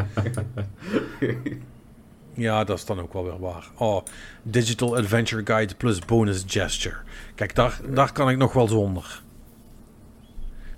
ja, 2.34 2.64
dat 2.64 2.78
is 2.78 2.86
dan 2.86 3.00
ook 3.00 3.14
wel 3.14 3.24
weer 3.24 3.40
waar. 3.40 3.68
Oh, 3.78 4.04
Digital 4.44 4.98
Adventure 4.98 5.42
Guide 5.46 5.76
plus 5.76 6.00
bonus 6.00 6.44
gesture. 6.48 6.98
Kijk, 7.36 7.56
daar, 7.56 7.80
daar 7.90 8.12
kan 8.12 8.30
ik 8.30 8.38
nog 8.38 8.54
wel 8.54 8.68
zonder. 8.68 9.22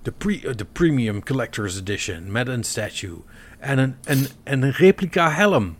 De, 0.02 0.12
pre, 0.12 0.42
eh, 0.48 0.56
de 0.56 0.66
Premium 0.66 1.24
Collector's 1.24 1.78
Edition 1.78 2.32
met 2.32 2.48
een 2.48 2.64
statue. 2.64 3.18
En 3.60 3.78
een, 3.78 3.96
en, 4.04 4.26
en 4.44 4.62
een 4.62 4.72
replica 4.72 5.30
helm. 5.32 5.78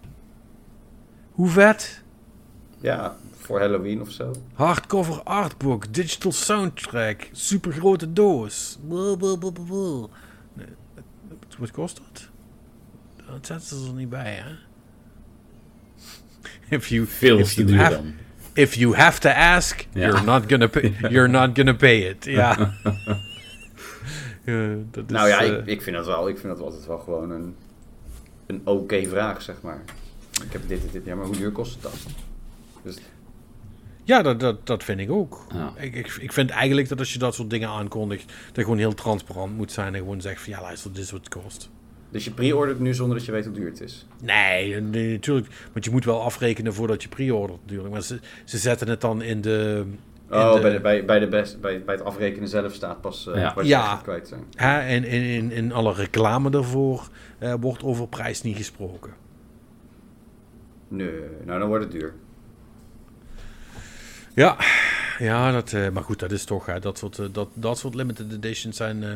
Hoe 1.32 1.50
vet? 1.50 2.04
Ja, 2.80 3.16
voor 3.40 3.60
Halloween 3.60 4.02
of 4.02 4.12
zo. 4.12 4.32
Hardcover 4.54 5.24
artbook, 5.24 5.94
digital 5.94 6.32
soundtrack, 6.32 7.30
supergrote 7.32 8.14
doos. 8.14 8.80
Wat- 8.88 9.20
Wat 11.60 11.72
kost 11.72 11.98
dat? 11.98 12.30
Dat 13.28 13.46
zetten 13.46 13.78
ze 13.78 13.88
er 13.88 13.94
niet 13.94 14.10
bij, 14.10 14.34
hè? 14.34 14.52
If 16.70 16.88
you, 16.88 17.06
Veel 17.08 17.40
if 17.40 17.54
you 17.54 17.76
have, 17.76 17.96
dan. 17.96 18.14
If 18.54 18.74
you 18.76 18.96
have 18.96 19.20
to 19.20 19.30
ask, 19.30 19.86
Ja. 19.94 20.08
you're 20.08 20.24
not 20.24 20.44
gonna 20.50 20.68
pay, 20.68 20.94
you're 21.10 21.30
not 21.30 21.50
gonna 21.56 21.74
pay 21.74 21.98
it. 22.10 22.26
Ja. 22.26 22.74
Ja, 24.46 24.76
dat 24.92 25.04
is, 25.06 25.12
nou 25.12 25.28
ja, 25.28 25.42
eh, 25.42 25.52
ik, 25.58 25.66
ik 25.66 25.82
vind 25.82 25.96
dat 25.96 26.06
wel. 26.06 26.30
Ik 26.30 26.38
vind 26.38 26.54
dat 26.58 26.62
altijd 26.66 26.86
wel 26.86 27.00
gewoon 27.00 27.32
een, 27.32 27.56
een 28.48 28.62
oké 28.64 29.06
vraag, 29.08 29.42
zeg 29.42 29.62
maar. 29.62 29.82
Ik 30.46 30.52
heb 30.52 30.62
dit, 30.68 30.82
dit, 30.82 30.92
dit. 30.92 31.06
Ja, 31.06 31.16
maar 31.16 31.26
hoe 31.26 31.38
duur 31.38 31.52
kost 31.52 31.74
het 31.74 31.82
dan? 31.82 31.92
Dus 32.84 32.98
ja 34.04 34.22
dat, 34.22 34.40
dat, 34.40 34.68
dat 34.68 34.84
vind 34.84 35.00
ik 35.00 35.12
ook. 35.12 35.46
Ja. 35.54 35.74
Ik, 35.78 35.96
ik, 35.96 36.18
ik 36.20 36.34
vind 36.34 36.50
eigenlijk 36.50 36.90
dat 36.90 37.00
als 37.00 37.14
je 37.14 37.20
dat 37.20 37.36
soort 37.36 37.50
dingen 37.50 37.70
aankondigt, 37.70 38.34
dat 38.52 38.64
gewoon 38.64 38.78
heel 38.80 38.94
transparant 38.94 39.56
moet 39.56 39.72
zijn 39.72 39.94
en 39.94 40.00
gewoon 40.00 40.22
zegt 40.22 40.42
van 40.42 40.54
ja, 40.54 40.62
luister, 40.62 40.94
dit 40.94 41.04
is 41.04 41.12
wat 41.12 41.20
het 41.20 41.30
kost. 41.42 41.70
Dus 42.14 42.24
je 42.26 42.32
pre-ordert 42.32 42.80
nu 42.80 42.94
zonder 42.94 43.18
dat 43.18 43.26
je 43.26 43.32
weet 43.32 43.46
hoe 43.46 43.54
duur 43.54 43.70
het 43.70 43.82
is. 43.82 44.06
Nee, 44.22 44.82
nee, 44.82 45.12
natuurlijk. 45.12 45.48
Want 45.74 45.86
je 45.86 45.92
moet 45.92 46.06
wel 46.06 46.22
afrekenen 46.22 46.74
voordat 46.74 47.04
je 47.04 47.10
pre-ordert 47.10 47.60
natuurlijk. 47.62 47.92
Maar 47.94 48.02
ze, 48.02 48.20
ze 48.44 48.58
zetten 48.58 48.88
het 48.88 49.02
dan 49.02 49.22
in 49.22 49.42
de... 49.42 49.84
in 50.30 50.38
Oh, 50.38 50.54
de- 50.54 50.60
bij, 50.62 50.72
de, 50.72 50.80
bij, 50.80 51.06
bij, 51.06 51.20
de 51.20 51.28
best, 51.28 51.62
bij, 51.62 51.84
bij 51.84 51.96
het 51.96 52.04
afrekenen 52.04 52.48
zelf 52.50 52.74
staat 52.74 53.02
pas 53.02 53.28
eh, 53.28 53.36
Ja. 53.36 53.54
wat 53.54 53.64
je 53.64 53.70
Ja. 53.70 54.00
kwijt 54.04 54.28
zijn. 54.28 54.44
Hè, 54.56 54.80
en 54.80 55.04
in, 55.04 55.22
in, 55.24 55.52
in 55.52 55.72
alle 55.72 55.94
reclame 55.94 56.50
daarvoor 56.50 57.10
eh, 57.40 57.54
wordt 57.60 57.84
over 57.84 58.08
prijs 58.08 58.42
niet 58.42 58.58
gesproken. 58.58 59.12
Nee, 60.88 61.12
nou 61.46 61.60
dan 61.60 61.68
wordt 61.68 61.84
het 61.84 61.94
duur. 61.94 62.14
Ja, 64.36 64.58
ja 65.20 65.52
dat, 65.52 65.74
eh, 65.74 65.90
maar 65.90 66.04
goed, 66.04 66.20
dat 66.20 66.32
is 66.32 66.46
toch... 66.46 66.66
Hè, 66.66 66.80
dat, 66.80 66.98
soort, 66.98 67.34
dat, 67.34 67.48
dat 67.54 67.78
soort 67.78 67.96
limited 67.96 68.34
editions 68.34 68.78
zijn... 68.78 69.04
eh, 69.04 69.10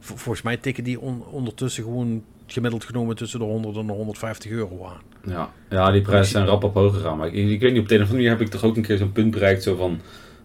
vol- 0.00 0.16
volgens 0.16 0.44
mij 0.44 0.56
tikken 0.56 0.84
die 0.84 1.00
on- 1.00 1.24
ondertussen 1.26 1.84
gewoon 1.84 2.24
gemiddeld 2.52 2.84
genomen 2.84 3.16
tussen 3.16 3.38
de 3.38 3.44
100 3.44 3.76
en 3.76 3.86
de 3.86 3.92
150 3.92 4.50
euro 4.50 4.84
aan. 4.86 5.00
Ja. 5.32 5.50
ja, 5.70 5.90
die 5.90 6.02
prijzen 6.02 6.32
zijn 6.32 6.46
rap 6.46 6.64
op 6.64 6.74
hoog 6.74 6.94
gegaan. 6.94 7.16
Maar 7.16 7.26
ik, 7.26 7.48
ik 7.50 7.60
weet 7.60 7.72
niet, 7.72 7.80
op 7.82 7.88
de 7.88 7.94
een 7.94 8.00
of 8.02 8.06
andere 8.08 8.12
manier 8.12 8.30
heb 8.30 8.40
ik 8.40 8.48
toch 8.48 8.64
ook 8.64 8.76
een 8.76 8.82
keer 8.82 8.96
zo'n 8.96 9.12
punt 9.12 9.30
bereikt. 9.30 9.62
Zo 9.62 9.76
van, 9.76 10.00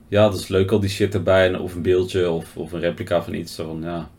ja, 0.08 0.30
dat 0.30 0.40
is 0.40 0.48
leuk 0.48 0.72
al 0.72 0.80
die 0.80 0.90
shit 0.90 1.14
erbij. 1.14 1.48
en- 1.48 1.60
Of 1.60 1.76
een 1.76 1.82
beeldje 1.82 2.30
of, 2.32 2.58
of 2.58 2.72
een 2.72 2.80
replica 2.80 3.24
van 3.24 3.34
iets. 3.34 3.56
Zo 3.56 3.68
van, 3.68 3.82
ja, 3.82 4.10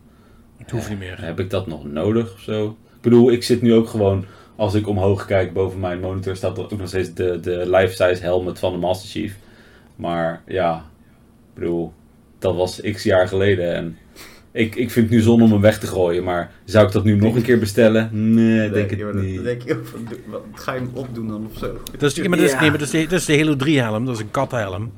Het 0.57 0.71
hoeft 0.71 0.89
niet 0.89 0.99
meer. 0.99 1.25
heb 1.25 1.41
ik 1.41 1.51
dat 1.51 1.67
nog 1.67 1.85
nodig 1.85 2.33
of 2.33 2.41
zo? 2.41 2.67
Ik 2.95 3.01
bedoel, 3.01 3.31
ik 3.33 3.43
zit 3.43 3.63
nu 3.63 3.75
ook 3.75 3.89
gewoon, 3.89 4.25
als 4.57 4.75
ik 4.75 4.89
omhoog 4.89 5.25
kijk 5.27 5.53
boven 5.53 5.81
mijn 5.81 6.01
monitor, 6.01 6.37
staat 6.37 6.59
er 6.59 6.65
ook 6.65 6.79
nog 6.79 6.89
steeds 6.89 7.15
de, 7.15 7.41
de 7.41 7.71
life-size 7.71 8.23
helmet 8.23 8.59
van 8.59 8.73
de 8.73 8.79
Master 8.79 9.09
Chief. 9.09 9.37
Maar 9.97 10.43
ja, 10.47 10.77
ik 11.49 11.55
bedoel, 11.61 11.93
dat 12.39 12.55
was 12.57 12.81
x 12.81 13.03
jaar 13.03 13.29
geleden. 13.29 13.75
En 13.75 13.99
ik, 14.55 14.75
ik 14.75 14.91
vind 14.91 15.07
het 15.07 15.15
nu 15.15 15.21
zonde 15.21 15.45
om 15.45 15.53
hem 15.53 15.61
weg 15.61 15.79
te 15.79 15.87
gooien. 15.87 16.25
Maar 16.25 16.53
zou 16.65 16.87
ik 16.87 16.93
dat 16.93 17.05
nu 17.05 17.17
nog 17.17 17.35
een 17.35 17.43
keer 17.43 17.59
bestellen? 17.59 18.35
Nee, 18.35 18.71
denk 18.71 18.91
je, 18.91 19.05
het 19.05 19.15
niet. 19.15 19.35
Dan 19.35 19.45
denk 19.45 19.63
je, 19.63 19.81
wat, 20.27 20.43
ga 20.53 20.75
je 20.75 20.81
hem 20.81 20.91
opdoen 20.93 21.29
dan 21.29 21.47
of 21.53 21.59
zo? 21.59 21.81
Dat 21.99 22.11
is, 22.11 22.17
ja, 22.17 22.29
maar 22.29 22.39
dat 22.39 22.47
is, 22.47 22.53
nee, 22.53 22.71
maar 22.71 22.79
dat 22.79 22.87
is, 22.87 22.91
de, 22.91 23.07
dat 23.07 23.21
is 23.21 23.25
de 23.25 23.39
Halo 23.39 23.57
3 23.57 23.81
helm. 23.81 24.05
Dat 24.05 24.15
is 24.15 24.21
een 24.21 24.31
kathelm. 24.31 24.93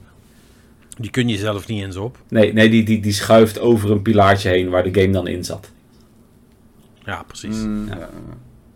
Die 0.98 1.10
kun 1.10 1.28
je 1.28 1.36
zelf 1.36 1.66
niet 1.68 1.82
eens 1.82 1.96
op. 1.96 2.18
Nee, 2.28 2.52
nee 2.52 2.68
die, 2.68 2.84
die, 2.84 3.00
die 3.00 3.12
schuift 3.12 3.58
over 3.58 3.90
een 3.90 4.02
pilaartje 4.02 4.48
heen 4.48 4.68
waar 4.68 4.92
de 4.92 5.00
game 5.00 5.12
dan 5.12 5.26
in 5.26 5.44
zat. 5.44 5.70
Ja, 7.04 7.22
precies. 7.26 7.56
Mm, 7.56 7.86
Ja. 7.88 7.96
ja. 7.96 8.10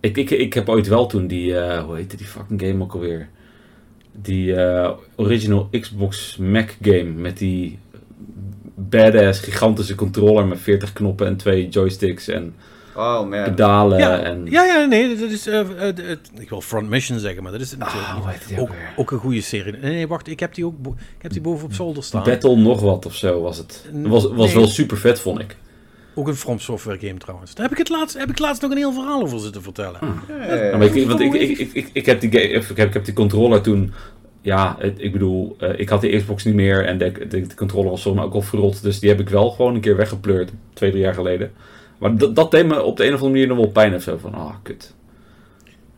Ik, 0.01 0.17
ik, 0.17 0.31
ik 0.31 0.55
heb 0.55 0.69
ooit 0.69 0.89
wel 0.89 1.07
toen 1.07 1.27
die, 1.27 1.57
eh, 1.59 1.85
hoe 1.85 1.97
heette 1.97 2.17
die 2.17 2.27
fucking 2.27 2.61
game 2.61 2.83
ook 2.83 2.93
alweer? 2.93 3.29
Die 4.23 4.55
eh, 4.55 4.91
original 5.17 5.69
Xbox 5.81 6.37
Mac 6.37 6.77
game 6.83 7.11
met 7.11 7.39
die 7.39 7.79
badass 8.89 9.41
gigantische 9.41 9.95
controller 9.95 10.47
met 10.47 10.59
40 10.61 10.93
knoppen 10.93 11.27
en 11.27 11.37
twee 11.37 11.69
joysticks 11.69 12.29
en 12.29 12.55
Oh 12.95 13.29
man. 13.29 13.43
pedalen 13.45 13.99
Ja, 13.99 14.19
en... 14.19 14.47
ja, 14.47 14.65
ja, 14.65 14.85
nee, 14.85 15.17
dat 15.17 15.31
is. 15.31 15.45
het- 15.45 16.31
ik 16.39 16.49
wil 16.49 16.61
Front 16.61 16.89
Mission 16.89 17.19
zeggen, 17.19 17.43
maar 17.43 17.53
dat 17.53 17.61
is 17.61 17.77
natuurlijk 17.77 18.07
Ah, 18.09 18.27
niet. 18.49 18.59
ook 18.59 18.71
ook, 18.97 19.11
een 19.11 19.19
goede 19.19 19.41
serie. 19.41 19.73
Nee, 19.73 19.93
nee, 19.93 20.09
wacht, 20.09 20.29
ik 20.29 20.41
heb 20.41 20.55
die 20.55 20.67
ook 20.67 20.75
ik 20.87 21.23
heb 21.23 21.33
die 21.33 21.41
boven 21.41 21.65
op 21.65 21.73
zolder 21.73 22.03
staan. 22.03 22.23
Battle 22.25 22.57
nog 22.57 22.81
wat 22.81 23.07
of 23.07 23.15
zo 23.15 23.41
was 23.41 23.57
het. 23.59 23.85
Was 23.93 24.25
was 24.33 24.47
nee. 24.47 24.55
wel 24.55 24.67
super 24.67 24.97
vet 24.97 25.21
vond 25.21 25.39
ik. 25.41 25.57
Ook 26.15 26.29
een 26.29 26.35
From 26.37 26.59
Software 26.59 26.99
game 26.99 27.19
trouwens. 27.19 27.55
Daar 27.55 27.63
heb 27.63 27.73
ik 27.73 27.79
het 27.79 27.89
laatst, 27.89 28.19
heb 28.19 28.31
ik 28.31 28.39
laatst 28.39 28.63
nog 28.63 28.71
een 28.71 28.77
heel 28.77 28.93
verhaal 28.93 29.23
over 29.23 29.41
zitten 29.41 29.63
vertellen. 29.63 30.01
Ja, 30.29 30.55
Ja, 30.55 30.77
maar 30.77 30.87
ik, 30.97 31.07
want 31.09 31.21
ik, 31.21 31.33
ik, 31.35 31.59
ik, 31.59 31.73
ik, 31.73 31.91
ik 31.93 32.07
heb 32.07 32.21
die 32.21 32.31
game, 32.33 32.43
ik, 32.45 32.77
heb, 32.77 32.87
ik 32.87 32.93
heb 32.93 33.05
die 33.05 33.15
controller 33.15 33.61
toen. 33.61 33.93
Ja, 34.43 34.77
het, 34.79 34.95
ik 34.97 35.13
bedoel, 35.13 35.57
eh, 35.59 35.69
ik 35.77 35.89
had 35.89 36.01
de 36.01 36.17
Xbox 36.17 36.45
niet 36.45 36.55
meer 36.55 36.85
en 36.87 36.99
de, 36.99 37.13
de, 37.29 37.47
de 37.47 37.55
controller 37.55 37.91
was 37.91 38.03
zomaar 38.03 38.25
ook 38.25 38.35
al 38.35 38.43
verrot. 38.43 38.83
Dus 38.83 39.01
die 39.01 39.09
heb 39.11 39.21
ik 39.21 39.29
wel 39.29 39.51
gewoon 39.51 39.75
een 39.75 39.81
keer 39.81 39.97
weggepleurd, 39.97 40.51
twee, 40.73 40.91
drie 40.91 41.03
jaar 41.03 41.15
geleden. 41.15 41.53
Maar 41.99 42.17
dat, 42.17 42.35
dat 42.37 42.51
deed 42.51 42.67
me 42.67 42.83
op 42.83 42.97
de 42.97 43.03
een 43.07 43.09
of 43.15 43.15
andere 43.15 43.33
manier 43.33 43.47
nog 43.49 43.57
wel 43.57 43.69
pijn 43.73 43.95
of 43.95 44.03
zo. 44.03 44.19
Van, 44.21 44.35
ah, 44.35 44.55
kut. 44.63 44.95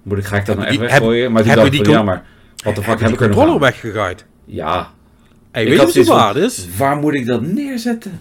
Moet 0.02 0.18
ik, 0.18 0.24
ga 0.24 0.36
ik 0.36 0.46
dat 0.46 0.56
nou 0.56 0.68
echt 0.68 0.78
Die- 0.78 0.88
weggooien? 0.88 1.32
Maar 1.32 1.42
toen 1.42 1.54
dacht 1.54 1.72
ik 1.72 1.84
van, 1.84 1.94
ja, 1.94 2.02
maar 2.02 2.24
wat 2.64 2.74
de 2.76 2.82
fuck 2.82 3.00
heb 3.00 3.08
ik 3.10 3.20
er 3.20 3.28
nog 3.28 3.36
controller 3.36 3.60
weggegooid? 3.60 4.24
Ja. 4.44 4.90
Hey, 5.50 5.62
Ik 5.64 5.78
weet 5.78 5.92
je 5.92 6.04
wat 6.04 6.16
waard 6.16 6.36
is? 6.36 6.66
Waar 6.76 6.96
moet 6.96 7.14
ik 7.14 7.26
dat 7.26 7.42
neerzetten? 7.42 8.20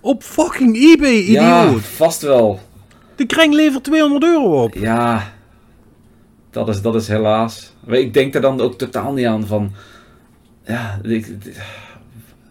Op 0.00 0.22
fucking 0.22 0.76
eBay, 0.76 1.14
idioot. 1.16 1.34
Ja, 1.42 1.72
vast 1.78 2.22
wel. 2.22 2.60
De 3.16 3.26
kring 3.26 3.54
levert 3.54 3.84
200 3.84 4.24
euro 4.24 4.62
op. 4.62 4.74
Ja, 4.74 5.32
dat 6.64 6.68
is, 6.68 6.82
dat 6.82 6.94
is 6.94 7.08
helaas. 7.08 7.72
Ik 7.86 8.14
denk 8.14 8.34
er 8.34 8.40
dan 8.40 8.60
ook 8.60 8.78
totaal 8.78 9.12
niet 9.12 9.26
aan 9.26 9.46
van. 9.46 9.72
Ja, 10.64 10.98
ik, 11.02 11.26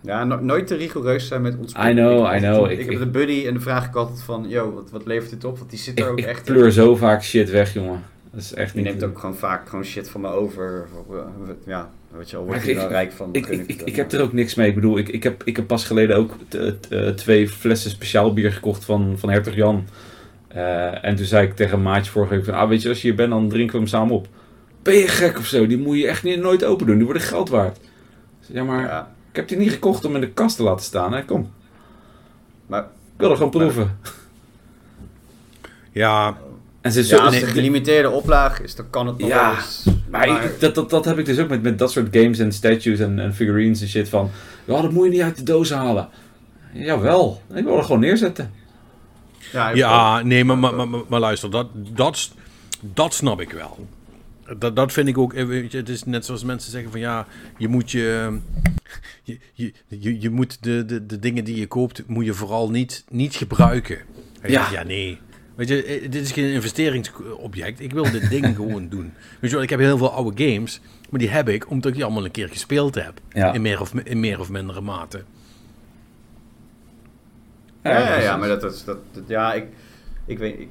Ja, 0.02 0.24
no- 0.24 0.40
nooit 0.40 0.68
te 0.68 0.76
rigoureus 0.76 1.28
zijn 1.28 1.42
met 1.42 1.56
ons. 1.60 1.72
I 1.74 1.92
know, 1.92 2.26
ik, 2.28 2.36
I 2.36 2.40
know. 2.40 2.66
Ik, 2.66 2.72
Ik- 2.72 2.80
heb 2.86 2.90
ik- 2.94 3.00
de 3.00 3.06
buddy 3.08 3.44
en 3.48 3.54
dan 3.54 3.62
vraag 3.62 3.86
ik 3.88 3.96
altijd 3.96 4.22
van, 4.22 4.46
yo, 4.50 4.74
wat, 4.74 4.90
wat 4.92 5.06
levert 5.06 5.30
dit 5.30 5.44
op? 5.44 5.58
Want 5.58 5.70
die 5.70 5.80
zit 5.80 6.00
er 6.00 6.06
ik, 6.06 6.12
ook 6.12 6.18
ik 6.20 6.26
echt 6.26 6.48
in. 6.48 6.54
pleur 6.54 6.72
zo 6.72 6.96
vaak 6.96 7.24
shit 7.24 7.50
weg, 7.50 7.74
jongen. 7.74 8.04
Dat 8.32 8.42
is 8.44 8.54
echt 8.54 8.74
Die 8.74 8.82
niet. 8.84 8.92
neemt 8.92 9.04
ook 9.12 9.20
gewoon 9.20 9.36
vaak 9.36 9.70
gewoon 9.70 9.86
shit 9.86 10.10
van 10.10 10.22
me 10.22 10.28
over. 10.28 10.86
Eh, 11.12 11.18
Ja, 11.66 11.90
Weet 12.18 12.30
je, 12.30 12.38
al 12.38 12.46
word 12.46 12.64
je 12.64 12.70
ik- 12.70 12.76
er 12.76 12.82
wel 12.82 12.92
rijk 12.92 13.12
van. 13.12 13.30
Ik, 13.32 13.46
ik, 13.48 13.64
ik, 13.68 13.82
ik 13.82 13.96
heb 13.96 14.12
er 14.12 14.22
ook 14.22 14.34
niks 14.34 14.56
mee. 14.56 14.68
Ik 14.68 14.76
bedoel, 14.76 14.98
ik, 14.98 15.10
ik, 15.10 15.24
heb, 15.24 15.42
ik 15.44 15.56
heb 15.56 15.68
pas 15.68 15.86
geleden 15.86 16.16
ook 16.18 16.36
eh, 16.90 17.08
twee 17.10 17.50
flessen 17.50 17.92
speciaal 17.92 18.34
bier 18.34 18.52
gekocht 18.52 18.86
van, 18.86 19.14
van 19.18 19.30
Hertog 19.30 19.56
Jan. 19.56 19.88
Eh, 20.56 21.06
en 21.06 21.16
toen 21.16 21.26
zei 21.26 21.48
ik 21.48 21.56
tegen 21.56 21.78
een 21.78 21.84
maatje 21.84 22.12
vorige 22.12 22.36
week 22.36 22.46
van, 22.46 22.54
ah 22.54 22.70
weet 22.70 22.82
je, 22.82 22.90
als 22.90 23.02
je 23.02 23.08
hier 23.08 23.16
bent, 23.16 23.30
dan 23.30 23.50
drinken 23.50 23.72
we 23.74 23.78
hem 23.80 23.88
samen 23.88 24.16
op. 24.16 24.28
Ben 24.84 24.94
je 24.96 25.08
gek 25.08 25.38
of 25.38 25.46
zo? 25.46 25.68
Die 25.68 25.78
moet 25.78 25.98
je 25.98 26.08
echt 26.08 26.24
niet, 26.24 26.40
nooit 26.40 26.64
open 26.64 26.86
doen. 26.86 26.96
Die 26.96 27.06
worden 27.06 27.22
geld 27.24 27.50
waard. 27.50 27.78
Ja, 28.48 28.64
maar 28.64 28.82
Ja, 28.84 29.12
ik 29.30 29.36
heb 29.36 29.48
die 29.48 29.58
niet 29.58 29.72
gekocht 29.72 30.06
om 30.06 30.16
in 30.16 30.22
de 30.22 30.30
kast 30.32 30.56
te 30.56 30.64
laten 30.64 30.86
staan. 30.86 31.14
Hè? 31.14 31.26
Kom, 31.26 31.52
maar 32.68 32.82
ik 32.82 32.88
wil 33.18 33.30
er 33.30 33.36
gewoon 33.36 33.52
proeven. 33.52 33.98
Ja, 35.92 36.38
En 36.82 36.92
ze 36.92 37.08
ja, 37.08 37.18
als 37.18 37.34
het 37.36 37.44
een 37.44 37.50
gelimiteerde 37.50 38.10
oplaag 38.10 38.62
is, 38.62 38.76
dan 38.76 38.90
kan 38.90 39.08
het 39.08 39.18
nog 39.18 39.28
Ja. 39.30 39.56
Maar 40.10 40.28
ik- 40.28 40.60
dat, 40.60 40.76
dat, 40.76 40.90
dat 40.90 41.06
heb 41.06 41.18
ik 41.18 41.26
dus 41.26 41.40
ook 41.40 41.50
met, 41.50 41.62
met 41.62 41.80
dat 41.80 41.92
soort 41.92 42.08
games 42.18 42.40
en 42.40 42.52
statues 42.52 43.00
en, 43.00 43.20
en 43.20 43.34
figurines 43.34 43.82
en 43.82 43.88
shit 43.88 44.10
van... 44.10 44.30
Ja, 44.66 44.82
dat 44.82 44.92
moet 44.92 45.06
je 45.06 45.12
niet 45.12 45.22
uit 45.22 45.38
de 45.38 45.44
doos 45.44 45.70
halen. 45.72 46.10
Jawel, 46.74 47.42
ik 47.54 47.64
wil 47.64 47.78
er 47.78 47.84
gewoon 47.84 48.00
neerzetten. 48.00 48.52
Ja, 49.74 50.22
nee, 50.22 50.44
maar, 50.44 50.58
maar, 50.58 50.88
maar, 50.88 51.02
maar, 51.08 51.20
luister, 51.20 51.52
dat, 51.52 51.68
dat, 51.74 52.32
dat 52.80 53.14
snap 53.14 53.42
ik 53.42 53.52
wel. 53.52 53.88
Dat, 54.58 54.76
dat 54.76 54.94
vind 54.94 55.08
ik 55.08 55.18
ook, 55.18 55.34
eh, 55.34 55.46
weet 55.46 55.72
je, 55.72 55.78
het 55.78 55.90
is 55.90 56.04
net 56.04 56.26
zoals 56.26 56.44
mensen 56.44 56.72
zeggen 56.72 56.92
van 56.92 57.00
ja, 57.00 57.28
je 57.58 57.68
moet 57.68 57.92
je, 57.92 58.40
je, 59.24 59.40
je, 59.88 60.22
je, 60.22 60.30
moet 60.30 60.64
de, 60.64 60.86
de, 60.86 61.06
de 61.06 61.20
dingen 61.20 61.44
die 61.44 61.56
je 61.56 61.68
koopt, 61.68 62.04
moet 62.08 62.26
je 62.26 62.34
vooral 62.34 62.70
niet, 62.70 63.06
niet 63.10 63.36
gebruiken. 63.36 63.98
Ja. 64.44 64.68
ja, 64.72 64.84
nee. 64.84 65.20
Weet 65.56 65.68
je, 65.68 65.84
eh, 65.84 66.02
dit 66.02 66.24
is 66.24 66.32
geen 66.32 66.52
investeringsobject. 66.52 67.80
Ik 67.80 67.92
wil 67.92 68.12
dit 68.12 68.30
ding 68.30 68.56
gewoon 68.56 68.90
doen. 68.90 69.14
Weet 69.40 69.50
je 69.50 69.56
wel, 69.56 69.62
ik 69.62 69.70
heb 69.70 69.80
heel 69.80 69.98
veel 69.98 70.12
oude 70.12 70.46
games, 70.46 70.82
maar 71.10 71.20
die 71.20 71.30
heb 71.30 71.50
ik 71.50 71.70
omdat 71.70 71.86
ik 71.86 71.94
die 71.96 72.04
allemaal 72.04 72.26
een 72.26 72.32
keer 72.32 72.50
gespeeld 72.50 72.96
heb. 72.96 73.20
Ja. 73.30 73.54
In, 73.54 73.62
meer 73.62 73.82
of, 73.82 73.94
in 73.94 74.20
meer 74.20 74.40
of 74.40 74.50
mindere 74.50 74.82
mate. 74.82 75.24
Ja, 77.94 78.20
ja, 78.20 78.38
maar 78.38 78.48
dat 78.48 78.64
is. 78.64 78.84
Dat, 78.84 78.98
dat- 79.12 79.24
ja, 79.28 79.54
ik, 79.54 79.66
ik 80.26 80.38
weet. 80.38 80.60
Ik, 80.60 80.70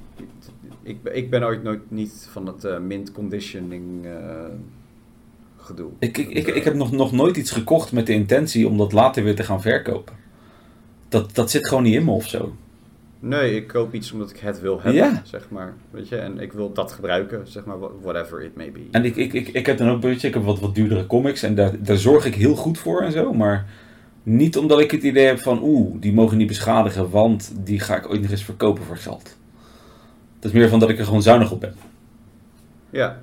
ik, 0.82 1.02
ben- 1.02 1.16
ik 1.16 1.30
ben 1.30 1.44
ooit 1.44 1.62
nooit 1.62 1.90
niet 1.90 2.28
van 2.30 2.46
het 2.46 2.64
eh, 2.64 2.78
mint 2.78 3.12
conditioning 3.12 4.04
eh, 4.06 4.12
gedoe. 5.58 5.90
Ik, 5.98 6.18
ik, 6.18 6.28
ik, 6.28 6.46
ik 6.46 6.64
heb 6.64 6.74
nog, 6.74 6.92
nog 6.92 7.12
nooit 7.12 7.36
iets 7.36 7.50
gekocht 7.50 7.92
met 7.92 8.06
de 8.06 8.12
intentie 8.12 8.68
om 8.68 8.78
dat 8.78 8.92
later 8.92 9.24
weer 9.24 9.34
te 9.36 9.42
gaan 9.44 9.60
verkopen. 9.62 10.14
Dat, 11.08 11.34
dat 11.34 11.50
zit 11.50 11.68
gewoon 11.68 11.82
niet 11.82 11.94
in 11.94 12.04
me 12.04 12.10
of 12.10 12.28
zo. 12.28 12.54
Nee, 13.20 13.56
ik 13.56 13.66
koop 13.66 13.94
iets 13.94 14.12
omdat 14.12 14.30
ik 14.30 14.38
het 14.38 14.60
wil 14.60 14.74
hebben, 14.82 15.02
Ja. 15.02 15.20
zeg 15.24 15.46
maar. 15.50 15.74
Weet 15.90 16.08
je, 16.08 16.16
en 16.16 16.38
ik 16.40 16.52
wil 16.52 16.72
dat 16.72 16.92
gebruiken, 16.92 17.46
zeg 17.48 17.64
maar, 17.64 17.78
wha- 17.78 17.90
whatever 18.02 18.42
it 18.42 18.56
may 18.56 18.72
be. 18.72 18.80
En 18.90 19.04
ik, 19.04 19.16
ik, 19.16 19.32
ik, 19.32 19.48
ik 19.48 19.66
heb 19.66 19.78
dan 19.78 19.88
ook, 19.88 20.02
weet 20.02 20.20
je, 20.20 20.28
ik 20.28 20.34
heb 20.34 20.42
wat, 20.42 20.60
wat 20.60 20.74
duurdere 20.74 21.06
comics 21.06 21.42
en 21.42 21.54
daar, 21.54 21.82
daar 21.82 21.96
zorg 21.96 22.24
ik 22.26 22.34
heel 22.34 22.54
goed 22.54 22.78
voor 22.78 23.00
en 23.02 23.12
zo. 23.12 23.32
Maar 23.32 23.66
niet 24.24 24.56
omdat 24.56 24.80
ik 24.80 24.90
het 24.90 25.02
idee 25.02 25.26
heb 25.26 25.38
van, 25.38 25.62
oeh, 25.62 25.94
die 26.00 26.12
mogen 26.12 26.36
niet 26.36 26.46
beschadigen, 26.46 27.10
want 27.10 27.52
die 27.58 27.80
ga 27.80 27.96
ik 27.96 28.10
ooit 28.10 28.20
nog 28.20 28.30
eens 28.30 28.44
verkopen 28.44 28.84
voor 28.84 28.96
geld. 28.96 29.36
Dat 30.38 30.52
is 30.52 30.58
meer 30.58 30.68
van 30.68 30.78
dat 30.78 30.88
ik 30.88 30.98
er 30.98 31.04
gewoon 31.04 31.22
zuinig 31.22 31.50
op 31.52 31.60
ben. 31.60 31.74
Ja. 32.90 33.22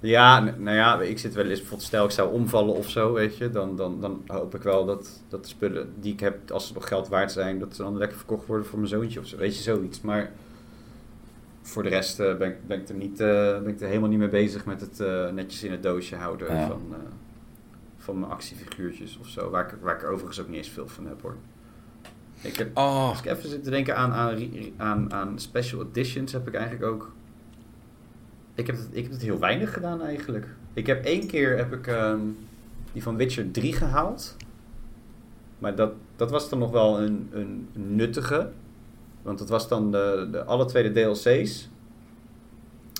Ja, 0.00 0.40
nou 0.58 0.76
ja, 0.76 1.00
ik 1.00 1.18
zit 1.18 1.34
wel 1.34 1.44
eens, 1.44 1.58
bijvoorbeeld 1.58 1.88
stel 1.88 2.04
ik 2.04 2.10
zou 2.10 2.32
omvallen 2.32 2.74
of 2.74 2.88
zo, 2.88 3.12
weet 3.12 3.36
je, 3.36 3.50
dan, 3.50 3.76
dan, 3.76 4.00
dan 4.00 4.22
hoop 4.26 4.54
ik 4.54 4.62
wel 4.62 4.84
dat, 4.84 5.22
dat 5.28 5.42
de 5.42 5.48
spullen 5.48 5.92
die 6.00 6.12
ik 6.12 6.20
heb, 6.20 6.50
als 6.50 6.66
ze 6.66 6.74
nog 6.74 6.88
geld 6.88 7.08
waard 7.08 7.32
zijn, 7.32 7.58
dat 7.58 7.76
ze 7.76 7.82
dan 7.82 7.96
lekker 7.96 8.16
verkocht 8.16 8.46
worden 8.46 8.66
voor 8.66 8.78
mijn 8.78 8.90
zoontje 8.90 9.20
of 9.20 9.26
zo, 9.26 9.36
weet 9.36 9.56
je, 9.56 9.62
zoiets. 9.62 10.00
Maar 10.00 10.30
voor 11.62 11.82
de 11.82 11.88
rest 11.88 12.20
eh, 12.20 12.36
ben, 12.36 12.48
ik, 12.48 12.66
ben, 12.66 12.80
ik 12.80 12.88
er 12.88 12.94
niet, 12.94 13.20
eh, 13.20 13.60
ben 13.62 13.66
ik 13.66 13.80
er 13.80 13.88
helemaal 13.88 14.08
niet 14.08 14.18
mee 14.18 14.28
bezig 14.28 14.64
met 14.64 14.80
het 14.80 15.00
eh, 15.00 15.30
netjes 15.30 15.62
in 15.64 15.70
het 15.70 15.82
doosje 15.82 16.16
houden 16.16 16.54
Ja. 16.54 16.66
van, 16.66 16.94
van 18.10 18.20
mijn 18.20 18.32
actiefiguurtjes 18.32 19.18
of 19.18 19.28
zo, 19.28 19.50
waar 19.50 19.66
ik, 19.66 19.78
waar 19.80 19.94
ik 19.94 20.02
er 20.02 20.08
overigens 20.08 20.40
ook 20.40 20.48
niet 20.48 20.56
eens 20.56 20.68
veel 20.68 20.88
van 20.88 21.06
heb 21.06 21.22
hoor. 21.22 21.36
Ik 22.40 22.56
heb, 22.56 22.76
Oh, 22.76 23.08
als 23.08 23.18
ik 23.18 23.24
even 23.26 23.48
zit 23.48 23.64
te 23.64 23.70
denken 23.70 23.96
aan, 23.96 24.12
aan, 24.12 24.38
aan, 24.76 25.12
aan 25.12 25.38
special 25.38 25.86
editions, 25.86 26.32
heb 26.32 26.48
ik 26.48 26.54
eigenlijk 26.54 26.84
ook. 26.84 27.12
Ik 28.54 28.66
heb, 28.66 28.76
het, 28.76 28.88
ik 28.90 29.02
heb 29.02 29.12
het 29.12 29.22
heel 29.22 29.38
weinig 29.38 29.72
gedaan 29.72 30.02
eigenlijk. 30.02 30.46
Ik 30.72 30.86
heb 30.86 31.04
één 31.04 31.26
keer 31.26 31.56
heb 31.56 31.72
ik 31.72 31.86
ehm, 31.86 32.20
die 32.92 33.02
van 33.02 33.16
Witcher 33.16 33.50
3 33.50 33.72
gehaald. 33.72 34.36
Maar 35.58 35.74
dat, 35.74 35.92
dat 36.16 36.30
was 36.30 36.48
dan 36.48 36.58
nog 36.58 36.70
wel 36.70 37.00
een, 37.00 37.28
een 37.32 37.68
nuttige. 37.72 38.50
Want 39.22 39.38
dat 39.38 39.48
was 39.48 39.68
dan 39.68 39.92
de, 39.92 40.28
de, 40.32 40.44
alle 40.44 40.64
twee 40.64 40.92
de 40.92 41.00
DLC's. 41.02 41.68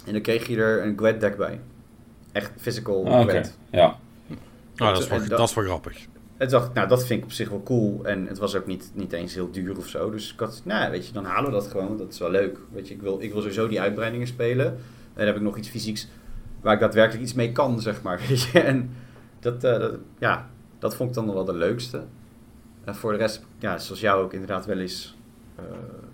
En 0.06 0.12
dan 0.12 0.22
kreeg 0.22 0.46
je 0.46 0.56
er 0.56 0.86
een 0.86 0.98
Gwent 0.98 1.20
deck 1.20 1.36
bij. 1.36 1.60
Echt 2.32 2.52
physical 2.56 3.04
Gwent. 3.22 3.58
ja. 3.70 3.98
Nou, 4.80 4.92
dat, 4.94 5.02
is 5.02 5.08
wel, 5.08 5.18
dat- 5.18 5.28
dat 5.38 5.48
is 5.48 5.54
wel 5.54 5.64
grappig. 5.64 5.98
En 6.36 6.48
toen 6.48 6.58
dacht 6.58 6.68
ik, 6.68 6.74
nou, 6.74 6.88
dat 6.88 7.06
vind 7.06 7.18
ik 7.20 7.24
op 7.26 7.32
zich 7.32 7.48
wel 7.48 7.62
cool. 7.62 8.04
En 8.04 8.26
het 8.26 8.38
was 8.38 8.54
ook 8.56 8.66
niet, 8.66 8.90
niet 8.94 9.12
eens 9.12 9.34
heel 9.34 9.50
duur 9.50 9.76
of 9.76 9.86
zo. 9.88 10.10
Dus 10.10 10.32
ik 10.32 10.40
had, 10.40 10.60
nou, 10.64 10.90
weet 10.90 11.06
je, 11.06 11.12
dan 11.12 11.24
halen 11.24 11.44
we 11.50 11.56
dat 11.56 11.66
gewoon. 11.66 11.86
want 11.86 11.98
Dat 11.98 12.12
is 12.12 12.18
wel 12.18 12.30
leuk. 12.30 12.58
Weet 12.72 12.88
je, 12.88 12.94
ik 12.94 13.00
wil, 13.02 13.20
ik 13.20 13.30
wil 13.32 13.40
sowieso 13.40 13.68
die 13.68 13.80
uitbreidingen 13.80 14.26
spelen. 14.26 14.66
En 14.66 14.76
dan 15.14 15.26
heb 15.26 15.36
ik 15.36 15.42
nog 15.42 15.56
iets 15.56 15.68
fysieks 15.68 16.08
waar 16.60 16.74
ik 16.74 16.80
daadwerkelijk 16.80 17.22
iets 17.22 17.32
mee 17.34 17.52
kan, 17.52 17.80
zeg 17.80 18.02
maar. 18.02 18.20
Weet 18.28 18.42
je, 18.42 18.60
en 18.60 18.90
dat, 19.40 19.64
eh, 19.64 19.78
dat, 19.78 19.94
ja, 20.18 20.48
dat 20.78 20.96
vond 20.96 21.08
ik 21.08 21.14
dan 21.14 21.24
nog 21.24 21.34
wel 21.34 21.44
de 21.44 21.54
leukste. 21.54 22.02
En 22.84 22.94
voor 22.94 23.12
de 23.12 23.18
rest, 23.18 23.46
ja, 23.58 23.78
zoals 23.78 24.00
jou 24.00 24.22
ook 24.24 24.32
inderdaad 24.32 24.66
wel 24.66 24.78
eens... 24.78 25.16
eh, 25.56 25.64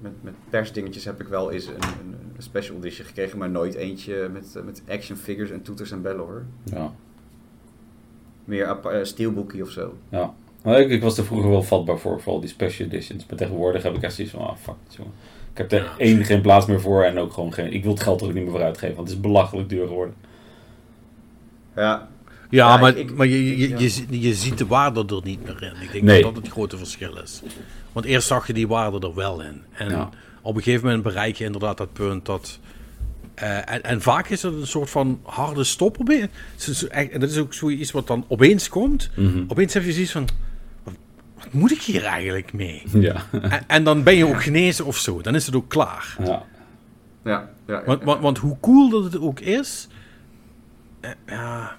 met, 0.00 0.12
met 0.22 0.34
persdingetjes 0.50 1.04
heb 1.04 1.20
ik 1.20 1.28
wel 1.28 1.50
eens 1.50 1.66
een, 1.66 1.74
een, 1.74 2.14
een 2.36 2.42
special 2.42 2.76
edition 2.76 3.06
gekregen, 3.06 3.38
maar 3.38 3.50
nooit 3.50 3.74
eentje 3.74 4.28
met, 4.32 4.56
met 4.64 4.82
action 4.88 5.16
figures 5.16 5.50
en 5.50 5.62
toeters 5.62 5.90
en 5.90 6.02
bellen 6.02 6.24
hoor. 6.24 6.44
ja. 6.64 6.92
Meer 8.46 8.66
eh, 8.84 9.04
steelbookie 9.04 9.62
of 9.62 9.70
zo. 9.70 9.94
Ja. 10.08 10.34
Maar 10.62 10.80
ik, 10.80 10.90
ik 10.90 11.02
was 11.02 11.18
er 11.18 11.24
vroeger 11.24 11.50
wel 11.50 11.62
vatbaar 11.62 11.98
voor, 11.98 12.20
voor 12.20 12.32
al 12.32 12.40
die 12.40 12.48
special 12.48 12.88
editions. 12.88 13.26
Maar 13.28 13.36
tegenwoordig 13.38 13.82
heb 13.82 13.94
ik 13.96 14.02
echt 14.02 14.14
zoiets 14.14 14.34
van, 14.34 14.46
ah 14.48 14.56
fuck 14.62 14.74
jongen. 14.88 15.12
Ik 15.52 15.58
heb 15.58 15.72
er 15.72 15.82
Ja, 15.82 15.94
één, 15.98 16.24
geen 16.24 16.40
plaats 16.40 16.66
meer 16.66 16.80
voor 16.80 17.02
en 17.02 17.18
ook 17.18 17.32
gewoon 17.32 17.52
geen... 17.52 17.72
Ik 17.72 17.82
wil 17.82 17.92
het 17.92 18.02
geld 18.02 18.20
er 18.20 18.26
ook 18.26 18.32
niet 18.32 18.42
meer 18.42 18.52
voor 18.52 18.62
uitgeven, 18.62 18.96
want 18.96 19.08
het 19.08 19.16
is 19.16 19.22
belachelijk 19.22 19.68
duur 19.68 19.86
geworden. 19.86 20.14
Ja, 21.76 22.08
Ja, 22.50 22.68
Ja, 22.68 22.76
maar, 22.76 22.96
ik- 22.96 23.14
maar 23.14 23.26
je, 23.26 23.56
je, 23.58 23.68
ja. 23.68 23.78
je, 23.78 23.88
ziet- 23.88 24.06
je 24.10 24.34
ziet 24.34 24.58
de 24.58 24.66
waarde 24.66 25.04
er 25.16 25.20
niet 25.24 25.44
meer 25.44 25.62
in. 25.62 25.82
Ik 25.82 25.92
denk 25.92 26.04
Nee. 26.04 26.22
dat 26.22 26.34
dat 26.34 26.42
het 26.42 26.52
grote 26.52 26.76
verschil 26.76 27.16
is. 27.22 27.42
Want 27.92 28.06
eerst 28.06 28.26
zag 28.26 28.46
je 28.46 28.52
die 28.52 28.68
waarde 28.68 29.06
er 29.06 29.14
wel 29.14 29.40
in. 29.42 29.62
En 29.72 29.90
Ja. 29.90 30.10
op 30.42 30.56
een 30.56 30.62
gegeven 30.62 30.84
moment 30.86 31.02
bereik 31.02 31.36
je 31.36 31.44
inderdaad 31.44 31.76
dat 31.76 31.92
punt 31.92 32.26
dat... 32.26 32.58
eh, 33.36 33.70
en, 33.72 33.82
en 33.82 34.02
vaak 34.02 34.28
is 34.28 34.42
het 34.42 34.54
een 34.54 34.66
soort 34.66 34.90
van 34.90 35.20
harde 35.22 35.64
stop 35.64 36.00
op 36.00 36.08
En 36.88 37.20
dat 37.20 37.30
is 37.30 37.38
ook 37.38 37.54
zoiets 37.54 37.90
wat 37.90 38.06
dan 38.06 38.24
opeens 38.28 38.68
komt. 38.68 39.10
Mhm. 39.16 39.44
Opeens 39.48 39.74
heb 39.74 39.84
je 39.84 39.92
zoiets 39.92 40.12
van... 40.12 40.28
Wat, 40.82 40.94
wat 41.38 41.52
moet 41.52 41.70
ik 41.70 41.82
hier 41.82 42.04
eigenlijk 42.04 42.52
mee? 42.52 42.82
Ja. 43.08 43.24
en, 43.30 43.62
en 43.66 43.84
dan 43.84 44.02
ben 44.02 44.16
je 44.16 44.26
ook 44.26 44.42
genezen 44.42 44.84
of 44.84 44.96
zo. 44.98 45.20
Dan 45.20 45.34
is 45.34 45.46
het 45.46 45.54
ook 45.54 45.68
klaar. 45.68 46.16
ja. 46.24 46.42
ja, 47.24 47.50
ja. 47.66 47.82
Want, 47.84 48.02
want, 48.04 48.20
want 48.20 48.38
hoe 48.38 48.56
cool 48.60 48.88
dat 48.90 49.04
het 49.04 49.20
ook 49.20 49.40
is. 49.40 49.88
eh, 51.00 51.10
ja. 51.26 51.76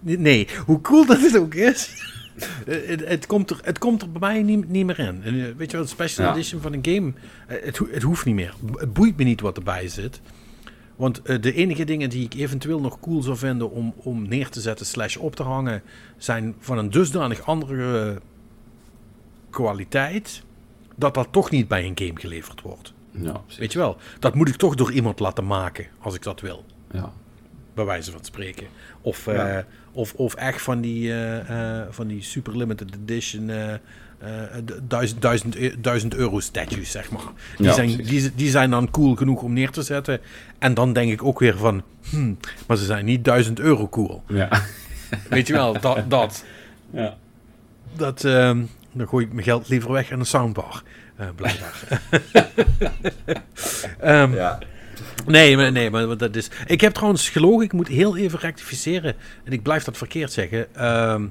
Nee, 0.00 0.48
hoe 0.66 0.80
cool 0.80 1.06
dat 1.06 1.20
het 1.20 1.38
ook 1.38 1.54
is. 1.54 1.90
het, 2.66 3.08
het, 3.08 3.26
komt 3.26 3.50
er, 3.50 3.58
het 3.62 3.78
komt 3.78 4.02
er 4.02 4.10
bij 4.12 4.20
mij 4.20 4.42
niet, 4.42 4.68
niet 4.68 4.86
meer 4.86 4.98
in. 4.98 5.20
Eh, 5.24 5.32
weet 5.56 5.70
je 5.70 5.76
wat, 5.76 5.86
een 5.86 5.92
special 5.92 6.26
Ja. 6.26 6.32
edition 6.32 6.60
van 6.60 6.72
een 6.72 6.84
game. 6.84 7.12
het, 7.46 7.78
het 7.92 8.02
hoeft 8.02 8.24
niet 8.24 8.34
meer. 8.34 8.54
Het 8.72 8.92
boeit 8.92 9.16
me 9.16 9.24
niet 9.24 9.40
wat 9.40 9.56
erbij 9.56 9.88
zit. 9.88 10.20
Want 10.98 11.22
eh, 11.22 11.40
de 11.40 11.52
enige 11.52 11.84
dingen 11.84 12.10
die 12.10 12.24
ik 12.24 12.34
eventueel 12.34 12.80
nog 12.80 13.00
cool 13.00 13.22
zou 13.22 13.36
vinden 13.36 13.70
om, 13.70 13.94
om 13.96 14.28
neer 14.28 14.48
te 14.48 14.60
zetten 14.60 14.86
slash 14.86 15.16
op 15.16 15.36
te 15.36 15.42
hangen, 15.42 15.82
zijn 16.16 16.54
van 16.58 16.78
een 16.78 16.90
dusdanig 16.90 17.42
andere 17.46 18.20
kwaliteit, 19.50 20.42
dat 20.94 21.14
dat 21.14 21.28
toch 21.30 21.50
niet 21.50 21.68
bij 21.68 21.84
een 21.86 21.98
game 21.98 22.20
geleverd 22.20 22.60
wordt. 22.60 22.92
Ja. 23.10 23.42
Weet 23.58 23.72
je 23.72 23.78
wel, 23.78 23.96
dat 24.18 24.34
moet 24.34 24.48
ik 24.48 24.54
toch 24.56 24.74
door 24.74 24.92
iemand 24.92 25.18
laten 25.20 25.46
maken 25.46 25.86
als 26.00 26.14
ik 26.14 26.22
dat 26.22 26.40
wil, 26.40 26.64
Ja. 26.92 27.12
bij 27.74 27.84
wijze 27.84 28.10
van 28.12 28.24
spreken. 28.24 28.66
Of, 29.00 29.26
eh, 29.26 29.34
Ja. 29.34 29.66
of, 29.92 30.14
of 30.14 30.34
echt 30.34 30.62
van 30.62 30.80
die, 30.80 31.14
eh, 31.14 31.82
van 31.90 32.06
die 32.06 32.22
super 32.22 32.56
limited 32.56 32.94
edition 32.94 33.50
duizend, 34.82 35.22
duizend, 35.22 35.54
e- 35.54 35.74
duizend 35.78 36.14
euro 36.14 36.40
statues, 36.40 36.90
zeg 36.90 37.10
maar. 37.10 37.20
Die, 37.56 37.66
Ja, 37.66 37.72
zijn, 37.72 37.96
die, 37.96 38.34
die 38.34 38.50
zijn 38.50 38.70
dan 38.70 38.90
cool 38.90 39.14
genoeg 39.14 39.42
om 39.42 39.52
neer 39.52 39.70
te 39.70 39.82
zetten. 39.82 40.20
En 40.58 40.74
dan 40.74 40.92
denk 40.92 41.12
ik 41.12 41.22
ook 41.24 41.38
weer 41.38 41.56
van, 41.56 41.82
hmm, 42.10 42.38
maar 42.66 42.76
ze 42.76 42.84
zijn 42.84 43.04
niet 43.04 43.24
duizend 43.24 43.60
euro 43.60 43.88
cool. 43.88 44.22
Ja. 44.28 44.48
Weet 45.30 45.46
je 45.46 45.52
wel, 45.52 45.80
dat, 45.80 46.10
dat, 46.10 46.44
ja. 46.90 47.16
dat 47.96 48.24
ehm, 48.24 48.62
dan 48.92 49.08
gooi 49.08 49.24
ik 49.26 49.32
mijn 49.32 49.44
geld 49.44 49.68
liever 49.68 49.92
weg 49.92 50.12
aan 50.12 50.18
een 50.18 50.26
soundbar. 50.26 50.82
eh 51.16 51.26
blijkbaar. 51.34 51.82
Ehm, 54.00 54.34
ja. 54.34 54.58
Nee, 55.26 55.56
maar, 55.56 55.72
nee, 55.72 55.90
maar 55.90 56.16
dat 56.16 56.36
is. 56.36 56.50
Ik 56.66 56.80
heb 56.80 56.92
trouwens 56.94 57.28
gelogen, 57.28 57.64
ik 57.64 57.72
moet 57.72 57.88
heel 57.88 58.16
even 58.16 58.38
rectificeren. 58.38 59.14
En 59.44 59.52
ik 59.52 59.62
blijf 59.62 59.84
dat 59.84 59.96
verkeerd 59.96 60.32
zeggen. 60.32 60.74
Ehm, 60.74 61.26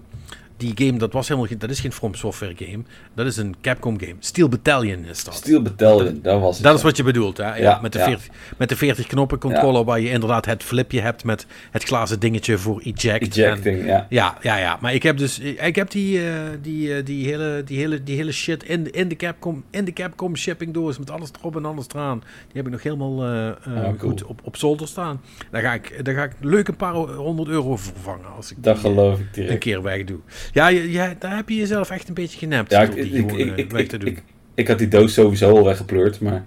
die 0.58 0.72
game, 0.76 0.98
dat, 0.98 1.14
was 1.14 1.28
helemaal 1.28 1.50
geen, 1.50 1.60
dat 1.60 1.70
is 1.70 1.80
geen 1.80 1.92
From 1.92 2.14
Software 2.16 2.54
game. 2.58 2.84
Dat 3.14 3.26
is 3.26 3.38
een 3.38 3.56
Capcom 3.62 4.00
game. 4.00 4.16
Steel 4.20 4.50
Battalion 4.50 5.06
is 5.06 5.24
dat. 5.24 5.34
Steel 5.34 5.62
Battalion, 5.62 6.20
dat 6.22 6.42
was 6.42 6.54
het. 6.56 6.64
Dat 6.64 6.72
ja. 6.72 6.78
is 6.78 6.84
wat 6.84 6.98
je 6.98 7.04
bedoelt, 7.04 7.38
hè? 7.38 7.44
Ja, 7.44 7.56
Ja, 7.56 7.80
met, 7.82 7.92
de 7.94 8.00
ja. 8.00 8.06
40, 8.06 8.28
met 8.58 8.70
de 8.70 8.76
40 8.76 9.08
knoppen 9.08 9.40
controller 9.40 9.84
waar 9.84 10.00
je 10.00 10.10
inderdaad 10.10 10.46
het 10.46 10.64
flipje 10.64 11.02
hebt 11.02 11.24
met 11.24 11.46
het 11.72 11.84
glazen 11.84 12.20
dingetje 12.20 12.58
voor 12.58 12.82
eject. 12.82 13.38
En- 13.38 13.44
Ejecting, 13.44 13.86
ja. 13.86 14.06
ja, 14.10 14.38
ja, 14.42 14.58
ja. 14.58 14.78
Maar 14.82 14.94
ik 14.94 15.04
heb 15.04 15.18
dus 15.18 15.40
ik 15.40 15.76
heb 15.76 15.90
die, 15.90 16.28
eh, 16.30 16.34
die, 16.62 16.94
eh, 16.96 17.06
die, 17.06 17.26
hele, 17.28 17.62
die, 17.66 17.78
hele, 17.78 18.04
die 18.04 18.16
hele 18.16 18.32
shit 18.32 18.64
in, 18.64 18.84
de- 18.84 18.92
in, 18.92 19.08
de 19.08 19.16
Capcom, 19.16 19.64
in 19.70 19.86
de 19.86 19.94
Capcom 19.94 20.36
shipping 20.36 20.74
doos 20.74 20.98
met 21.00 21.10
alles 21.10 21.30
erop 21.40 21.56
en 21.56 21.66
alles 21.66 21.86
eraan. 21.94 22.20
Die 22.20 22.28
heb 22.54 22.66
ik 22.66 22.72
nog 22.72 22.84
helemaal 22.84 23.24
eh, 23.24 23.48
Ah, 23.48 23.84
cool. 23.84 23.98
goed 24.12 24.24
op, 24.24 24.42
op 24.44 24.58
zolder 24.58 24.88
staan. 24.88 25.22
Daar 25.52 25.62
ga, 25.62 25.74
ik, 25.74 26.06
daar 26.06 26.14
ga 26.16 26.24
ik 26.24 26.32
leuk 26.40 26.68
een 26.68 26.76
paar 26.76 26.94
honderd 26.94 27.48
euro 27.50 27.76
voor 27.78 27.94
vervangen 27.94 28.36
als 28.36 28.52
ik 28.52 28.58
Dat 28.64 28.78
geloof 28.80 29.20
ik 29.20 29.26
een 29.26 29.28
direct. 29.44 29.60
keer 29.60 29.82
weg 29.82 30.04
doe. 30.04 30.20
Ja, 30.54 30.68
je, 30.68 30.92
je- 30.92 31.16
daar 31.20 31.36
heb 31.36 31.50
je 31.50 31.56
jezelf 31.56 31.90
echt 31.90 32.08
een 32.08 32.14
beetje 32.14 32.38
genept 32.38 32.72
Ja, 32.72 32.82
ik, 32.82 32.96
ik, 32.96 33.32
ik, 33.32 33.58
ik, 33.58 33.72
weg 33.72 33.82
ik, 33.82 33.88
te 33.90 33.98
doen. 33.98 34.10
ik, 34.10 34.24
ik 34.56 34.68
had 34.68 34.78
die 34.78 34.88
doos 34.88 35.14
sowieso 35.14 35.58
al 35.58 35.64
weggepleurd, 35.64 36.20
maar 36.22 36.46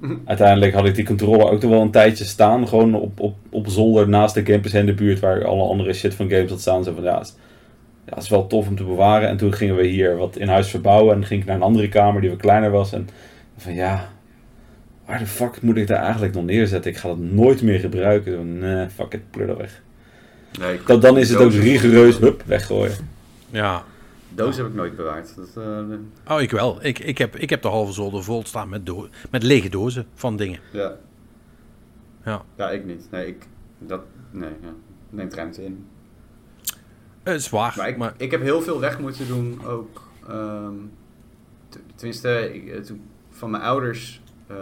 uiteindelijk 0.24 0.72
had 0.74 0.86
ik 0.86 0.94
die 0.94 1.04
controller 1.04 1.50
ook 1.50 1.62
nog 1.62 1.70
wel 1.70 1.80
een 1.80 1.90
tijdje 1.90 2.24
staan. 2.24 2.68
Gewoon 2.68 2.94
op, 2.94 3.20
op, 3.20 3.36
op 3.50 3.68
zolder 3.68 4.08
naast 4.08 4.34
de 4.34 4.42
campus 4.42 4.72
en 4.72 4.86
de 4.86 4.94
buurt 4.94 5.20
waar 5.20 5.44
alle 5.44 5.68
andere 5.68 5.92
shit 5.92 6.14
van 6.14 6.30
games 6.30 6.50
had 6.50 6.60
staan. 6.60 6.84
Zo 6.84 6.94
van 6.94 7.02
ja, 7.04 7.18
het, 7.18 7.38
ja, 8.06 8.14
het 8.14 8.22
is 8.22 8.28
wel 8.28 8.46
tof 8.46 8.68
om 8.68 8.76
te 8.76 8.84
bewaren. 8.84 9.28
En 9.28 9.36
toen 9.36 9.52
gingen 9.54 9.76
we 9.76 9.86
hier 9.86 10.16
wat 10.16 10.36
in 10.36 10.48
huis 10.48 10.68
verbouwen 10.70 11.12
en 11.12 11.18
dan 11.18 11.28
ging 11.28 11.40
ik 11.40 11.46
naar 11.46 11.56
een 11.56 11.62
andere 11.62 11.88
kamer 11.88 12.20
die 12.20 12.30
wat 12.30 12.38
kleiner 12.38 12.70
was. 12.70 12.92
En 12.92 13.08
van 13.56 13.74
ja, 13.74 14.08
waar 15.06 15.18
de 15.18 15.26
fuck 15.26 15.62
moet 15.62 15.76
ik 15.76 15.86
daar 15.86 16.02
eigenlijk 16.02 16.34
nog 16.34 16.44
neerzetten? 16.44 16.90
Ik 16.90 16.96
ga 16.96 17.08
dat 17.08 17.18
nooit 17.18 17.62
meer 17.62 17.78
gebruiken. 17.80 18.58
Nee, 18.58 18.88
fuck 18.88 19.12
it, 19.14 19.30
pleur 19.30 19.46
dat 19.46 19.56
weg. 19.56 19.82
Nee, 20.58 20.74
ik- 20.74 20.86
Dat, 20.86 21.02
dan 21.02 21.18
is 21.18 21.28
het 21.30 21.38
ook 21.38 21.52
rigoureus, 21.52 22.18
hup, 22.18 22.42
weggooien. 22.46 23.08
ja. 23.50 23.84
Doos 24.34 24.56
heb 24.56 24.66
ik 24.66 24.74
nooit 24.74 24.96
bewaard. 24.96 25.34
Dat, 25.36 25.64
eh, 25.64 26.34
Oh, 26.36 26.40
ik 26.40 26.50
wel. 26.50 26.78
Ik, 26.84 26.98
ik, 26.98 27.18
heb, 27.18 27.36
ik 27.36 27.50
heb 27.50 27.62
de 27.62 27.68
halve 27.68 27.92
zolder 27.92 28.24
vol 28.24 28.44
staan 28.44 28.68
met, 28.68 28.86
do 28.86 29.08
met 29.30 29.42
lege 29.42 29.68
dozen 29.68 30.06
van 30.14 30.36
dingen. 30.36 30.58
ja. 30.72 30.96
Ja. 32.24 32.42
ja, 32.56 32.70
ik 32.70 32.84
niet. 32.84 33.06
Nee, 33.10 33.26
ik, 33.26 33.46
dat, 33.78 34.00
nee, 34.30 34.50
ja. 34.62 34.68
neemt 35.10 35.34
ruimte 35.34 35.64
in. 35.64 35.86
Het 37.22 37.40
is 37.40 37.50
waar. 37.50 37.74
Maar 37.76 37.88
ik, 37.88 37.96
maar 37.96 38.14
ik 38.16 38.30
heb 38.30 38.42
heel 38.42 38.62
veel 38.62 38.80
weg 38.80 38.98
moeten 39.00 39.26
doen 39.26 39.64
ook. 39.66 40.02
ehm, 40.28 40.72
tenminste, 41.94 42.54
ik, 42.54 42.68
eh, 42.68 42.80
toen 42.80 43.02
van 43.30 43.50
mijn 43.50 43.62
ouders 43.62 44.20
eh, 44.46 44.56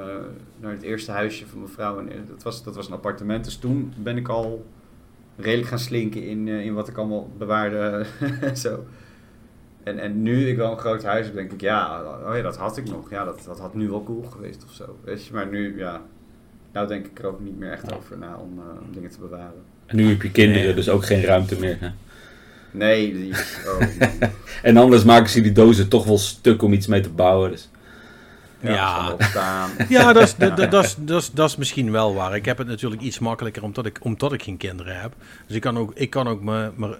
naar 0.60 0.72
het 0.72 0.82
eerste 0.82 1.10
huisje 1.10 1.46
van 1.46 1.58
mijn 1.58 1.70
vrouw. 1.72 1.98
En, 1.98 2.08
eh, 2.12 2.18
dat, 2.28 2.42
was, 2.42 2.62
dat 2.64 2.74
was 2.76 2.86
een 2.86 2.92
appartement. 2.92 3.44
Dus 3.44 3.56
toen 3.56 3.92
ben 3.96 4.16
ik 4.16 4.28
al 4.28 4.66
redelijk 5.36 5.68
gaan 5.68 5.78
slinken 5.78 6.26
in, 6.26 6.48
eh, 6.48 6.64
in 6.64 6.74
wat 6.74 6.88
ik 6.88 6.96
allemaal 6.96 7.30
bewaarde. 7.38 8.04
zo. 8.54 8.84
En, 9.82 9.98
en 9.98 10.22
nu 10.22 10.48
ik 10.48 10.56
wel 10.56 10.70
een 10.70 10.78
groot 10.78 11.02
huis 11.04 11.26
heb, 11.26 11.34
denk 11.34 11.52
ik, 11.52 11.60
ja, 11.60 12.02
oh 12.28 12.36
ja, 12.36 12.42
dat 12.42 12.56
had 12.56 12.76
ik 12.76 12.88
nog. 12.88 13.10
Ja, 13.10 13.24
dat, 13.24 13.42
dat 13.46 13.58
had 13.58 13.74
nu 13.74 13.88
wel 13.88 14.04
cool 14.04 14.22
geweest 14.22 14.64
of 14.64 14.72
zo. 14.72 14.98
Weet 15.04 15.26
je, 15.26 15.32
maar 15.32 15.46
nu, 15.46 15.78
ja, 15.78 16.00
nou 16.72 16.86
denk 16.86 17.06
ik 17.06 17.18
er 17.18 17.26
ook 17.26 17.40
niet 17.40 17.58
meer 17.58 17.70
echt 17.70 17.94
over 17.94 18.18
na 18.18 18.36
om, 18.36 18.58
eh, 18.58 18.82
om 18.82 18.92
dingen 18.92 19.10
te 19.10 19.18
bewaren. 19.18 19.62
En 19.86 19.96
nu 19.96 20.08
heb 20.08 20.22
je 20.22 20.30
kinderen, 20.30 20.64
Nee. 20.64 20.74
dus 20.74 20.88
ook 20.88 21.04
geen 21.04 21.22
ruimte 21.22 21.58
meer. 21.60 21.76
Hè? 21.80 21.88
Nee, 22.70 23.12
die, 23.12 23.32
oh. 23.66 23.82
En 24.62 24.76
anders 24.76 25.04
maken 25.04 25.30
ze 25.30 25.40
die 25.40 25.52
dozen 25.52 25.88
toch 25.88 26.04
wel 26.04 26.18
stuk 26.18 26.62
om 26.62 26.72
iets 26.72 26.86
mee 26.86 27.00
te 27.00 27.10
bouwen. 27.10 27.50
Dus. 27.50 27.70
Ja, 28.62 29.16
Ja. 29.88 30.12
dat 30.12 30.22
is, 30.22 30.36
dat, 30.56 30.58
is, 30.84 30.96
dat, 30.98 31.22
is, 31.22 31.30
dat 31.30 31.48
is 31.48 31.56
misschien 31.56 31.90
wel 31.90 32.14
waar. 32.14 32.36
Ik 32.36 32.44
heb 32.44 32.58
het 32.58 32.66
natuurlijk 32.66 33.02
iets 33.02 33.18
makkelijker 33.18 33.62
omdat 33.62 33.86
ik, 33.86 33.98
omdat 34.02 34.32
ik 34.32 34.42
geen 34.42 34.56
kinderen 34.56 35.00
heb. 35.00 35.12
Dus 35.46 35.56
ik 35.56 35.62
kan 35.62 35.78
ook, 35.78 35.92
ik 35.94 36.10
kan 36.10 36.28
ook 36.28 36.42
me, 36.42 36.70
maar 36.74 36.96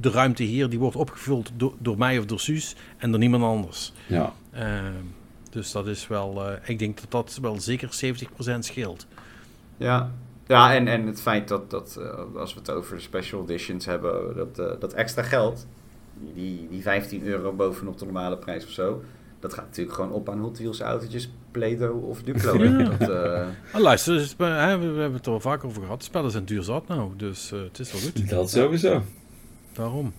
de 0.00 0.10
ruimte 0.10 0.42
hier 0.42 0.68
die 0.68 0.78
wordt 0.78 0.96
opgevuld 0.96 1.50
door, 1.56 1.72
door 1.78 1.98
mij 1.98 2.18
of 2.18 2.24
door 2.24 2.40
Suus 2.40 2.76
en 2.96 3.10
door 3.10 3.20
niemand 3.20 3.42
anders. 3.42 3.92
Ja. 4.06 4.32
Ehm, 4.52 4.92
dus 5.50 5.72
dat 5.72 5.86
is 5.86 6.06
wel, 6.06 6.48
eh, 6.48 6.68
ik 6.68 6.78
denk 6.78 7.00
dat 7.00 7.10
dat 7.10 7.38
wel 7.42 7.60
zeker 7.60 7.88
70% 7.92 8.64
scheelt. 8.64 9.06
Ja, 9.76 10.10
ja 10.46 10.74
en, 10.74 10.88
en 10.88 11.06
het 11.06 11.20
feit 11.20 11.48
dat, 11.48 11.70
dat 11.70 11.96
eh, 12.00 12.40
als 12.40 12.54
we 12.54 12.60
het 12.60 12.70
over 12.70 12.96
de 12.96 13.02
special 13.02 13.42
editions 13.42 13.84
hebben, 13.84 14.36
dat, 14.36 14.58
eh, 14.58 14.80
dat 14.80 14.92
extra 14.92 15.22
geld, 15.22 15.66
die, 16.34 16.68
die 16.70 16.82
15 16.82 17.26
euro 17.26 17.52
bovenop 17.52 17.98
de 17.98 18.04
normale 18.04 18.36
prijs 18.36 18.64
of 18.64 18.70
zo, 18.70 19.02
dat 19.48 19.54
gaat 19.54 19.66
natuurlijk 19.66 19.96
gewoon 19.96 20.12
op 20.12 20.28
aan 20.28 20.40
Hot 20.40 20.58
Wheels 20.58 20.80
autootjes, 20.80 21.30
Play-Doh 21.50 22.08
of 22.08 22.22
Duplo. 22.22 22.64
Ja. 22.64 22.82
Dat, 22.82 23.08
eh, 23.10 23.46
Ah, 23.72 23.80
luister, 23.80 24.14
dus, 24.14 24.34
eh, 24.38 24.46
hè, 24.66 24.78
we, 24.78 24.86
we 24.86 25.00
hebben 25.00 25.16
het 25.16 25.26
er 25.26 25.32
al 25.32 25.40
vaker 25.40 25.68
over 25.68 25.82
gehad. 25.82 25.98
De 25.98 26.04
spellen 26.04 26.30
zijn 26.30 26.44
duur 26.44 26.62
zat 26.62 26.88
nou, 26.88 27.10
dus 27.16 27.52
eh, 27.52 27.58
het 27.60 27.78
is 27.78 27.92
wel 27.92 28.00
goed. 28.00 28.28
Dat 28.28 28.50
sowieso. 28.50 29.02
Daarom. 29.72 30.12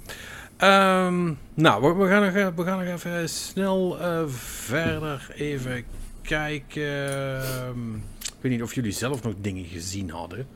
Ehm, 0.58 1.34
nou, 1.54 1.82
we, 1.82 2.04
we 2.04 2.08
gaan 2.08 2.24
nog, 2.26 2.34
eh, 2.34 2.48
we 2.56 2.64
gaan 2.64 2.86
nog 2.86 2.94
even 2.96 3.30
snel 3.30 4.00
eh, 4.00 4.28
verder 4.28 5.32
even 5.36 5.84
kijken. 6.22 7.08
Ehm, 7.14 7.96
ik 8.20 8.34
weet 8.42 8.52
niet 8.52 8.62
of 8.64 8.74
jullie 8.74 8.92
zelf 8.92 9.24
nog 9.24 9.34
dingen 9.42 9.66
gezien 9.66 10.10
hadden. 10.10 10.48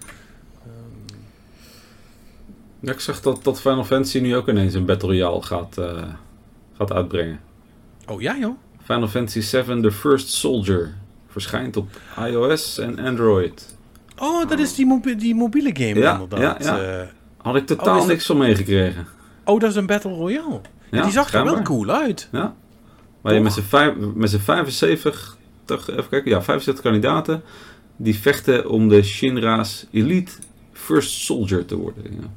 Ehm, 0.64 1.20
Ja, 2.80 2.92
ik 2.92 3.00
zag 3.00 3.22
dat, 3.22 3.44
dat 3.44 3.62
Final 3.62 3.84
Fantasy 3.84 4.20
nu 4.20 4.36
ook 4.36 4.48
ineens 4.50 4.74
een 4.74 4.86
Battle 4.86 5.08
Royale 5.10 5.42
gaat, 5.42 5.78
eh, 5.78 6.04
gaat 6.78 6.92
uitbrengen. 6.92 7.40
Oh 8.12 8.22
ja, 8.22 8.38
joh. 8.38 8.56
Final 8.84 9.08
Fantasy 9.08 9.42
VII 9.64 9.82
The 9.82 9.92
First 9.92 10.30
Soldier 10.30 10.94
verschijnt 11.28 11.78
op 11.78 11.90
iOS 12.28 12.78
en 12.78 13.00
Android. 13.00 13.76
Oh, 14.18 14.50
dat 14.50 14.60
is 14.60 14.76
die, 14.76 14.86
mobi- 14.86 15.16
die 15.16 15.36
mobiele 15.36 15.70
game 15.74 16.00
Ja, 16.00 16.14
inderdaad. 16.20 16.64
ja, 16.64 16.76
ja. 16.78 17.00
Eh, 17.02 17.08
Had 17.38 17.56
ik 17.56 17.66
totaal 17.66 17.94
Oh, 17.94 18.00
dat- 18.00 18.08
niks 18.08 18.26
van 18.26 18.38
meegekregen. 18.38 19.08
oh, 19.46 19.60
dat 19.60 19.70
is 19.70 19.76
een 19.76 19.86
Battle 19.86 20.12
Royale. 20.14 20.62
Ja, 20.92 21.04
die 21.04 21.12
zag 21.12 21.34
er 21.34 21.44
wel 21.44 21.62
cool 21.62 21.90
uit. 21.90 22.28
Ja. 22.32 22.56
Waar 23.22 23.34
je 23.34 23.40
met 23.40 23.54
z'n 23.54 23.62
vijf- 23.62 23.94
met 24.16 24.30
z'n 24.30 24.38
75, 24.40 25.38
toch, 25.66 25.90
even 25.90 26.10
kijken, 26.10 26.32
ja, 26.32 26.42
75 26.42 26.84
kandidaten 26.84 27.42
die 27.96 28.16
vechten 28.16 28.70
om 28.70 28.88
de 28.90 29.04
Shinra's 29.04 29.86
Elite 29.92 30.32
First 30.72 31.12
Soldier 31.12 31.66
te 31.66 31.76
worden. 31.76 32.04
Ja. 32.04 32.28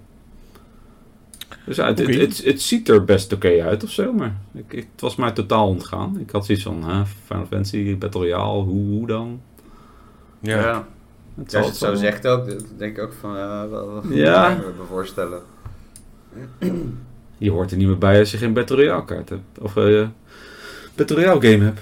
Dus 1.66 1.76
ja, 1.76 1.86
het, 1.86 1.98
het, 1.98 2.14
het, 2.14 2.44
het 2.44 2.62
ziet 2.62 2.88
er 2.88 3.04
best 3.04 3.32
oké 3.32 3.62
uit 3.64 3.84
of 3.84 3.90
zo, 3.90 4.12
maar 4.12 4.36
ik, 4.54 4.72
ik- 4.72 4.88
het 4.92 5.00
was 5.00 5.16
mij 5.16 5.30
totaal 5.32 5.68
ontgaan. 5.68 6.18
Ik 6.20 6.30
had 6.30 6.46
zoiets 6.46 6.64
van, 6.64 6.84
hè, 6.90 7.02
Final 7.24 7.46
Fantasy, 7.46 7.98
Battle 7.98 8.20
Royale, 8.20 8.62
hoe, 8.62 8.88
hoe 8.90 9.06
dan? 9.06 9.40
ja. 10.40 10.60
Ja. 10.60 10.86
Het 11.36 11.50
Ja, 11.52 11.58
als 11.58 11.66
het 11.66 11.76
zo 11.76 11.94
zegt 11.94 12.26
ook, 12.26 12.46
denk 12.78 12.96
ik 12.96 13.02
ook 13.02 13.12
van, 13.20 13.36
eh, 13.36 14.16
Ja. 14.16 14.42
kan 14.54 14.56
ik 14.70 14.76
me 14.78 14.84
voorstellen. 14.88 15.40
Je 17.38 17.50
hoort 17.50 17.70
er 17.70 17.76
niet 17.76 17.86
meer 17.86 17.98
bij 17.98 18.18
als 18.18 18.30
je 18.30 18.36
geen 18.38 18.52
Battle 18.52 18.76
Royale 18.76 19.04
kaart 19.04 19.28
hebt. 19.28 19.58
Of 19.60 19.76
eh 19.76 20.08
Battle 20.94 21.16
Royale 21.16 21.50
game 21.50 21.64
hebt. 21.64 21.80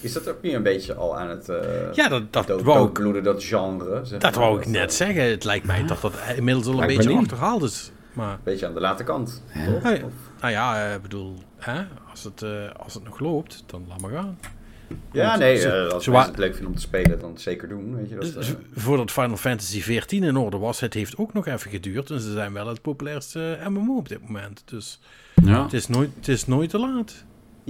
Is 0.00 0.12
dat 0.12 0.28
ook 0.28 0.42
niet 0.42 0.52
een 0.54 0.62
beetje 0.62 0.94
al 0.94 1.18
aan 1.18 1.28
het 1.28 1.48
eh 1.48 1.56
Ja, 1.92 2.08
dat, 2.08 2.32
dat 2.32 2.46
dood- 2.46 2.62
wou 2.62 2.88
ik, 3.16 3.24
dat 3.24 3.44
genre? 3.44 4.00
zeg 4.04 4.18
dat 4.18 4.34
maar? 4.34 4.40
wou 4.44 4.60
ik 4.60 4.66
net 4.66 4.94
zeggen. 4.94 5.22
Het 5.30 5.44
lijkt 5.44 5.66
mij 5.66 5.86
dat 5.86 6.00
dat 6.00 6.12
inmiddels 6.36 6.66
al 6.66 6.72
een 6.72 6.78
Lijkt 6.78 6.96
beetje 6.96 7.12
achterhaald 7.18 7.62
is. 7.62 7.90
Maar 8.12 8.32
Een 8.32 8.38
beetje 8.44 8.66
aan 8.66 8.74
de 8.74 8.80
late 8.80 9.04
kant. 9.04 9.42
Of- 9.74 9.82
Nou 10.40 10.52
ja, 10.52 10.86
ik 10.86 11.02
bedoel, 11.02 11.34
hè, 11.58 11.82
als, 12.10 12.24
het, 12.24 12.42
eh, 12.42 12.50
als 12.76 12.94
het 12.94 13.04
nog 13.04 13.18
loopt, 13.20 13.62
dan 13.66 13.84
laat 13.88 14.00
maar 14.00 14.10
gaan. 14.10 14.38
Ja, 15.12 15.26
Want 15.26 15.38
nee, 15.38 15.56
ze- 15.56 15.70
eh, 15.86 15.92
als 15.92 16.04
ze 16.04 16.10
wa- 16.10 16.26
het 16.26 16.38
leuk 16.38 16.52
vinden 16.52 16.68
om 16.70 16.74
te 16.76 16.80
spelen, 16.82 17.18
dan 17.18 17.38
zeker 17.38 17.68
doen. 17.68 17.96
Weet 17.96 18.08
je, 18.08 18.14
dat, 18.14 18.32
Dus 18.34 18.48
eh, 18.48 18.54
voordat 18.74 19.10
Final 19.10 19.36
Fantasy 19.36 19.80
XIV 19.80 20.12
in 20.12 20.36
orde 20.36 20.58
was, 20.58 20.80
het 20.80 20.94
heeft 20.94 21.16
ook 21.16 21.32
nog 21.32 21.46
even 21.46 21.70
geduurd. 21.70 22.10
En 22.10 22.20
ze 22.20 22.32
zijn 22.32 22.52
wel 22.52 22.66
het 22.66 22.82
populairste 22.82 23.58
MMO 23.68 23.96
op 23.96 24.08
dit 24.08 24.22
moment. 24.22 24.62
Dus 24.64 25.00
Ja. 25.44 25.62
het 25.62 25.72
is 25.72 25.88
nooit, 25.88 26.10
het 26.16 26.28
is 26.28 26.46
nooit 26.46 26.70
te 26.70 26.78
laat. 26.78 27.24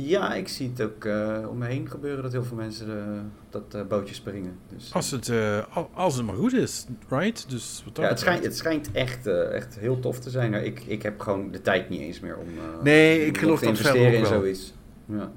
Ja, 0.09 0.35
ik 0.35 0.49
zie 0.49 0.69
het 0.75 0.83
ook 0.83 1.05
eh, 1.05 1.47
om 1.49 1.59
me 1.59 1.67
heen 1.67 1.89
gebeuren 1.91 2.23
dat 2.23 2.33
heel 2.33 2.45
veel 2.45 2.57
mensen 2.57 2.89
eh, 2.89 3.21
dat 3.51 3.75
eh, 3.75 3.83
bootje 3.87 4.15
springen. 4.15 4.57
Dus, 4.69 4.95
Als 4.95 5.11
het, 5.11 5.31
al- 5.71 5.91
als 5.95 6.17
het 6.17 6.27
maar 6.27 6.35
goed 6.35 6.53
is, 6.53 6.87
right? 7.09 7.51
Dus 7.51 7.83
wat 7.85 7.97
ja, 7.97 8.09
het, 8.09 8.19
schijnt, 8.21 8.45
het 8.45 8.57
schijnt 8.57 8.93
echt, 8.93 9.27
echt 9.27 9.79
heel 9.79 10.01
tof 10.01 10.19
te 10.21 10.31
zijn. 10.31 10.51
Nou, 10.51 10.65
ik, 10.65 10.81
ik 10.87 11.03
heb 11.03 11.21
gewoon 11.21 11.51
de 11.51 11.63
tijd 11.63 11.89
niet 11.89 12.01
eens 12.01 12.21
meer 12.21 12.37
om, 12.37 12.47
Nee, 12.83 13.27
ik 13.27 13.39
geloof 13.39 13.59
te 13.59 13.65
dat 13.65 13.79
investeren 13.79 14.13
in 14.15 14.27
zoiets. 14.27 14.73
Ja. 15.05 15.31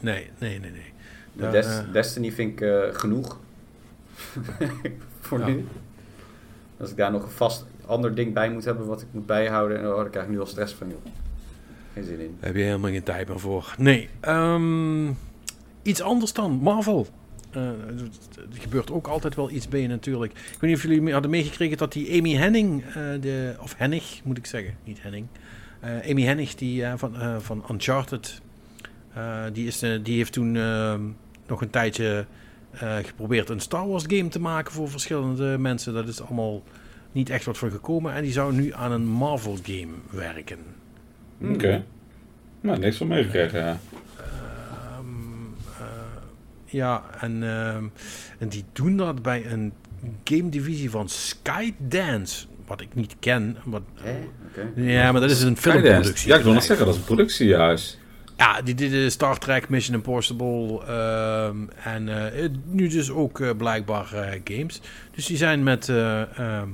Nee, 0.00 0.30
nee, 0.38 0.58
nee, 0.60 0.70
nee. 0.70 1.50
Des- 1.50 1.66
eh. 1.66 1.92
Destiny 1.92 2.32
vind 2.32 2.60
ik 2.60 2.66
genoeg. 2.92 3.38
Voor 5.20 5.38
Ja. 5.38 5.46
nu. 5.46 5.64
Als 6.80 6.90
ik 6.90 6.96
daar 6.96 7.10
nog 7.12 7.22
een 7.22 7.30
vast 7.30 7.64
ander 7.86 8.14
ding 8.14 8.34
bij 8.34 8.50
moet 8.50 8.64
hebben 8.64 8.86
wat 8.86 9.00
ik 9.00 9.06
moet 9.10 9.26
bijhouden, 9.26 9.82
dan 9.82 10.10
krijg 10.10 10.26
ik 10.26 10.32
nu 10.32 10.40
al 10.40 10.46
stress 10.46 10.74
van. 10.74 10.88
Joh. 10.88 10.98
Geen 11.94 12.04
zin 12.04 12.20
in. 12.20 12.36
Daar 12.38 12.48
heb 12.48 12.56
je 12.56 12.62
helemaal 12.62 12.90
geen 12.90 13.02
tijd 13.02 13.28
meer 13.28 13.40
voor. 13.40 13.74
Nee. 13.78 14.08
ehm, 14.20 15.08
iets 15.82 16.00
anders 16.00 16.32
dan. 16.32 16.52
Marvel. 16.52 17.06
Eh, 17.50 17.62
er 17.62 18.60
gebeurt 18.60 18.90
ook 18.90 19.06
altijd 19.06 19.34
wel 19.34 19.50
iets 19.50 19.68
bij 19.68 19.80
je 19.80 19.88
natuurlijk. 19.88 20.32
Ik 20.32 20.60
weet 20.60 20.70
niet 20.70 20.76
of 20.76 20.82
jullie 20.82 21.12
hadden 21.12 21.30
meegekregen 21.30 21.76
dat 21.76 21.92
die 21.92 22.18
Amy 22.18 22.34
Henning, 22.34 22.84
eh, 22.84 22.94
de, 23.20 23.54
of 23.60 23.74
Hennig 23.76 24.20
moet 24.24 24.38
ik 24.38 24.46
zeggen, 24.46 24.74
niet 24.84 25.02
Henning. 25.02 25.26
Eh, 25.80 26.10
Amy 26.10 26.22
Hennig 26.22 26.54
die, 26.54 26.84
van, 26.96 27.40
van 27.42 27.64
Uncharted, 27.70 28.40
die, 29.52 29.66
is, 29.66 29.78
die 29.78 30.16
heeft 30.16 30.32
toen 30.32 30.56
ehm, 30.56 31.02
nog 31.46 31.60
een 31.60 31.70
tijdje 31.70 32.26
geprobeerd 33.02 33.48
een 33.48 33.60
Star 33.60 33.88
Wars 33.88 34.04
game 34.06 34.28
te 34.28 34.40
maken 34.40 34.72
voor 34.72 34.90
verschillende 34.90 35.58
mensen. 35.58 35.94
Dat 35.94 36.08
is 36.08 36.22
allemaal 36.22 36.62
niet 37.12 37.30
echt 37.30 37.44
wat 37.44 37.58
van 37.58 37.70
gekomen. 37.70 38.14
En 38.14 38.22
die 38.22 38.32
zou 38.32 38.54
nu 38.54 38.72
aan 38.74 38.92
een 38.92 39.06
Marvel 39.06 39.58
game 39.62 39.92
werken. 40.10 40.58
Hmm. 41.40 41.54
Oké. 41.54 41.84
Nou, 42.60 42.78
niks 42.78 42.96
van 42.96 43.06
meegekregen. 43.06 43.60
Ja. 43.60 43.78
Ehm, 44.16 45.06
eh, 45.78 45.84
ja, 46.64 47.02
en, 47.20 47.42
ehm, 47.42 47.84
en 48.38 48.48
die 48.48 48.64
doen 48.72 48.96
dat 48.96 49.22
bij 49.22 49.46
een 49.46 49.72
game 50.24 50.48
divisie 50.48 50.90
van 50.90 51.08
Skydance. 51.08 52.46
Wat 52.66 52.80
ik 52.80 52.94
niet 52.94 53.16
ken. 53.20 53.56
Wat, 53.64 53.82
ja, 54.74 55.12
maar 55.12 55.20
dat 55.20 55.30
is 55.30 55.42
een 55.42 55.56
filmproductie. 55.56 56.28
Ja, 56.28 56.36
ik 56.36 56.42
wil 56.42 56.52
nog 56.52 56.62
zeggen, 56.62 56.86
dat 56.86 56.94
is 56.94 57.00
een 57.00 57.06
productiehuis. 57.06 57.98
Ja, 58.40 58.62
die 58.62 58.74
deden 58.74 59.10
Star 59.10 59.38
Trek, 59.38 59.68
Mission 59.68 59.96
Impossible 59.96 60.80
ehm, 60.86 61.56
en 61.84 62.32
eh, 62.32 62.48
nu 62.64 62.88
dus 62.88 63.10
ook 63.10 63.40
eh, 63.40 63.50
blijkbaar 63.56 64.06
games. 64.44 64.80
Dus 65.14 65.26
die 65.26 65.36
zijn 65.36 65.62
met, 65.62 65.88
eh, 65.88 66.38
ehm, 66.38 66.68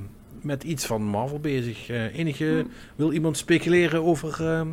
met 0.46 0.64
iets 0.64 0.86
van 0.86 1.02
Marvel 1.02 1.40
bezig. 1.40 1.88
Eh, 1.88 2.18
enige, 2.18 2.66
wil 2.96 3.12
iemand 3.12 3.36
speculeren 3.36 4.02
over... 4.02 4.46
ehm, 4.46 4.68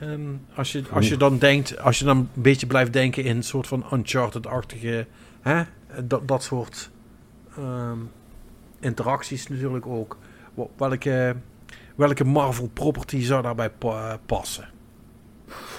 ehm, 0.00 0.20
als, 0.54 0.72
je, 0.72 0.82
als 0.90 1.08
je 1.08 1.16
dan 1.16 1.38
denkt, 1.38 1.78
als 1.78 1.98
je 1.98 2.04
dan 2.04 2.16
een 2.16 2.42
beetje 2.42 2.66
blijft 2.66 2.92
denken 2.92 3.24
in 3.24 3.36
een 3.36 3.42
soort 3.42 3.66
van 3.66 3.84
Uncharted-achtige... 3.92 5.06
Hè, 5.40 5.62
dat, 6.04 6.28
dat 6.28 6.42
soort 6.42 6.90
ehm, 7.56 7.98
interacties 8.80 9.48
natuurlijk 9.48 9.86
ook. 9.86 10.18
Welke, 10.76 11.36
welke 11.96 12.24
Marvel 12.24 12.68
property 12.72 13.20
zou 13.20 13.42
daarbij 13.42 13.70
pa- 13.70 14.18
passen? 14.26 14.68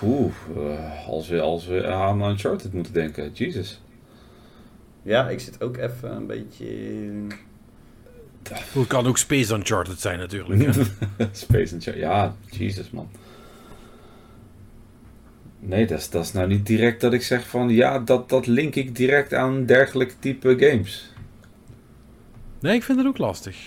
Oeh, 0.03 0.33
eh, 0.55 1.07
als, 1.07 1.27
we, 1.27 1.41
als 1.41 1.65
we 1.67 1.87
aan 1.87 2.21
Uncharted 2.21 2.73
moeten 2.73 2.93
denken. 2.93 3.31
Jesus. 3.33 3.81
Ja, 5.01 5.29
ik 5.29 5.39
zit 5.39 5.61
ook 5.63 5.77
even 5.77 6.15
een 6.15 6.27
beetje... 6.27 6.67
Het 8.49 8.87
kan 8.87 9.07
ook 9.07 9.17
Space 9.17 9.53
Uncharted 9.55 9.99
zijn 10.01 10.19
natuurlijk. 10.19 10.75
hè. 10.75 10.83
Space 11.31 11.73
Uncharted. 11.73 12.01
Ja, 12.03 12.35
Jesus 12.49 12.89
man. 12.89 13.09
Nee, 15.59 15.87
dat 15.87 15.99
is, 15.99 16.09
dat 16.09 16.23
is 16.23 16.31
nou 16.31 16.47
niet 16.47 16.65
direct 16.65 17.01
dat 17.01 17.13
ik 17.13 17.21
zeg 17.21 17.47
van... 17.47 17.69
Ja, 17.69 17.99
dat, 17.99 18.29
dat 18.29 18.47
link 18.47 18.75
ik 18.75 18.95
direct 18.95 19.33
aan 19.33 19.65
dergelijk 19.65 20.15
type 20.19 20.55
games. 20.59 21.13
Nee, 22.59 22.75
ik 22.75 22.83
vind 22.83 22.97
het 22.97 23.07
ook 23.07 23.17
lastig. 23.17 23.57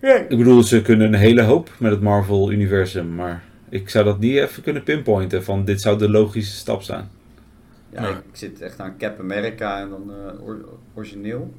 Ik 0.00 0.28
bedoel, 0.36 0.62
ze 0.62 0.82
kunnen 0.82 1.06
een 1.06 1.18
hele 1.18 1.42
hoop 1.42 1.70
met 1.78 1.90
het 1.90 2.00
Marvel-universum, 2.00 3.14
maar 3.14 3.42
ik 3.68 3.88
zou 3.88 4.04
dat 4.04 4.18
niet 4.18 4.36
even 4.36 4.62
kunnen 4.62 4.82
pinpointen 4.82 5.44
van 5.44 5.64
dit 5.64 5.80
zou 5.80 5.98
de 5.98 6.08
logische 6.10 6.56
stap 6.56 6.82
zijn. 6.82 7.08
Ja, 7.92 8.00
Nee. 8.00 8.10
ik 8.12 8.16
zit 8.32 8.60
echt 8.60 8.80
aan 8.80 8.96
Cap 8.98 9.20
America 9.20 9.80
en 9.80 9.88
dan 9.90 10.10
eh, 10.12 10.42
or- 10.46 10.64
origineel. 10.94 11.54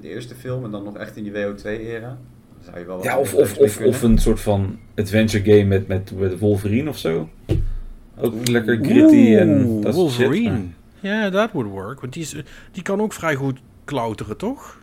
De 0.00 0.08
eerste 0.08 0.34
film 0.34 0.64
en 0.64 0.70
dan 0.70 0.84
nog 0.84 0.96
echt 0.96 1.16
in 1.16 1.22
die 1.22 1.32
WO2-era. 1.32 2.08
Dan 2.08 2.64
zou 2.64 2.78
je 2.78 2.84
wel 2.84 2.96
wat 2.96 3.04
Ja, 3.04 3.18
of, 3.18 3.34
of, 3.34 3.80
of, 3.80 4.02
een 4.02 4.18
soort 4.18 4.40
van 4.40 4.78
adventure 4.96 5.44
game 5.44 5.64
met, 5.64 5.86
met, 5.86 6.12
met 6.18 6.38
Wolverine 6.38 6.88
of 6.88 6.98
zo. 6.98 7.28
Ook 8.18 8.48
lekker 8.48 8.78
gritty 8.82 9.36
en 9.36 9.80
dat 9.80 9.94
soort 9.94 10.10
shit. 10.10 10.26
Wolverine. 10.26 10.62
Ja, 11.00 11.30
that 11.30 11.52
would 11.52 11.70
work. 11.70 12.00
Want 12.00 12.12
die, 12.12 12.22
is, 12.22 12.36
die 12.72 12.82
kan 12.82 13.00
ook 13.00 13.12
vrij 13.12 13.34
goed 13.34 13.58
klauteren, 13.84 14.36
toch? 14.36 14.80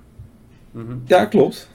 Mhm. 0.72 0.94
Ja, 1.06 1.26
klopt. 1.26 1.70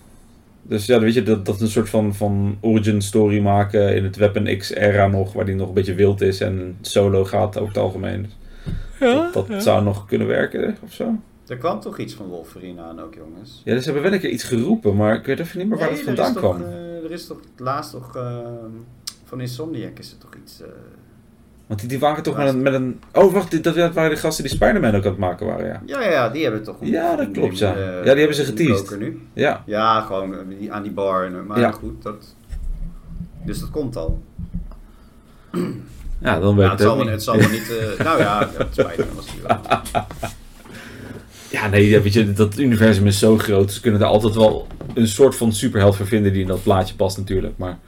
Dus 0.62 0.86
ja, 0.86 1.00
weet 1.00 1.14
je, 1.14 1.22
dat, 1.22 1.46
dat 1.46 1.60
een 1.60 1.68
soort 1.68 1.88
van, 1.88 2.14
van 2.14 2.58
origin 2.60 3.02
story 3.02 3.40
maken 3.40 3.96
in 3.96 4.04
het 4.04 4.16
Weapon 4.16 4.56
X-era 4.58 5.06
nog, 5.06 5.32
waar 5.32 5.44
die 5.44 5.54
nog 5.54 5.68
een 5.68 5.74
beetje 5.74 5.94
wild 5.94 6.20
is 6.20 6.40
en 6.40 6.76
solo 6.80 7.24
gaat 7.24 7.56
over 7.56 7.68
het 7.68 7.82
algemeen. 7.82 8.30
Ja, 9.00 9.30
dat 9.32 9.48
dat 9.48 9.62
zou 9.62 9.84
nog 9.84 10.06
kunnen 10.06 10.26
werken 10.26 10.76
of 10.84 10.92
zo. 10.92 11.18
Er 11.48 11.56
kwam 11.56 11.80
toch 11.80 11.98
iets 11.98 12.14
van 12.14 12.26
Wolverine 12.26 12.80
aan 12.82 13.00
ook, 13.00 13.14
jongens? 13.14 13.60
Ja, 13.64 13.72
dus 13.74 13.84
ze 13.84 13.90
hebben 13.90 14.02
wel 14.10 14.12
een 14.12 14.20
keer 14.24 14.30
iets 14.30 14.44
geroepen, 14.44 14.96
maar 14.96 15.14
ik 15.14 15.24
weet 15.26 15.38
even 15.38 15.58
niet 15.58 15.68
meer 15.68 15.78
waar 15.78 15.86
Nee, 15.88 15.96
het 15.96 16.04
vandaan 16.06 16.32
toch, 16.34 16.56
kwam. 16.56 16.62
eh, 16.62 17.04
er 17.04 17.10
is 17.10 17.26
toch 17.26 17.38
laatst 17.56 17.90
toch 17.90 18.16
eh, 18.16 18.38
van 19.24 19.40
Insomniac 19.40 19.98
is 19.98 20.10
er 20.12 20.18
toch 20.18 20.30
iets... 20.44 20.60
eh, 20.60 20.66
Want 21.66 21.80
die, 21.80 21.88
die 21.88 21.98
waren 21.98 22.22
toch 22.22 22.36
met 22.36 22.48
een, 22.48 22.62
met 22.62 22.74
een... 22.74 23.00
Oh, 23.12 23.32
wacht, 23.32 23.50
die- 23.50 23.60
dat 23.60 23.74
waren 23.94 24.10
de 24.10 24.16
gasten 24.16 24.44
die 24.44 24.52
Spider-Man 24.52 24.94
ook 24.94 25.04
aan 25.04 25.10
het 25.10 25.18
maken 25.18 25.46
waren, 25.46 25.66
ja. 25.66 25.82
Ja, 25.86 26.00
ja, 26.02 26.10
ja, 26.10 26.28
die 26.28 26.42
hebben 26.42 26.62
toch... 26.62 26.80
een 26.80 26.86
Ja, 26.88 27.16
dat 27.16 27.30
klopt, 27.30 27.58
ja. 27.58 27.74
eh, 27.76 27.84
Ja, 27.84 28.00
die 28.02 28.18
hebben 28.18 28.34
ze 28.34 28.44
geteased. 28.44 28.98
nu. 28.98 29.20
Ja, 29.32 29.62
Ja, 29.66 30.00
gewoon 30.00 30.34
aan 30.70 30.82
die 30.82 30.92
bar. 30.92 31.24
En, 31.24 31.46
maar 31.46 31.58
Ja. 31.60 31.70
goed, 31.70 32.02
dat... 32.02 32.34
Dus 33.44 33.60
dat 33.60 33.70
komt 33.70 33.96
al. 33.96 34.22
ja 36.18 36.40
dan 36.40 36.56
Ja, 36.56 36.68
weet 36.68 36.70
het, 36.70 36.80
ik 36.80 36.86
zal 36.86 36.96
het 36.98 37.04
wel, 37.04 37.06
ook 37.06 37.08
het 37.10 37.22
zal 37.22 37.34
niet. 37.34 37.68
wel 37.68 37.88
niet... 37.88 37.98
nou 37.98 38.18
ja, 38.18 38.48
het 38.52 38.66
Spider-Man 38.70 39.14
was 39.16 39.26
die. 39.26 39.40
Ja, 41.50 41.68
nee, 41.68 41.88
ja, 41.88 42.02
weet 42.02 42.12
je, 42.12 42.32
dat 42.32 42.58
universum 42.58 43.06
is 43.06 43.18
zo 43.18 43.38
groot. 43.38 43.72
Ze 43.72 43.80
kunnen 43.80 44.00
er 44.00 44.06
altijd 44.06 44.34
wel 44.34 44.66
een 44.94 45.06
soort 45.08 45.36
van 45.36 45.52
superheld 45.52 45.96
voor 45.96 46.06
vinden 46.06 46.32
die 46.32 46.40
in 46.42 46.46
dat 46.48 46.62
plaatje 46.62 46.94
past 46.94 47.16
natuurlijk. 47.18 47.58
Maar 47.58 47.78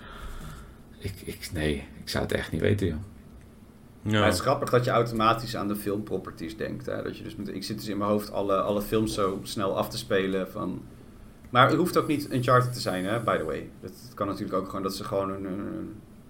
ik, 0.99 1.13
ik, 1.25 1.51
nee, 1.53 1.75
ik 2.03 2.09
zou 2.09 2.25
het 2.25 2.33
echt 2.33 2.53
niet 2.53 2.61
weten, 2.61 2.87
joh. 2.87 2.97
Maar 4.03 4.25
het 4.25 4.35
is 4.35 4.41
grappig 4.41 4.71
dat 4.71 4.85
je 4.85 4.91
automatisch 4.91 5.57
aan 5.57 5.69
de 5.69 5.77
filmproperties 5.77 6.57
denkt. 6.57 6.87
Hè? 6.87 7.03
Dat 7.03 7.17
je 7.17 7.23
dus 7.23 7.37
met, 7.37 7.49
ik 7.55 7.65
zit 7.65 7.79
dus 7.79 7.89
in 7.89 7.99
mijn 7.99 8.11
hoofd 8.11 8.33
alle, 8.33 8.55
alle 8.61 8.83
films 8.83 9.15
zo 9.15 9.41
snel 9.43 9.77
af 9.79 9.89
te 9.89 9.99
spelen 9.99 10.51
van... 10.51 10.83
Maar 11.51 11.69
het 11.69 11.77
hoeft 11.77 11.97
ook 11.97 12.07
niet 12.07 12.29
Uncharted 12.33 12.73
te 12.73 12.81
zijn, 12.81 13.05
hè, 13.05 13.21
by 13.21 13.37
the 13.37 13.45
way. 13.45 13.69
Het 13.81 13.93
kan 14.15 14.27
natuurlijk 14.27 14.59
ook 14.59 14.67
gewoon 14.67 14.83
dat 14.83 14.97
ze 14.97 15.05
gewoon 15.05 15.31
een, 15.31 15.45
een, 15.45 15.61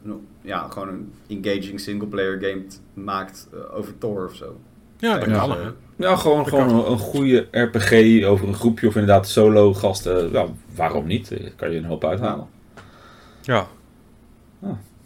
een- 0.04 0.26
ja, 0.42 0.68
gewoon 0.68 0.88
een 0.88 1.12
engaging 1.28 1.80
singleplayer 1.80 2.40
game 2.40 2.62
maakt 2.94 3.48
eh, 3.52 3.76
over 3.76 3.98
Thor 3.98 4.26
of 4.26 4.34
zo. 4.34 4.60
Ja, 4.98 5.18
dat 5.18 5.28
Ja. 5.28 5.38
kan. 5.38 5.50
hè. 5.50 5.70
Ja, 6.00 6.16
gewoon, 6.16 6.46
gewoon 6.48 6.68
een, 6.68 6.90
een 6.90 6.98
goede 6.98 7.46
RPG 7.50 8.24
over 8.24 8.48
een 8.48 8.54
groepje 8.54 8.86
of 8.86 8.94
inderdaad 8.94 9.28
solo 9.28 9.74
gasten. 9.74 10.32
Ja, 10.32 10.46
waarom 10.74 11.06
niet? 11.06 11.28
Daar 11.28 11.50
kan 11.56 11.70
je 11.70 11.78
een 11.78 11.84
hoop 11.84 12.04
uithalen. 12.04 12.46
Ja. 13.42 13.66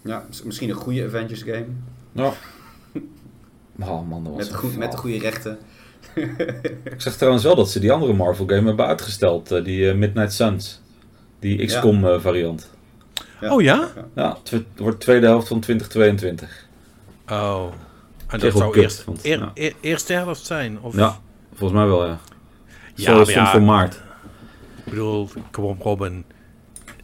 Ja, 0.05 0.25
mis- 0.29 0.43
misschien 0.43 0.69
een 0.69 0.75
goede 0.75 1.05
Avengers 1.05 1.43
game. 1.43 1.66
Ja. 2.12 2.33
Oh 3.81 4.09
man, 4.09 4.25
dat 4.25 4.33
was 4.35 4.49
Met, 4.51 4.59
goed, 4.59 4.77
met 4.77 4.91
de 4.93 4.97
goede 4.97 5.19
rechten. 5.19 5.59
Ik 6.85 6.95
zag 6.97 7.15
trouwens 7.16 7.45
wel 7.45 7.55
dat 7.57 7.71
ze 7.71 7.81
die 7.81 7.93
andere 7.93 8.12
Marvel 8.12 8.47
game 8.47 8.66
hebben 8.66 8.87
uitgesteld. 8.87 9.51
eh, 9.53 9.65
die 9.65 9.89
eh, 9.91 9.97
Midnight 9.97 10.33
Suns. 10.33 10.81
Die 11.39 11.65
XCOM 11.66 12.05
eh, 12.07 12.21
variant. 12.21 12.71
Oh 13.43 13.62
ja? 13.62 13.89
Ja, 14.15 14.37
het 14.39 14.51
wordt- 14.51 14.66
wordt 14.77 15.01
tweede 15.01 15.27
helft 15.27 15.49
van 15.49 15.61
2022. 15.61 16.66
Oh. 17.31 17.66
En 18.35 18.40
dat 18.40 18.52
ook 18.52 18.59
zou 18.59 18.73
kut, 18.73 18.82
eerst, 18.82 19.05
want- 19.05 19.24
eer- 19.24 19.39
ja. 19.39 19.51
eer- 19.55 19.74
eerste 19.81 20.12
helft 20.12 20.44
zijn? 20.47 20.78
Of? 20.81 20.97
Ja, 20.97 21.19
volgens 21.55 21.78
mij 21.78 21.89
wel 21.89 22.06
ja. 22.06 22.19
Ja, 22.94 23.05
Zo 23.05 23.16
maar 23.16 23.27
stond 23.27 23.47
ja. 23.47 23.51
voor 23.52 23.62
maart. 23.62 23.94
Ik 24.85 24.90
bedoel, 24.90 25.28
kom 25.51 25.65
op 25.65 25.82
Robin. 25.82 26.24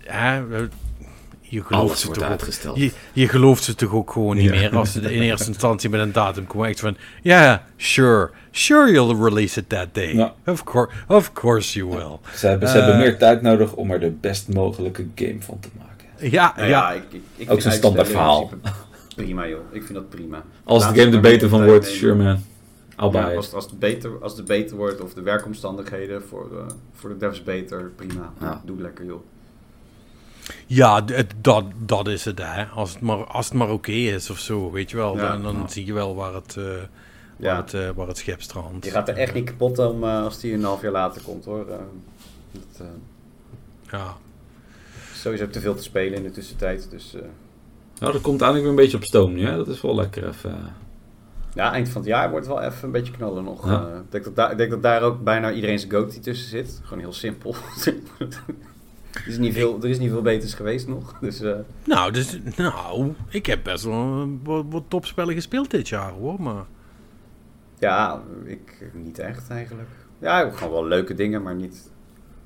Hè, 0.01 0.35
je 1.41 1.63
gelooft 1.63 1.71
Alles 1.85 2.01
ze 2.01 2.07
wordt 2.07 2.21
toch 2.21 2.29
ook. 2.29 2.35
uitgesteld. 2.35 2.77
Je, 2.77 2.93
je 3.13 3.29
gelooft 3.29 3.63
ze 3.65 3.75
toch 3.75 3.93
ook 3.93 4.11
gewoon 4.13 4.37
niet 4.37 4.45
Ja. 4.45 4.51
meer 4.51 4.77
als 4.77 4.93
ze 4.93 5.01
in 5.01 5.23
eerste 5.23 5.47
instantie 5.49 5.91
met 5.91 6.01
een 6.01 6.13
datum 6.13 6.47
komen. 6.47 6.69
Echt 6.69 6.81
van, 6.81 6.97
ja, 7.23 7.65
sure, 7.77 8.31
sure 8.51 8.91
you'll 8.93 9.23
release 9.25 9.61
it 9.61 9.69
that 9.69 9.87
day. 9.93 10.15
Ja. 10.15 10.35
Of, 10.47 10.65
course, 10.65 10.93
of 11.09 11.33
course 11.33 11.79
you 11.79 11.91
will. 11.91 12.19
Ze 12.37 12.47
hebben, 12.47 12.69
ze 12.69 12.79
Eh. 12.79 12.81
hebben 12.85 13.01
meer 13.03 13.19
tijd 13.19 13.43
nodig 13.43 13.73
om 13.73 13.91
er 13.91 14.01
de 14.01 14.11
best 14.11 14.49
mogelijke 14.49 15.07
game 15.15 15.37
van 15.41 15.59
te 15.61 15.69
maken. 15.79 16.31
Ja, 16.31 16.53
Nou 16.57 16.69
ja. 16.69 16.93
ja, 16.93 16.93
ik, 16.93 17.03
ik, 17.13 17.23
ik 17.37 17.51
Ook 17.51 17.61
zo'n 17.61 17.73
standaard 17.73 18.09
verhaal. 18.09 18.51
Prima 19.17 19.49
joh, 19.49 19.61
ik 19.71 19.83
vind 19.83 19.95
dat 19.95 20.09
prima. 20.09 20.45
Als 20.65 20.83
de 20.83 20.89
Laat 20.89 20.99
game 20.99 21.15
er 21.17 21.21
beter 21.23 21.49
van 21.49 21.65
wordt, 21.67 21.87
sure 21.87 22.15
man. 22.15 22.43
I'll 22.99 23.11
buy 23.11 23.21
Ja, 23.21 23.31
it. 23.31 23.37
als, 23.37 23.53
als, 23.53 23.65
het 23.65 23.79
beter, 23.79 24.23
als 24.23 24.37
het 24.37 24.47
beter 24.47 24.77
wordt 24.77 25.01
of 25.01 25.15
de 25.15 25.23
werkomstandigheden 25.23 26.23
voor, 26.23 26.49
eh, 26.59 26.67
voor 26.95 27.09
de 27.11 27.17
devs 27.17 27.43
beter, 27.43 27.91
prima. 27.97 28.33
Ja. 28.41 28.63
Doe 28.65 28.81
lekker 28.81 29.05
joh. 29.05 29.21
Ja, 30.67 31.05
het- 31.05 31.35
dat, 31.41 31.65
dat 31.77 32.09
is 32.09 32.25
het, 32.25 32.39
hè. 32.39 32.65
Als 32.65 32.91
het 32.93 33.01
maar, 33.01 33.25
als 33.25 33.45
het 33.49 33.55
maar 33.55 33.71
oké 33.71 33.91
is 33.93 34.31
of 34.31 34.39
zo, 34.39 34.71
weet 34.71 34.91
je 34.91 34.97
wel. 34.97 35.17
Ja. 35.17 35.29
dan 35.37 35.43
dan 35.43 35.71
zie 35.71 35.87
je 35.87 35.93
wel 35.93 36.15
waar 36.15 36.35
het, 36.35 36.57
eh, 36.57 36.65
waar 36.65 36.87
Ja. 37.37 37.57
het, 37.57 37.75
eh, 37.75 37.89
waar 37.95 38.07
het 38.09 38.19
schip 38.19 38.43
strandt. 38.43 38.85
Je 38.85 38.91
gaat 38.91 39.09
er 39.09 39.17
echt 39.17 39.35
niet 39.35 39.45
kapot 39.45 39.79
om 39.79 40.05
als 40.05 40.41
die 40.41 40.53
een 40.55 40.65
half 40.65 40.83
jaar 40.83 40.93
later 40.93 41.23
komt 41.23 41.45
hoor. 41.45 41.69
Eh, 41.69 41.77
dat, 42.53 42.81
eh, 42.81 42.87
Ja. 43.91 44.17
sowieso 45.15 45.49
te 45.49 45.61
veel 45.61 45.75
te 45.75 45.83
spelen 45.83 46.17
in 46.17 46.23
de 46.23 46.31
tussentijd. 46.31 46.91
Dus 46.91 47.15
eh, 47.15 47.21
Nou, 48.01 48.13
dat 48.13 48.23
komt 48.23 48.41
eigenlijk 48.43 48.61
weer 48.63 48.71
een 48.71 48.85
beetje 48.91 48.97
op 48.97 49.05
stoom 49.05 49.33
nu, 49.33 49.47
hè? 49.47 49.57
Dat 49.57 49.69
is 49.69 49.81
wel 49.81 49.95
lekker 49.95 50.29
even. 50.29 50.51
eh. 50.51 50.57
ja, 51.55 51.73
eind 51.73 51.89
van 51.89 52.01
het 52.01 52.11
jaar 52.11 52.31
wordt 52.31 52.47
het 52.47 52.55
wel 52.55 52.65
even 52.65 52.85
een 52.85 52.91
beetje 52.91 53.13
knallen 53.13 53.45
nog. 53.45 53.67
Ja. 53.67 53.89
Eh, 53.89 53.97
ik, 53.97 54.11
denk 54.11 54.25
dat 54.25 54.37
daar, 54.37 54.51
ik 54.51 54.57
denk 54.57 54.71
dat 54.71 54.83
daar 54.83 55.03
ook 55.03 55.25
bijna 55.25 55.53
iedereen 55.53 55.79
zijn 55.79 55.93
goatee 55.93 56.21
tussen 56.21 56.49
zit. 56.49 56.81
Gewoon 56.83 56.99
heel 56.99 57.13
simpel. 57.13 57.55
er, 59.13 59.27
is 59.27 59.39
niet 59.39 59.55
veel, 59.55 59.79
er 59.83 59.89
is 59.89 59.99
niet 59.99 60.11
veel 60.11 60.23
beters 60.23 60.55
geweest 60.55 60.89
nog. 60.89 61.19
Dus 61.21 61.41
eh, 61.41 61.55
Nou, 61.85 62.13
dus, 62.13 62.39
nou, 62.57 63.13
ik 63.29 63.47
heb 63.47 63.65
best 63.65 63.85
wel 63.85 64.29
wat, 64.43 64.65
wat 64.69 64.85
topspellen 64.89 65.35
gespeeld 65.35 65.71
dit 65.71 65.89
jaar, 65.89 66.11
hoor. 66.13 66.43
Maar 66.43 66.65
ja, 67.79 68.23
ik 68.45 68.91
niet 68.93 69.19
echt 69.19 69.51
eigenlijk. 69.51 69.89
Ja, 70.19 70.51
gewoon 70.51 70.73
wel 70.73 70.87
leuke 70.87 71.15
dingen, 71.15 71.43
maar 71.43 71.55
niet 71.55 71.91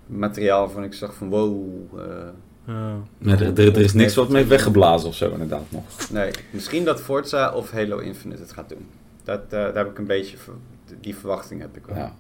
materiaal 0.06 0.60
waarvan 0.60 0.84
ik 0.84 0.94
zag 0.94 1.14
van 1.14 1.28
wow. 1.28 1.98
eh, 1.98 2.28
ja. 2.66 2.96
Nee, 3.18 3.34
er, 3.36 3.58
er, 3.58 3.58
er 3.74 3.76
is 3.80 3.92
niks 3.92 4.14
wat 4.14 4.28
mee 4.28 4.44
weggeblazen 4.44 5.08
of 5.08 5.14
zo, 5.14 5.30
inderdaad 5.30 5.64
nog. 5.68 6.10
Nee, 6.10 6.30
misschien 6.50 6.84
dat 6.84 7.00
Forza 7.00 7.52
of 7.52 7.70
Halo 7.70 7.98
Infinite 7.98 8.40
het 8.42 8.52
gaat 8.52 8.68
doen. 8.68 8.86
Dat, 9.24 9.40
eh, 9.44 9.50
daar 9.50 9.74
heb 9.76 9.90
ik 9.90 9.98
een 9.98 10.06
beetje, 10.06 10.36
ver- 10.36 10.52
die 11.00 11.16
verwachting 11.16 11.60
heb 11.60 11.76
ik 11.76 11.86
wel. 11.86 11.96
Ja. 11.96 12.14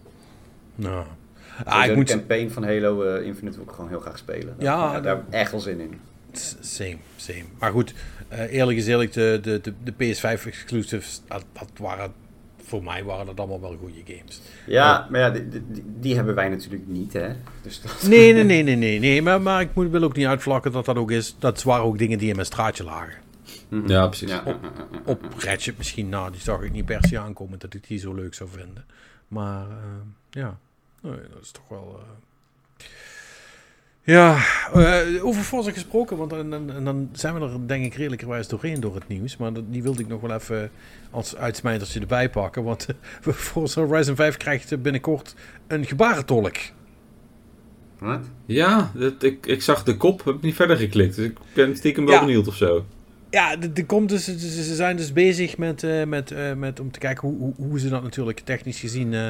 Nou. 0.74 1.04
Ah, 1.64 1.82
ik 1.84 1.90
de 1.90 1.96
moet, 1.96 2.10
campaign 2.10 2.50
van 2.50 2.64
Halo 2.64 3.02
eh, 3.02 3.26
Infinite 3.26 3.56
wil 3.56 3.66
ik 3.66 3.72
gewoon 3.72 3.88
heel 3.90 4.00
graag 4.00 4.18
spelen. 4.18 4.54
Ja, 4.58 5.00
daar 5.00 5.16
heb 5.16 5.26
ik 5.26 5.32
echt 5.34 5.50
wel 5.50 5.60
zin 5.60 5.80
in. 5.80 6.00
Same, 6.60 6.96
same. 7.16 7.44
Maar 7.58 7.70
goed, 7.70 7.94
eh, 8.28 8.52
eerlijk 8.52 8.78
is 8.78 8.86
eerlijk, 8.86 9.12
de, 9.12 9.38
de, 9.42 9.60
de, 9.60 9.72
de 9.84 9.92
PS5 10.14 10.46
exclusives, 10.46 11.22
dat, 11.28 11.44
dat 11.52 11.68
waren, 11.78 12.12
voor 12.66 12.82
mij 12.84 13.04
waren 13.04 13.26
dat 13.26 13.38
allemaal 13.38 13.60
wel 13.60 13.76
goede 13.80 14.02
games. 14.14 14.40
Ja, 14.66 15.06
maar 15.10 15.20
ja, 15.20 15.30
die, 15.30 15.48
die, 15.48 15.62
die 16.00 16.14
hebben 16.14 16.34
wij 16.34 16.48
natuurlijk 16.48 16.86
niet, 16.86 17.12
hè. 17.12 17.28
Dus 17.62 17.80
dat... 17.80 18.06
Nee, 18.08 18.32
nee, 18.32 18.44
nee, 18.44 18.62
nee, 18.62 18.76
nee, 18.76 18.98
nee. 18.98 19.22
Maar, 19.22 19.42
maar 19.42 19.60
ik 19.60 19.74
moet, 19.74 19.90
wil 19.90 20.02
ook 20.02 20.16
niet 20.16 20.26
uitvlakken 20.26 20.72
dat 20.72 20.84
dat 20.84 20.96
ook 20.96 21.10
is. 21.10 21.36
Dat 21.38 21.62
waren 21.62 21.84
ook 21.84 21.98
dingen 21.98 22.18
die 22.18 22.28
in 22.28 22.34
mijn 22.34 22.46
straatje 22.46 22.84
lagen. 22.84 23.14
Mhm. 23.68 23.88
Ja, 23.90 24.06
precies. 24.06 24.30
Ja, 24.30 24.42
Op- 24.46 24.70
Op 25.04 25.34
Ratchet 25.38 25.78
misschien, 25.78 26.08
nou, 26.08 26.30
die 26.32 26.40
zag 26.40 26.62
ik 26.62 26.72
niet 26.72 26.84
per 26.84 27.04
se 27.08 27.18
aankomen 27.18 27.58
dat 27.58 27.74
ik 27.74 27.86
die 27.86 27.98
zo 27.98 28.14
leuk 28.14 28.34
zou 28.34 28.50
vinden. 28.50 28.84
Maar 29.28 29.66
eh, 29.70 29.76
ja, 30.30 30.58
Nee, 31.00 31.12
dat 31.32 31.42
is 31.42 31.50
toch 31.50 31.68
wel... 31.68 32.00
eh, 32.00 32.08
Ja, 34.06 34.38
eh, 34.74 35.24
over 35.24 35.42
Forza 35.42 35.70
gesproken, 35.70 36.16
want 36.16 36.30
dan, 36.30 36.50
dan, 36.50 36.70
en 36.72 36.84
dan 36.84 37.08
zijn 37.12 37.34
we 37.34 37.40
er 37.40 37.66
denk 37.68 37.84
ik 37.84 37.94
redelijkerwijs 37.94 38.48
doorheen 38.48 38.80
door 38.80 38.94
het 38.94 39.08
nieuws. 39.08 39.36
Maar 39.36 39.52
dat- 39.52 39.72
die 39.72 39.82
wilde 39.82 40.02
ik 40.02 40.08
nog 40.08 40.20
wel 40.20 40.32
even 40.36 40.70
als 41.10 41.36
uitsmijtertje 41.36 42.00
erbij 42.00 42.30
pakken. 42.30 42.62
Want 42.64 42.86
eh, 42.86 43.32
Forza 43.32 43.84
Horizon 43.84 44.16
5 44.16 44.36
krijgt 44.36 44.82
binnenkort 44.82 45.34
een 45.66 45.84
gebarentolk. 45.86 46.56
Wat? 47.98 48.20
Ja, 48.46 48.90
dat, 48.94 49.22
ik, 49.22 49.46
ik 49.46 49.62
zag 49.62 49.82
de 49.82 49.96
kop, 49.96 50.24
heb 50.24 50.42
niet 50.42 50.54
verder 50.54 50.76
geklikt. 50.76 51.16
Dus 51.16 51.24
ik 51.26 51.38
ben 51.54 51.76
stiekem 51.76 52.04
wel 52.04 52.14
Ja. 52.14 52.20
benieuwd 52.20 52.48
of 52.48 52.54
zo. 52.56 52.84
Ja, 53.34 53.56
er 53.74 53.86
komt 53.86 54.08
dus, 54.08 54.24
ze 54.64 54.74
zijn 54.74 54.96
dus 54.96 55.12
bezig 55.12 55.56
met, 55.56 55.82
eh, 55.82 56.04
met, 56.04 56.30
eh, 56.30 56.52
met 56.54 56.80
om 56.80 56.90
te 56.90 56.98
kijken 56.98 57.28
hoe, 57.28 57.38
hoe, 57.38 57.54
hoe 57.56 57.80
ze 57.80 57.88
dat 57.88 58.02
natuurlijk 58.02 58.40
technisch 58.40 58.80
gezien 58.80 59.14
eh, 59.14 59.28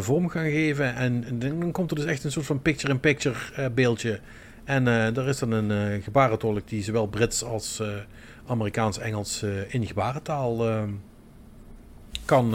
vorm 0.00 0.28
gaan 0.28 0.44
geven. 0.50 0.94
En, 0.94 1.24
en 1.24 1.38
dan 1.38 1.72
komt 1.72 1.90
er 1.90 1.96
dus 1.96 2.04
echt 2.04 2.24
een 2.24 2.32
soort 2.32 2.46
van 2.46 2.62
picture-in-picture 2.62 3.70
beeldje. 3.70 4.20
En 4.64 4.86
er 4.86 5.28
is 5.28 5.38
dan 5.38 5.50
een 5.50 6.02
gebarentolk 6.02 6.68
die 6.68 6.82
zowel 6.82 7.06
Brits 7.06 7.42
als 7.44 7.82
Amerikaans-Engels 8.46 9.42
in 9.68 9.86
gebarentaal 9.86 10.68
eh, 10.68 10.82
kan, 12.24 12.54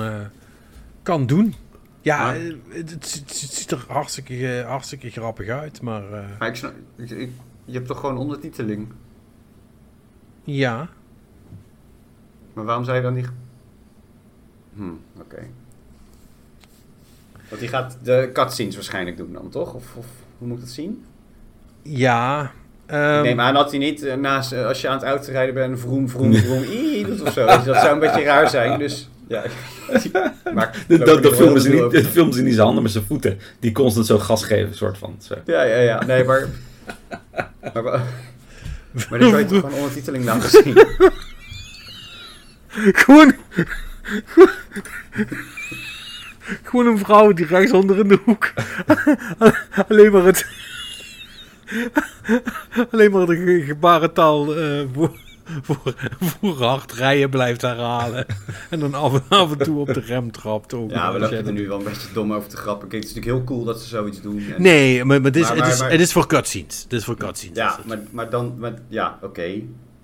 kan 1.03 1.25
doen. 1.25 1.53
Ja, 2.01 2.33
Ja. 2.33 2.39
het, 2.69 2.89
het 2.91 3.07
ziet- 3.07 3.27
het 3.41 3.53
ziet 3.53 3.71
er 3.71 3.85
hartstikke, 3.87 4.63
hartstikke 4.67 5.09
grappig 5.09 5.47
uit, 5.47 5.81
maar 5.81 6.03
Maar 6.39 6.47
ik 6.47 6.55
snap, 6.55 6.73
ik, 6.97 7.09
ik- 7.09 7.31
je 7.65 7.73
hebt 7.73 7.87
toch 7.87 7.99
gewoon 7.99 8.17
ondertiteling? 8.17 8.87
Ja. 10.43 10.89
Maar 12.53 12.65
waarom 12.65 12.83
zou 12.83 12.97
je 12.97 13.03
dan 13.03 13.13
niet... 13.13 13.29
Hm, 14.75 14.91
oké. 15.19 15.47
Want 17.49 17.61
die 17.61 17.69
gaat 17.69 17.97
de 18.03 18.29
cutscenes 18.33 18.75
waarschijnlijk 18.75 19.17
doen 19.17 19.33
dan, 19.33 19.49
toch? 19.49 19.73
Of, 19.73 19.95
of 19.95 20.05
hoe 20.37 20.47
moet 20.47 20.57
ik 20.57 20.63
dat 20.63 20.73
zien? 20.73 21.05
Ja. 21.81 22.51
ik 22.85 22.91
ehm, 22.91 23.21
neem 23.21 23.39
aan 23.39 23.53
dat 23.53 23.69
hij 23.69 23.79
niet 23.79 24.03
eh, 24.03 24.15
naast, 24.15 24.51
eh, 24.51 24.65
als 24.65 24.81
je 24.81 24.87
aan 24.87 24.97
het 24.97 25.03
autorijden 25.03 25.53
bent, 25.53 25.79
vroom, 25.79 26.09
vroom, 26.09 26.33
vroom, 26.33 26.63
ii, 26.63 27.05
doet 27.05 27.21
of 27.21 27.33
zo. 27.33 27.45
Dus 27.45 27.63
dat 27.63 27.75
zou 27.75 27.93
een 27.93 27.99
beetje 27.99 28.23
raar 28.23 28.49
zijn, 28.49 28.79
dus... 28.79 29.09
Ja, 29.27 29.43
maar, 30.53 30.85
Dat, 30.87 31.05
dat, 31.05 31.23
dat 31.23 31.35
filmen 31.35 31.61
ze 31.61 31.69
niet, 31.69 31.91
dat 31.91 32.05
filmen 32.05 32.33
ze 32.33 32.41
niet 32.41 32.53
zijn 32.53 32.65
handen 32.65 32.83
met 32.83 32.91
zijn 32.91 33.03
voeten. 33.03 33.39
Die 33.59 33.71
constant 33.71 34.05
zo 34.05 34.17
gas 34.17 34.43
geven, 34.43 34.75
soort 34.75 34.97
van. 34.97 35.15
Zo. 35.19 35.35
Ja, 35.45 35.63
ja, 35.63 35.77
ja. 35.77 36.05
Nee, 36.05 36.23
maar... 36.23 36.47
Maar, 37.73 38.01
maar, 39.09 39.19
dan 39.19 39.31
kan 39.31 39.39
je 39.39 39.45
toch 39.45 39.59
gewoon 39.65 39.73
ondertiteling 39.73 40.25
laten 40.25 40.49
zien? 40.49 40.83
Gewoon. 43.03 43.33
Gewoon 46.63 46.87
een 46.87 46.97
vrouw 46.97 47.33
die 47.33 47.45
rechtsonder 47.45 47.99
in 47.99 48.07
de 48.07 48.19
hoek. 48.25 48.53
Alleen 49.89 50.11
maar 50.11 50.23
het. 50.23 50.45
Alleen 52.91 53.11
maar 53.11 53.25
de 53.25 53.35
ge- 53.35 53.63
gebarentaal 53.65 54.55
eh, 54.55 54.85
voor, 55.61 55.93
voor, 56.19 56.63
hard 56.63 56.91
rijden 56.93 57.29
blijft 57.29 57.61
herhalen. 57.61 58.25
En 58.69 58.79
dan 58.79 58.93
af, 58.93 59.21
af 59.29 59.51
en 59.51 59.57
toe 59.57 59.79
op 59.79 59.93
de 59.93 59.99
rem 59.99 60.31
trapt 60.31 60.73
ook. 60.73 60.91
Ja, 60.91 61.13
we 61.13 61.19
lopen 61.19 61.45
er 61.45 61.51
nu 61.53 61.67
wel 61.67 61.77
een 61.77 61.83
beetje 61.83 62.07
dom 62.13 62.33
over 62.33 62.49
te 62.49 62.57
grappen. 62.57 62.87
Kijk, 62.87 63.01
het 63.03 63.11
is 63.11 63.15
natuurlijk 63.17 63.45
heel 63.45 63.55
cool 63.55 63.65
dat 63.65 63.81
ze 63.81 63.87
zoiets 63.87 64.21
doen. 64.21 64.37
En- 64.55 64.61
Nee, 64.61 65.03
maar, 65.03 65.21
maar, 65.21 65.31
dit 65.31 65.41
is, 65.43 65.49
Maar- 65.49 65.57
het, 65.57 65.73
is, 65.73 65.79
het 65.79 65.99
is 66.01 66.11
voor 66.11 66.27
cutscenes. 66.27 66.85
Dit 66.87 66.99
is 66.99 67.05
voor 67.05 67.17
cutscenes. 67.17 67.57
Ja, 67.57 67.75
het. 67.77 67.85
maar, 67.85 67.99
maar 68.11 68.29
dan... 68.29 68.55
Maar, 68.57 68.73
ja, 68.87 69.17
oké. 69.21 69.51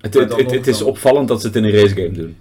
Het, 0.02 0.14
het, 0.14 0.36
het, 0.36 0.52
het 0.52 0.68
is 0.68 0.82
opvallend 0.82 1.28
dat 1.28 1.42
ze 1.42 1.48
het 1.48 1.56
in 1.56 1.64
een 1.64 1.72
racegame 1.72 2.12
doen. 2.12 2.36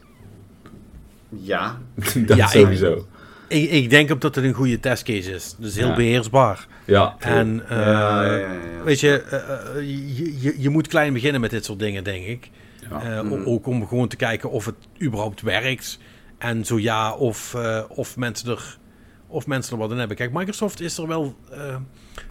Ja. 1.28 1.78
dat 2.26 2.36
Ja, 2.36 2.46
sowieso. 2.46 3.06
Ik, 3.48 3.70
ik 3.70 3.90
denk 3.90 4.12
ook 4.12 4.20
dat 4.20 4.34
het 4.34 4.44
een 4.44 4.52
goede 4.52 4.80
testcase 4.80 5.30
is. 5.34 5.54
Dus 5.58 5.74
heel 5.76 5.88
Ja. 5.88 5.94
beheersbaar. 5.94 6.66
Ja, 6.84 7.16
En 7.18 7.62
eh, 7.68 7.76
ja, 7.76 8.24
ja, 8.24 8.32
ja, 8.36 8.52
ja. 8.52 8.82
weet 8.84 9.00
je, 9.00 9.20
eh, 9.20 9.38
eh, 9.38 9.88
je, 10.16 10.40
je, 10.40 10.54
je 10.58 10.68
moet 10.70 10.86
klein 10.88 11.12
beginnen 11.12 11.40
met 11.40 11.50
dit 11.50 11.64
soort 11.64 11.78
dingen, 11.78 12.04
denk 12.04 12.26
ik. 12.26 12.50
Ja. 12.90 13.02
Eh, 13.16 13.22
Mhm. 13.22 13.44
Ook 13.44 13.66
om 13.66 13.86
gewoon 13.86 14.08
te 14.08 14.16
kijken 14.16 14.50
of 14.50 14.64
het 14.64 14.74
überhaupt 15.02 15.40
werkt. 15.42 15.98
En 16.38 16.64
zo 16.64 16.78
ja, 16.78 17.14
of, 17.14 17.54
eh, 17.54 17.82
of, 17.88 18.16
mensen, 18.16 18.50
er, 18.50 18.78
of 19.26 19.46
mensen 19.46 19.72
er 19.72 19.78
wat 19.78 19.90
in 19.90 19.98
hebben. 19.98 20.16
Kijk, 20.16 20.32
Microsoft 20.32 20.80
is 20.80 20.98
er 20.98 21.06
wel... 21.06 21.34
eh, 21.50 21.76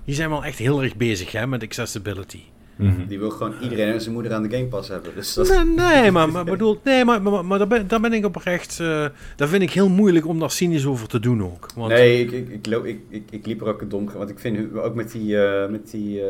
die 0.06 0.16
zijn 0.16 0.30
wel 0.30 0.44
echt 0.44 0.58
heel 0.58 0.84
erg 0.84 0.96
bezig 0.96 1.32
hè, 1.32 1.48
met 1.48 1.64
accessibility. 1.64 2.40
Mhm. 2.76 3.08
Die 3.08 3.20
wil 3.20 3.30
gewoon 3.30 3.54
iedereen 3.62 3.94
en 3.94 4.02
zijn 4.02 4.14
moeder 4.14 4.34
aan 4.34 4.44
de 4.44 4.50
Game 4.50 4.66
Pass 4.68 4.90
hebben. 4.90 5.16
Dus 5.16 5.34
dat... 5.34 5.48
Nee, 5.48 5.66
nee, 5.76 6.12
maar, 6.12 6.30
maar, 6.32 6.44
bedoel, 6.56 6.80
nee, 6.84 7.06
maar, 7.06 7.22
maar, 7.22 7.46
maar 7.46 7.58
daar, 7.58 7.68
ben, 7.68 7.88
daar 7.88 8.00
ben 8.02 8.14
ik 8.14 8.26
oprecht... 8.26 8.80
eh 8.80 9.06
daar 9.36 9.48
vind 9.48 9.62
ik 9.64 9.72
heel 9.72 9.90
moeilijk 9.90 10.28
om 10.28 10.40
daar 10.40 10.52
cynisch 10.52 10.86
over 10.86 11.08
te 11.08 11.20
doen 11.20 11.44
ook. 11.44 11.68
Want, 11.76 11.92
Nee, 11.92 12.20
ik, 12.20 12.32
ik, 12.32 12.50
ik, 12.50 12.66
loop- 12.68 12.86
ik, 12.86 13.00
ik, 13.10 13.24
ik 13.32 13.46
liep 13.46 13.62
er 13.62 13.68
ook 13.68 13.82
een 13.82 13.90
dom... 13.90 14.10
Want 14.12 14.30
ik 14.30 14.40
vind 14.40 14.76
ook 14.78 14.96
met 14.96 15.12
die, 15.12 15.42
eh, 15.44 15.70
met 15.70 15.92
die 15.92 16.22
eh, 16.22 16.28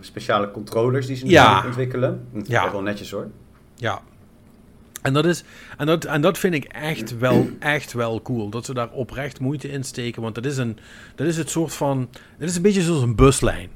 speciale 0.00 0.50
controllers 0.50 1.06
die 1.06 1.16
ze 1.16 1.24
nu 1.24 1.30
Ja. 1.30 1.56
het 1.56 1.66
ontwikkelen. 1.66 2.26
Dat 2.32 2.42
is 2.42 2.48
Ja. 2.48 2.72
wel 2.72 2.82
netjes 2.82 3.10
hoor. 3.10 3.26
Ja. 3.78 4.00
En 5.02 5.12
dat, 5.12 5.24
is, 5.26 5.44
en, 5.76 5.86
dat, 5.86 6.04
en 6.04 6.20
dat 6.20 6.38
vind 6.38 6.54
ik 6.54 6.64
echt 6.64 7.18
wel, 7.18 7.48
echt 7.58 7.92
wel 7.92 8.22
cool. 8.22 8.48
Dat 8.48 8.64
ze 8.64 8.74
daar 8.74 8.90
oprecht 8.90 9.40
moeite 9.40 9.68
in 9.70 9.84
steken. 9.84 10.22
Want 10.22 10.34
dat 10.34 10.44
is, 10.46 10.56
een, 10.56 10.78
dat 11.14 11.26
is 11.26 11.36
het 11.36 11.50
soort 11.50 11.74
van. 11.74 12.08
Dat 12.38 12.48
is 12.48 12.56
een 12.56 12.62
beetje 12.62 12.82
zoals 12.82 13.02
een 13.02 13.14
buslijn. 13.16 13.70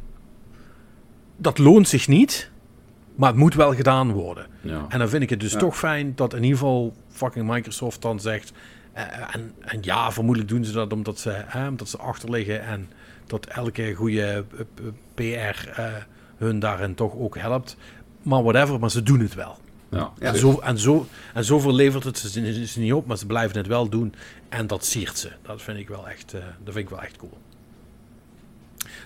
Dat 1.37 1.59
loont 1.59 1.89
zich 1.89 2.09
niet. 2.09 2.51
Maar 3.15 3.29
het 3.29 3.39
moet 3.39 3.55
wel 3.55 3.75
gedaan 3.75 4.13
worden. 4.13 4.47
Ja. 4.61 4.85
En 4.89 4.99
dan 4.99 5.09
vind 5.09 5.23
ik 5.23 5.31
het 5.31 5.41
dus 5.41 5.53
Ja. 5.53 5.59
toch 5.59 5.79
fijn 5.79 6.13
dat 6.15 6.35
in 6.35 6.43
ieder 6.43 6.59
geval 6.59 6.95
fucking 7.09 7.49
Microsoft 7.51 8.03
dan 8.03 8.21
zegt. 8.21 8.53
eh, 8.93 9.05
en, 9.35 9.53
en 9.61 9.79
ja, 9.83 10.13
vermoedelijk 10.13 10.51
doen 10.51 10.65
ze 10.65 10.73
dat 10.73 10.93
omdat 10.93 11.19
ze, 11.19 11.31
eh, 11.31 11.67
omdat 11.69 11.89
ze 11.89 11.99
achterliggen. 11.99 12.63
En 12.65 12.89
dat 13.27 13.47
elke 13.47 13.95
goede 13.95 14.45
eh, 14.59 14.85
PR 15.15 15.69
eh, 15.81 15.87
hun 16.37 16.59
daarin 16.59 16.95
toch 16.95 17.15
ook 17.17 17.39
helpt. 17.39 17.77
Maar 18.23 18.43
whatever, 18.43 18.79
maar 18.81 18.91
ze 18.91 19.03
doen 19.03 19.21
het 19.21 19.35
wel. 19.35 19.59
Ja, 19.93 20.13
Ja. 20.19 20.27
En, 20.33 20.37
zo, 20.39 20.59
en, 20.61 20.79
zo, 20.79 21.07
en 21.35 21.45
zoveel 21.45 21.75
levert 21.75 22.05
het 22.05 22.19
ze, 22.19 22.67
ze 22.67 22.81
niet 22.81 22.93
op, 22.93 23.07
maar 23.07 23.19
ze 23.19 23.27
blijven 23.27 23.57
het 23.57 23.67
wel 23.67 23.89
doen. 23.89 24.15
En 24.49 24.67
dat 24.67 24.85
siert 24.85 25.19
ze. 25.19 25.31
Dat 25.43 25.63
vind 25.63 25.79
ik 25.79 25.89
wel 25.89 26.09
echt, 26.09 26.33
eh, 26.33 26.41
dat 26.65 26.75
vind 26.75 26.85
ik 26.85 26.91
wel 26.91 27.03
echt 27.03 27.17
cool. 27.17 27.39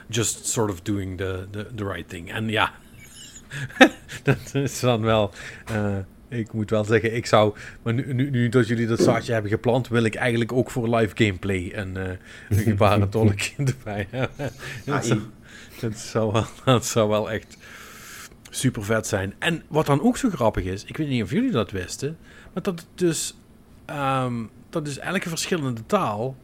Just 0.09 0.47
sort 0.47 0.71
of 0.71 0.81
doing 0.81 1.17
the, 1.17 1.47
the, 1.51 1.67
the 1.75 1.85
right 1.85 2.09
thing. 2.09 2.33
En 2.33 2.49
ja, 2.49 2.73
dat 4.23 4.55
is 4.55 4.81
dan 4.81 5.01
wel... 5.01 5.31
eh, 5.67 5.97
ik 6.29 6.53
moet 6.53 6.71
wel 6.71 6.85
zeggen, 6.85 7.15
ik 7.15 7.27
zou... 7.27 7.55
Maar 7.83 7.95
nu, 7.95 8.15
nu, 8.15 8.31
nu 8.31 8.49
dat 8.49 8.69
jullie 8.69 8.87
dat 8.87 9.01
zaadje 9.01 9.33
hebben 9.33 9.51
geplant, 9.51 9.89
wil 9.89 10.05
ik 10.05 10.15
eigenlijk 10.15 10.53
ook 10.53 10.71
voor 10.71 10.95
live 10.97 11.17
gameplay 11.25 11.73
een, 11.75 11.97
eh 11.97 12.09
een 12.49 12.59
gebarentolk 12.59 13.41
erbij 13.57 14.07
hebben. 14.11 14.51
Dat 14.85 15.07
zou, 15.07 15.19
AI. 15.19 15.27
dat, 15.81 15.99
zou 15.99 16.33
wel, 16.33 16.47
dat 16.65 16.87
zou 16.87 17.09
wel 17.09 17.31
echt 17.31 17.57
super 18.57 18.85
vet 18.85 19.07
zijn. 19.07 19.35
En 19.39 19.63
wat 19.69 19.87
dan 19.87 20.03
ook 20.03 20.17
zo 20.17 20.29
grappig 20.31 20.65
is, 20.65 20.85
ik 20.85 20.97
weet 20.97 21.09
niet 21.09 21.23
of 21.23 21.31
jullie 21.31 21.51
dat 21.51 21.71
wisten, 21.71 22.17
maar 22.53 22.63
dat 22.63 22.79
het 22.81 22.89
dus, 22.95 23.37
ehm, 23.87 24.35
dat 24.71 24.85
dus 24.85 24.99
elke 24.99 25.29
verschillende 25.29 25.87
taal 25.87 26.37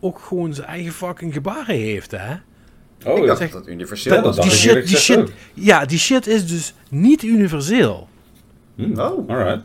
ook 0.00 0.18
gewoon 0.18 0.54
zijn 0.54 0.66
eigen 0.66 0.92
fucking 0.92 1.32
gebaren 1.32 1.74
heeft, 1.76 2.10
hè? 2.10 2.32
Oh, 3.06 3.12
ik 3.16 3.20
ja. 3.20 3.26
dacht 3.26 3.38
zeg- 3.38 3.50
dat 3.50 3.64
dat 3.64 3.72
universeel 3.72 4.22
dat 4.22 4.42
die 4.42 4.50
shit, 4.50 4.86
die 4.86 4.96
shit, 4.96 5.18
ook. 5.18 5.28
ja, 5.54 5.84
die 5.84 5.98
shit 5.98 6.26
is 6.26 6.46
dus 6.46 6.74
niet 6.88 7.22
universeel. 7.22 8.08
Hm, 8.74 8.98
Oh. 9.00 9.28
Alright. 9.30 9.62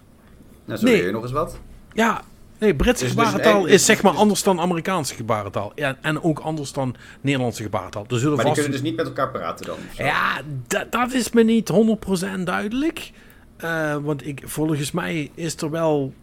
Nou, 0.65 0.79
zo 0.79 0.85
Nee. 0.85 1.03
je 1.03 1.11
nog 1.11 1.23
eens 1.23 1.31
wat. 1.31 1.59
Ja, 1.93 2.21
nee, 2.59 2.75
Britse 2.75 3.03
Dus- 3.03 3.15
dus 3.15 3.25
gebarentaal 3.25 3.65
is 3.65 3.85
zeg 3.85 4.01
maar 4.01 4.11
dus- 4.11 4.21
anders 4.21 4.43
dan 4.43 4.59
Amerikaanse 4.59 5.15
gebarentaal. 5.15 5.71
Ja, 5.75 5.97
en 6.01 6.23
ook 6.23 6.39
anders 6.39 6.71
dan 6.71 6.95
Nederlandse 7.21 7.63
gebarentaal. 7.63 8.05
Zullen 8.07 8.27
Maar 8.27 8.35
die 8.35 8.45
vast... 8.45 8.53
kunnen 8.53 8.71
dus 8.71 8.81
niet 8.89 8.95
met 8.95 9.05
elkaar 9.05 9.31
praten 9.31 9.65
dan. 9.65 9.77
Ja, 9.97 10.41
dat, 10.67 10.91
dat 10.91 11.13
is 11.13 11.31
me 11.31 11.43
niet 11.43 11.71
100% 12.37 12.43
duidelijk. 12.43 13.11
Eh, 13.57 13.95
want 13.95 14.27
ik, 14.27 14.41
volgens 14.45 14.91
mij 14.91 15.31
is 15.33 15.55
er 15.55 15.69
wel. 15.69 16.13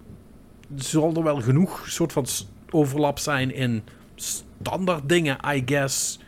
Zal 0.77 1.15
er 1.15 1.23
wel 1.23 1.40
genoeg 1.40 1.85
soort 1.86 2.12
van 2.12 2.27
overlap 2.70 3.19
zijn 3.19 3.55
in 3.55 3.82
standaard 4.15 5.09
dingen, 5.09 5.39
I 5.55 5.62
guess. 5.66 6.19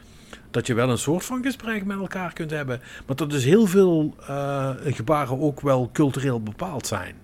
Dat 0.51 0.67
je 0.67 0.75
wel 0.75 0.91
een 0.91 0.99
soort 0.99 1.25
van 1.25 1.43
gesprek 1.43 1.85
met 1.85 1.99
elkaar 1.99 2.33
kunt 2.33 2.51
hebben. 2.51 2.81
Maar 3.07 3.17
dat 3.17 3.31
dus 3.31 3.45
heel 3.45 3.67
veel 3.67 4.15
eh, 4.27 4.71
gebaren 4.85 5.41
ook 5.41 5.61
wel 5.61 5.91
cultureel 5.93 6.43
bepaald 6.43 6.87
zijn. 6.87 7.15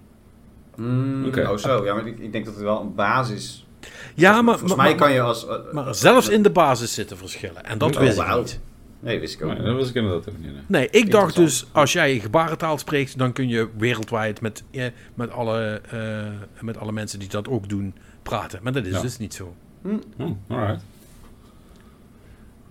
Mm, 0.76 1.26
Oké. 1.26 1.48
Oh 1.48 1.56
zo, 1.56 1.84
ja, 1.84 1.94
maar 1.94 2.06
ik, 2.06 2.18
ik 2.18 2.32
denk 2.32 2.44
dat 2.44 2.54
het 2.54 2.62
wel 2.62 2.80
een 2.80 2.94
basis... 2.94 3.66
Ja, 4.14 4.42
maar, 4.42 4.58
Volgens 4.58 4.74
maar, 4.76 4.86
mij 4.86 4.94
maar, 4.96 5.06
kan 5.06 5.12
je 5.12 5.20
als... 5.20 5.46
eh, 5.46 5.54
maar 5.72 5.94
zelfs 5.94 6.28
in 6.28 6.42
de 6.42 6.50
basis 6.50 6.94
zitten 6.94 7.16
verschillen. 7.16 7.64
En 7.64 7.78
dat 7.78 7.96
Oh, 7.96 8.00
wist 8.02 8.18
ik 8.18 8.34
niet. 8.36 8.60
Nee, 9.00 9.20
wist 9.20 9.34
ik 9.34 9.42
ook 9.42 9.48
Nee, 9.48 9.56
niet. 9.58 9.66
dat 9.66 9.76
was 9.76 9.88
ik 9.88 9.94
inderdaad 9.94 10.28
ook 10.28 10.38
niet. 10.38 10.52
nee. 10.52 10.62
Nee, 10.66 10.88
ik 10.90 11.10
dacht 11.10 11.36
dus, 11.36 11.66
als 11.72 11.92
jij 11.92 12.18
gebarentaal 12.18 12.78
spreekt, 12.78 13.18
dan 13.18 13.32
kun 13.32 13.48
je 13.48 13.68
wereldwijd 13.78 14.40
met, 14.40 14.62
eh, 14.70 14.86
met, 15.14 15.30
alle, 15.30 15.80
eh, 15.90 16.62
met 16.64 16.76
alle 16.78 16.92
mensen 16.92 17.18
die 17.18 17.28
dat 17.28 17.48
ook 17.48 17.68
doen 17.68 17.94
praten. 18.22 18.60
Maar 18.62 18.72
dat 18.72 18.86
is 18.86 18.92
Ja. 18.94 19.00
dus 19.00 19.18
niet 19.18 19.34
zo. 19.34 19.54
Oh, 19.84 20.30
alright. 20.48 20.84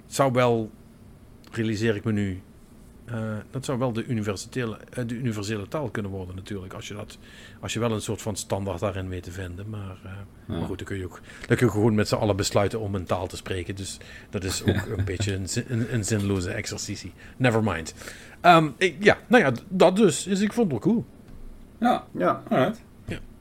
Het 0.06 0.15
zou 0.15 0.32
wel, 0.32 0.72
realiseer 1.52 1.95
ik 1.95 2.03
me 2.03 2.11
nu, 2.11 2.41
eh, 3.12 3.20
dat 3.52 3.66
zou 3.66 3.80
wel 3.80 3.94
de 3.94 4.06
universele, 4.06 4.78
eh, 4.94 5.04
de 5.08 5.14
universele 5.16 5.68
taal 5.68 5.90
kunnen 5.90 6.12
worden 6.12 6.36
natuurlijk. 6.36 6.74
Als 6.74 6.88
je, 6.88 6.94
dat, 6.94 7.18
als 7.60 7.74
je 7.74 7.80
wel 7.80 7.92
een 7.92 8.02
soort 8.02 8.22
van 8.22 8.36
standaard 8.36 8.80
daarin 8.80 9.10
weet 9.10 9.24
te 9.24 9.32
vinden. 9.32 9.70
Maar, 9.70 9.98
eh, 10.04 10.12
Ja. 10.48 10.58
maar 10.58 10.68
goed, 10.68 10.78
dan 10.78 10.88
kun, 10.88 10.98
je 10.98 11.06
ook, 11.06 11.20
dan 11.48 11.58
kun 11.58 11.66
je 11.66 11.72
gewoon 11.72 11.96
met 11.96 12.08
z'n 12.08 12.16
allen 12.16 12.36
besluiten 12.36 12.80
om 12.80 12.96
een 12.96 13.06
taal 13.06 13.28
te 13.28 13.36
spreken. 13.36 13.76
Dus 13.76 13.98
dat 14.30 14.44
is 14.44 14.64
ook 14.64 14.86
een 14.98 15.06
beetje 15.06 15.34
een, 15.34 15.48
een, 15.68 15.94
een 15.94 16.04
zinloze 16.06 16.50
exercitie. 16.52 17.14
Never 17.38 17.64
mind. 17.64 17.94
Ehm, 18.42 18.68
ik- 18.78 18.96
ja, 19.04 19.18
nou 19.28 19.44
ja, 19.44 19.52
dat 19.68 19.96
dus. 19.96 20.24
Dus 20.24 20.42
ik 20.42 20.54
vond 20.54 20.72
het 20.72 20.84
wel 20.84 20.94
cool. 20.94 21.06
Ja, 21.80 22.04
Ja, 22.18 22.44
alright. 22.50 22.82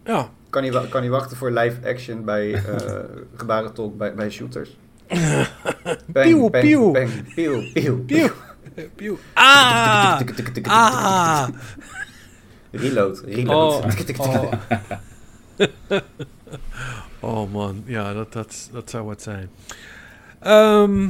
Ja, 0.05 0.31
kan 0.51 0.63
niet, 0.63 0.89
kan 0.89 1.03
niet 1.03 1.11
wachten 1.11 1.37
voor 1.37 1.51
live 1.51 1.89
action 1.89 2.25
bij 2.25 2.55
eh 2.55 2.99
gebarentolk 3.37 3.97
bij, 3.99 4.15
bij 4.15 4.31
shooters. 4.31 4.77
Pieuw, 6.13 6.49
pieuw. 6.49 6.93
pieuw, 7.35 7.63
pieuw, 7.75 8.31
Pieuw. 8.95 9.19
Ah! 9.35 10.21
Ah! 10.65 11.49
Reload, 12.71 13.23
reload. 13.27 13.85
Oh, 14.19 14.41
oh. 14.41 14.53
Oh, 17.21 17.53
man, 17.53 17.83
ja, 17.87 18.13
dat, 18.13 18.33
dat, 18.33 18.69
dat 18.73 18.91
zou 18.91 19.05
wat 19.05 19.23
zijn. 19.23 19.51
Ehm, 20.41 21.09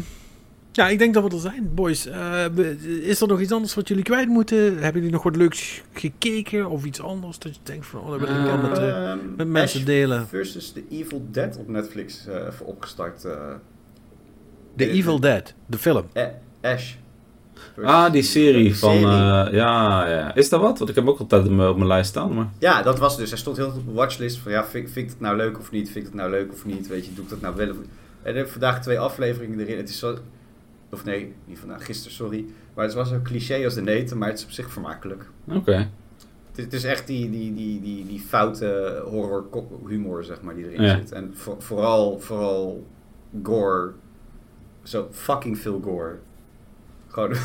ja, 0.72 0.88
ik 0.88 0.98
denk 0.98 1.14
dat 1.14 1.22
we 1.22 1.30
er 1.34 1.40
zijn, 1.40 1.74
boys. 1.74 2.06
Eh, 2.06 2.44
is 3.02 3.20
er 3.20 3.28
nog 3.28 3.40
iets 3.40 3.52
anders 3.52 3.74
wat 3.74 3.88
jullie 3.88 4.04
kwijt 4.04 4.28
moeten? 4.28 4.58
Hebben 4.78 4.92
jullie 4.94 5.10
nog 5.10 5.22
wat 5.22 5.36
leuks 5.36 5.82
gekeken 5.92 6.70
of 6.70 6.84
iets 6.84 7.00
anders 7.00 7.38
dat 7.38 7.54
je 7.54 7.60
denkt 7.62 7.86
van, 7.86 8.00
oh, 8.00 8.10
dat 8.10 8.20
wil 8.20 8.28
ik 8.28 8.42
wel 8.44 8.58
met, 8.58 8.78
eh, 8.78 9.10
Ehm, 9.10 9.18
met 9.36 9.48
mensen 9.48 9.78
Ash 9.80 9.86
delen? 9.86 10.28
versus 10.28 10.72
The 10.72 10.82
Evil 10.90 11.26
Dead 11.30 11.56
op 11.56 11.68
Netflix 11.68 12.26
eh, 12.26 12.34
even 12.34 12.66
opgestart. 12.66 13.24
eh. 13.24 13.32
The 14.76 14.90
Evil 14.90 15.20
Dead, 15.20 15.54
de 15.66 15.78
film. 15.78 16.04
Eh, 16.12 16.24
Ash. 16.62 16.94
Ah, 17.84 18.12
die 18.12 18.22
serie 18.22 18.76
van... 18.76 18.90
serie. 18.90 19.06
eh, 19.06 19.52
ja, 19.52 20.06
ja. 20.08 20.34
Is 20.34 20.48
dat 20.48 20.60
wat? 20.60 20.78
Want 20.78 20.90
ik 20.90 20.96
heb 20.96 21.08
ook 21.08 21.18
altijd 21.18 21.44
op 21.46 21.50
mijn, 21.50 21.68
op 21.68 21.76
mijn 21.76 21.88
lijst 21.88 22.08
staan, 22.10 22.34
maar... 22.34 22.48
Ja, 22.58 22.82
dat 22.82 22.98
was 22.98 23.16
dus. 23.16 23.28
Hij 23.30 23.38
stond 23.38 23.56
heel 23.56 23.70
veel 23.70 23.80
op 23.80 23.86
de 23.86 23.92
watchlist 23.92 24.38
van 24.38 24.52
ja, 24.52 24.64
vind, 24.64 24.90
vind 24.90 25.06
ik 25.06 25.12
het 25.12 25.20
nou 25.20 25.36
leuk 25.36 25.58
of 25.58 25.70
niet? 25.70 25.86
Vind 25.90 25.96
ik 26.04 26.04
het 26.12 26.14
nou 26.20 26.30
leuk 26.30 26.52
of 26.52 26.64
niet? 26.64 26.88
Weet 26.88 27.06
je, 27.06 27.14
doe 27.14 27.24
ik 27.24 27.30
dat 27.30 27.40
nou 27.40 27.56
wel 27.56 27.70
of 27.70 27.76
niet? 27.76 27.88
En 28.22 28.30
ik 28.30 28.36
heb 28.36 28.48
vandaag 28.48 28.82
twee 28.82 28.98
afleveringen 28.98 29.60
erin. 29.60 29.76
Het 29.76 29.88
is 29.88 29.98
zo... 29.98 30.16
Of 30.92 31.04
nee, 31.04 31.34
niet 31.44 31.58
vandaag, 31.58 31.84
gisteren, 31.84 32.12
sorry. 32.12 32.44
Maar 32.74 32.84
het 32.84 32.94
was 32.94 33.08
zo 33.08 33.20
cliché 33.22 33.64
als 33.64 33.74
de 33.74 33.82
neten, 33.82 34.18
maar 34.18 34.28
het 34.28 34.38
is 34.38 34.44
op 34.44 34.50
zich 34.50 34.70
vermakelijk. 34.70 35.24
Oké. 35.48 35.72
Het 36.50 36.58
is, 36.58 36.64
het 36.64 36.72
is 36.72 36.84
echt 36.84 37.06
die, 37.06 37.30
die, 37.30 37.54
die, 37.54 37.80
die, 37.80 38.06
die 38.06 38.20
foute 38.20 39.02
horror 39.04 39.44
humor, 39.88 40.24
zeg 40.24 40.42
maar, 40.42 40.54
die 40.54 40.64
erin 40.70 40.82
Ja. 40.82 40.96
zit. 40.96 41.12
En 41.12 41.30
voor- 41.34 41.56
vooral, 41.58 42.18
vooral 42.20 42.86
gore. 43.42 43.90
Zo 44.82 45.08
fucking 45.10 45.58
veel 45.58 45.80
gore. 45.84 46.18
Gewoon... 47.10 47.32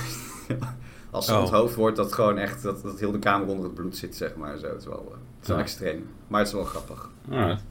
Als 1.11 1.25
ze 1.25 1.33
Oh. 1.33 1.39
onthoofd 1.39 1.75
wordt, 1.75 1.97
dat 1.97 2.13
gewoon 2.13 2.37
echt, 2.37 2.63
dat, 2.63 2.83
dat 2.83 2.99
heel 2.99 3.11
de 3.11 3.19
kamer 3.19 3.47
onder 3.47 3.63
het 3.65 3.73
bloed 3.73 3.97
zit, 3.97 4.15
zeg 4.15 4.35
maar. 4.35 4.57
Zo. 4.57 4.67
Het 4.67 4.79
is 4.81 4.85
wel, 4.85 5.05
eh, 5.07 5.11
het 5.11 5.41
is 5.41 5.47
wel 5.47 5.57
Ja. 5.57 5.63
extreem. 5.63 6.07
Maar 6.27 6.39
het 6.39 6.47
is 6.47 6.53
wel 6.53 6.63
grappig. 6.63 7.09
Alright. 7.31 7.63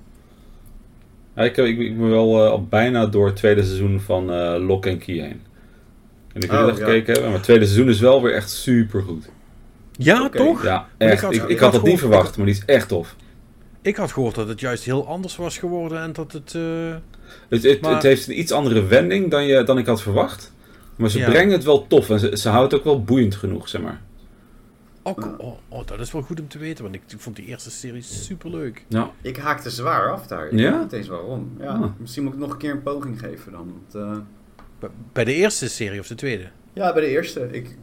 Ja, 1.36 1.42
ik, 1.42 1.56
ik, 1.56 1.78
ik 1.78 1.98
ben 1.98 2.10
wel 2.10 2.44
eh, 2.44 2.50
al 2.50 2.64
bijna 2.66 3.06
door 3.06 3.26
het 3.26 3.36
tweede 3.36 3.62
seizoen 3.64 4.00
van 4.00 4.30
eh 4.32 4.54
Lock 4.66 4.86
and 4.86 4.98
Key 5.04 5.14
heen. 5.14 5.40
En 6.32 6.40
ik 6.42 6.50
weet 6.50 6.60
Oh, 6.60 6.66
ja. 6.66 6.74
gekeken 6.74 7.04
hebben, 7.06 7.22
maar 7.24 7.32
het 7.32 7.42
tweede 7.42 7.64
seizoen 7.64 7.88
is 7.88 8.00
wel 8.00 8.22
weer 8.22 8.34
echt 8.34 8.50
super 8.50 9.02
goed. 9.02 9.28
Ja, 9.92 10.28
toch? 10.28 10.62
Ja, 10.62 10.88
ik 10.98 11.08
echt. 11.08 11.22
had- 11.22 11.34
Ik, 11.34 11.42
ik 11.42 11.48
ik 11.48 11.58
had 11.58 11.72
had 11.72 11.80
dat 11.80 11.90
niet 11.90 11.98
verwacht, 12.00 12.36
maar 12.36 12.46
die 12.46 12.54
is 12.54 12.64
echt 12.64 12.88
tof. 12.88 13.16
Ik 13.82 13.96
had 13.96 14.12
gehoord 14.12 14.34
dat 14.34 14.48
het 14.48 14.60
juist 14.60 14.84
heel 14.84 15.06
anders 15.06 15.36
was 15.36 15.58
geworden 15.58 16.02
en 16.02 16.12
dat 16.12 16.32
het... 16.32 16.54
eh, 16.54 16.62
Het, 17.48 17.62
het, 17.62 17.80
Maar- 17.80 17.92
het 17.94 18.02
heeft 18.02 18.28
een 18.28 18.38
iets 18.38 18.52
andere 18.52 18.84
wending 18.86 19.30
dan, 19.30 19.44
je, 19.46 19.62
dan 19.62 19.78
ik 19.78 19.86
had 19.86 20.02
verwacht. 20.02 20.52
Maar 20.96 21.10
ze 21.10 21.18
Ja. 21.18 21.30
brengen 21.30 21.52
het 21.52 21.64
wel 21.64 21.86
tof 21.86 22.10
en 22.10 22.18
ze, 22.20 22.36
ze 22.36 22.48
houdt 22.48 22.70
het 22.72 22.80
ook 22.80 22.86
wel 22.86 23.02
boeiend 23.04 23.34
genoeg, 23.34 23.68
zeg 23.68 23.82
maar. 23.82 24.00
ook, 25.06 25.34
oh, 25.38 25.58
oh, 25.68 25.86
dat 25.86 26.00
is 26.00 26.12
wel 26.12 26.22
goed 26.22 26.40
om 26.40 26.48
te 26.48 26.58
weten, 26.58 26.82
want 26.84 26.94
ik, 26.96 27.02
ik 27.08 27.20
vond 27.20 27.36
die 27.36 27.44
eerste 27.46 27.70
serie 27.70 28.02
superleuk. 28.02 28.84
Ja, 28.88 29.10
Ik 29.20 29.36
haakte 29.36 29.70
zwaar 29.70 30.12
af 30.12 30.26
daar. 30.26 30.46
Ik 30.46 30.58
Ja? 30.58 30.70
weet 30.72 30.80
niet 30.80 30.92
eens 30.92 31.08
waarom. 31.08 31.50
Ja, 31.60 31.66
Ah. 31.72 31.84
Misschien 31.98 32.24
moet 32.24 32.32
ik 32.32 32.38
nog 32.38 32.50
een 32.52 32.58
keer 32.58 32.70
een 32.70 32.82
poging 32.82 33.18
geven 33.20 33.52
dan. 33.52 33.72
Want, 33.92 33.94
eh, 34.06 34.18
Bij- 34.78 34.90
Bij 35.12 35.24
de 35.24 35.34
eerste 35.34 35.68
serie 35.68 36.00
of 36.00 36.06
de 36.06 36.14
tweede? 36.14 36.44
ja, 36.72 36.92
bij 36.92 37.02
de 37.02 37.08
eerste. 37.08 37.48
Ik, 37.50 37.76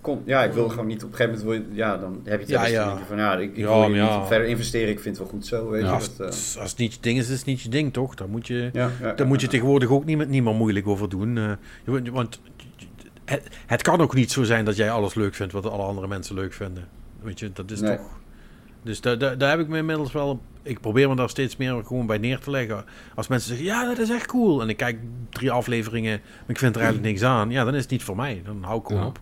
kon, 0.00 0.22
ja, 0.24 0.42
ik 0.44 0.52
wil 0.52 0.68
gewoon 0.68 0.86
niet 0.86 1.04
op 1.04 1.10
een 1.10 1.16
gegeven 1.16 1.38
moment... 1.44 1.64
Wil 1.66 1.70
je, 1.72 1.76
ja, 1.76 1.96
dan 1.96 2.20
heb 2.24 2.32
je 2.34 2.40
het 2.40 2.48
Ja, 2.48 2.66
ja. 2.66 2.98
van... 3.08 3.16
Ja, 3.16 3.36
ik, 3.38 3.50
ik 3.50 3.56
Ja, 3.56 3.66
wil 3.86 3.94
ja. 3.94 4.18
niet 4.18 4.26
verder 4.28 4.46
investeren. 4.48 4.88
Ik 4.88 5.00
vind 5.00 5.16
het 5.18 5.24
wel 5.26 5.34
goed 5.36 5.46
zo, 5.46 5.70
weet 5.70 5.80
Ja, 5.82 5.86
je. 5.88 5.92
Als, 5.94 6.16
Dat, 6.16 6.26
eh, 6.54 6.60
als 6.60 6.70
het 6.70 6.76
niet 6.78 6.94
je 6.94 7.00
ding 7.00 7.18
is, 7.18 7.28
is 7.28 7.36
het 7.36 7.46
niet 7.46 7.60
je 7.60 7.68
ding, 7.68 7.92
toch? 7.92 8.14
Daar 8.14 8.28
moet 8.28 8.46
je, 8.46 8.54
ja, 8.54 8.70
ja, 8.72 8.90
daar 9.00 9.18
ja, 9.18 9.24
moet 9.24 9.40
je 9.40 9.46
ja. 9.46 9.52
tegenwoordig 9.52 9.88
ook 9.90 10.04
niet 10.04 10.16
met 10.16 10.28
niemand 10.28 10.58
moeilijk 10.58 10.86
over 10.88 11.08
doen. 11.08 11.36
eh, 11.38 11.52
want 12.12 12.40
het, 13.24 13.42
het 13.66 13.82
kan 13.82 14.00
ook 14.00 14.14
niet 14.14 14.30
zo 14.30 14.42
zijn 14.42 14.64
dat 14.64 14.76
jij 14.76 14.90
alles 14.90 15.14
leuk 15.14 15.34
vindt 15.34 15.52
wat 15.52 15.66
alle 15.70 15.82
andere 15.82 16.08
mensen 16.08 16.34
leuk 16.34 16.52
vinden. 16.52 16.88
Weet 17.22 17.38
je, 17.38 17.52
dat 17.52 17.70
is 17.70 17.80
Nee. 17.80 17.96
toch... 17.96 18.18
Dus 18.82 19.00
daar, 19.00 19.18
daar, 19.18 19.38
daar 19.38 19.50
heb 19.50 19.60
ik 19.60 19.68
me 19.68 19.78
inmiddels 19.78 20.12
wel... 20.12 20.40
Ik 20.62 20.80
probeer 20.80 21.08
me 21.08 21.16
daar 21.16 21.28
steeds 21.28 21.56
meer 21.56 21.84
gewoon 21.84 22.06
bij 22.06 22.18
neer 22.18 22.38
te 22.38 22.50
leggen. 22.50 22.84
Als 23.14 23.28
mensen 23.28 23.48
zeggen, 23.48 23.66
ja, 23.66 23.84
dat 23.84 23.98
is 23.98 24.10
echt 24.10 24.26
cool. 24.26 24.62
En 24.62 24.68
ik 24.68 24.76
kijk 24.76 24.98
drie 25.30 25.50
afleveringen, 25.50 26.20
maar 26.22 26.48
ik 26.50 26.58
vind 26.58 26.74
er 26.76 26.80
eigenlijk 26.82 27.10
niks 27.12 27.22
aan. 27.24 27.50
Ja, 27.50 27.64
dan 27.64 27.74
is 27.74 27.82
het 27.82 27.90
niet 27.90 28.02
voor 28.02 28.16
mij. 28.16 28.42
Dan 28.44 28.62
hou 28.62 28.80
ik 28.80 28.86
gewoon 28.86 29.02
Ja. 29.02 29.08
op. 29.08 29.20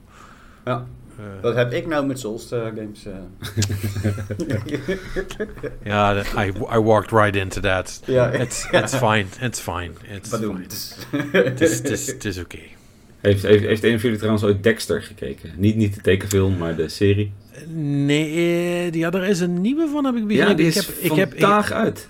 Ja. 0.64 0.86
Eh, 1.18 1.24
Dat 1.42 1.54
heb 1.54 1.72
ik 1.72 1.86
nou 1.86 2.06
met 2.06 2.18
Souls 2.18 2.50
eh, 2.52 2.60
games. 2.64 3.04
eh. 3.06 3.12
ja, 5.84 6.22
I, 6.36 6.52
I 6.74 6.78
walked 6.78 7.10
right 7.10 7.36
into 7.36 7.60
that. 7.60 8.00
ja, 8.04 8.30
It's, 8.30 8.68
it's 8.70 8.94
fine, 8.96 9.24
it's 9.40 9.60
fine. 9.60 9.90
It's 10.14 10.28
fine. 10.28 10.60
Het 11.32 12.24
is, 12.24 12.38
oké. 12.38 12.58
Heeft, 13.20 13.42
heeft, 13.42 13.64
heeft 13.64 13.84
een 13.84 13.90
van 13.90 14.00
jullie 14.00 14.16
trouwens 14.16 14.44
ooit 14.44 14.62
Dexter 14.62 15.02
gekeken? 15.02 15.50
Niet, 15.56 15.76
niet 15.76 15.94
de 15.94 16.00
tekenfilm, 16.00 16.56
maar 16.56 16.76
de 16.76 16.88
serie. 16.88 17.32
Nee, 17.74 18.26
eh, 18.34 18.92
ja, 18.92 19.10
er 19.10 19.24
is 19.24 19.40
een 19.40 19.60
nieuwe 19.60 19.88
van, 19.92 20.04
heb 20.04 20.14
ik 20.14 20.26
begrepen. 20.26 20.50
Ja, 20.50 20.56
die 20.56 20.66
ik, 20.66 20.74
is 20.74 20.86
heb, 20.86 20.96
ik, 20.96 21.12
heb, 21.12 21.32
ik, 21.34 21.40
vandaag 21.40 21.72
uit. 21.72 22.08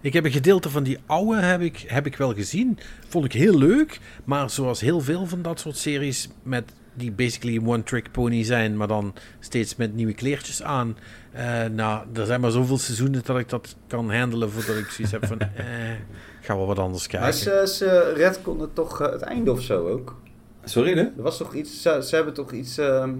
ik 0.00 0.12
heb 0.12 0.24
een 0.24 0.32
gedeelte 0.32 0.70
van 0.70 0.82
die 0.82 0.98
oude 1.06 1.40
heb 1.40 1.60
ik, 1.60 1.84
heb 1.86 2.06
ik 2.06 2.16
wel 2.16 2.34
gezien. 2.34 2.78
Vond 3.08 3.24
ik 3.24 3.32
heel 3.32 3.58
leuk. 3.58 4.00
Maar 4.24 4.50
zoals 4.50 4.80
heel 4.80 5.00
veel 5.00 5.26
van 5.26 5.42
dat 5.42 5.60
soort 5.60 5.76
series 5.76 6.28
met 6.42 6.72
die 6.94 7.12
basically 7.12 7.60
one-trick 7.64 8.10
pony 8.12 8.44
zijn, 8.44 8.76
maar 8.76 8.88
dan 8.88 9.14
steeds 9.40 9.76
met 9.76 9.94
nieuwe 9.94 10.12
kleertjes 10.14 10.62
aan. 10.62 10.96
Eh, 11.32 11.64
nou, 11.74 12.04
er 12.14 12.26
zijn 12.26 12.40
maar 12.40 12.50
zoveel 12.50 12.78
seizoenen 12.78 13.22
dat 13.24 13.38
ik 13.38 13.48
dat 13.48 13.76
kan 13.86 14.12
handelen 14.14 14.50
voordat 14.50 14.76
ik 14.76 14.86
zoiets 14.88 15.12
heb 15.12 15.26
van, 15.26 15.38
eh, 15.40 15.46
ga 16.40 16.56
wel 16.56 16.66
wat 16.66 16.78
anders 16.78 17.08
Maar 17.12 17.20
kijken. 17.20 17.38
ze, 17.68 17.74
ze 17.74 18.12
redconnen 18.16 18.72
toch 18.72 19.00
eh, 19.00 19.12
het 19.12 19.20
einde 19.22 19.52
of 19.52 19.62
zo 19.62 19.88
ook? 19.88 20.20
Sorry, 20.64 20.90
hè? 20.94 21.00
Er 21.00 21.12
was 21.22 21.36
toch 21.36 21.54
iets, 21.54 21.82
ze, 21.82 22.00
ze 22.04 22.14
hebben 22.14 22.34
toch 22.34 22.52
iets, 22.52 22.78
ehm, 22.78 23.12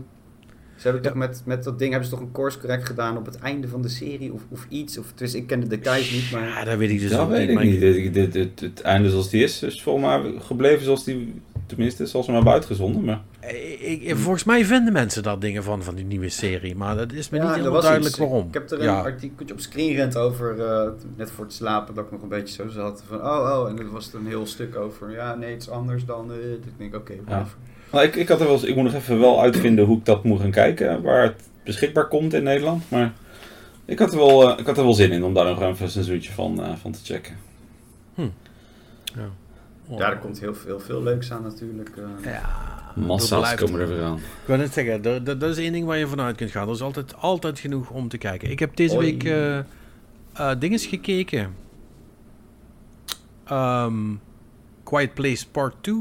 ze 0.76 0.82
hebben 0.82 1.02
toch 1.02 1.14
met, 1.14 1.42
met 1.44 1.64
dat 1.64 1.78
ding 1.78 1.90
hebben 1.90 2.08
ze 2.08 2.14
toch 2.14 2.24
een 2.24 2.32
course 2.32 2.58
correct 2.58 2.86
gedaan 2.86 3.16
op 3.16 3.26
het 3.26 3.38
einde 3.38 3.68
van 3.68 3.82
de 3.82 3.88
serie 3.88 4.32
of, 4.32 4.42
of 4.48 4.66
iets? 4.68 4.98
Of, 4.98 5.12
dus 5.14 5.34
ik 5.34 5.46
ken 5.46 5.60
de 5.60 5.66
details 5.66 6.10
niet, 6.12 6.30
maar... 6.30 6.48
Ja, 6.48 6.64
dat 6.64 6.76
weet 6.78 6.90
ik 6.90 7.00
dus 7.00 7.10
dat 7.10 7.20
ook 7.20 7.28
weet 7.28 7.38
niet. 7.40 7.48
ik 7.48 7.54
maar 7.54 7.64
niet. 7.64 8.14
Dit- 8.32 8.60
het 8.60 8.80
einde 8.80 9.10
zoals 9.10 9.30
die 9.30 9.42
is, 9.42 9.62
is 9.62 9.82
volgens 9.82 10.06
mij 10.06 10.32
gebleven 10.40 10.84
zoals 10.84 11.04
die... 11.04 11.40
Tenminste, 11.66 12.06
zoals 12.06 12.26
we 12.26 12.32
hem 12.32 12.42
hebben 12.42 12.60
uitgezonden. 12.60 13.04
Maar 13.04 13.20
Ik, 13.48 14.02
ik- 14.02 14.16
volgens 14.16 14.44
mij 14.44 14.64
vinden 14.64 14.92
mensen 14.92 15.22
daar 15.22 15.38
dingen 15.38 15.62
van, 15.62 15.82
van 15.82 15.94
die 15.94 16.04
nieuwe 16.04 16.28
serie. 16.28 16.74
Maar 16.76 16.96
dat 16.96 17.12
is 17.12 17.28
me 17.28 17.38
niet 17.38 17.54
helemaal 17.54 17.80
duidelijk 17.80 18.10
iets. 18.10 18.18
waarom. 18.18 18.46
Ik 18.48 18.54
heb 18.54 18.70
er 18.70 18.78
een 18.78 18.84
ja. 18.84 19.00
artikeltje 19.00 19.54
op 19.54 19.60
Screenrant 19.60 20.16
over, 20.16 20.60
eh, 20.66 20.88
net 21.16 21.30
voor 21.30 21.44
het 21.44 21.54
slapen, 21.54 21.94
dat 21.94 22.04
ik 22.04 22.10
nog 22.10 22.22
een 22.22 22.28
beetje 22.28 22.54
zo 22.54 22.68
zat. 22.68 23.02
Van, 23.08 23.16
oh, 23.20 23.58
oh, 23.58 23.68
en 23.68 23.78
er 23.78 23.90
was 23.90 24.12
een 24.12 24.26
heel 24.26 24.46
stuk 24.46 24.76
over. 24.76 25.10
Ja, 25.10 25.34
nee, 25.34 25.50
het 25.52 25.62
is 25.62 25.70
anders 25.70 26.04
dan... 26.04 26.32
eh 26.32 26.52
ik 26.52 26.62
denk, 26.78 26.94
oké. 26.94 27.12
Nou, 27.92 28.06
ik, 28.06 28.14
ik, 28.16 28.28
had 28.28 28.40
er 28.40 28.44
wel 28.46 28.54
eens, 28.54 28.64
ik 28.64 28.74
moet 28.74 28.84
nog 28.84 28.94
even 28.94 29.20
wel 29.20 29.40
uitvinden 29.42 29.84
hoe 29.84 29.98
ik 29.98 30.04
dat 30.04 30.24
moet 30.24 30.40
gaan 30.40 30.50
kijken. 30.50 31.02
Waar 31.02 31.22
het 31.22 31.42
beschikbaar 31.64 32.08
komt 32.08 32.32
in 32.34 32.42
Nederland. 32.42 32.90
Maar 32.90 33.12
ik 33.84 33.98
had 33.98 34.12
er 34.12 34.18
wel, 34.18 34.50
eh, 34.52 34.58
ik 34.58 34.66
had 34.66 34.76
er 34.78 34.84
wel 34.84 34.94
zin 34.94 35.12
in 35.12 35.24
om 35.24 35.34
daar 35.34 35.44
nog 35.44 35.62
even 35.62 35.84
een 35.84 35.90
seizoentje 35.90 36.32
van, 36.32 36.62
eh, 36.64 36.72
van 36.80 36.92
te 36.92 36.98
checken. 37.04 37.36
Ja. 39.14 39.28
Oh. 39.86 40.00
Er 40.00 40.16
komt 40.18 40.40
heel 40.40 40.54
veel, 40.54 40.80
veel 40.80 41.02
leuks 41.02 41.32
aan 41.32 41.42
natuurlijk. 41.42 41.90
eh. 41.96 42.32
Ja, 42.32 42.50
Massa's 42.94 43.54
komen 43.54 43.80
er 43.80 43.88
weer 43.88 44.02
aan. 44.02 44.16
Ik 44.16 44.22
wil 44.46 44.56
net 44.56 44.72
zeggen, 44.72 45.02
dat, 45.02 45.26
dat, 45.26 45.40
dat 45.40 45.50
is 45.50 45.58
één 45.58 45.72
ding 45.72 45.86
waar 45.86 45.98
je 45.98 46.06
vanuit 46.06 46.36
kunt 46.36 46.50
gaan. 46.50 46.68
Er 46.68 46.74
is 46.74 46.82
altijd, 46.82 47.16
altijd 47.16 47.58
genoeg 47.58 47.90
om 47.90 48.08
te 48.08 48.18
kijken. 48.18 48.50
Ik 48.50 48.58
heb 48.58 48.76
deze 48.76 48.98
week 48.98 49.24
eh 49.24 49.58
eh, 49.58 50.50
dinges 50.58 50.86
gekeken. 50.86 51.54
Ehm, 53.44 53.94
Quiet 54.84 55.14
Place 55.14 55.48
Part 55.50 55.74
2. 55.80 55.94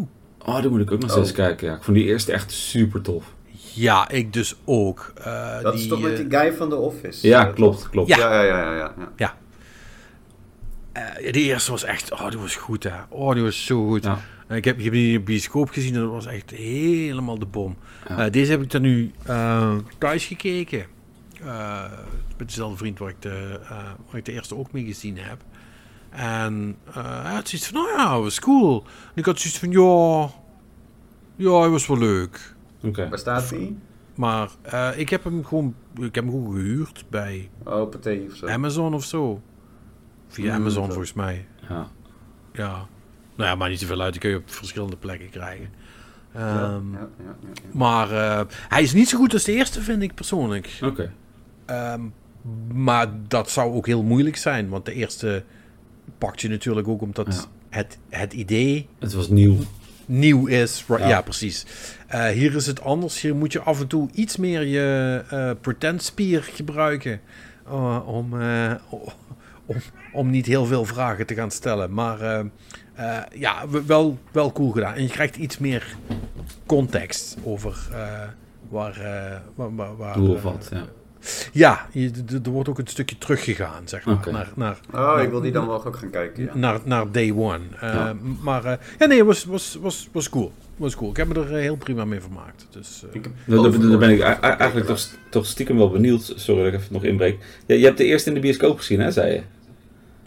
Oh, 0.46 0.62
daar 0.62 0.70
moet 0.72 0.82
ik 0.82 0.92
ook 0.92 1.00
nog 1.00 1.12
Oh. 1.12 1.18
eens 1.18 1.32
kijken. 1.32 1.68
Ja. 1.68 1.76
Ik 1.76 1.84
vond 1.84 1.98
die 1.98 2.06
eerste 2.06 2.32
echt 2.32 2.52
super 2.52 3.02
tof. 3.02 3.34
Ja, 3.74 4.10
ik 4.10 4.34
dus 4.34 4.56
ook. 4.66 5.14
Eh, 5.18 5.62
dat 5.62 5.74
die, 5.74 5.82
is 5.82 5.88
toch 5.88 6.02
met 6.02 6.18
die 6.18 6.40
guy 6.40 6.54
van 6.54 6.70
The 6.70 6.76
Office? 6.76 7.28
Ja, 7.28 7.46
klopt, 7.46 7.90
klopt. 7.90 8.08
Ja. 8.10 8.18
Ja, 8.18 8.44
ja, 8.44 8.58
ja, 8.58 8.76
ja. 8.76 8.94
ja, 8.98 9.12
ja. 9.16 9.36
Eh, 10.94 11.32
die 11.32 11.44
eerste 11.44 11.72
was 11.72 11.84
echt, 11.84 12.12
oh, 12.12 12.30
die 12.30 12.40
was 12.40 12.56
goed 12.56 12.84
hè. 12.84 12.96
Oh, 13.10 13.34
die 13.34 13.44
was 13.44 13.66
zo 13.66 13.88
goed. 13.88 14.04
Ja. 14.04 14.20
Ik, 14.50 14.66
heb, 14.66 14.78
ik 14.78 14.84
heb 14.84 14.94
die 14.94 15.08
in 15.08 15.14
de 15.14 15.20
bioscoop 15.20 15.70
gezien 15.70 15.94
en 15.96 16.00
dat 16.02 16.10
was 16.12 16.26
echt 16.26 16.50
helemaal 16.52 17.40
de 17.40 17.46
bom. 17.46 17.76
Ja. 18.08 18.26
Eh, 18.26 18.32
deze 18.32 18.52
heb 18.52 18.62
ik 18.62 18.72
dan 18.72 18.82
nu 18.82 19.12
eh, 19.26 19.76
thuis 19.98 20.26
gekeken. 20.26 20.86
Eh, 21.44 21.84
met 22.38 22.48
dezelfde 22.48 22.78
vriend 22.78 23.00
waar 23.00 23.10
ik, 23.10 23.22
de, 23.22 23.60
eh, 23.64 23.70
waar 23.70 24.16
ik 24.18 24.26
de 24.26 24.32
eerste 24.32 24.56
ook 24.58 24.72
mee 24.72 24.86
gezien 24.86 25.18
heb. 25.18 25.42
En 26.10 26.76
eh, 26.94 27.24
hij 27.24 27.34
had 27.34 27.48
zoiets 27.48 27.68
van, 27.68 27.82
nou 27.82 27.98
ja, 27.98 28.14
het 28.14 28.24
was 28.24 28.40
cool. 28.40 28.84
En 28.86 29.12
ik 29.16 29.26
had 29.26 29.40
zoiets 29.40 29.60
van, 29.60 29.72
ja, 29.72 30.30
ja, 31.36 31.60
hij 31.60 31.70
was 31.70 31.88
wel 31.88 31.98
leuk. 31.98 32.56
Oké. 32.84 33.10
Waar 33.10 33.20
staat 33.20 33.50
die? 33.50 33.78
Maar 34.16 34.50
eh, 34.62 34.90
ik 34.96 35.10
heb 35.10 35.24
hem 35.24 35.46
gewoon, 35.46 35.76
ik 35.96 36.16
heb 36.16 36.24
hem 36.24 36.30
gewoon 36.30 36.54
gehuurd 36.54 37.06
bij 37.10 37.50
Oh, 37.64 37.90
Pathé 37.90 38.22
of 38.30 38.36
zo. 38.36 38.48
Amazon 38.48 38.94
of 38.94 39.04
zo. 39.04 39.42
Via 40.34 40.52
Mm, 40.54 40.60
Amazon 40.60 40.84
zo. 40.86 40.90
volgens 40.90 41.14
mij. 41.14 41.46
Ja. 41.70 41.88
Ja. 42.54 42.88
Nou 43.36 43.50
ja, 43.50 43.56
maar 43.56 43.70
niet 43.70 43.80
zoveel 43.80 44.02
uit. 44.02 44.12
Die 44.12 44.22
kun 44.22 44.30
je 44.30 44.36
op 44.38 44.52
verschillende 44.52 44.96
plekken 44.98 45.30
krijgen. 45.30 45.70
Ja, 46.34 46.40
Ehm, 46.40 46.92
ja, 46.94 47.00
ja, 47.00 47.08
ja, 47.26 47.36
ja. 47.54 47.62
Maar 47.72 48.12
eh, 48.12 48.46
hij 48.70 48.82
is 48.82 48.94
niet 48.94 49.10
zo 49.10 49.18
goed 49.18 49.34
als 49.34 49.44
de 49.44 49.52
eerste, 49.54 49.82
vind 49.82 50.02
ik 50.02 50.14
persoonlijk. 50.14 50.80
Oké. 50.84 51.12
Ehm, 51.66 52.02
maar 52.74 53.08
dat 53.28 53.50
zou 53.50 53.74
ook 53.74 53.86
heel 53.86 54.04
moeilijk 54.04 54.38
zijn. 54.38 54.70
Want 54.70 54.86
de 54.86 54.94
eerste 54.94 55.44
pakt 56.18 56.42
je 56.42 56.50
natuurlijk 56.50 56.88
ook 56.88 57.02
omdat 57.02 57.48
het, 57.70 57.98
het 58.10 58.34
idee 58.34 58.88
Het 59.00 59.14
was 59.14 59.30
nieuw. 59.30 59.58
nieuw 60.06 60.46
is. 60.48 60.84
Right, 60.88 61.08
Ja. 61.08 61.22
precies. 61.22 61.66
Eh, 62.08 62.26
hier 62.28 62.56
is 62.56 62.66
het 62.68 62.82
anders. 62.82 63.22
Hier 63.22 63.36
moet 63.36 63.52
je 63.54 63.62
af 63.62 63.80
en 63.80 63.88
toe 63.88 64.10
iets 64.14 64.38
meer 64.38 64.66
je 64.66 65.22
eh 65.30 65.52
pretendspier 65.62 66.44
gebruiken. 66.44 67.22
om, 68.06 68.34
om, 69.66 69.76
om 70.14 70.30
niet 70.30 70.46
heel 70.46 70.66
veel 70.66 70.86
vragen 70.86 71.26
te 71.26 71.34
gaan 71.36 71.52
stellen. 71.52 71.94
Maar 71.94 72.22
eh, 72.22 72.40
eh, 72.94 73.24
ja, 73.34 73.64
wel, 73.86 74.18
wel 74.32 74.52
cool 74.52 74.72
gedaan. 74.72 74.94
En 74.94 75.02
je 75.04 75.10
krijgt 75.10 75.36
iets 75.36 75.58
meer 75.58 75.96
context 76.66 77.38
over 77.44 77.88
eh, 77.92 77.98
waar... 78.70 78.98
eh, 79.00 79.38
waar, 79.56 79.76
waar, 79.76 79.96
waar, 79.98 80.42
wat, 80.42 80.70
ja. 80.72 80.86
ja, 81.52 81.88
er 82.44 82.50
wordt 82.52 82.70
ook 82.70 82.80
een 82.80 82.88
stukje 82.88 83.18
teruggegaan, 83.18 83.88
zeg 83.88 84.06
maar. 84.06 84.28
Naar, 84.32 84.50
naar, 84.56 84.78
Oh, 85.16 85.22
ik 85.22 85.30
wil 85.30 85.42
die 85.42 85.52
dan 85.52 85.68
wel 85.68 85.86
ook 85.86 85.96
gaan 85.96 86.10
kijken. 86.10 86.44
Ja. 86.44 86.52
naar, 86.56 86.80
naar 86.84 87.12
day 87.12 87.32
one. 87.32 87.60
Eh, 87.80 87.94
Ja. 87.94 88.16
Maar 88.42 88.66
eh, 88.66 88.78
ja, 89.00 89.06
nee, 89.06 89.18
het 89.18 89.28
was, 89.28 89.44
was, 89.46 89.78
was, 89.82 90.10
was 90.12 90.30
cool. 90.30 90.52
Was 90.76 90.96
cool. 90.96 91.10
Ik 91.12 91.18
heb 91.18 91.28
me 91.28 91.34
er 91.34 91.54
eh, 91.56 91.62
heel 91.62 91.76
prima 91.76 92.06
mee 92.06 92.20
vermaakt. 92.22 92.68
Dus, 92.72 93.04
eh, 93.14 93.22
Daar, 93.48 93.98
ben 93.98 94.10
ik 94.10 94.22
eigenlijk 94.22 94.86
toch, 94.88 95.00
toch 95.30 95.46
stiekem 95.46 95.78
wel 95.78 95.90
benieuwd. 95.90 96.34
Sorry 96.36 96.64
dat 96.64 96.74
ik 96.74 96.80
even 96.80 96.94
nog 96.94 97.04
inbreek. 97.04 97.38
Ja, 97.66 97.76
je 97.76 97.86
hebt 97.86 97.98
de 97.98 98.06
eerste 98.06 98.30
in 98.30 98.36
de 98.36 98.42
bioscoop 98.42 98.78
gezien, 98.78 99.00
hè, 99.00 99.12
zei 99.12 99.34
je? 99.34 99.42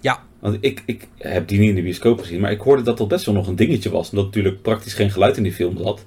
ja, 0.00 0.22
Want 0.38 0.56
ik, 0.60 0.82
ik 0.86 1.08
heb 1.18 1.48
die 1.48 1.58
niet 1.58 1.68
in 1.68 1.74
de 1.74 1.82
bioscoop 1.82 2.20
gezien, 2.20 2.40
maar 2.40 2.50
ik 2.50 2.60
hoorde 2.60 2.82
dat 2.82 2.98
dat 2.98 3.08
best 3.08 3.24
wel 3.26 3.34
nog 3.34 3.46
een 3.46 3.56
dingetje 3.56 3.90
was. 3.90 4.10
Omdat 4.10 4.24
natuurlijk 4.24 4.62
praktisch 4.62 4.94
geen 4.94 5.10
geluid 5.10 5.36
in 5.36 5.42
die 5.42 5.52
film 5.52 5.76
zat. 5.78 6.04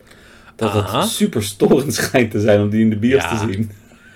Dat 0.56 0.70
Aha. 0.72 0.99
het 0.99 1.10
super 1.10 1.44
storend 1.44 1.94
schijnt 1.99 2.32
te 2.32 2.40
zijn 2.40 2.61
om 2.61 2.70
die 2.70 2.82
in 2.82 2.90
de 2.90 2.98
bios 2.98 3.24
Ja. 3.24 3.30
te 3.30 3.52
zien. 3.53 3.72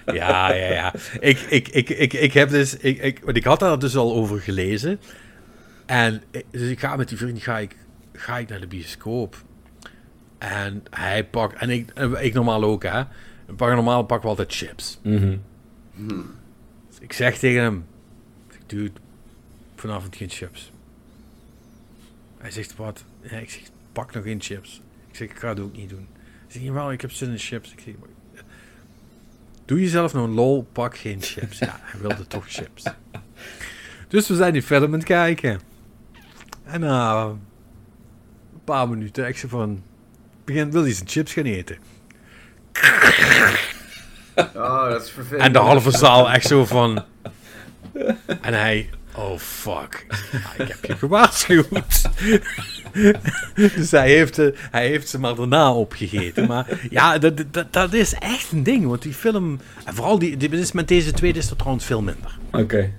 ja, 0.05 0.53
ja, 0.53 0.71
ja. 0.71 0.93
Ik, 1.19 1.39
ik, 1.49 1.67
ik, 1.67 1.89
ik, 1.89 2.13
ik 2.13 2.33
heb 2.33 2.49
dus... 2.49 2.77
Ik, 2.77 3.01
ik, 3.01 3.19
want 3.23 3.37
ik 3.37 3.43
had 3.43 3.59
daar 3.59 3.79
dus 3.79 3.95
al 3.95 4.13
over 4.13 4.39
gelezen. 4.39 4.99
En 5.85 6.21
ik- 6.31 6.45
dus 6.51 6.69
ik 6.69 6.79
ga 6.79 6.95
met 6.95 7.09
die 7.09 7.17
vriend 7.17 7.41
ga 7.41 7.59
ik, 7.59 7.75
ga 8.13 8.37
ik 8.37 8.49
naar 8.49 8.59
de 8.59 8.67
bioscoop. 8.67 9.35
En 10.43 10.83
hij 10.89 11.25
pakt... 11.25 11.55
En 11.55 11.69
ik, 11.69 11.91
ik 12.19 12.33
normaal 12.33 12.63
ook, 12.63 12.83
hè. 12.83 13.03
Pak, 13.55 13.73
normaal 13.73 14.03
pakken 14.03 14.29
we 14.29 14.35
altijd 14.35 14.55
chips. 14.55 14.99
Mhm. 15.01 15.37
Dus 16.89 16.99
ik 16.99 17.13
zeg 17.13 17.37
tegen 17.37 17.61
hem... 17.61 17.85
Dude, 18.65 18.91
vanavond 19.75 20.15
geen 20.15 20.29
chips. 20.29 20.71
Hij 22.37 22.51
zegt, 22.51 22.75
wat? 22.75 23.03
Ja, 23.21 23.37
ik 23.37 23.49
zeg, 23.49 23.61
pak 23.91 24.13
nog 24.13 24.23
geen 24.23 24.41
chips. 24.41 24.81
Ik 25.09 25.15
zeg, 25.15 25.29
ik 25.29 25.37
ga 25.37 25.49
het 25.49 25.59
ook 25.59 25.75
niet 25.75 25.89
doen. 25.89 26.07
Hij 26.13 26.51
zegt, 26.51 26.65
jawel, 26.65 26.91
ik 26.91 27.01
heb 27.01 27.11
zin 27.11 27.29
in 27.31 27.37
chips. 27.37 27.71
Ik 27.71 27.79
zeg, 27.79 27.93
"Maar, 27.99 28.43
doe 29.65 29.79
jezelf 29.79 30.13
nou 30.13 30.27
een 30.27 30.33
lol, 30.33 30.67
pak 30.71 30.97
geen 30.97 31.21
chips. 31.21 31.59
Ja, 31.59 31.79
hij 31.81 31.99
wilde 31.99 32.27
toch 32.27 32.45
chips. 32.47 32.83
Dus 34.07 34.27
we 34.27 34.35
zijn 34.35 34.53
die 34.53 34.63
film 34.63 34.83
aan 34.83 34.91
het 34.93 35.03
kijken. 35.03 35.59
En 36.63 36.79
na 36.79 37.23
een 37.23 37.39
paar 38.63 38.89
minuten, 38.89 39.27
ik 39.27 39.37
zeg 39.37 39.49
van... 39.49 39.83
Begin, 40.45 40.71
wil 40.71 40.83
hij 40.83 40.93
zijn 40.93 41.09
chips 41.09 41.33
gaan 41.33 41.45
eten? 41.45 41.77
Oh, 44.55 44.89
dat 44.89 45.03
is 45.03 45.09
vervelend. 45.09 45.43
En 45.43 45.53
de 45.53 45.59
halve 45.59 45.91
zaal 45.91 46.31
echt 46.31 46.47
zo 46.47 46.65
van... 46.65 47.03
En 48.41 48.53
hij... 48.53 48.89
Oh, 49.15 49.37
fuck. 49.37 50.05
Ja, 50.31 50.63
ik 50.63 50.67
heb 50.67 50.85
je 50.85 50.95
gewaarschuwd. 50.97 52.09
dus 53.75 53.91
hij 53.91 54.09
heeft, 54.09 54.39
eh, 54.39 54.47
hij 54.71 54.87
heeft 54.87 55.09
ze 55.09 55.19
maar 55.19 55.35
daarna 55.35 55.73
opgegeten. 55.73 56.47
Maar 56.47 56.79
ja, 56.89 57.17
dat, 57.17 57.43
dat, 57.51 57.73
dat 57.73 57.93
is 57.93 58.13
echt 58.13 58.51
een 58.51 58.63
ding. 58.63 58.85
Want 58.85 59.01
die 59.01 59.13
film... 59.13 59.59
En 59.85 59.93
vooral 59.93 60.19
die, 60.19 60.37
die 60.37 60.49
is 60.49 60.71
met 60.71 60.87
deze 60.87 61.11
tweede 61.11 61.39
is 61.39 61.49
er 61.49 61.55
trouwens 61.55 61.85
veel 61.85 62.01
minder. 62.01 62.37
Oké. 62.51 62.91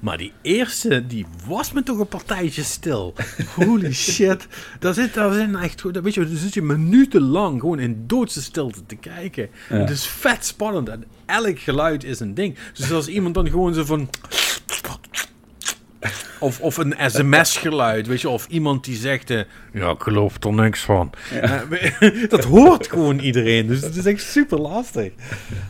Maar 0.00 0.18
die 0.18 0.32
eerste, 0.42 1.06
die 1.06 1.26
was 1.46 1.72
me 1.72 1.82
toch 1.82 1.98
een 1.98 2.06
partijtje 2.08 2.62
stil. 2.62 3.14
Holy 3.54 3.92
shit. 4.12 4.46
Daar 4.78 4.94
zit, 4.94 5.14
daar 5.14 5.32
zijn 5.32 5.56
echt, 5.56 5.80
goed- 5.80 5.98
weet 5.98 6.14
je, 6.14 6.26
dan 6.26 6.36
zit 6.36 6.54
je 6.54 6.62
minutenlang 6.62 7.60
gewoon 7.60 7.78
in 7.78 8.04
doodse 8.06 8.42
stilte 8.42 8.86
te 8.86 8.96
kijken. 8.96 9.48
Ja. 9.68 9.76
Het 9.76 9.90
is 9.90 10.06
vet 10.06 10.44
spannend 10.44 10.88
en 10.88 11.04
elk 11.26 11.58
geluid 11.58 12.04
is 12.04 12.20
een 12.20 12.34
ding. 12.34 12.56
Dus 12.74 12.92
als 12.92 13.08
iemand 13.08 13.34
dan 13.34 13.50
gewoon 13.50 13.74
zo 13.74 13.84
van... 13.84 14.08
Of, 16.40 16.60
of 16.60 16.76
een 16.76 16.94
sms-geluid, 17.06 18.06
weet 18.06 18.20
je, 18.20 18.28
of 18.28 18.46
iemand 18.46 18.84
die 18.84 18.96
zegt, 18.96 19.30
eh, 19.30 19.40
ja, 19.72 19.90
ik 19.90 20.02
geloof 20.02 20.44
er 20.44 20.52
niks 20.52 20.80
van. 20.80 21.12
Eh, 21.40 21.60
dat 22.28 22.44
hoort 22.44 22.88
gewoon 22.88 23.18
iedereen, 23.18 23.66
dus 23.66 23.80
het 23.80 23.96
is 23.96 24.06
echt 24.06 24.22
super 24.22 24.60
lastig. 24.60 25.12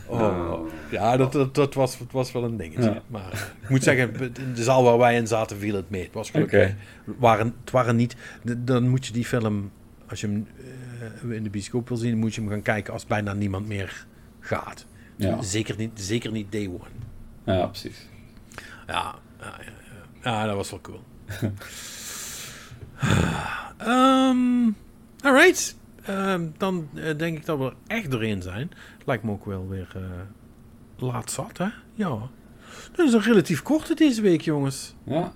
Oh, 0.05 0.69
ja, 0.91 1.17
dat, 1.17 1.31
dat, 1.31 1.55
dat 1.55 1.73
was, 1.73 1.99
het 1.99 2.11
was 2.11 2.31
wel 2.31 2.43
een 2.43 2.57
dingetje. 2.57 2.89
Ja. 2.89 3.01
Maar 3.07 3.31
eh, 3.31 3.39
ik 3.61 3.69
moet 3.69 3.83
zeggen, 3.83 4.13
in 4.19 4.53
de 4.53 4.63
zaal 4.63 4.83
waar 4.83 4.97
wij 4.97 5.15
in 5.15 5.27
zaten 5.27 5.57
viel 5.57 5.75
het 5.75 5.89
mee. 5.89 6.03
Het 6.03 6.13
was 6.13 6.29
gelukkig. 6.29 6.73
Waren, 7.03 7.55
het 7.61 7.71
waren 7.71 7.95
niet, 7.95 8.15
dan 8.57 8.89
moet 8.89 9.05
je 9.05 9.13
die 9.13 9.25
film, 9.25 9.71
als 10.09 10.21
je 10.21 10.27
hem 10.27 10.47
in 11.31 11.43
de 11.43 11.49
bioscoop 11.49 11.87
wil 11.87 11.97
zien, 11.97 12.17
moet 12.17 12.35
je 12.35 12.41
hem 12.41 12.49
gaan 12.49 12.61
kijken 12.61 12.93
als 12.93 13.05
bijna 13.05 13.33
niemand 13.33 13.67
meer 13.67 14.05
gaat. 14.39 14.85
Ja. 15.15 15.41
Zeker, 15.41 15.75
niet, 15.77 15.91
zeker 15.93 16.31
niet 16.31 16.51
day 16.51 16.67
one. 16.67 17.57
ja, 17.57 17.65
precies. 17.65 18.07
Ja, 18.87 19.15
ja, 19.39 19.53
Ja, 20.23 20.45
dat 20.45 20.55
was 20.55 20.69
wel 20.69 20.81
cool. 20.81 21.01
Ehm 23.77 24.69
alright. 25.21 25.75
Ehm, 26.05 26.45
dan 26.57 26.87
eh, 26.93 27.17
denk 27.17 27.37
ik 27.37 27.45
dat 27.45 27.57
we 27.57 27.63
er 27.65 27.73
echt 27.87 28.11
doorheen 28.11 28.41
zijn. 28.41 28.71
Lijkt 29.05 29.23
me 29.23 29.31
ook 29.31 29.45
wel 29.45 29.67
weer 29.67 29.87
eh, 29.95 30.01
laat 31.07 31.31
zat, 31.31 31.57
hè? 31.57 31.67
Ja. 31.93 32.17
Dat 32.95 33.07
is 33.07 33.13
een 33.13 33.21
relatief 33.21 33.61
korte 33.61 33.93
deze 33.95 34.21
week, 34.21 34.41
jongens. 34.41 34.93
Ja. 35.03 35.31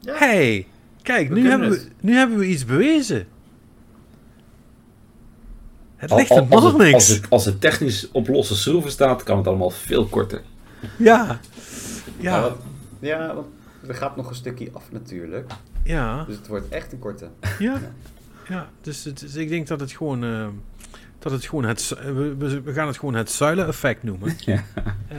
Ja. 0.00 0.14
Hey, 0.16 0.66
kijk, 1.02 1.28
We 1.28 1.34
nu 1.34 1.48
hebben, 1.48 1.70
we, 1.70 1.88
nu 2.00 2.14
hebben 2.14 2.38
we 2.38 2.46
iets 2.46 2.64
bewezen. 2.64 3.26
Het 5.96 6.12
ligt 6.14 6.30
er 6.30 6.46
nog 6.48 6.76
niks. 6.78 6.94
als, 6.94 7.08
het, 7.08 7.30
als 7.30 7.44
het 7.44 7.60
technisch 7.60 8.08
op 8.10 8.28
losse 8.28 8.56
schroeven 8.56 8.90
staat, 8.90 9.22
kan 9.22 9.36
het 9.36 9.46
allemaal 9.46 9.70
veel 9.70 10.06
korter. 10.06 10.42
Ja. 10.96 11.40
Ja, 12.18 12.38
Ja. 12.38 12.56
ja, 13.00 13.34
want 13.34 13.46
er 13.88 13.94
gaat 13.94 14.16
nog 14.16 14.28
een 14.28 14.34
stukje 14.34 14.68
af 14.72 14.92
natuurlijk. 14.92 15.50
Ja. 15.84 16.24
Dus 16.24 16.36
het 16.36 16.46
wordt 16.46 16.68
echt 16.68 16.92
een 16.92 16.98
korte. 16.98 17.28
Ja, 17.58 17.80
ja 18.48 18.68
dus, 18.80 19.04
het, 19.04 19.20
dus 19.20 19.34
ik 19.34 19.48
denk 19.48 19.66
dat 19.66 19.80
het 19.80 19.92
gewoon, 19.92 20.24
eh, 20.24 20.46
dat 21.18 21.32
het 21.32 21.44
gewoon 21.46 21.64
het, 21.64 21.80
zu- 21.80 21.96
we, 22.14 22.36
we- 22.36 22.72
gaan 22.72 22.86
het 22.86 22.98
gewoon 22.98 23.14
het 23.14 23.30
zuilen-effect 23.30 24.02
noemen. 24.02 24.34
Ja. 24.38 24.62
Eh, 25.08 25.16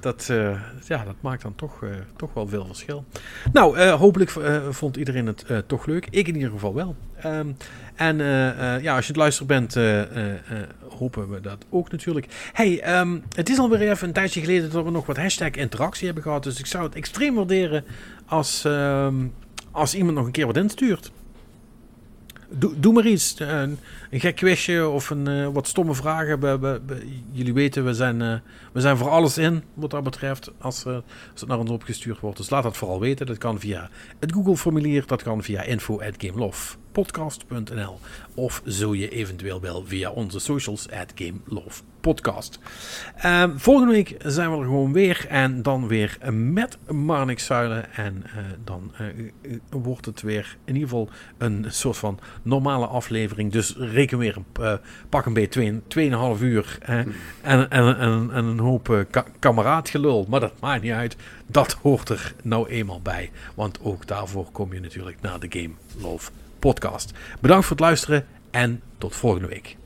dat, 0.00 0.28
eh, 0.30 0.60
ja, 0.86 1.04
dat 1.04 1.14
maakt 1.20 1.42
dan 1.42 1.54
toch, 1.54 1.82
eh, 1.82 1.90
toch 2.16 2.34
wel 2.34 2.46
veel 2.48 2.66
verschil. 2.66 3.04
Nou, 3.52 3.76
eh, 3.78 3.92
hopelijk 3.94 4.30
eh, 4.30 4.68
vond 4.70 4.96
iedereen 4.96 5.26
het 5.26 5.44
eh, 5.44 5.58
toch 5.66 5.86
leuk. 5.86 6.06
Ik 6.10 6.28
in 6.28 6.34
ieder 6.34 6.50
geval 6.50 6.74
wel. 6.74 6.96
Ehm, 7.24 7.48
en 7.94 8.20
eh, 8.20 8.74
eh, 8.74 8.82
ja, 8.82 8.94
als 8.96 9.06
je 9.06 9.12
het 9.12 9.20
luisteren 9.20 9.46
bent, 9.46 9.76
eh, 9.76 10.02
hopen 10.88 11.30
we 11.30 11.40
dat 11.40 11.64
ook 11.70 11.90
natuurlijk. 11.90 12.26
Hey, 12.52 12.80
ehm, 12.80 13.18
het 13.34 13.48
is 13.48 13.58
alweer 13.58 13.90
even 13.90 14.06
een 14.08 14.14
tijdje 14.14 14.40
geleden 14.40 14.70
dat 14.70 14.84
we 14.84 14.90
nog 14.90 15.06
wat 15.06 15.16
hashtag 15.16 15.50
interactie 15.50 16.04
hebben 16.06 16.22
gehad. 16.22 16.42
Dus 16.42 16.58
ik 16.58 16.66
zou 16.66 16.84
het 16.84 16.94
extreem 16.94 17.34
waarderen 17.34 17.84
als, 18.26 18.64
ehm, 18.64 19.26
als 19.70 19.94
iemand 19.94 20.16
nog 20.16 20.26
een 20.26 20.32
keer 20.32 20.46
wat 20.46 20.56
instuurt. 20.56 21.10
Doe, 22.50 22.80
doe 22.80 22.92
maar 22.92 23.06
iets. 23.06 23.34
Eh, 23.34 23.48
Een, 23.48 23.78
een 24.10 24.20
gek 24.20 24.36
quizje 24.36 24.88
of 24.88 25.10
een, 25.10 25.28
eh, 25.28 25.48
wat 25.48 25.66
stomme 25.68 25.94
vragen. 25.94 26.40
We, 26.40 26.58
we- 26.58 26.80
jullie 27.32 27.52
weten, 27.54 27.84
we 27.84 27.94
zijn, 27.94 28.22
eh, 28.22 28.34
we 28.72 28.80
zijn 28.80 28.96
voor 28.96 29.08
alles 29.10 29.38
in 29.38 29.62
wat 29.74 29.90
dat 29.90 30.02
betreft 30.02 30.50
als, 30.58 30.84
het 30.84 31.02
naar 31.46 31.58
ons 31.58 31.70
opgestuurd 31.70 32.20
wordt. 32.20 32.36
Dus 32.36 32.50
laat 32.50 32.62
dat 32.62 32.76
vooral 32.76 33.00
weten. 33.00 33.26
Dat 33.26 33.38
kan 33.38 33.60
via 33.60 33.90
het 34.20 34.32
Google-formulier. 34.32 35.06
Dat 35.06 35.22
kan 35.22 35.42
via 35.42 35.62
info.gamelovepodcast.nl 35.62 37.98
Of 38.34 38.62
zo 38.66 38.94
je 38.94 39.08
eventueel 39.08 39.60
wel 39.60 39.84
via 39.86 40.10
onze 40.10 40.38
socials 40.38 40.90
at. 40.90 41.12
Podcast. 42.04 42.58
Ehm, 43.16 43.56
volgende 43.56 43.92
week 43.92 44.16
zijn 44.18 44.50
we 44.50 44.56
er 44.58 44.64
gewoon 44.64 44.92
weer. 44.92 45.26
En 45.28 45.62
dan 45.62 45.88
weer 45.88 46.18
met 46.32 46.78
Marnix 46.88 47.44
Zuilen. 47.44 47.94
En 47.94 48.24
uh, 48.26 48.42
dan 48.64 48.92
uh, 49.00 49.58
wordt 49.70 50.06
het 50.06 50.22
weer 50.22 50.56
in 50.64 50.74
ieder 50.74 50.88
geval 50.88 51.08
een 51.38 51.64
soort 51.68 51.96
van 51.96 52.18
normale 52.42 52.86
aflevering. 52.86 53.52
Dus 53.52 53.74
reken 53.76 54.18
weer 54.18 54.36
een, 54.36 54.78
pak 55.08 55.26
een 55.26 55.32
beetje 55.32 55.80
2,5 56.36 56.42
uur. 56.42 56.78
en, 56.80 57.14
en, 57.42 57.70
en, 57.70 57.98
en, 57.98 58.44
een 58.44 58.58
hoop 58.58 59.06
ka 59.10 59.24
kameraadgelul. 59.38 60.26
Maar 60.28 60.40
dat 60.40 60.60
maakt 60.60 60.82
niet 60.82 60.92
uit. 60.92 61.16
Dat 61.46 61.72
hoort 61.82 62.08
er 62.08 62.34
nou 62.42 62.68
eenmaal 62.68 63.00
bij. 63.00 63.30
Want 63.54 63.78
ook 63.82 64.06
daarvoor 64.06 64.46
kom 64.52 64.74
je 64.74 64.80
natuurlijk 64.80 65.20
naar 65.20 65.40
de 65.40 65.46
Game 65.50 65.74
Love 66.00 66.30
podcast. 66.58 67.12
Bedankt 67.40 67.66
voor 67.66 67.76
het 67.76 67.84
luisteren 67.84 68.26
en 68.50 68.82
tot 68.98 69.14
volgende 69.14 69.48
week. 69.48 69.76